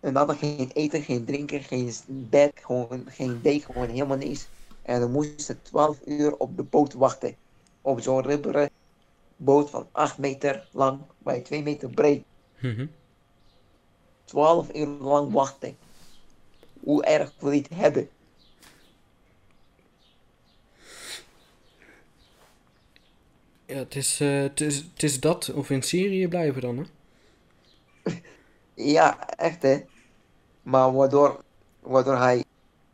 En 0.01 0.14
dan 0.14 0.36
geen 0.36 0.70
eten, 0.74 1.02
geen 1.02 1.24
drinken, 1.24 1.62
geen 1.62 1.93
bed, 2.06 2.52
gewoon 2.55 3.05
geen 3.09 3.40
deken, 3.43 3.72
gewoon 3.72 3.89
helemaal 3.89 4.16
niets. 4.16 4.47
En 4.82 5.01
dan 5.01 5.10
moesten 5.10 5.40
ze 5.40 5.62
12 5.62 5.98
uur 6.06 6.36
op 6.36 6.56
de 6.56 6.62
boot 6.62 6.93
wachten. 6.93 7.34
Op 7.80 8.01
zo'n 8.01 8.22
ribberen 8.22 8.70
boot 9.36 9.70
van 9.70 9.86
8 9.93 10.18
meter 10.18 10.68
lang 10.72 11.01
bij 11.18 11.40
2 11.40 11.62
meter 11.62 11.90
breed. 11.90 12.24
Mhm. 12.59 12.86
12 14.24 14.74
uur 14.74 14.86
lang 14.86 15.32
wachten. 15.32 15.76
Hoe 16.80 17.05
erg 17.05 17.32
wil 17.39 17.51
je 17.51 17.59
het 17.62 17.74
hebben? 17.74 18.09
Ja, 23.72 23.78
het 23.78 23.96
is, 23.96 24.20
eh, 24.20 24.40
het, 24.42 24.60
is, 24.60 24.76
het 24.76 25.02
is 25.02 25.20
dat 25.20 25.52
of 25.52 25.70
in 25.70 25.82
Syrië 25.82 26.28
blijven 26.28 26.60
dan 26.62 26.76
hè. 26.78 26.84
Ja, 28.74 29.28
echt 29.28 29.62
hè. 29.62 29.80
Maar 30.62 30.92
waardoor, 30.94 31.44
waardoor 31.80 32.16
hij 32.16 32.44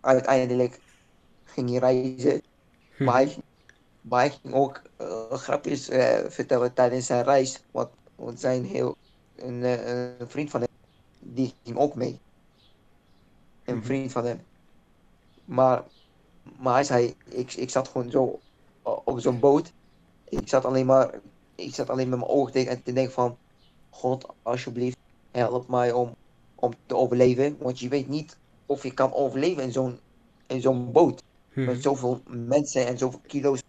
uiteindelijk 0.00 0.80
ging 1.44 1.78
reizen. 1.78 2.42
Hm. 2.96 3.04
Maar, 3.04 3.14
hij, 3.14 3.36
maar 4.00 4.20
hij 4.20 4.30
ging 4.30 4.54
ook 4.54 4.82
eh, 4.96 5.32
grapjes 5.32 5.88
eh, 5.88 6.30
vertellen 6.30 6.74
tijdens 6.74 7.06
zijn 7.06 7.24
reis. 7.24 7.64
Want, 7.70 7.90
want 8.14 8.40
zijn 8.40 8.64
heel, 8.64 8.96
een, 9.36 9.62
een 10.22 10.30
vriend 10.30 10.50
van 10.50 10.60
hem, 10.60 10.70
die 11.18 11.54
ging 11.64 11.76
ook 11.78 11.94
mee. 11.94 12.22
Een 13.64 13.76
Mhm. 13.76 13.84
vriend 13.84 14.12
van 14.12 14.24
hem. 14.24 14.46
Maar, 15.44 15.84
maar 16.58 16.74
hij 16.74 16.84
zei, 16.84 17.16
ik, 17.24 17.52
ik 17.54 17.70
zat 17.70 17.88
gewoon 17.88 18.10
zo 18.10 18.42
op 18.82 19.20
zo'n 19.20 19.40
boot. 19.40 19.72
Ik 20.30 20.48
zat 20.48 20.64
alleen 20.64 20.86
maar, 20.86 21.20
ik 21.54 21.74
zat 21.74 21.90
alleen 21.90 22.08
met 22.08 22.18
mijn 22.18 22.30
ogen 22.30 22.52
dicht 22.52 22.68
en 22.68 22.82
te 22.82 22.92
denken 22.92 23.12
van, 23.12 23.36
God, 23.90 24.26
alsjeblieft, 24.42 24.96
help 25.30 25.68
mij 25.68 25.92
om, 25.92 26.14
om 26.54 26.72
te 26.86 26.96
overleven. 26.96 27.56
Want 27.58 27.78
je 27.78 27.88
weet 27.88 28.08
niet 28.08 28.36
of 28.66 28.82
je 28.82 28.94
kan 28.94 29.12
overleven 29.12 29.62
in 29.62 29.72
zo'n, 29.72 29.98
in 30.46 30.60
zo'n 30.60 30.92
boot. 30.92 31.22
Mhm. 31.52 31.66
Met 31.66 31.82
zoveel 31.82 32.20
mensen 32.26 32.86
en 32.86 32.98
zoveel 32.98 33.20
kilo's 33.26 33.62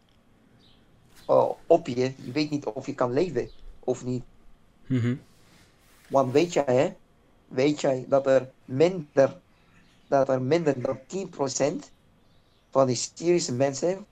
eh, 1.28 1.50
op 1.68 1.88
je. 1.88 2.14
Je 2.16 2.32
weet 2.32 2.50
niet 2.50 2.66
of 2.66 2.86
je 2.86 2.96
kan 2.96 3.14
leven 3.14 3.50
of 3.80 4.06
niet. 4.06 4.24
Mhm. 4.86 5.16
Want 6.10 6.32
weet 6.32 6.54
jij, 6.54 6.64
hè? 6.66 6.94
Weet 7.48 7.82
jij 7.82 8.06
dat 8.08 8.28
er 8.28 8.52
minder, 8.66 9.40
dat 10.08 10.30
er 10.30 10.42
minder 10.42 10.82
dan 10.82 11.00
10% 11.08 11.92
van 12.70 12.88
die 12.88 12.96
Syrische 12.96 13.54
mensen 13.54 14.06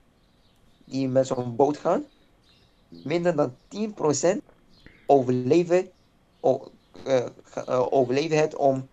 die 0.84 1.08
met 1.08 1.26
zo'n 1.26 1.56
boot 1.56 1.76
gaan, 1.76 2.04
minder 2.88 3.36
dan 3.36 3.56
10% 3.68 4.42
overleven, 5.06 5.88
o- 6.40 6.70
eh, 7.04 7.26
eh, 7.54 7.86
overleven 7.92 8.38
het 8.38 8.54
om 8.54 8.88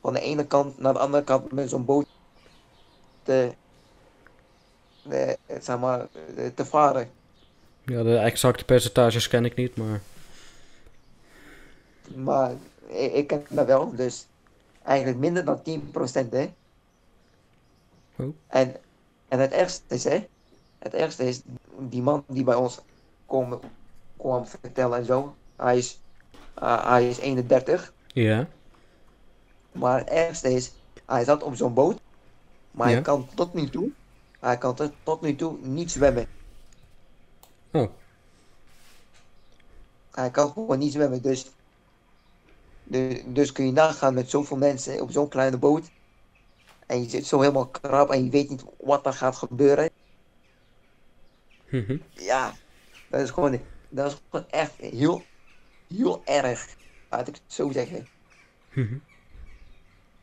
van 0.00 0.12
de 0.12 0.20
ene 0.20 0.46
kant 0.46 0.78
naar 0.78 0.92
de 0.92 0.98
andere 0.98 1.24
kant 1.24 1.52
met 1.52 1.68
zo'n 1.68 1.84
boot 1.84 2.06
te, 3.22 3.52
eh, 5.08 5.32
zeg 5.60 5.78
maar, 5.78 6.08
te 6.54 6.64
varen. 6.64 7.10
Ja, 7.84 8.02
de 8.02 8.16
exacte 8.16 8.64
percentages 8.64 9.28
ken 9.28 9.44
ik 9.44 9.56
niet, 9.56 9.76
maar... 9.76 10.00
Maar 12.14 12.52
ik, 12.86 13.12
ik 13.12 13.26
ken 13.26 13.44
dat 13.50 13.66
wel, 13.66 13.96
dus 13.96 14.26
eigenlijk 14.84 15.18
minder 15.18 15.44
dan 15.44 15.62
10% 15.62 16.28
hè. 16.30 16.50
Oh. 18.18 18.34
En, 18.46 18.76
en 19.28 19.38
het 19.38 19.52
ergste 19.52 19.94
is 19.94 20.04
hè, 20.04 20.24
het 20.78 20.94
ergste 20.94 21.24
is, 21.24 21.40
die 21.78 22.02
man 22.02 22.24
die 22.28 22.44
bij 22.44 22.54
ons 22.54 22.80
kwam, 23.32 23.60
kwam 24.16 24.46
vertellen 24.46 24.98
en 24.98 25.04
zo, 25.04 25.34
hij 25.56 25.76
is, 25.76 26.00
uh, 26.62 26.86
hij 26.86 27.08
is 27.08 27.18
31, 27.18 27.92
Ja. 28.06 28.48
maar 29.72 29.98
het 29.98 30.08
ergste 30.08 30.52
is, 30.52 30.72
hij 31.06 31.24
zat 31.24 31.42
op 31.42 31.56
zo'n 31.56 31.74
boot, 31.74 32.00
maar 32.70 32.88
hij 32.88 33.02
kan 33.02 33.28
tot 33.34 33.54
nu 33.54 33.68
toe, 33.70 33.90
hij 34.40 34.58
kan 34.58 34.74
tot, 34.74 34.92
tot 35.02 35.20
nu 35.20 35.36
toe 35.36 35.58
niet 35.60 35.90
zwemmen. 35.90 36.26
Oh. 37.72 37.90
Hij 40.10 40.30
kan 40.30 40.52
gewoon 40.52 40.78
niet 40.78 40.92
zwemmen, 40.92 41.22
dus, 41.22 41.50
dus, 42.84 43.22
dus 43.26 43.52
kun 43.52 43.66
je 43.66 43.72
nagaan 43.72 44.14
met 44.14 44.30
zoveel 44.30 44.56
mensen 44.56 45.00
op 45.00 45.10
zo'n 45.10 45.28
kleine 45.28 45.58
boot. 45.58 45.90
En 46.86 47.02
je 47.02 47.08
zit 47.08 47.26
zo 47.26 47.40
helemaal 47.40 47.68
krap 47.68 48.10
en 48.10 48.24
je 48.24 48.30
weet 48.30 48.48
niet 48.48 48.64
wat 48.78 49.06
er 49.06 49.12
gaat 49.12 49.36
gebeuren. 49.36 49.90
Mhm. 51.70 51.98
Ja, 52.10 52.54
dat 53.12 53.20
is 53.20 53.30
gewoon, 53.30 53.60
dat 53.88 54.12
is 54.12 54.18
gewoon 54.28 54.48
echt 54.48 54.76
heel, 54.76 55.26
heel 55.86 56.24
erg, 56.24 56.76
laat 57.08 57.28
ik 57.28 57.34
het 57.34 57.42
zo 57.46 57.70
zeggen. 57.70 58.06
Mhm. 58.74 58.98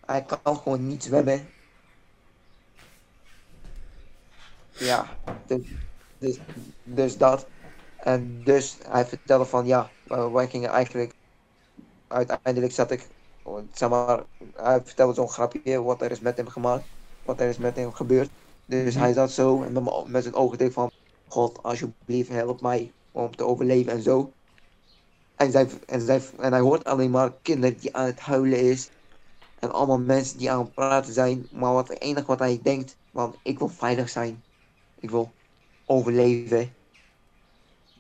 Hij 0.05 0.25
kan 0.25 0.57
gewoon 0.57 0.87
niet 0.87 1.03
zwemmen. 1.03 1.47
Ja, 4.77 5.19
dus, 5.47 5.61
dus, 6.17 6.39
dus 6.83 7.17
dat. 7.17 7.47
En 7.97 8.43
dus 8.43 8.77
hij 8.87 9.05
vertelde 9.05 9.45
van 9.45 9.65
ja, 9.65 9.91
eh, 10.07 10.31
wij 10.31 10.47
gingen 10.47 10.69
eigenlijk. 10.69 11.13
Uiteindelijk 12.07 12.71
zat 12.73 12.91
ik, 12.91 13.07
zeg 13.73 13.89
maar, 13.89 14.23
hij 14.53 14.81
vertelde 14.83 15.13
zo'n 15.13 15.29
grapje 15.29 15.81
wat 15.81 16.01
er 16.01 16.11
is 16.11 16.19
met 16.19 16.37
hem 16.37 16.47
gemaakt, 16.47 16.87
wat 17.23 17.39
er 17.39 17.49
is 17.49 17.57
met 17.57 17.75
hem 17.75 17.93
gebeurd. 17.93 18.31
Dus 18.65 18.95
hij 18.95 19.13
zat 19.13 19.31
zo 19.31 19.63
en 19.63 19.73
met, 19.73 20.07
met 20.07 20.23
zijn 20.23 20.35
ogen 20.35 20.57
dicht 20.57 20.73
van, 20.73 20.91
God, 21.29 21.63
alsjeblieft 21.63 22.29
help 22.29 22.61
mij 22.61 22.91
om 23.11 23.35
te 23.35 23.45
overleven 23.45 23.91
en 23.91 24.01
zo. 24.01 24.31
En, 25.35 25.51
zij, 25.51 25.69
en, 25.85 26.01
zij, 26.01 26.21
en 26.39 26.51
hij 26.51 26.61
hoort 26.61 26.83
alleen 26.83 27.11
maar 27.11 27.33
kinderen 27.41 27.79
die 27.79 27.95
aan 27.95 28.05
het 28.05 28.19
huilen 28.19 28.59
is. 28.59 28.89
En 29.59 29.71
allemaal 29.71 29.99
mensen 29.99 30.37
die 30.37 30.51
aan 30.51 30.59
het 30.59 30.73
praten 30.73 31.13
zijn. 31.13 31.47
Maar 31.51 31.73
wat 31.73 31.87
het 31.87 32.01
enige 32.01 32.25
wat 32.25 32.39
hij 32.39 32.59
denkt, 32.63 32.97
want 33.11 33.35
ik 33.43 33.57
wil 33.57 33.67
veilig 33.67 34.09
zijn. 34.09 34.43
Ik 34.99 35.09
wil 35.09 35.31
overleven. 35.85 36.73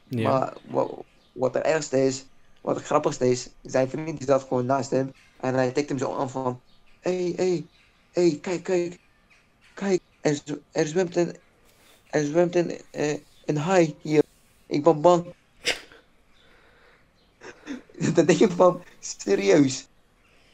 Ja. 0.03 0.29
Maar 0.29 0.57
wat, 0.69 1.05
wat 1.31 1.53
het 1.53 1.63
ergste 1.63 2.05
is, 2.05 2.25
wat 2.61 2.75
het 2.75 2.85
grappigste 2.85 3.29
is, 3.29 3.49
zijn 3.61 3.89
vriend 3.89 4.17
die 4.17 4.27
zat 4.27 4.43
gewoon 4.43 4.65
naast 4.65 4.89
hem. 4.89 5.11
En 5.39 5.53
hij 5.53 5.71
tikt 5.71 5.89
hem 5.89 5.97
zo 5.97 6.15
aan 6.15 6.29
van, 6.29 6.61
hé, 6.99 7.11
hey, 7.11 7.33
hé, 7.35 7.49
hey, 7.49 7.67
hé, 8.11 8.29
hey, 8.29 8.39
kijk, 8.39 8.63
kijk, 8.63 8.99
kijk, 9.73 10.01
er, 10.19 10.41
er 10.71 10.87
zwemt 10.87 11.15
een, 11.15 11.35
er 12.09 12.25
zwemt 12.25 12.55
een, 12.55 12.81
eh, 12.91 13.17
een 13.45 13.57
haai 13.57 13.95
hier. 14.01 14.23
Ik 14.65 14.83
ben 14.83 15.01
bang. 15.01 15.25
Dan 18.15 18.25
denk 18.25 18.39
je 18.39 18.49
van, 18.49 18.83
serieus. 18.99 19.87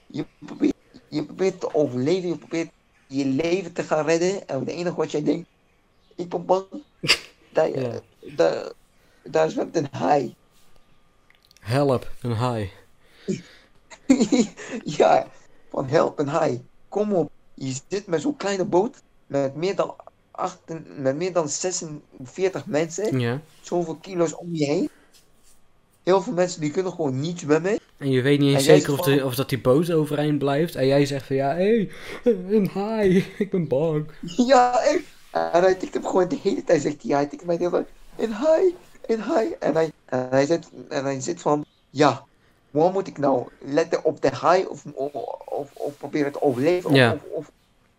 Je 0.08 0.26
probeert, 0.40 0.76
je 1.08 1.26
probeert 1.26 1.60
te 1.60 1.74
overleven, 1.74 2.30
je 2.30 2.38
probeert 2.38 2.70
je 3.08 3.26
leven 3.26 3.74
te 3.74 3.84
gaan 3.84 4.06
redden. 4.06 4.48
En 4.48 4.60
het 4.60 4.70
enige 4.70 4.96
wat 4.96 5.12
jij 5.12 5.24
denkt, 5.24 5.50
ik 6.16 6.30
ben 6.30 6.46
bang. 6.46 6.66
Daar, 7.54 7.80
Ja. 7.80 8.00
daar, 8.36 8.72
daar 9.24 9.50
zwemt 9.50 9.76
een 9.76 9.88
haai. 9.92 10.36
Help, 11.60 12.12
een 12.22 12.32
haai. 12.32 12.72
ja, 14.98 15.28
van 15.70 15.88
help 15.88 16.20
een 16.20 16.28
haai. 16.28 16.66
Kom 16.90 17.14
op. 17.14 17.32
je 17.54 17.76
zit 17.88 18.08
met 18.08 18.22
zo'n 18.22 18.36
kleine 18.38 18.66
boot 18.66 19.02
met 19.28 19.56
meer 19.56 19.76
dan, 19.76 19.96
acht, 20.36 20.60
met 20.98 21.16
meer 21.16 21.34
dan 21.34 21.50
46 21.50 22.66
mensen, 22.66 23.20
Ja. 23.20 23.42
zoveel 23.62 23.96
kilo's 23.96 24.36
om 24.38 24.50
je 24.52 24.66
heen. 24.66 24.90
Heel 26.04 26.22
veel 26.22 26.34
mensen 26.34 26.62
die 26.62 26.72
kunnen 26.72 26.92
gewoon 26.92 27.20
niet 27.20 27.40
zwemmen. 27.40 27.80
En 27.98 28.12
je 28.12 28.22
weet 28.22 28.40
niet 28.40 28.50
eens 28.56 28.68
En 28.68 28.76
zeker 28.78 28.94
of, 28.94 29.02
de, 29.06 29.26
of 29.26 29.36
dat 29.36 29.50
die 29.50 29.62
boot 29.62 29.92
overeind 29.92 30.38
blijft. 30.38 30.76
En 30.76 30.88
jij 30.88 31.06
zegt 31.06 31.26
van 31.28 31.36
ja, 31.36 31.56
hé, 31.56 31.90
hey, 32.24 32.34
een 32.58 32.68
haai, 32.74 33.18
ik 33.38 33.52
ben 33.52 33.68
bang. 33.68 34.06
Ja, 34.48 34.80
echt. 34.80 35.04
En 35.32 35.62
hij 35.62 35.76
tikt 35.76 35.94
hem 35.94 36.06
gewoon 36.06 36.28
de 36.28 36.40
hele 36.44 36.64
tijd, 36.64 36.82
zegt 36.82 37.04
hij. 37.04 37.12
Hij 37.16 37.26
tikt 37.26 37.46
mij 37.46 37.58
de 37.58 37.64
hele 37.64 37.76
tijd, 37.76 37.88
een 38.30 38.32
haai, 38.36 38.76
een 39.06 39.20
haai. 39.20 39.56
En 39.60 39.74
hij, 39.74 39.92
en 40.06 40.28
hij 40.30 40.46
zit, 40.46 40.70
en 40.90 41.04
hij 41.04 41.20
zit 41.22 41.42
van, 41.42 41.66
ja, 41.90 42.24
waar 42.72 42.92
moet 42.92 43.08
ik 43.08 43.18
nou 43.18 43.48
letten 43.60 44.04
op 44.04 44.22
de 44.22 44.30
haai 44.30 44.66
of, 44.66 44.84
of, 44.94 45.14
of, 45.46 45.72
of 45.74 45.98
proberen 45.98 46.32
te 46.32 46.42
overleven? 46.42 46.90
Of, 46.90 46.96
Ja. 46.96 47.12
of, 47.14 47.20
of, 47.32 47.52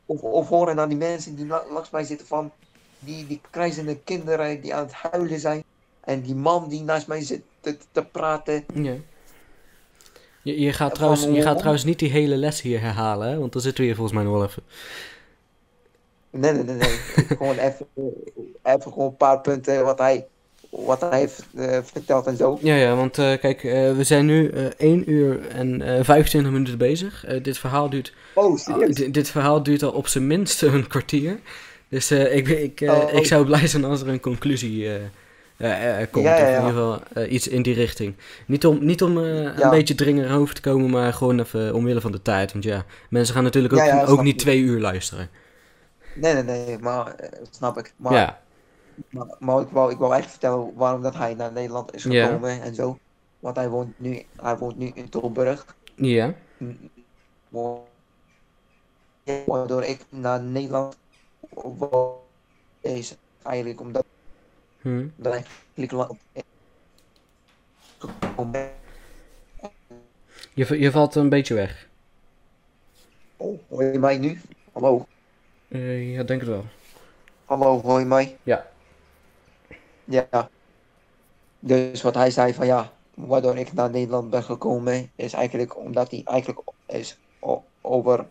of, 0.07 0.21
of 0.21 0.49
horen 0.49 0.77
naar 0.77 0.89
die 0.89 0.99
mensen 0.99 1.37
die 1.37 1.47
la- 1.47 1.65
langs 1.71 1.91
mij 1.91 2.05
zitten 2.05 2.27
van, 2.27 2.53
die, 2.99 3.27
die 3.27 3.41
krijzende 3.51 3.99
kinderen 4.05 4.61
die 4.61 4.75
aan 4.75 4.85
het 4.85 4.93
huilen 4.93 5.41
zijn. 5.41 5.65
En 6.01 6.21
die 6.23 6.35
man 6.35 6.69
die 6.69 6.83
naast 6.83 7.07
mij 7.07 7.23
zit 7.23 7.43
te, 7.61 7.77
te 7.93 8.05
praten. 8.05 8.65
Ja. 8.75 8.95
Je, 10.43 10.61
je, 10.61 10.73
gaat 10.73 10.95
trouwens, 10.95 11.25
je 11.25 11.43
gaat 11.43 11.59
trouwens 11.59 11.85
niet 11.85 11.99
die 11.99 12.11
hele 12.11 12.37
les 12.37 12.63
hier 12.63 12.81
herhalen, 12.81 13.29
hè? 13.29 13.39
want 13.39 13.53
dan 13.53 13.63
zitten 13.63 13.81
we 13.81 13.87
hier 13.87 13.97
volgens 13.97 14.17
mij 14.17 14.27
nog 14.27 14.35
wel 14.35 14.45
even. 14.45 14.63
Nee, 16.31 16.53
nee, 16.53 16.63
nee, 16.63 16.77
nee. 16.77 16.93
Ik 17.17 17.27
gewoon 17.27 17.59
even, 17.59 17.87
even 18.63 18.93
gewoon 18.93 19.09
een 19.09 19.17
paar 19.17 19.41
punten 19.41 19.85
wat 19.85 19.99
hij, 19.99 20.27
wat 20.71 21.01
hij 21.01 21.19
heeft 21.19 21.45
eh, 21.57 21.79
verteld 21.83 22.27
en 22.27 22.37
zo. 22.37 22.59
Ja, 22.61 22.75
ja, 22.75 22.95
want 22.97 23.19
eh, 23.19 23.39
kijk, 23.39 23.65
eh, 23.65 23.97
we 23.97 24.05
zijn 24.05 24.27
nu 24.27 24.49
eh 24.49 24.65
1 24.77 25.11
uur 25.11 25.49
en 25.49 25.83
eh 25.83 26.05
25 26.05 26.53
minuten 26.53 26.79
bezig. 26.79 27.25
Dit, 27.43 27.59
verhaal 27.59 27.91
duurt, 27.91 28.13
Oh, 28.37 28.59
serieus? 28.59 28.95
dit 28.95 29.31
verhaal 29.31 29.63
duurt 29.63 29.83
al 29.83 29.93
op 29.93 30.07
zijn 30.07 30.27
minst 30.27 30.63
een 30.63 30.87
kwartier. 30.87 31.41
Dus 31.89 32.11
eh, 32.11 32.37
ik, 32.37 32.49
ik, 32.49 32.81
eh, 32.81 32.91
Oh. 32.93 33.13
ik 33.13 33.27
zou 33.27 33.45
blij 33.45 33.67
zijn 33.67 33.85
als 33.85 34.01
er 34.01 34.09
een 34.09 34.21
conclusie 34.21 34.89
eh, 34.89 35.01
komt. 35.01 35.11
Ja, 35.57 35.77
ja, 35.77 36.03
Of 36.03 36.23
in 36.23 36.49
ieder 36.49 36.69
geval 36.69 37.01
iets 37.29 37.49
in 37.49 37.63
die 37.63 37.75
richting. 37.75 38.15
Niet 38.47 38.67
om, 38.67 38.85
niet 38.85 39.03
om 39.03 39.17
een 39.17 39.71
beetje 39.71 39.95
dringender 39.95 40.37
over 40.37 40.55
te 40.55 40.61
komen, 40.61 40.91
maar 40.91 41.13
gewoon 41.13 41.41
even 41.41 41.75
omwille 41.75 42.01
van 42.01 42.13
de 42.13 42.23
tijd. 42.23 42.53
Want 42.53 42.65
ja, 42.65 42.85
mensen 43.11 43.35
gaan 43.35 43.45
natuurlijk 43.45 44.09
ook, 44.09 44.23
niet 44.23 44.35
ik. 44.35 44.41
twee 44.41 44.61
uur 44.61 44.81
luisteren. 44.81 45.29
Nee, 46.15 46.35
nee, 46.35 46.43
nee, 46.43 46.79
maar 46.79 47.15
snap 47.51 47.79
ik. 47.79 47.93
Maar, 47.97 48.13
ja, 48.13 48.41
maar, 49.11 49.27
maar 49.39 49.61
ik, 49.61 49.69
wou, 49.69 49.93
ik 49.93 49.99
wou 49.99 50.15
echt 50.15 50.31
vertellen 50.31 50.73
waarom 50.75 51.03
dat 51.03 51.15
hij 51.17 51.35
naar 51.35 51.53
Nederland 51.53 51.95
is 51.95 52.03
gekomen 52.03 52.63
en 52.63 52.75
zo. 52.75 52.99
Want 53.41 53.57
hij 53.57 53.69
woont 53.69 53.93
nu, 53.97 54.23
hij 54.37 54.57
woont 54.57 54.79
nu 54.79 54.91
in 54.95 55.09
Tilburg. 55.09 55.67
ja. 55.95 56.35
Waardoor 59.47 59.83
ik 59.85 60.05
naar 60.09 60.43
Nederland 60.43 60.97
is 62.81 63.17
eigenlijk 63.43 63.81
omdat 63.81 64.05
Hm. 64.81 65.09
dat 65.17 65.35
ik 65.35 65.47
Griekenland 65.75 66.19
gekomen 67.99 68.51
ben. 68.53 68.71
Je, 70.55 70.79
je 70.81 70.91
valt 70.91 71.15
een 71.15 71.29
beetje 71.29 71.55
weg. 71.55 71.89
Oh, 73.37 73.59
hoor 73.69 73.83
je 73.83 73.99
mij 73.99 74.19
nu? 74.19 74.41
Hallo? 74.73 75.07
Eh, 75.69 76.15
ja, 76.15 76.23
denk 76.23 76.41
het 76.41 76.51
wel. 76.51 76.65
Hallo, 77.45 77.81
hoor 77.81 77.99
je 77.99 78.05
mij? 78.05 78.37
Ja. 78.43 78.67
Ja. 80.05 80.51
Dus 81.59 82.03
wat 82.03 82.15
hij 82.15 82.31
zei 82.31 82.55
van 82.55 82.67
ja, 82.67 82.93
waardoor 83.15 83.57
ik 83.57 83.73
naar 83.73 83.91
Nederland 83.91 84.31
ben 84.31 84.43
gekomen, 84.43 85.11
is 85.15 85.33
eigenlijk 85.33 85.77
omdat 85.77 86.11
hij 86.11 86.21
eigenlijk 86.25 86.61
is 86.87 87.19
over, 87.81 88.27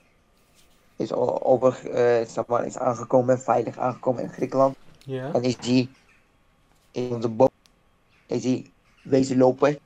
is 0.95 1.13
over, 1.13 1.89
eh, 1.91 2.27
zeg 2.27 2.45
maar, 2.45 2.65
is 2.65 2.77
aangekomen, 2.77 3.39
veilig 3.39 3.77
aangekomen 3.77 4.23
in 4.23 4.30
Griekenland. 4.30 4.77
Ja. 5.03 5.34
En 5.34 5.43
is 5.43 5.55
hij 5.59 5.95
in 6.91 7.13
onze 7.13 7.30
boot, 7.30 7.51
is 8.26 8.43
hij 8.43 8.73
wezen 9.01 9.38
lopen. 9.38 9.80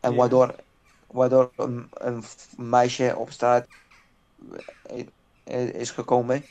En 0.00 0.10
Ja. 0.10 0.16
waardoor, 0.16 0.56
waardoor 1.06 1.52
een, 1.56 1.88
een 1.90 2.24
meisje 2.56 3.16
op 3.16 3.30
straat 3.30 3.68
eh, 4.82 5.06
eh, 5.42 5.74
is 5.74 5.90
gekomen, 5.90 6.44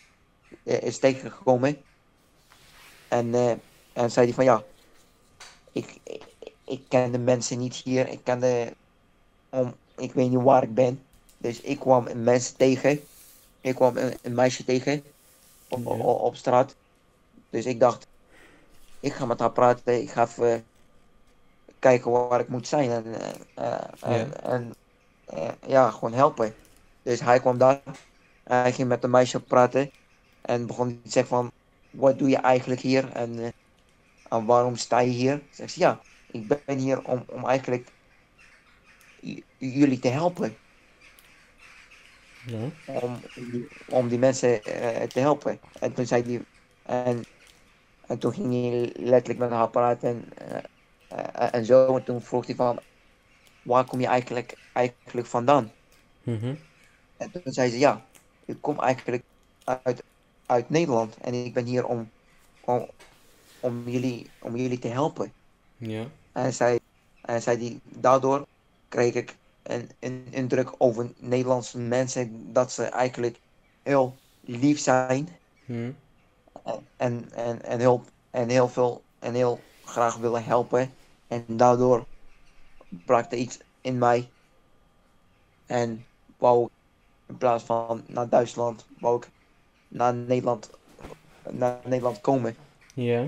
is 0.64 1.00
tegengekomen. 1.00 1.86
En, 3.08 3.34
en 3.94 4.12
zei 4.12 4.26
hij 4.26 4.36
van 4.36 4.44
ja, 4.44 4.64
ik, 5.72 6.00
ik, 6.04 6.24
ik 6.64 6.90
ken 6.90 7.12
de 7.12 7.18
mensen 7.20 7.60
niet 7.60 7.76
hier, 7.76 8.08
ik 8.08 8.24
ken 8.24 8.40
de, 8.40 8.78
om, 9.50 9.76
ik 9.96 10.14
weet 10.14 10.30
niet 10.30 10.42
waar 10.42 10.64
ik 10.64 10.74
ben. 10.74 11.08
Dus 11.38 11.62
ik 11.62 11.80
kwam 11.80 12.08
een 12.08 12.24
mens 12.24 12.52
tegen, 12.52 13.09
ik 13.62 13.76
kwam 13.76 13.98
een, 13.98 14.18
een 14.22 14.34
meisje 14.34 14.64
tegen 14.64 15.04
op, 15.68 15.86
Ja. 15.86 15.92
op, 15.92 16.20
op 16.22 16.36
straat. 16.36 16.78
Dus 17.50 17.66
ik 17.66 17.80
dacht, 17.80 18.08
ik 19.00 19.14
ga 19.14 19.26
met 19.26 19.40
haar 19.40 19.52
praten, 19.52 20.02
ik 20.02 20.10
ga 20.12 20.24
even 20.24 20.70
kijken 21.80 22.12
waar 22.12 22.40
ik 22.40 22.48
moet 22.48 22.68
zijn 22.68 22.90
en, 22.90 23.06
eh, 23.06 23.40
eh, 23.54 23.94
en, 24.00 24.42
en 24.44 24.74
eh, 25.24 25.52
ja, 25.68 25.92
gewoon 25.92 26.14
helpen. 26.14 26.56
Dus 27.02 27.20
hij 27.20 27.40
kwam 27.40 27.58
daar, 27.58 27.84
hij 28.44 28.74
ging 28.74 28.88
met 28.88 29.02
de 29.02 29.08
meisje 29.08 29.44
praten 29.46 29.92
en 30.42 30.68
begon 30.68 31.02
te 31.02 31.10
zeggen 31.10 31.28
van, 31.36 31.52
wat 31.90 32.20
doe 32.20 32.30
je 32.30 32.38
eigenlijk 32.38 32.82
hier 32.82 33.12
en, 33.12 33.40
eh, 33.40 33.50
en 34.24 34.46
waarom 34.46 34.76
sta 34.76 35.00
je 35.00 35.12
hier? 35.12 35.48
Zegt 35.52 35.74
ze, 35.74 35.80
ja, 35.80 36.06
ik 36.28 36.48
ben 36.48 36.78
hier 36.78 37.04
om, 37.06 37.24
om 37.28 37.46
eigenlijk 37.46 37.96
jullie 39.58 40.00
te 40.00 40.08
helpen, 40.08 40.58
Om, 42.86 43.20
om 43.90 44.08
die 44.08 44.20
mensen 44.20 44.64
eh, 44.64 45.08
te 45.08 45.20
helpen. 45.20 45.60
En 45.80 45.94
toen 45.94 46.06
zei 46.06 46.24
hij, 46.24 46.46
en, 47.06 47.24
en 48.08 48.20
toen 48.20 48.34
ging 48.34 48.52
hij 48.52 48.94
letterlijk 48.96 49.40
met 49.40 49.50
haar 49.50 49.70
praten 49.70 50.10
en, 50.10 50.34
eh, 51.08 51.28
eh, 51.34 51.54
en 51.54 51.66
zo. 51.66 51.96
En 51.96 52.04
toen 52.04 52.22
vroeg 52.22 52.46
hij 52.46 52.56
van, 52.56 52.80
waar 53.62 53.86
kom 53.86 54.00
je 54.00 54.08
eigenlijk, 54.08 54.58
eigenlijk 54.74 55.28
vandaan? 55.28 55.72
Mhm. 56.24 56.56
En 57.18 57.32
toen 57.32 57.42
zei 57.54 57.70
ze, 57.70 57.80
ja, 57.80 58.06
ik 58.46 58.58
kom 58.62 58.80
eigenlijk 58.80 59.24
uit, 59.64 60.04
uit 60.46 60.70
Nederland 60.70 61.18
en 61.18 61.34
ik 61.34 61.54
ben 61.54 61.66
hier 61.66 61.86
om, 61.86 62.10
om, 62.60 62.90
om, 63.60 63.90
jullie, 63.90 64.30
om 64.40 64.56
jullie 64.56 64.80
te 64.80 64.88
helpen. 64.88 65.34
Ja. 65.78 66.06
En 66.32 66.54
zij, 66.54 66.80
en 67.22 67.42
zij 67.42 67.58
die, 67.58 67.80
daardoor 67.84 68.48
kreeg 68.88 69.14
ik 69.14 69.39
een, 69.70 69.90
een 70.00 70.28
indruk 70.30 70.72
over 70.78 71.12
Nederlandse 71.18 71.78
mensen 71.78 72.54
dat 72.54 72.72
ze 72.72 72.84
eigenlijk 72.84 73.40
heel 73.84 74.16
lief 74.42 74.80
zijn 74.80 75.30
Hm. 75.70 75.92
en, 76.98 77.32
en, 77.32 77.62
en, 77.64 77.80
heel, 77.80 78.04
en 78.32 78.50
heel 78.50 78.68
veel 78.68 79.02
en 79.20 79.34
heel 79.34 79.60
graag 79.86 80.18
willen 80.18 80.44
helpen. 80.44 80.94
En 81.28 81.44
daardoor 81.48 82.06
brak 83.06 83.32
er 83.32 83.38
iets 83.38 83.60
in 83.82 83.98
mij. 83.98 84.30
En 85.66 86.06
wou 86.38 86.66
ik 86.66 86.72
in 87.26 87.38
plaats 87.38 87.64
van 87.64 88.04
naar 88.08 88.30
Duitsland, 88.30 88.86
wou 89.00 89.18
ik 89.18 89.30
naar 89.88 90.14
Nederland, 90.14 90.70
naar 91.50 91.80
Nederland 91.84 92.22
komen. 92.22 92.56
Ja. 92.94 93.28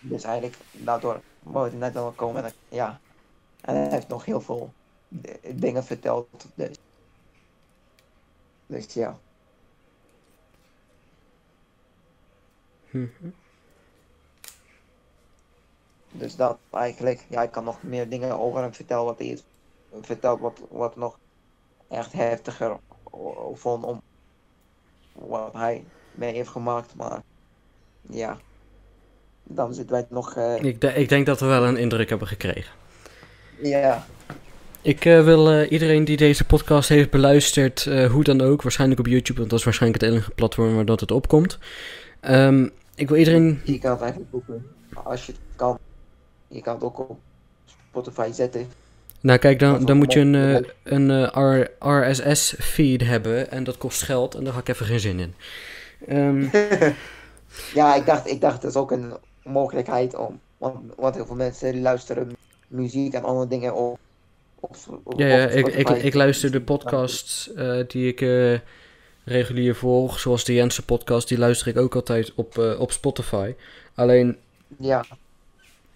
Dus 0.00 0.24
eigenlijk 0.24 0.56
daardoor 0.72 1.20
wou 1.42 1.66
ik 1.66 1.72
naar 1.72 1.80
Nederland 1.80 2.16
komen. 2.16 2.44
En, 2.44 2.52
ja. 2.68 3.00
en 3.60 3.74
hij 3.76 3.90
heeft 3.90 4.08
nog 4.08 4.24
heel 4.24 4.40
veel 4.40 4.72
dingen 5.54 5.84
verteld. 5.84 6.28
Dus, 6.54 6.76
dus 8.66 8.92
ja. 8.94 9.18
Mhm. 12.90 13.08
Dus 16.12 16.36
dat 16.36 16.58
eigenlijk, 16.70 17.24
ja, 17.28 17.42
ik 17.42 17.50
kan 17.50 17.64
nog 17.64 17.82
meer 17.82 18.08
dingen 18.08 18.38
over 18.38 18.60
hem 18.60 18.74
vertellen 18.74 19.04
wat 19.04 19.18
hij 19.18 19.26
is 19.26 19.42
verteld, 20.00 20.40
wat, 20.40 20.60
wat 20.70 20.96
nog 20.96 21.18
echt 21.88 22.12
heftiger 22.12 22.76
vond 23.54 23.84
om 23.84 24.02
wat 25.12 25.52
hij 25.52 25.84
mee 26.12 26.32
heeft 26.34 26.48
gemaakt, 26.48 26.94
maar 26.94 27.22
ja, 28.00 28.38
dan 29.42 29.74
zitten 29.74 29.94
wij 29.96 30.06
nog, 30.08 30.36
eh, 30.36 30.62
Ik, 30.62 30.80
de- 30.80 30.94
ik 30.94 31.08
denk 31.08 31.26
dat 31.26 31.40
we 31.40 31.46
wel 31.46 31.64
een 31.66 31.76
indruk 31.76 32.08
hebben 32.08 32.28
gekregen. 32.28 32.74
ja, 33.62 34.06
Ik 34.84 35.04
eh, 35.04 35.24
wil 35.24 35.50
eh, 35.50 35.70
iedereen 35.70 36.04
die 36.04 36.16
deze 36.16 36.44
podcast 36.44 36.88
heeft 36.88 37.10
beluisterd, 37.10 37.86
eh, 37.86 38.10
hoe 38.10 38.24
dan 38.24 38.40
ook, 38.40 38.62
waarschijnlijk 38.62 39.00
op 39.00 39.06
YouTube, 39.06 39.38
want 39.38 39.50
dat 39.50 39.58
is 39.58 39.64
waarschijnlijk 39.64 40.02
het 40.02 40.12
enige 40.12 40.30
platform 40.30 40.74
waar 40.74 40.84
dat 40.84 41.00
het 41.00 41.10
opkomt. 41.10 41.58
Ehm, 42.20 42.68
ik 42.94 43.08
wil 43.08 43.18
iedereen. 43.18 43.60
je 43.64 43.78
kan 43.78 43.90
het 43.90 44.00
eigenlijk 44.00 44.34
ook, 44.34 44.44
eh, 44.48 45.06
als 45.06 45.26
je 45.26 45.32
het 45.32 45.40
kan, 45.56 45.78
je 46.48 46.60
kan 46.60 46.74
het 46.74 46.82
ook 46.82 46.98
op 46.98 47.18
Spotify 47.90 48.30
zetten. 48.32 48.66
Nou, 49.20 49.38
kijk, 49.38 49.58
dan, 49.58 49.84
dan 49.84 49.96
moet 49.96 50.12
je 50.12 50.20
een, 50.20 50.66
een 50.82 51.70
RSS-feed 51.78 53.00
hebben 53.00 53.50
en 53.50 53.64
dat 53.64 53.78
kost 53.78 54.02
geld 54.02 54.34
en 54.34 54.44
daar 54.44 54.52
ga 54.52 54.58
ik 54.58 54.68
even 54.68 54.86
geen 54.86 55.00
zin 55.00 55.18
in. 55.18 55.34
Ehm, 56.08 56.46
Ja, 57.74 57.94
ik 57.94 58.06
dacht, 58.06 58.30
ik 58.30 58.40
dacht 58.40 58.62
dat 58.62 58.70
is 58.70 58.76
ook 58.76 58.90
een 58.90 59.12
mogelijkheid 59.42 60.16
om, 60.16 60.40
want, 60.58 60.76
want 60.96 61.14
heel 61.14 61.26
veel 61.26 61.36
mensen 61.36 61.80
luisteren 61.80 62.36
muziek 62.68 63.12
en 63.12 63.24
andere 63.24 63.48
dingen 63.48 63.74
op. 63.74 63.98
ja, 65.16 65.26
ja 65.26 65.48
ik, 65.48 65.66
ik, 65.66 65.88
ik 65.88 66.14
luister 66.14 66.50
de 66.50 66.60
podcasts 66.60 67.52
eh, 67.54 67.78
die 67.88 68.08
ik 68.08 68.20
eh, 68.20 68.58
regulier 69.24 69.74
volg, 69.74 70.18
zoals 70.18 70.44
de 70.44 70.54
Jensen 70.54 70.84
podcast, 70.84 71.28
die 71.28 71.38
luister 71.38 71.66
ik 71.68 71.76
ook 71.76 71.94
altijd 71.94 72.32
op, 72.34 72.58
eh, 72.58 72.80
op 72.80 72.92
Spotify. 72.92 73.54
Alleen, 73.94 74.36
Ja, 74.78 75.04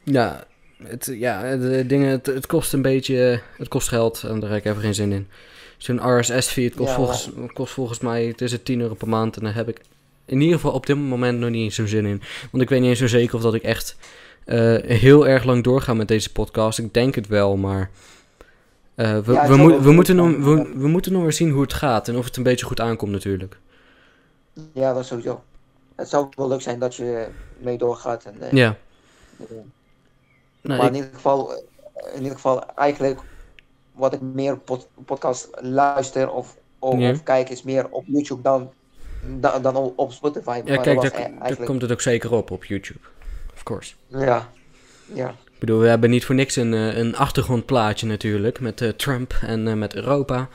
ja, 0.02 0.46
het, 0.82 1.10
ja 1.12 1.56
de 1.56 1.86
dingen, 1.86 2.10
het, 2.10 2.26
het 2.26 2.46
kost 2.46 2.72
een 2.72 2.82
beetje, 2.82 3.40
het 3.56 3.68
kost 3.68 3.88
geld 3.88 4.22
en 4.22 4.40
daar 4.40 4.50
heb 4.50 4.58
ik 4.58 4.64
even 4.64 4.82
geen 4.82 4.94
zin 4.94 5.12
in. 5.12 5.28
Zo'n 5.76 6.18
RSS-feed 6.18 6.74
kost, 6.74 6.88
Ja, 6.88 6.94
volgens, 6.94 7.30
kost 7.52 7.72
volgens 7.72 8.00
mij, 8.00 8.24
het 8.24 8.40
is 8.40 8.52
het 8.52 8.64
10 8.64 8.80
euro 8.80 8.94
per 8.94 9.08
maand 9.08 9.36
en 9.36 9.42
daar 9.42 9.54
heb 9.54 9.68
ik 9.68 9.80
in 10.24 10.40
ieder 10.40 10.54
geval 10.54 10.72
op 10.72 10.86
dit 10.86 10.96
moment 10.96 11.38
nog 11.38 11.50
niet 11.50 11.62
eens 11.62 11.74
zo'n 11.74 11.86
zin 11.86 12.06
in. 12.06 12.22
Want 12.50 12.62
ik 12.62 12.68
weet 12.68 12.80
niet 12.80 12.88
eens 12.88 12.98
zo 12.98 13.06
zeker 13.06 13.36
of 13.36 13.42
dat 13.42 13.54
ik 13.54 13.62
echt 13.62 13.96
heel 14.86 15.28
erg 15.28 15.44
lang 15.44 15.64
doorga 15.64 15.94
met 15.94 16.08
deze 16.08 16.32
podcast. 16.32 16.78
Ik 16.78 16.94
denk 16.94 17.14
het 17.14 17.26
wel, 17.26 17.56
maar 17.56 17.90
eh, 18.98 19.18
we, 19.18 19.32
Ja, 19.32 19.48
we, 19.48 19.80
we, 19.80 19.92
moeten 19.92 20.16
nog, 20.16 20.36
we, 20.36 20.72
we 20.74 20.88
moeten 20.88 21.12
nog 21.12 21.22
weer 21.22 21.32
zien 21.32 21.50
hoe 21.50 21.62
het 21.62 21.72
gaat 21.72 22.08
en 22.08 22.16
of 22.16 22.24
het 22.24 22.36
een 22.36 22.42
beetje 22.42 22.66
goed 22.66 22.80
aankomt 22.80 23.12
natuurlijk. 23.12 23.58
ja, 24.72 24.92
dat 24.94 25.06
sowieso. 25.06 25.42
Het 25.94 26.08
zou 26.08 26.28
wel 26.36 26.48
leuk 26.48 26.60
zijn 26.60 26.78
dat 26.78 26.94
je 26.94 27.26
mee 27.58 27.78
doorgaat. 27.78 28.24
En, 28.24 28.40
eh, 28.40 28.52
Ja. 28.52 28.76
Nou, 30.60 30.78
maar 30.78 30.80
ik- 30.80 30.86
in 30.88 30.94
ieder 30.94 31.10
geval, 31.14 31.52
eh, 31.54 31.62
in 32.14 32.18
ieder 32.18 32.34
geval 32.34 32.66
eigenlijk 32.74 33.20
wat 33.92 34.12
ik 34.14 34.20
meer 34.20 34.58
pod 34.58 34.88
podcast 35.04 35.48
luister 35.60 36.30
of, 36.30 36.56
of, 36.78 36.98
Ja. 36.98 37.10
of 37.10 37.22
kijk 37.22 37.48
is 37.48 37.62
meer 37.62 37.88
op 37.90 38.04
YouTube 38.06 38.42
dan, 38.42 38.72
dan, 39.40 39.62
dan 39.62 39.76
op- 39.76 40.12
Spotify. 40.12 40.60
ja, 40.64 40.74
Maar 40.74 40.82
kijk, 40.84 41.00
dat 41.02 41.12
daar, 41.12 41.20
e- 41.30 41.38
daar 41.56 41.66
komt 41.66 41.82
het 41.82 41.92
ook 41.92 42.00
zeker 42.00 42.32
op 42.32 42.50
op 42.50 42.64
YouTube. 42.64 43.00
Of 43.54 43.62
course. 43.62 43.94
ja, 44.06 44.48
ja, 45.14 45.34
Ik 45.58 45.64
bedoel, 45.66 45.82
we 45.82 45.88
hebben 45.88 46.10
niet 46.10 46.24
voor 46.24 46.34
niks 46.34 46.56
een, 46.56 46.74
eh, 46.74 46.96
een 46.96 47.16
achtergrondplaatje 47.16 48.06
natuurlijk. 48.06 48.60
Met 48.60 48.80
eh, 48.80 48.88
Trump 48.88 49.34
en 49.40 49.68
eh, 49.68 49.74
met 49.74 49.94
Europa. 49.94 50.48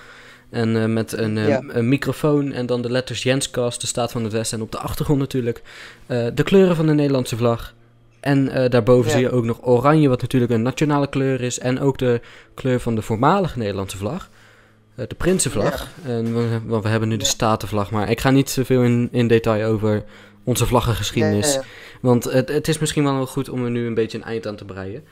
En 0.49 0.93
met 0.93 1.11
een, 1.11 1.37
Ja. 1.37 1.63
een 1.67 1.89
microfoon 1.89 2.51
en 2.51 2.65
dan 2.65 2.81
de 2.81 2.91
letters 2.91 3.23
Jenskast, 3.23 3.81
de 3.81 3.87
staat 3.87 4.11
van 4.11 4.23
het 4.23 4.33
Westen. 4.33 4.57
En 4.57 4.63
op 4.63 4.71
de 4.71 4.77
achtergrond 4.77 5.19
natuurlijk 5.19 5.61
de 6.07 6.43
kleuren 6.43 6.75
van 6.75 6.85
de 6.85 6.93
Nederlandse 6.93 7.37
vlag. 7.37 7.73
En 8.19 8.69
daarboven 8.69 9.05
Ja. 9.11 9.17
zie 9.17 9.25
je 9.25 9.31
ook 9.31 9.43
nog 9.43 9.57
oranje, 9.61 10.09
wat 10.09 10.21
natuurlijk 10.21 10.51
een 10.51 10.61
nationale 10.61 11.09
kleur 11.09 11.41
is. 11.41 11.59
En 11.59 11.79
ook 11.79 11.97
de 11.97 12.21
kleur 12.53 12.79
van 12.79 12.95
de 12.95 13.01
voormalige 13.01 13.57
Nederlandse 13.57 13.97
vlag. 13.97 14.29
De 14.95 15.15
Prinsenvlag. 15.17 15.87
En 16.05 16.35
we, 16.35 16.59
want 16.65 16.83
we 16.83 16.89
hebben 16.89 17.09
nu 17.09 17.17
de. 17.17 17.25
Statenvlag. 17.25 17.91
Maar 17.91 18.09
ik 18.09 18.19
ga 18.19 18.29
niet 18.29 18.49
zoveel 18.49 18.83
in, 18.83 19.09
in 19.11 19.27
detail 19.27 19.65
over 19.65 20.03
onze 20.43 20.65
vlaggengeschiedenis. 20.65 21.53
Ja, 21.53 21.59
ja, 21.59 21.67
Want 22.01 22.23
het, 22.23 22.49
het 22.49 22.67
is 22.67 22.79
misschien 22.79 23.03
wel 23.03 23.25
goed 23.25 23.49
om 23.49 23.63
er 23.63 23.71
nu 23.71 23.85
een 23.85 23.93
beetje 23.93 24.17
een 24.17 24.23
eind 24.23 24.47
aan 24.47 24.55
te 24.55 24.65
breien. 24.65 25.03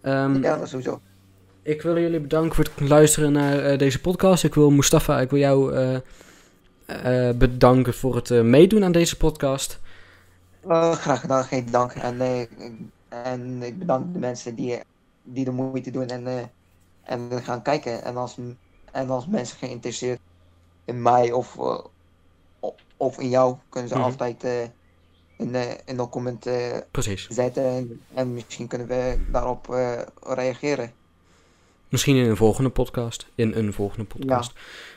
Ehm, 0.00 0.42
ja, 0.42 0.56
dat 0.56 0.68
sowieso. 0.68 1.00
Ik 1.62 1.82
wil 1.82 1.98
jullie 1.98 2.20
bedanken 2.20 2.54
voor 2.54 2.64
het 2.64 2.88
luisteren 2.88 3.32
naar 3.32 3.58
eh, 3.58 3.78
deze 3.78 4.00
podcast. 4.00 4.44
Ik 4.44 4.54
wil 4.54 4.70
Mustafa, 4.70 5.20
ik 5.20 5.30
wil 5.30 5.38
jou 5.38 5.74
eh, 5.74 5.94
eh, 7.28 7.36
bedanken 7.36 7.94
voor 7.94 8.14
het 8.16 8.30
meedoen 8.30 8.84
aan 8.84 8.92
deze 8.92 9.16
podcast. 9.16 9.80
Eh, 10.68 10.92
graag 10.92 11.20
gedaan, 11.20 11.44
geen 11.44 11.70
dank. 11.70 11.92
En, 11.92 12.20
en 13.08 13.62
ik 13.62 13.78
bedank 13.78 14.12
de 14.12 14.18
mensen 14.18 14.54
die, 14.54 14.78
die 15.22 15.44
de 15.44 15.50
moeite 15.50 15.90
doen 15.90 16.06
en, 16.06 16.50
en 17.02 17.42
gaan 17.42 17.62
kijken. 17.62 18.04
En 18.04 18.16
als, 18.16 18.36
en 18.92 19.10
als 19.10 19.26
mensen 19.26 19.58
geïnteresseerd 19.58 20.20
in 20.84 21.02
mij 21.02 21.32
of, 21.32 21.56
of 22.96 23.18
in 23.18 23.28
jou, 23.28 23.56
kunnen 23.68 23.88
ze 23.88 23.94
Mhm. 23.96 24.04
altijd 24.04 24.44
eh, 24.44 24.62
in, 25.38 25.54
eh, 25.54 25.62
in 25.84 25.98
een 25.98 26.08
comment 26.08 26.46
eh, 26.46 26.76
Precies. 26.90 27.26
zetten. 27.28 27.64
En, 27.64 28.00
en 28.14 28.34
misschien 28.34 28.66
kunnen 28.66 28.86
we 28.86 29.18
daarop 29.32 29.70
eh, 29.74 30.00
reageren. 30.22 30.92
Misschien 31.88 32.16
in 32.16 32.28
een 32.30 32.36
volgende 32.36 32.70
podcast. 32.70 33.26
In 33.34 33.52
een 33.54 33.72
volgende 33.72 34.04
podcast. 34.04 34.52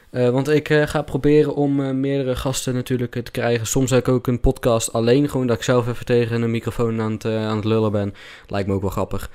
Eh, 0.09 0.29
want 0.29 0.47
ik 0.47 0.69
eh, 0.69 0.87
ga 0.87 1.01
proberen 1.01 1.55
om 1.55 1.83
eh, 1.83 1.91
meerdere 1.91 2.35
gasten 2.35 2.73
natuurlijk 2.73 3.15
eh, 3.15 3.23
te 3.23 3.31
krijgen. 3.31 3.67
Soms 3.67 3.89
heb 3.89 3.99
ik 4.07 4.13
ook 4.13 4.27
een 4.27 4.39
podcast 4.39 4.93
alleen. 4.93 5.29
Gewoon 5.29 5.47
dat 5.47 5.57
ik 5.57 5.63
zelf 5.63 5.87
even 5.87 6.05
tegen 6.05 6.41
een 6.41 6.51
microfoon 6.51 7.01
aan 7.01 7.11
het, 7.11 7.25
eh, 7.25 7.47
aan 7.47 7.55
het 7.55 7.65
lullen 7.65 7.91
ben. 7.91 8.13
Lijkt 8.47 8.67
me 8.67 8.73
ook 8.73 8.81
wel 8.81 8.89
grappig. 8.89 9.31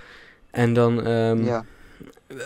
En 0.50 0.72
dan... 0.74 1.06
ehm, 1.06 1.44
ja, 1.44 1.64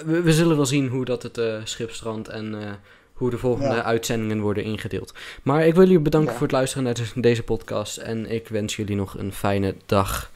We, 0.05 0.22
we 0.22 0.32
zullen 0.32 0.56
wel 0.56 0.66
zien 0.66 0.88
hoe 0.88 1.05
dat 1.05 1.22
het 1.22 1.38
eh 1.38 1.60
schip 1.64 1.90
strandt 1.90 2.28
en 2.28 2.62
eh, 2.62 2.70
hoe 3.16 3.30
de 3.30 3.38
volgende 3.38 3.74
Ja. 3.74 3.82
uitzendingen 3.82 4.40
worden 4.40 4.64
ingedeeld. 4.64 5.14
Maar 5.43 5.66
ik 5.66 5.74
wil 5.74 5.82
jullie 5.84 5.98
bedanken 6.01 6.30
Ja. 6.30 6.36
voor 6.38 6.47
het 6.47 6.56
luisteren 6.56 6.84
naar 6.84 6.94
de- 6.94 7.10
deze 7.20 7.43
podcast. 7.43 7.97
En 7.97 8.30
ik 8.30 8.48
wens 8.48 8.76
jullie 8.76 8.97
nog 8.97 9.18
een 9.18 9.32
fijne 9.32 9.74
dag, 9.86 10.30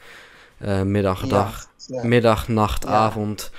eh, 0.57 0.81
middag, 0.81 1.27
dag, 1.27 1.67
ja. 1.87 2.03
middag, 2.03 2.47
nacht, 2.47 2.85
avond. 2.85 3.51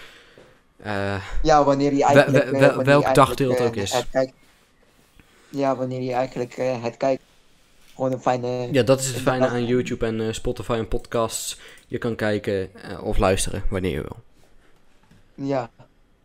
Eh, 0.76 1.14
Ja, 1.42 1.64
wanneer 1.64 1.94
je 1.94 2.04
eigenlijk... 2.04 2.44
wel- 2.44 2.52
eh, 2.54 2.60
wel- 2.60 2.68
wanneer 2.68 2.84
welk 2.86 3.06
je 3.06 3.12
dagdeel 3.12 3.50
het 3.50 3.60
ook 3.60 3.76
is. 3.76 3.92
het 3.92 4.06
kijkt. 4.10 4.32
Ja, 5.48 5.76
wanneer 5.76 6.00
je 6.02 6.12
eigenlijk 6.12 6.56
het 6.56 6.96
kijkt. 6.96 7.22
Gewoon 7.94 8.12
een 8.12 8.20
fijne... 8.20 8.68
ja, 8.72 8.82
dat 8.82 9.00
is 9.00 9.06
het 9.06 9.16
fijne 9.16 9.48
aan 9.48 9.64
YouTube 9.66 10.06
en 10.06 10.34
Spotify 10.34 10.72
en 10.72 10.88
podcasts. 10.88 11.58
Je 11.86 11.98
kan 11.98 12.14
kijken 12.14 12.70
of 13.02 13.18
luisteren 13.18 13.62
wanneer 13.70 13.92
je 13.92 14.00
wil. 14.02 14.16
Ja, 15.46 15.70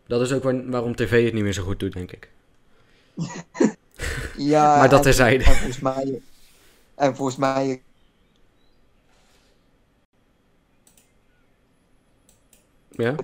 Dat 0.07 0.21
is 0.21 0.31
ook 0.33 0.43
waar- 0.43 0.69
waarom 0.69 0.95
tv 0.95 1.23
het 1.25 1.33
niet 1.33 1.43
meer 1.43 1.53
zo 1.53 1.63
goed 1.63 1.79
doet, 1.79 1.93
denk 1.93 2.11
ik. 2.11 2.29
ja. 4.53 4.77
Maar 4.77 4.89
dat 4.89 4.97
en- 4.99 5.03
terzijde. 5.05 5.43
En 5.43 5.53
volgens 5.55 5.79
mij... 5.79 6.21
En 6.95 7.15
volgens 7.15 7.37
mij... 7.37 7.81
Ja? 12.89 13.15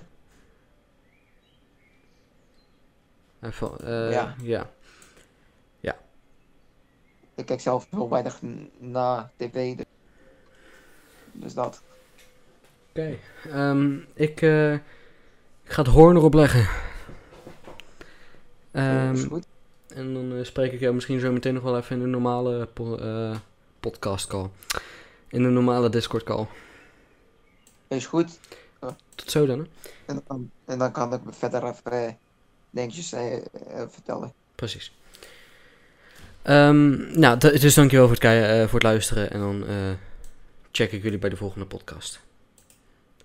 Even, 3.40 3.78
eh, 3.80 4.10
Ja. 4.12 4.34
ja. 4.42 4.70
Ik 7.36 7.46
kijk 7.46 7.60
zelf 7.60 7.86
heel 7.90 8.08
weinig 8.10 8.42
n- 8.44 8.70
naar 8.78 9.30
tv. 9.36 9.76
Dus, 9.76 9.84
dus 11.32 11.54
dat. 11.54 11.82
Oké. 12.90 13.16
Ehm, 13.50 13.96
ik, 14.14 14.42
eh, 14.42 14.72
ik 14.72 14.80
ga 15.64 15.82
het 15.82 15.90
hoorn 15.90 16.16
erop 16.16 16.34
leggen. 16.34 16.68
Ehm, 18.70 19.12
is 19.14 19.24
goed. 19.24 19.46
En 19.94 20.14
dan 20.14 20.38
eh, 20.38 20.44
spreek 20.44 20.72
ik 20.72 20.80
jou 20.80 20.94
misschien 20.94 21.20
zo 21.20 21.32
meteen 21.32 21.54
nog 21.54 21.62
wel 21.62 21.76
even 21.76 21.96
in 21.96 22.02
een 22.02 22.10
normale 22.10 22.66
po- 22.66 22.96
eh, 22.96 23.36
podcast 23.80 24.26
call. 24.26 24.50
In 25.28 25.44
een 25.44 25.52
normale 25.52 25.88
Discord 25.88 26.22
call. 26.24 26.46
Is 27.88 28.06
goed. 28.06 28.38
Tot 29.14 29.30
zo 29.30 29.46
dan, 29.46 29.58
hè? 29.58 29.64
En 30.06 30.22
dan, 30.26 30.50
en 30.64 30.78
dan 30.78 30.92
kan 30.92 31.12
ik 31.12 31.20
verder 31.30 31.64
even 31.64 32.18
dingetjes 32.70 33.12
eh, 33.12 33.36
vertellen. 33.88 34.32
Precies. 34.54 34.92
Ehm, 36.42 37.18
nou, 37.18 37.38
dus 37.38 37.74
dankjewel 37.74 38.08
voor 38.08 38.16
het, 38.20 38.70
voor 38.70 38.78
het 38.78 38.88
luisteren. 38.88 39.30
En 39.30 39.40
dan 39.40 39.64
check 40.72 40.92
ik 40.92 41.02
jullie 41.02 41.18
bij 41.18 41.30
de 41.30 41.36
volgende 41.36 41.66
podcast. 41.66 42.20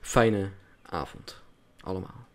Fijne 0.01 0.49
avond. 0.81 1.41
Allemaal. 1.81 2.27